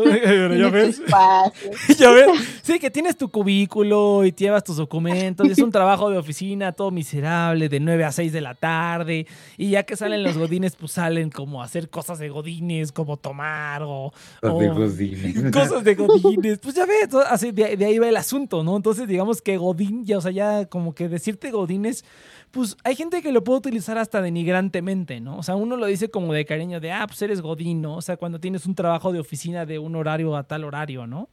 tienes 0.49 0.97
tu 0.97 1.03
ves. 1.03 1.03
ya 1.99 2.11
ves. 2.11 2.29
Sí, 2.63 2.79
que 2.79 2.91
tienes 2.91 3.17
tu 3.17 3.31
cubículo 3.31 4.25
y 4.25 4.33
llevas 4.33 4.65
tus 4.65 4.77
documentos. 4.77 5.47
y 5.47 5.51
es 5.53 5.59
un 5.59 5.71
trabajo 5.71 6.11
de 6.11 6.19
oficina 6.19 6.73
todo 6.73 6.91
miserable, 6.91 7.69
de 7.69 7.81
9 7.81 8.05
a 8.05 8.13
6 8.13 8.33
de 8.33 8.41
la 8.41 8.55
tarde. 8.55 9.27
Y 9.57 9.71
ya 9.71 9.83
que 9.85 9.97
salen 9.97 10.23
los 10.23 10.37
godines, 10.37 10.77
pues 10.77 10.93
salen 10.93 11.31
como 11.31 11.63
a 11.63 11.65
hacer 11.65 11.91
cosas 11.91 12.19
de 12.19 12.29
godines, 12.29 12.93
como 12.93 13.17
tomar 13.17 13.83
o... 13.85 14.13
Los 14.43 14.59
de 14.59 14.69
Godines. 14.69 15.53
Cosas 15.53 15.85
de 15.85 15.95
godines. 15.95 16.59
Pues 16.59 16.75
ya 16.75 16.87
ves, 16.87 17.09
así 17.29 17.51
de, 17.53 17.77
de 17.77 17.85
ahí 17.85 17.99
va 17.99 18.09
el 18.09 18.17
asunto, 18.17 18.48
¿no? 18.49 18.77
Entonces 18.77 19.09
digamos 19.09 19.43
que 19.43 19.57
godín, 19.57 20.05
ya, 20.05 20.19
o 20.19 20.21
sea, 20.21 20.31
ya 20.31 20.67
como 20.67 20.95
que 20.95 21.09
decirte 21.09 21.51
godines, 21.51 22.05
pues 22.51 22.77
hay 22.85 22.97
gente 22.97 23.23
que 23.23 23.33
lo 23.33 23.45
puede 23.45 23.59
utilizar 23.59 23.99
hasta 23.99 24.21
denigrantemente, 24.23 25.21
¿no? 25.21 25.39
O 25.39 25.43
sea, 25.43 25.57
uno 25.57 25.77
lo 25.77 25.87
dice 25.87 26.11
como 26.11 26.33
de 26.33 26.45
cariño 26.45 26.81
de, 26.81 26.93
ah, 26.93 27.07
pues 27.07 27.21
eres 27.23 27.41
godín. 27.41 27.85
O 27.87 28.03
sea, 28.03 28.17
cuando 28.17 28.41
tienes 28.41 28.67
un 28.67 28.75
trabajo 28.75 29.13
de 29.13 29.21
oficina 29.21 29.67
de 29.67 29.79
un 29.79 29.97
horario 29.97 30.37
a 30.37 30.45
tal 30.45 30.65
horario, 30.65 31.07
¿no? 31.07 31.29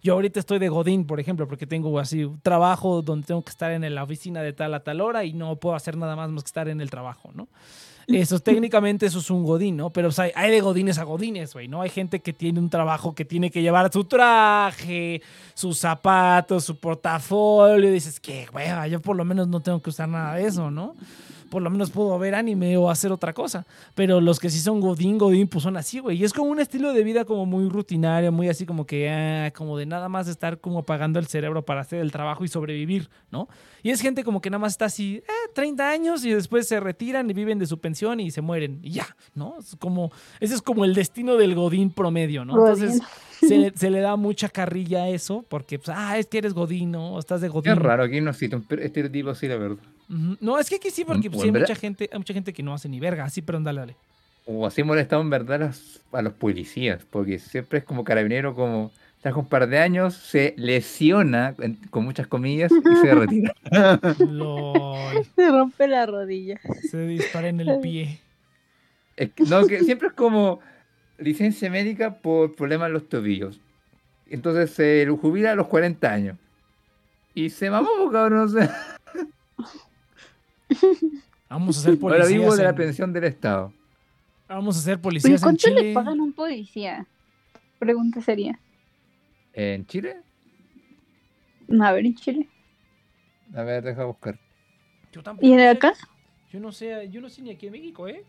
Yo 0.00 0.14
ahorita 0.14 0.38
estoy 0.38 0.58
de 0.58 0.68
Godín, 0.68 1.06
por 1.06 1.18
ejemplo, 1.18 1.48
porque 1.48 1.66
tengo 1.66 1.98
así 1.98 2.24
un 2.24 2.40
trabajo 2.40 3.02
donde 3.02 3.26
tengo 3.26 3.42
que 3.42 3.50
estar 3.50 3.72
en 3.72 3.94
la 3.94 4.04
oficina 4.04 4.42
de 4.42 4.52
tal 4.52 4.72
a 4.74 4.84
tal 4.84 5.00
hora 5.00 5.24
y 5.24 5.32
no 5.32 5.56
puedo 5.56 5.74
hacer 5.74 5.96
nada 5.96 6.14
más 6.14 6.30
más 6.30 6.44
que 6.44 6.48
estar 6.48 6.68
en 6.68 6.80
el 6.80 6.88
trabajo, 6.90 7.30
¿no? 7.34 7.48
Eso, 8.08 8.40
técnicamente 8.40 9.04
eso 9.04 9.18
es 9.18 9.30
un 9.30 9.44
godín, 9.44 9.76
¿no? 9.76 9.90
Pero 9.90 10.08
o 10.08 10.12
hay 10.34 10.50
de 10.50 10.60
godines 10.62 10.96
a 10.96 11.04
godines, 11.04 11.52
güey, 11.52 11.68
¿no? 11.68 11.82
Hay 11.82 11.90
gente 11.90 12.20
que 12.20 12.32
tiene 12.32 12.58
un 12.58 12.70
trabajo 12.70 13.14
que 13.14 13.26
tiene 13.26 13.50
que 13.50 13.60
llevar 13.60 13.92
su 13.92 14.04
traje, 14.04 15.20
sus 15.52 15.78
zapatos, 15.78 16.64
su 16.64 16.76
portafolio. 16.76 17.86
Y 17.86 17.92
dices, 17.92 18.18
qué 18.18 18.46
hueva, 18.50 18.88
yo 18.88 19.00
por 19.02 19.14
lo 19.14 19.26
menos 19.26 19.46
no 19.48 19.60
tengo 19.60 19.82
que 19.82 19.90
usar 19.90 20.08
nada 20.08 20.36
de 20.36 20.46
eso, 20.46 20.70
¿no? 20.70 20.96
Por 21.50 21.62
lo 21.62 21.70
menos 21.70 21.90
puedo 21.90 22.18
ver 22.18 22.34
anime 22.34 22.76
o 22.76 22.90
hacer 22.90 23.10
otra 23.12 23.32
cosa. 23.32 23.66
Pero 23.94 24.20
los 24.20 24.38
que 24.38 24.50
sí 24.50 24.58
son 24.60 24.80
godín, 24.80 25.18
godín, 25.18 25.48
pues 25.48 25.62
son 25.62 25.76
así, 25.76 25.98
güey. 25.98 26.18
Y 26.18 26.24
es 26.24 26.32
como 26.32 26.50
un 26.50 26.60
estilo 26.60 26.92
de 26.92 27.02
vida 27.04 27.24
como 27.24 27.46
muy 27.46 27.68
rutinario, 27.68 28.30
muy 28.32 28.48
así 28.48 28.66
como 28.66 28.86
que, 28.86 29.08
ah, 29.10 29.50
como 29.56 29.76
de 29.78 29.86
nada 29.86 30.08
más 30.08 30.28
estar 30.28 30.58
como 30.60 30.80
apagando 30.80 31.18
el 31.18 31.26
cerebro 31.26 31.64
para 31.64 31.80
hacer 31.80 32.00
el 32.00 32.12
trabajo 32.12 32.44
y 32.44 32.48
sobrevivir, 32.48 33.08
¿no? 33.30 33.48
Y 33.82 33.90
es 33.90 34.00
gente 34.00 34.24
como 34.24 34.40
que 34.40 34.50
nada 34.50 34.58
más 34.58 34.72
está 34.72 34.86
así, 34.86 35.16
eh, 35.26 35.50
30 35.54 35.88
años 35.90 36.24
y 36.24 36.30
después 36.32 36.66
se 36.68 36.80
retiran 36.80 37.30
y 37.30 37.32
viven 37.32 37.58
de 37.58 37.66
su 37.66 37.78
pensión 37.78 38.20
y 38.20 38.30
se 38.30 38.40
mueren. 38.40 38.80
Y 38.82 38.90
ya, 38.90 39.06
¿no? 39.34 39.56
Es 39.58 39.76
como, 39.76 40.10
ese 40.40 40.54
es 40.54 40.62
como 40.62 40.84
el 40.84 40.94
destino 40.94 41.36
del 41.36 41.54
godín 41.54 41.90
promedio, 41.90 42.44
¿no? 42.44 42.54
Entonces 42.72 43.00
se, 43.40 43.56
le- 43.58 43.72
se 43.76 43.90
le 43.90 44.00
da 44.00 44.16
mucha 44.16 44.48
carrilla 44.48 45.04
a 45.04 45.08
eso 45.08 45.44
porque, 45.48 45.78
pues, 45.78 45.96
ah, 45.96 46.18
es 46.18 46.26
que 46.26 46.38
eres 46.38 46.54
godín, 46.54 46.90
¿no? 46.90 47.14
O 47.14 47.18
estás 47.18 47.40
de 47.40 47.48
godín. 47.48 47.72
Qué 47.74 47.78
raro, 47.80 48.02
aquí 48.04 48.20
no 48.20 48.30
existe 48.30 48.56
un 48.56 48.66
estereotipo 48.80 49.30
así, 49.30 49.46
la 49.46 49.56
verdad. 49.56 49.78
No, 50.08 50.58
es 50.58 50.70
que 50.70 50.76
aquí 50.76 50.90
sí, 50.90 51.04
porque 51.04 51.28
O 51.28 51.30
pues, 51.32 51.44
hay 51.44 51.52
mucha 51.52 51.74
gente, 51.74 52.08
hay 52.10 52.18
mucha 52.18 52.32
gente 52.34 52.52
que 52.52 52.62
no 52.62 52.72
hace 52.74 52.88
ni 52.88 52.98
verga. 52.98 53.28
Sí, 53.28 53.42
pero 53.42 53.60
dale, 53.60 53.80
dale. 53.80 53.96
O 54.46 54.66
así 54.66 54.82
molestado 54.82 55.20
en 55.20 55.28
verdad 55.30 55.62
a 55.62 55.66
los, 55.66 56.00
a 56.12 56.22
los 56.22 56.32
policías, 56.32 57.04
porque 57.10 57.38
siempre 57.38 57.80
es 57.80 57.84
como 57.84 58.04
carabinero, 58.04 58.54
como 58.54 58.90
con 59.22 59.36
un 59.40 59.48
par 59.48 59.68
de 59.68 59.78
años, 59.78 60.14
se 60.14 60.54
lesiona, 60.56 61.54
en- 61.58 61.74
con 61.90 62.04
muchas 62.04 62.26
comillas, 62.28 62.72
y 62.72 62.96
se 62.96 63.14
retira. 63.14 63.54
LOL. 64.20 65.24
Se 65.36 65.50
rompe 65.50 65.86
la 65.88 66.06
rodilla. 66.06 66.58
Se 66.90 67.06
dispara 67.06 67.48
en 67.48 67.60
el 67.60 67.80
pie. 67.80 68.20
Es 69.16 69.32
que- 69.32 69.44
no, 69.44 69.66
que 69.66 69.80
siempre 69.84 70.08
es 70.08 70.14
como 70.14 70.60
licencia 71.18 71.68
médica 71.68 72.14
por 72.14 72.54
problemas 72.54 72.86
en 72.86 72.92
los 72.94 73.08
tobillos. 73.08 73.60
Entonces 74.30 74.70
se 74.70 75.04
lo 75.04 75.16
jubila 75.18 75.52
a 75.52 75.56
los 75.56 75.66
40 75.66 76.10
años. 76.10 76.38
Y 77.34 77.50
se 77.50 77.68
mamó, 77.70 77.88
cabrón, 78.10 78.38
no 78.38 78.48
sé. 78.48 78.70
Vamos 81.48 81.78
a 81.78 81.80
ser 81.82 81.98
Ahora 82.00 82.26
vivo 82.26 82.44
policías. 82.44 82.56
de 82.56 82.62
la 82.64 82.70
en- 82.70 82.76
pensión 82.76 83.12
del 83.12 83.24
Estado. 83.24 83.72
Vamos 84.48 84.76
a 84.76 84.80
ser 84.80 84.94
Pero 84.94 85.02
policías 85.02 85.40
en 85.40 85.44
¿cuánto 85.46 85.68
Chile. 85.68 85.82
le 85.82 85.94
pagan 85.94 86.20
a 86.20 86.22
un 86.22 86.32
policía? 86.32 87.06
Pregunta 87.78 88.20
sería. 88.20 88.58
¿En 89.52 89.86
Chile? 89.86 90.16
A 91.80 91.92
ver, 91.92 92.06
en 92.06 92.14
Chile. 92.14 92.48
A 93.54 93.62
ver, 93.62 93.82
deja 93.84 94.04
buscar. 94.04 94.38
Yo 95.12 95.22
tampoco 95.22 95.46
¿Y 95.46 95.50
de 95.52 95.58
sé. 95.62 95.68
acá? 95.68 95.92
Yo 96.50 96.60
no 96.60 96.72
sé, 96.72 97.08
yo 97.10 97.20
no 97.20 97.28
sé 97.28 97.42
ni 97.42 97.50
aquí 97.50 97.66
en 97.66 97.72
México, 97.72 98.08
¿eh? 98.08 98.24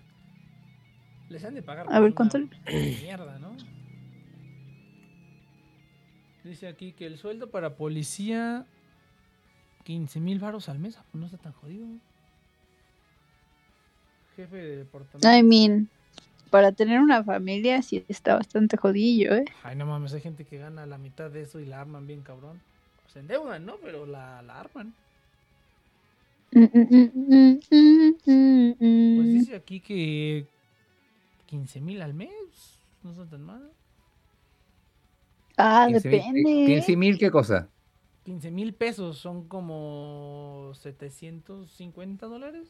Les 1.29 1.43
han 1.45 1.55
de 1.55 1.61
pagar. 1.61 1.85
A 1.89 1.99
ver, 1.99 2.13
¿cuánto 2.13 2.37
Mierda, 2.67 3.37
¿no? 3.39 3.55
Dice 6.43 6.67
aquí 6.67 6.93
que 6.93 7.05
el 7.05 7.17
sueldo 7.17 7.51
para 7.51 7.75
policía 7.75 8.65
15 9.83 10.19
mil 10.19 10.39
varos 10.39 10.69
al 10.69 10.79
mes, 10.79 10.97
no 11.13 11.25
está 11.25 11.37
tan 11.37 11.53
jodido. 11.53 11.87
Jefe 14.39 14.55
de 14.55 14.77
departamento. 14.77 15.27
I 15.37 15.43
mean, 15.43 15.89
para 16.49 16.71
tener 16.71 17.01
una 17.01 17.21
familia 17.23 17.81
sí 17.81 18.05
está 18.07 18.35
bastante 18.35 18.77
jodillo, 18.77 19.35
¿eh? 19.35 19.45
Ay, 19.63 19.75
no 19.75 19.85
mames, 19.85 20.13
hay 20.13 20.21
gente 20.21 20.45
que 20.45 20.57
gana 20.57 20.85
la 20.85 20.97
mitad 20.97 21.29
de 21.29 21.41
eso 21.41 21.59
y 21.59 21.65
la 21.65 21.81
arman 21.81 22.07
bien 22.07 22.21
cabrón. 22.21 22.61
Se 23.11 23.19
endeudan, 23.19 23.65
¿no? 23.65 23.75
Pero 23.83 24.05
la, 24.05 24.41
la 24.43 24.59
arman. 24.61 24.93
Mm, 26.51 26.63
mm, 26.73 27.59
mm, 27.69 29.15
Pues 29.17 29.33
dice 29.33 29.55
aquí 29.55 29.81
que 29.81 30.45
15 31.47 31.81
mil 31.81 32.01
al 32.01 32.13
mes. 32.13 32.29
No 33.03 33.11
está 33.11 33.25
tan 33.25 33.41
mal. 33.43 33.69
Ah, 35.57 35.87
15 35.89 36.09
mil- 36.09 36.19
depende. 36.21 36.65
15 36.65 36.95
mil, 36.95 37.17
¿qué 37.17 37.29
cosa? 37.29 37.67
15 38.23 38.51
mil 38.51 38.73
pesos 38.73 39.17
son 39.17 39.47
como 39.47 40.71
750 40.75 42.27
dólares. 42.27 42.67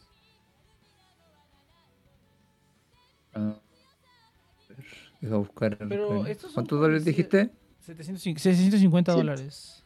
Ah, 3.34 3.56
a 3.60 4.74
ver, 4.74 4.86
deja 5.22 5.36
buscar. 5.38 5.78
Pero 5.78 6.26
estos 6.26 6.54
¿Cuántos 6.54 6.80
dólares 6.80 7.06
dijiste? 7.06 7.52
750 7.82 8.42
650 8.42 9.12
Sí. 9.14 9.18
dólares. 9.18 9.84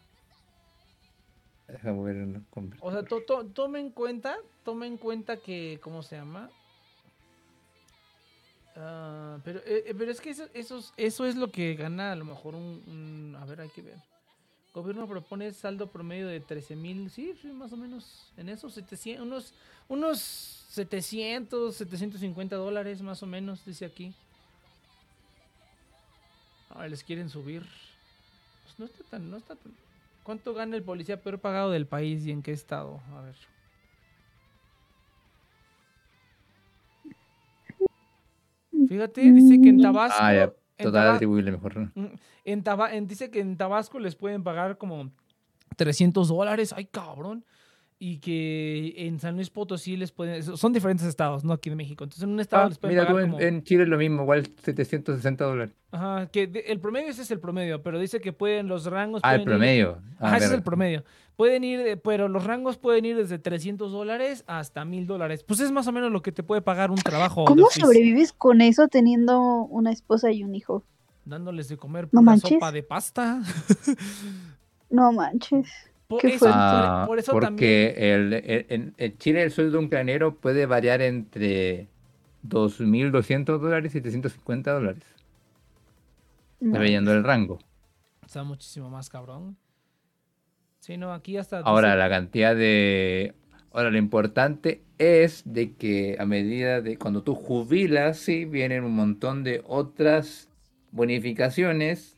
Deja 1.67 1.91
ver 1.93 2.15
en. 2.17 2.45
O 2.81 2.91
sea, 2.91 3.03
to, 3.03 3.21
to- 3.23 3.45
tome 3.47 3.79
en 3.79 3.89
cuenta, 3.89 4.35
tome 4.63 4.85
en 4.87 4.97
cuenta 4.97 5.37
que, 5.37 5.79
¿cómo 5.81 6.03
se 6.03 6.15
llama? 6.17 6.49
Ah, 8.75 9.37
pero, 9.43 9.59
eh, 9.59 9.83
eh, 9.87 9.95
pero 9.97 10.11
es 10.11 10.19
que 10.19 10.31
eso, 10.31 10.45
eso, 10.53 10.79
es- 10.79 10.93
eso 10.97 11.25
es 11.25 11.35
lo 11.35 11.51
que 11.51 11.75
gana 11.75 12.11
a 12.11 12.15
lo 12.15 12.25
mejor 12.25 12.55
un, 12.55 12.83
un- 12.87 13.35
A 13.39 13.45
ver, 13.45 13.61
hay 13.61 13.69
que 13.69 13.81
ver. 13.81 13.97
Gobierno 14.73 15.07
propone 15.07 15.51
saldo 15.53 15.91
promedio 15.91 16.27
de 16.27 16.39
13 16.39 16.75
mil, 16.75 17.09
sí, 17.11 17.33
sí, 17.39 17.47
más 17.51 17.71
o 17.73 17.77
menos. 17.77 18.31
En 18.37 18.49
esos 18.49 18.73
700, 18.73 19.23
unos, 19.25 19.53
unos 19.87 20.62
700, 20.73 21.75
750 21.75 22.55
dólares 22.55 23.03
más 23.03 23.21
o 23.21 23.27
menos, 23.27 23.63
dice 23.63 23.85
aquí. 23.85 24.11
Ahora 26.71 26.87
les 26.87 27.03
quieren 27.03 27.29
subir. 27.29 27.61
Pues 28.63 28.79
no 28.79 28.85
está 28.85 29.03
tan, 29.03 29.29
no 29.29 29.37
está 29.37 29.55
tan. 29.55 29.71
¿Cuánto 30.23 30.55
gana 30.55 30.75
el 30.75 30.81
policía 30.81 31.21
peor 31.21 31.37
pagado 31.39 31.69
del 31.69 31.85
país 31.85 32.25
y 32.25 32.31
en 32.31 32.41
qué 32.41 32.53
estado? 32.53 32.99
A 33.15 33.21
ver. 33.21 33.35
Fíjate, 38.87 39.21
dice 39.21 39.61
que 39.61 39.69
en 39.69 39.81
Tabasco 39.81 40.17
Ah, 40.21 40.33
ya. 40.33 40.53
En 40.77 40.85
Total 40.85 41.09
atribuible 41.15 41.51
mejor. 41.51 41.91
Mm, 41.95 42.05
En 42.45 42.63
Taba- 42.63 42.93
en- 42.93 43.07
dice 43.07 43.29
que 43.31 43.39
en 43.39 43.55
Tabasco 43.57 43.99
les 43.99 44.15
pueden 44.15 44.43
pagar 44.43 44.77
como 44.77 45.11
300 45.77 46.27
dólares. 46.27 46.73
Ay, 46.75 46.85
cabrón. 46.85 47.45
Y 48.05 48.17
que 48.17 48.93
en 48.97 49.17
San 49.21 49.35
Luis 49.35 49.49
Potosí 49.49 49.95
les 49.95 50.11
pueden. 50.11 50.43
Son 50.43 50.73
diferentes 50.73 51.07
estados, 51.07 51.45
no 51.45 51.53
aquí 51.53 51.69
de 51.69 51.77
México. 51.77 52.03
Entonces 52.03 52.23
en 52.23 52.31
un 52.31 52.41
estado 52.41 52.63
Ah, 52.65 52.67
les 52.67 52.77
pueden 52.77 52.97
mira 52.97 53.07
tú, 53.09 53.17
en, 53.17 53.31
como. 53.31 53.39
en 53.41 53.63
Chile 53.63 53.83
es 53.83 53.87
lo 53.89 53.97
mismo, 53.97 54.23
igual 54.23 54.45
760 54.61 55.45
dólares. 55.45 55.73
Ajá, 55.91 56.27
que 56.27 56.47
de- 56.47 56.59
el 56.67 56.81
promedio 56.81 57.07
ese 57.07 57.21
es 57.21 57.31
el 57.31 57.39
promedio, 57.39 57.81
pero 57.81 57.97
dice 57.99 58.19
que 58.19 58.33
pueden 58.33 58.67
los 58.67 58.87
rangos. 58.87 59.21
Ah, 59.23 59.35
el 59.35 59.41
ir- 59.41 59.45
promedio. 59.45 59.99
Ah, 60.19 60.27
Ajá, 60.27 60.37
ese 60.37 60.47
es 60.47 60.51
el 60.51 60.63
promedio. 60.63 61.05
Pueden 61.37 61.63
ir, 61.63 61.79
eh, 61.79 61.95
pero 61.95 62.27
los 62.27 62.43
rangos 62.43 62.77
pueden 62.77 63.05
ir 63.05 63.15
desde 63.15 63.39
300 63.39 63.93
dólares 63.93 64.43
hasta 64.47 64.83
1000 64.83 65.07
dólares. 65.07 65.45
Pues 65.47 65.61
es 65.61 65.71
más 65.71 65.87
o 65.87 65.93
menos 65.93 66.11
lo 66.11 66.21
que 66.21 66.33
te 66.33 66.43
puede 66.43 66.61
pagar 66.61 66.91
un 66.91 66.97
trabajo. 66.97 67.45
¿Cómo 67.45 67.69
sobrevives 67.69 68.33
con 68.33 68.59
eso 68.59 68.89
teniendo 68.89 69.39
una 69.63 69.93
esposa 69.93 70.29
y 70.29 70.43
un 70.43 70.55
hijo? 70.55 70.83
Dándoles 71.23 71.69
de 71.69 71.77
comer 71.77 72.05
No 72.11 72.19
pura 72.19 72.21
manches. 72.33 72.49
sopa 72.49 72.73
de 72.73 72.83
pasta. 72.83 73.41
No 74.89 75.11
manches. 75.13 75.67
Por 76.13 76.21
Qué 76.21 76.27
eso, 76.35 76.39
fuerte. 76.39 76.53
por- 76.57 76.59
Ah, 76.59 77.03
por 77.07 77.19
eso 77.19 77.31
porque 77.31 77.45
también. 77.47 77.95
el, 77.97 78.33
el- 78.33 78.65
en, 78.69 78.93
en 78.97 79.17
Chile 79.17 79.43
el 79.43 79.51
sueldo 79.51 79.73
de 79.73 79.77
un 79.83 79.89
granero 79.89 80.35
puede 80.35 80.65
variar 80.65 81.01
entre 81.01 81.87
2.200 82.47 83.59
dólares 83.59 83.91
y 83.91 83.93
750 83.99 84.71
dólares, 84.73 85.03
No. 86.59 86.73
dependiendo 86.73 87.11
del 87.11 87.23
rango. 87.23 87.59
Está 88.25 88.43
muchísimo 88.43 88.89
más 88.89 89.09
cabrón. 89.09 89.57
Sí, 90.79 90.97
no, 90.97 91.13
aquí 91.13 91.37
hasta. 91.37 91.59
Ahora, 91.59 91.89
dice- 91.89 91.97
la 91.99 92.09
cantidad 92.09 92.55
de... 92.55 93.33
Ahora, 93.71 93.89
lo 93.89 93.97
importante 93.97 94.81
es 94.97 95.41
de 95.45 95.73
que 95.73 96.17
a 96.19 96.25
medida 96.25 96.81
de 96.81 96.97
cuando 96.97 97.23
tú 97.23 97.33
jubilas, 97.35 98.17
sí, 98.17 98.45
vienen 98.45 98.83
un 98.83 98.95
montón 98.95 99.43
de 99.43 99.63
otras 99.65 100.49
bonificaciones, 100.91 102.12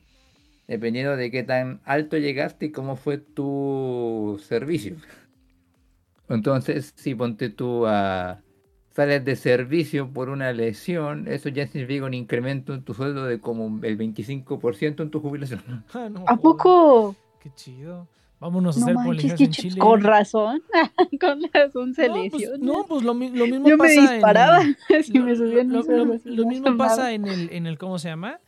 dependiendo 0.68 1.16
de 1.16 1.30
qué 1.30 1.42
tan 1.42 1.80
alto 1.84 2.16
llegaste 2.18 2.66
y 2.66 2.72
cómo 2.72 2.96
fue 2.96 3.18
tu 3.18 4.40
servicio. 4.46 4.96
Entonces, 6.28 6.92
si 6.96 7.14
ponte 7.14 7.48
tú 7.50 7.86
a... 7.86 8.40
Sales 8.90 9.26
de 9.26 9.36
servicio 9.36 10.08
por 10.08 10.30
una 10.30 10.54
lesión, 10.54 11.28
eso 11.28 11.50
ya 11.50 11.66
significa 11.66 12.06
un 12.06 12.14
incremento 12.14 12.72
en 12.72 12.82
tu 12.82 12.94
sueldo 12.94 13.26
de 13.26 13.40
como 13.40 13.84
el 13.84 13.98
25% 13.98 15.02
en 15.02 15.10
tu 15.10 15.20
jubilación. 15.20 15.84
Ah, 15.92 16.08
no 16.10 16.24
¿A 16.26 16.36
poco? 16.38 17.14
Qué 17.42 17.50
chido. 17.54 18.08
Vámonos 18.40 18.76
a 18.76 18.80
No 18.80 18.86
hacer 18.86 18.94
manches, 18.96 19.38
en 19.38 19.50
ch- 19.50 19.50
Chile. 19.50 19.78
con 19.80 20.00
razón. 20.02 20.62
con 21.20 21.42
razón 21.52 21.94
se 21.94 22.08
no, 22.08 22.14
pues, 22.30 22.50
no, 22.58 22.86
pues 22.88 23.02
lo, 23.02 23.12
lo 23.12 23.14
mismo 23.14 23.68
Yo 23.68 23.76
me 23.76 23.84
pasa 23.84 24.12
disparaba 24.14 24.62
en... 24.62 24.76
si 25.04 25.12
lo- 25.12 25.24
me 25.26 25.36
subían 25.36 25.68
lo, 25.70 26.46
mismo 26.46 26.76
pasa 26.78 27.12
en 27.12 27.26
el, 27.26 27.50
en 27.52 27.66
el, 27.66 27.76
¿cómo 27.76 27.98
se 27.98 28.08
llama? 28.08 28.40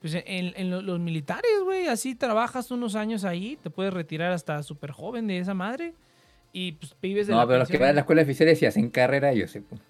Pues 0.00 0.14
en, 0.14 0.52
en 0.56 0.70
lo- 0.70 0.82
los 0.82 1.00
militares, 1.00 1.50
güey. 1.64 1.86
Así 1.88 2.14
trabajas 2.14 2.70
unos 2.70 2.94
años 2.94 3.24
ahí, 3.24 3.58
te 3.62 3.70
puedes 3.70 3.92
retirar 3.92 4.32
hasta 4.32 4.62
súper 4.62 4.90
joven 4.90 5.26
de 5.26 5.38
esa 5.38 5.54
madre. 5.54 5.94
Y 6.52 6.72
pues 6.72 6.94
vives 7.02 7.26
de 7.26 7.32
No, 7.32 7.40
la 7.40 7.46
pero 7.46 7.58
los 7.60 7.68
que 7.68 7.78
van 7.78 7.90
a 7.90 7.92
la 7.92 8.00
escuela 8.00 8.22
oficiales 8.22 8.60
y 8.62 8.66
hacen 8.66 8.88
carrera, 8.90 9.32
yo 9.34 9.46
sé. 9.48 9.60
pues. 9.62 9.80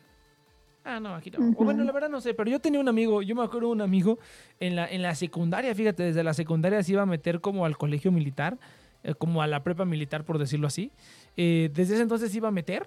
Ah, 0.85 1.01
no, 1.01 1.15
aquí 1.17 1.31
no. 1.33 1.39
O 1.57 1.65
bueno, 1.65 1.83
la 1.83 1.91
verdad 1.93 2.09
no 2.09 2.21
sé, 2.21 2.33
pero 2.35 2.49
yo 2.49 2.61
tenía 2.61 2.79
un 2.79 2.89
amigo, 2.89 3.21
yo 3.23 3.35
me 3.35 3.43
acuerdo 3.43 3.69
de 3.69 3.73
un 3.73 3.81
amigo 3.81 4.19
en 4.61 4.77
la, 4.77 4.87
en 4.87 5.03
la 5.03 5.15
secundaria, 5.17 5.75
fíjate, 5.75 6.05
desde 6.05 6.23
la 6.23 6.33
secundaria 6.33 6.81
se 6.85 6.93
iba 6.93 7.03
a 7.03 7.07
meter 7.07 7.41
como 7.41 7.67
al 7.67 7.77
colegio 7.77 8.13
militar, 8.13 8.57
eh, 9.03 9.15
como 9.15 9.43
a 9.43 9.49
la 9.49 9.65
prepa 9.65 9.85
militar, 9.85 10.25
por 10.25 10.39
decirlo 10.39 10.69
así. 10.69 10.93
Eh, 11.37 11.71
desde 11.75 11.95
ese 11.95 12.03
entonces 12.05 12.31
se 12.31 12.37
iba 12.37 12.49
a 12.49 12.53
meter 12.53 12.87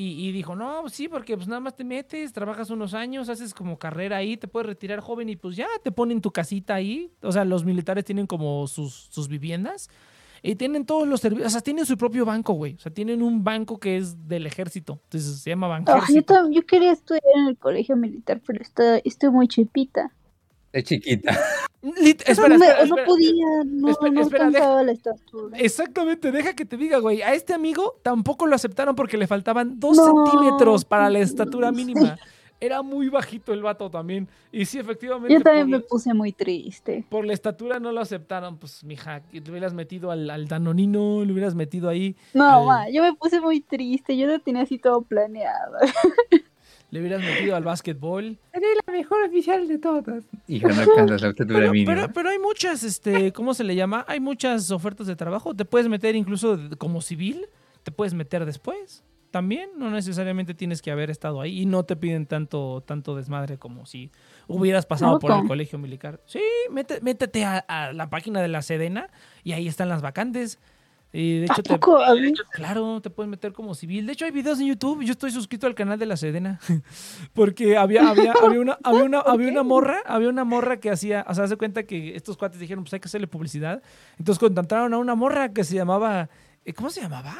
y, 0.00 0.28
y 0.28 0.30
dijo, 0.30 0.54
no, 0.54 0.88
sí, 0.88 1.08
porque 1.08 1.36
pues 1.36 1.48
nada 1.48 1.58
más 1.58 1.74
te 1.74 1.82
metes, 1.82 2.32
trabajas 2.32 2.70
unos 2.70 2.94
años, 2.94 3.28
haces 3.28 3.52
como 3.52 3.80
carrera 3.80 4.18
ahí, 4.18 4.36
te 4.36 4.46
puedes 4.46 4.68
retirar 4.68 5.00
joven 5.00 5.28
y 5.28 5.34
pues 5.34 5.56
ya 5.56 5.66
te 5.82 5.90
ponen 5.90 6.20
tu 6.20 6.30
casita 6.30 6.76
ahí. 6.76 7.10
O 7.20 7.32
sea, 7.32 7.44
los 7.44 7.64
militares 7.64 8.04
tienen 8.04 8.28
como 8.28 8.68
sus, 8.68 9.08
sus 9.10 9.26
viviendas. 9.26 9.90
Y 10.40 10.54
tienen 10.54 10.86
todos 10.86 11.08
los 11.08 11.20
servicios, 11.20 11.48
o 11.48 11.50
sea, 11.50 11.62
tienen 11.62 11.84
su 11.84 11.98
propio 11.98 12.24
banco, 12.24 12.52
güey. 12.52 12.74
O 12.74 12.78
sea, 12.78 12.94
tienen 12.94 13.22
un 13.22 13.42
banco 13.42 13.80
que 13.80 13.96
es 13.96 14.28
del 14.28 14.46
ejército. 14.46 15.00
Entonces 15.02 15.40
se 15.40 15.50
llama 15.50 15.82
Ah, 15.88 16.06
yo, 16.48 16.64
quería 16.64 16.92
estudiar 16.92 17.24
en 17.34 17.48
el 17.48 17.56
colegio 17.56 17.96
militar, 17.96 18.40
pero 18.46 18.62
está, 18.62 18.98
estoy 18.98 19.30
muy 19.30 19.48
chipita. 19.48 20.12
Es 20.72 20.84
chiquita. 20.84 21.38
Lit- 21.82 22.22
espera, 22.26 22.56
espera, 22.56 22.84
no 22.86 22.96
podía, 23.06 23.46
no, 23.64 23.88
espera, 23.90 24.10
no 24.12 24.20
espera, 24.22 24.50
deja- 24.50 24.82
la 24.82 24.92
estatura. 24.92 25.56
Exactamente, 25.58 26.32
deja 26.32 26.52
que 26.54 26.64
te 26.64 26.76
diga, 26.76 26.98
güey. 26.98 27.22
A 27.22 27.34
este 27.34 27.54
amigo 27.54 27.98
tampoco 28.02 28.46
lo 28.46 28.54
aceptaron 28.56 28.94
porque 28.94 29.16
le 29.16 29.26
faltaban 29.26 29.78
dos 29.78 29.96
No. 29.96 30.26
centímetros 30.26 30.84
para 30.84 31.08
la 31.08 31.20
estatura 31.20 31.70
mínima. 31.72 32.18
Era 32.60 32.82
muy 32.82 33.08
bajito 33.08 33.52
el 33.52 33.62
vato 33.62 33.88
también. 33.88 34.26
Y 34.50 34.64
sí, 34.64 34.80
efectivamente, 34.80 35.32
Yo 35.32 35.40
también 35.40 35.70
me 35.70 35.78
la- 35.78 35.84
puse 35.84 36.12
muy 36.12 36.32
triste. 36.32 37.04
por 37.08 37.24
la 37.24 37.32
estatura 37.32 37.78
no 37.78 37.92
lo 37.92 38.00
aceptaron. 38.00 38.58
Pues, 38.58 38.82
mija, 38.82 39.20
que 39.20 39.40
te 39.40 39.48
hubieras 39.52 39.72
metido 39.74 40.10
al, 40.10 40.28
al 40.28 40.48
Danonino, 40.48 41.24
le 41.24 41.32
hubieras 41.32 41.54
metido 41.54 41.88
ahí, 41.88 42.16
No, 42.34 42.44
Al- 42.62 42.66
ma, 42.66 42.90
yo 42.90 43.02
me 43.04 43.14
puse 43.14 43.40
muy 43.40 43.60
triste, 43.60 44.16
yo 44.16 44.26
lo 44.26 44.40
tenía 44.40 44.62
así 44.62 44.76
todo 44.78 45.02
planeado. 45.02 45.76
le 46.90 47.00
hubieras 47.00 47.20
metido 47.22 47.54
al 47.56 47.64
básquetbol. 47.64 48.38
Eres 48.52 48.68
la 48.86 48.92
mejor 48.92 49.22
oficial 49.28 49.68
de 49.68 49.78
todas. 49.78 50.24
Hija, 50.46 50.68
no 50.68 50.80
alcanzas 50.80 51.22
la 51.22 51.32
Pero, 51.34 51.72
mínima. 51.72 51.94
pero, 51.94 52.12
pero 52.12 52.28
hay 52.30 52.38
muchas, 52.38 52.82
este, 52.82 53.32
¿cómo 53.32 53.54
se 53.54 53.64
le 53.64 53.74
llama? 53.74 54.04
Hay 54.08 54.20
muchas 54.20 54.70
ofertas 54.70 55.06
de 55.06 55.16
trabajo. 55.16 55.54
Te 55.54 55.64
puedes 55.64 55.88
meter 55.88 56.16
incluso 56.16 56.58
como 56.78 57.00
civil, 57.02 57.46
te 57.82 57.90
puedes 57.92 58.14
meter 58.14 58.44
después. 58.46 59.04
También 59.30 59.68
no 59.76 59.90
necesariamente 59.90 60.54
tienes 60.54 60.80
que 60.80 60.90
haber 60.90 61.10
estado 61.10 61.42
ahí 61.42 61.60
y 61.60 61.66
no 61.66 61.82
te 61.82 61.96
piden 61.96 62.24
tanto, 62.24 62.82
tanto 62.86 63.14
desmadre 63.14 63.58
como 63.58 63.84
si 63.84 64.10
hubieras 64.46 64.86
pasado 64.86 65.18
por 65.18 65.30
el 65.32 65.46
colegio 65.46 65.78
militar. 65.78 66.22
Sí, 66.24 66.40
mete- 66.70 67.02
métete 67.02 67.44
a, 67.44 67.58
a 67.58 67.92
la 67.92 68.08
página 68.08 68.40
de 68.40 68.48
la 68.48 68.62
Sedena 68.62 69.10
y 69.44 69.52
ahí 69.52 69.68
están 69.68 69.90
las 69.90 70.00
vacantes. 70.00 70.58
Y 71.12 71.40
de 71.40 71.46
¿A 71.48 71.54
hecho, 71.54 71.62
te, 71.62 71.72
ver, 71.72 72.32
Claro, 72.52 73.00
te 73.00 73.08
puedes 73.08 73.30
meter 73.30 73.52
como 73.52 73.74
civil. 73.74 74.06
De 74.06 74.12
hecho, 74.12 74.26
hay 74.26 74.30
videos 74.30 74.60
en 74.60 74.66
YouTube. 74.66 75.02
Yo 75.02 75.12
estoy 75.12 75.30
suscrito 75.30 75.66
al 75.66 75.74
canal 75.74 75.98
de 75.98 76.04
la 76.04 76.16
Sedena. 76.16 76.60
Porque 77.32 77.78
había, 77.78 78.08
había, 78.08 78.32
había, 78.32 78.60
una, 78.60 78.78
había, 78.82 79.04
una, 79.04 79.20
había 79.20 79.48
una 79.48 79.62
morra, 79.62 80.02
había 80.04 80.28
una 80.28 80.44
morra 80.44 80.80
que 80.80 80.90
hacía, 80.90 81.24
o 81.26 81.34
sea, 81.34 81.44
hace 81.44 81.56
cuenta 81.56 81.84
que 81.84 82.14
estos 82.14 82.36
cuates 82.36 82.60
dijeron, 82.60 82.84
pues 82.84 82.92
hay 82.92 83.00
que 83.00 83.08
hacerle 83.08 83.26
publicidad. 83.26 83.82
Entonces 84.18 84.38
contrataron 84.38 84.92
a 84.92 84.98
una 84.98 85.14
morra 85.14 85.52
que 85.52 85.64
se 85.64 85.74
llamaba, 85.74 86.28
eh, 86.64 86.74
¿cómo 86.74 86.90
se 86.90 87.00
llamaba? 87.00 87.36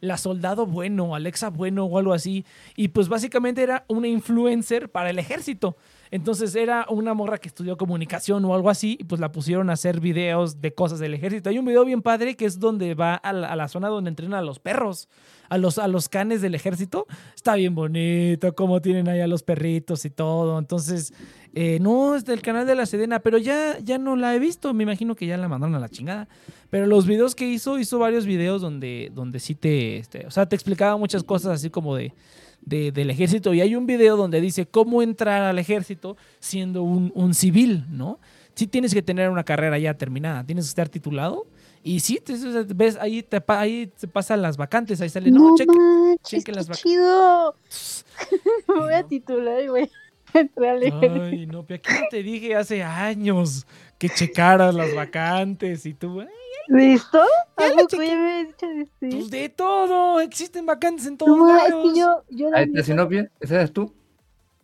La 0.00 0.16
Soldado 0.16 0.64
Bueno, 0.64 1.16
Alexa 1.16 1.50
Bueno 1.50 1.86
o 1.86 1.98
algo 1.98 2.12
así. 2.12 2.44
Y 2.76 2.88
pues 2.88 3.08
básicamente 3.08 3.64
era 3.64 3.84
una 3.88 4.06
influencer 4.06 4.90
para 4.90 5.10
el 5.10 5.18
ejército. 5.18 5.76
Entonces 6.10 6.54
era 6.54 6.86
una 6.88 7.14
morra 7.14 7.38
que 7.38 7.48
estudió 7.48 7.76
comunicación 7.76 8.44
o 8.44 8.54
algo 8.54 8.70
así 8.70 8.96
y 9.00 9.04
pues 9.04 9.20
la 9.20 9.32
pusieron 9.32 9.70
a 9.70 9.74
hacer 9.74 10.00
videos 10.00 10.60
de 10.60 10.72
cosas 10.72 10.98
del 10.98 11.14
ejército. 11.14 11.50
Hay 11.50 11.58
un 11.58 11.64
video 11.64 11.84
bien 11.84 12.02
padre 12.02 12.36
que 12.36 12.46
es 12.46 12.58
donde 12.58 12.94
va 12.94 13.14
a 13.14 13.32
la, 13.32 13.68
zona 13.68 13.88
donde 13.88 14.08
entrenan 14.08 14.38
a 14.38 14.42
los 14.42 14.58
perros, 14.58 15.08
a 15.48 15.58
los, 15.58 15.78
a 15.78 15.88
los 15.88 16.08
canes 16.08 16.40
del 16.40 16.54
ejército. 16.54 17.06
Está 17.34 17.54
bien 17.54 17.74
bonito, 17.74 18.54
cómo 18.54 18.80
tienen 18.80 19.08
ahí 19.08 19.20
a 19.20 19.26
los 19.26 19.42
perritos 19.42 20.04
y 20.04 20.10
todo. 20.10 20.58
Entonces, 20.58 21.12
eh, 21.54 21.78
no, 21.80 22.14
es 22.14 22.24
del 22.24 22.42
canal 22.42 22.66
de 22.66 22.74
la 22.74 22.86
Sedena, 22.86 23.20
pero 23.20 23.38
ya, 23.38 23.78
ya 23.78 23.98
no 23.98 24.16
la 24.16 24.34
he 24.34 24.38
visto. 24.38 24.72
Me 24.74 24.84
imagino 24.84 25.14
que 25.14 25.26
ya 25.26 25.36
la 25.36 25.48
mandaron 25.48 25.74
a 25.74 25.80
la 25.80 25.88
chingada. 25.88 26.28
Pero 26.70 26.86
los 26.86 27.06
videos 27.06 27.34
que 27.34 27.46
hizo, 27.48 27.78
hizo 27.78 27.98
varios 27.98 28.26
videos 28.26 28.60
donde, 28.60 29.10
donde 29.14 29.40
sí 29.40 29.54
te, 29.54 29.98
este, 29.98 30.26
o 30.26 30.30
sea, 30.30 30.46
te 30.46 30.54
explicaba 30.54 30.96
muchas 30.96 31.22
cosas 31.22 31.52
así 31.52 31.70
como 31.70 31.96
de, 31.96 32.12
de- 32.60 32.92
del 32.92 33.10
ejército. 33.10 33.54
Y 33.54 33.60
hay 33.60 33.74
un 33.76 33.86
video 33.86 34.16
donde 34.16 34.40
dice 34.40 34.66
cómo 34.66 35.02
entrar 35.02 35.42
al 35.42 35.58
ejército 35.58 36.16
siendo 36.40 36.82
un, 36.82 37.12
un 37.14 37.34
civil, 37.34 37.84
¿no? 37.90 38.18
Sí 38.54 38.66
tienes 38.66 38.92
que 38.92 39.02
tener 39.02 39.30
una 39.30 39.44
carrera 39.44 39.78
ya 39.78 39.94
terminada, 39.94 40.44
tienes 40.44 40.64
que 40.66 40.68
estar 40.70 40.88
titulado. 40.88 41.46
Y 41.84 42.00
sí, 42.00 42.18
te- 42.22 42.34
ves, 42.74 42.98
ahí 43.00 43.22
te, 43.22 43.40
ahí 43.46 43.86
te 43.98 44.08
pasan 44.08 44.42
las 44.42 44.56
vacantes, 44.56 45.00
ahí 45.00 45.08
sale, 45.08 45.30
no, 45.30 45.50
no 45.50 45.56
cheque. 45.56 45.70
manches, 45.76 46.20
chequen 46.28 46.54
las 46.56 46.66
qué 46.66 46.72
vac- 46.72 46.82
chido. 46.82 47.54
Me 48.68 48.74
voy 48.80 48.94
a 48.94 49.02
titular 49.04 49.62
y 49.62 49.68
voy 49.68 49.90
a 50.34 50.38
entrar 50.40 50.70
al 50.76 50.82
ejército. 50.82 51.22
Ay, 51.22 51.46
no, 51.46 51.64
pero 51.64 51.80
aquí 51.84 51.92
no 52.02 52.06
te 52.10 52.22
dije 52.24 52.56
hace 52.56 52.82
años 52.82 53.64
que 53.96 54.08
checaras 54.08 54.74
las 54.74 54.92
vacantes 54.94 55.86
y 55.86 55.94
tú, 55.94 56.20
"Ay, 56.20 56.26
¿Listo? 56.68 57.20
Ya 57.58 57.64
¿A 57.64 57.68
lo 57.68 57.74
poco 57.76 57.88
chequé. 57.88 58.06
ya 58.06 58.16
me 58.16 58.32
has 58.40 58.46
dicho 58.48 58.66
de 58.68 58.84
sí? 59.00 59.16
pues 59.16 59.30
de 59.30 59.48
todo, 59.48 60.20
existen 60.20 60.66
vacantes 60.66 61.06
en 61.06 61.16
todos 61.16 61.36
No, 61.36 61.44
ma, 61.44 61.62
es 61.64 61.70
lados. 61.70 61.92
que 61.92 61.98
yo, 61.98 62.22
yo 62.30 62.50
la 62.50 62.66
neta- 62.66 63.30
¿esa 63.40 63.54
eres 63.56 63.72
tú? 63.72 63.92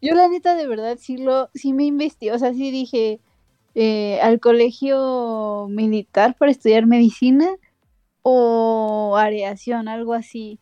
Yo 0.02 0.14
la 0.14 0.28
neta 0.28 0.54
de 0.54 0.66
verdad 0.66 0.98
sí 1.00 1.16
lo, 1.16 1.48
sí 1.54 1.72
me 1.72 1.84
investigué, 1.84 2.32
o 2.32 2.38
sea, 2.38 2.52
sí 2.52 2.70
dije 2.70 3.20
eh, 3.74 4.20
al 4.20 4.38
colegio 4.38 5.66
militar 5.70 6.36
para 6.38 6.50
estudiar 6.52 6.86
medicina 6.86 7.48
o 8.22 9.16
areación, 9.16 9.88
algo 9.88 10.12
así. 10.14 10.58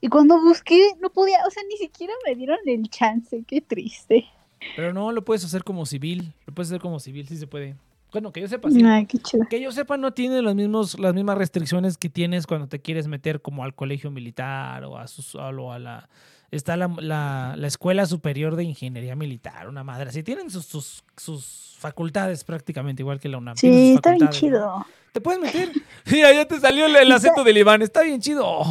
Y 0.00 0.08
cuando 0.08 0.40
busqué 0.40 0.92
no 1.00 1.10
podía, 1.10 1.38
o 1.46 1.50
sea, 1.50 1.62
ni 1.68 1.76
siquiera 1.76 2.12
me 2.26 2.34
dieron 2.34 2.58
el 2.66 2.88
chance, 2.88 3.44
qué 3.46 3.60
triste. 3.60 4.26
Pero 4.74 4.92
no, 4.92 5.12
lo 5.12 5.24
puedes 5.24 5.44
hacer 5.44 5.62
como 5.64 5.84
civil, 5.86 6.32
lo 6.46 6.54
puedes 6.54 6.70
hacer 6.70 6.80
como 6.80 6.98
civil, 7.00 7.28
sí 7.28 7.36
se 7.36 7.46
puede. 7.46 7.76
Bueno, 8.12 8.32
que 8.32 8.40
yo 8.40 8.48
sepa, 8.48 8.70
sí. 8.70 8.82
Ay, 8.84 9.04
qué 9.06 9.18
chido. 9.18 9.44
Que 9.48 9.60
yo 9.60 9.70
sepa, 9.72 9.96
no 9.96 10.12
tiene 10.12 10.40
los 10.40 10.54
mismos, 10.54 10.98
las 10.98 11.12
mismas 11.14 11.36
restricciones 11.36 11.98
que 11.98 12.08
tienes 12.08 12.46
cuando 12.46 12.66
te 12.68 12.80
quieres 12.80 13.08
meter 13.08 13.42
como 13.42 13.62
al 13.64 13.74
colegio 13.74 14.10
militar 14.10 14.84
o 14.84 14.96
a, 14.96 15.06
sus- 15.06 15.34
lo- 15.34 15.72
a 15.72 15.78
la... 15.78 16.08
Está 16.50 16.76
la, 16.76 16.86
la- 17.00 17.54
la 17.56 17.66
Escuela 17.66 18.06
Superior 18.06 18.54
de 18.56 18.62
Ingeniería 18.64 19.16
Militar, 19.16 19.68
una 19.68 19.82
madre 19.82 20.10
así. 20.10 20.22
Tienen 20.22 20.48
sus, 20.48 20.64
sus, 20.64 21.02
sus 21.16 21.74
facultades 21.78 22.44
prácticamente 22.44 23.02
igual 23.02 23.18
que 23.18 23.28
la 23.28 23.38
UNAM. 23.38 23.56
Sí, 23.56 23.94
está 23.96 24.12
bien 24.12 24.28
chido. 24.30 24.86
¿Te 25.12 25.20
puedes 25.20 25.40
meter? 25.40 25.72
Mira, 26.10 26.32
ya 26.32 26.46
te 26.46 26.60
salió 26.60 26.86
el, 26.86 26.94
el 26.96 27.10
acento 27.12 27.42
del 27.42 27.58
Iván. 27.58 27.82
Está 27.82 28.02
bien 28.02 28.20
chido. 28.20 28.62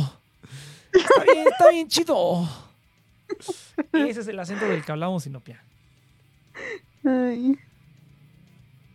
Está 0.93 1.23
bien, 1.31 1.45
está 1.51 1.69
bien 1.69 1.87
chido. 1.89 2.47
Ese 3.91 4.21
es 4.21 4.27
el 4.29 4.39
acento 4.39 4.65
del 4.65 4.83
que 4.83 4.91
hablamos, 4.93 5.23
Sinopia. 5.23 5.61
Ay. 7.03 7.57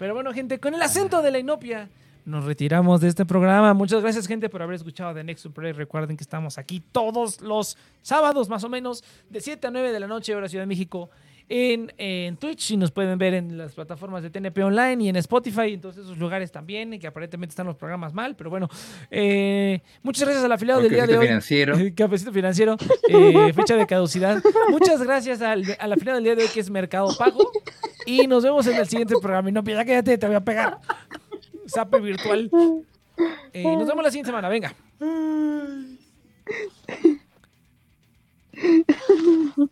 Pero 0.01 0.15
bueno, 0.15 0.33
gente, 0.33 0.59
con 0.59 0.73
el 0.73 0.81
acento 0.81 1.21
de 1.21 1.31
la 1.31 1.39
Inopia 1.39 1.91
nos 2.25 2.47
retiramos 2.47 3.03
de 3.03 3.09
este 3.09 3.27
programa. 3.27 3.75
Muchas 3.75 4.01
gracias, 4.01 4.27
gente, 4.27 4.49
por 4.49 4.63
haber 4.63 4.77
escuchado 4.77 5.13
The 5.13 5.23
Next 5.23 5.47
Play. 5.49 5.73
Recuerden 5.73 6.17
que 6.17 6.23
estamos 6.23 6.57
aquí 6.57 6.81
todos 6.81 7.43
los 7.43 7.77
sábados, 8.01 8.49
más 8.49 8.65
o 8.65 8.71
menos, 8.71 9.05
de 9.29 9.43
7 9.43 9.67
a 9.67 9.71
9 9.71 9.93
de 9.93 10.01
la 10.01 10.07
noche, 10.07 10.35
hora 10.35 10.49
Ciudad 10.49 10.63
de 10.63 10.69
México, 10.69 11.11
en, 11.53 12.37
Twitch 12.37 12.71
y 12.71 12.77
nos 12.77 12.93
pueden 12.93 13.19
ver 13.19 13.35
en 13.35 13.59
las 13.59 13.75
plataformas 13.75 14.23
de 14.23 14.31
TNP 14.31 14.63
Online 14.63 15.03
y 15.03 15.09
en 15.09 15.17
Spotify 15.17 15.63
y 15.63 15.75
en 15.75 15.81
todos 15.81 15.97
esos 15.97 16.17
lugares 16.17 16.53
también, 16.53 16.97
que 17.01 17.09
aparentemente 17.09 17.51
están 17.51 17.67
los 17.67 17.77
programas 17.77 18.15
mal, 18.15 18.37
pero 18.37 18.51
bueno. 18.51 18.69
Eh, 19.11 19.83
muchas 20.03 20.23
gracias 20.23 20.45
al 20.45 20.53
afiliado 20.53 20.81
del 20.81 20.93
día 20.93 21.09
de 21.09 21.19
hoy. 21.19 21.27
Financiero. 21.27 21.77
Cafecito 21.97 22.33
financiero. 22.33 22.77
Eh, 23.09 23.53
fecha 23.53 23.75
de 23.75 23.87
caducidad. 23.87 24.41
Muchas 24.71 25.03
gracias 25.03 25.43
al, 25.43 25.65
al 25.79 25.93
afiliado 25.93 26.17
del 26.17 26.25
día 26.25 26.37
de 26.37 26.45
hoy 26.45 26.49
que 26.49 26.61
es 26.61 26.71
Mercado 26.71 27.09
Pago 27.19 27.51
y 28.07 28.29
nos 28.29 28.45
vemos 28.45 28.67
en 28.69 28.77
el 28.77 28.87
siguiente 28.87 29.15
programa. 29.21 29.49
Y 29.49 29.53
no 29.53 29.65
piensa 29.65 29.85
que 29.85 30.03
te, 30.03 30.27
voy 30.27 30.37
a 30.37 30.45
pegar. 30.45 30.79
Sape 31.67 31.99
virtual. 31.99 32.49
Eh, 33.53 33.65
nos 33.65 33.89
vemos 33.89 34.05
la 34.05 34.11
siguiente 34.11 34.29
semana, 34.29 34.49
venga. 34.49 34.73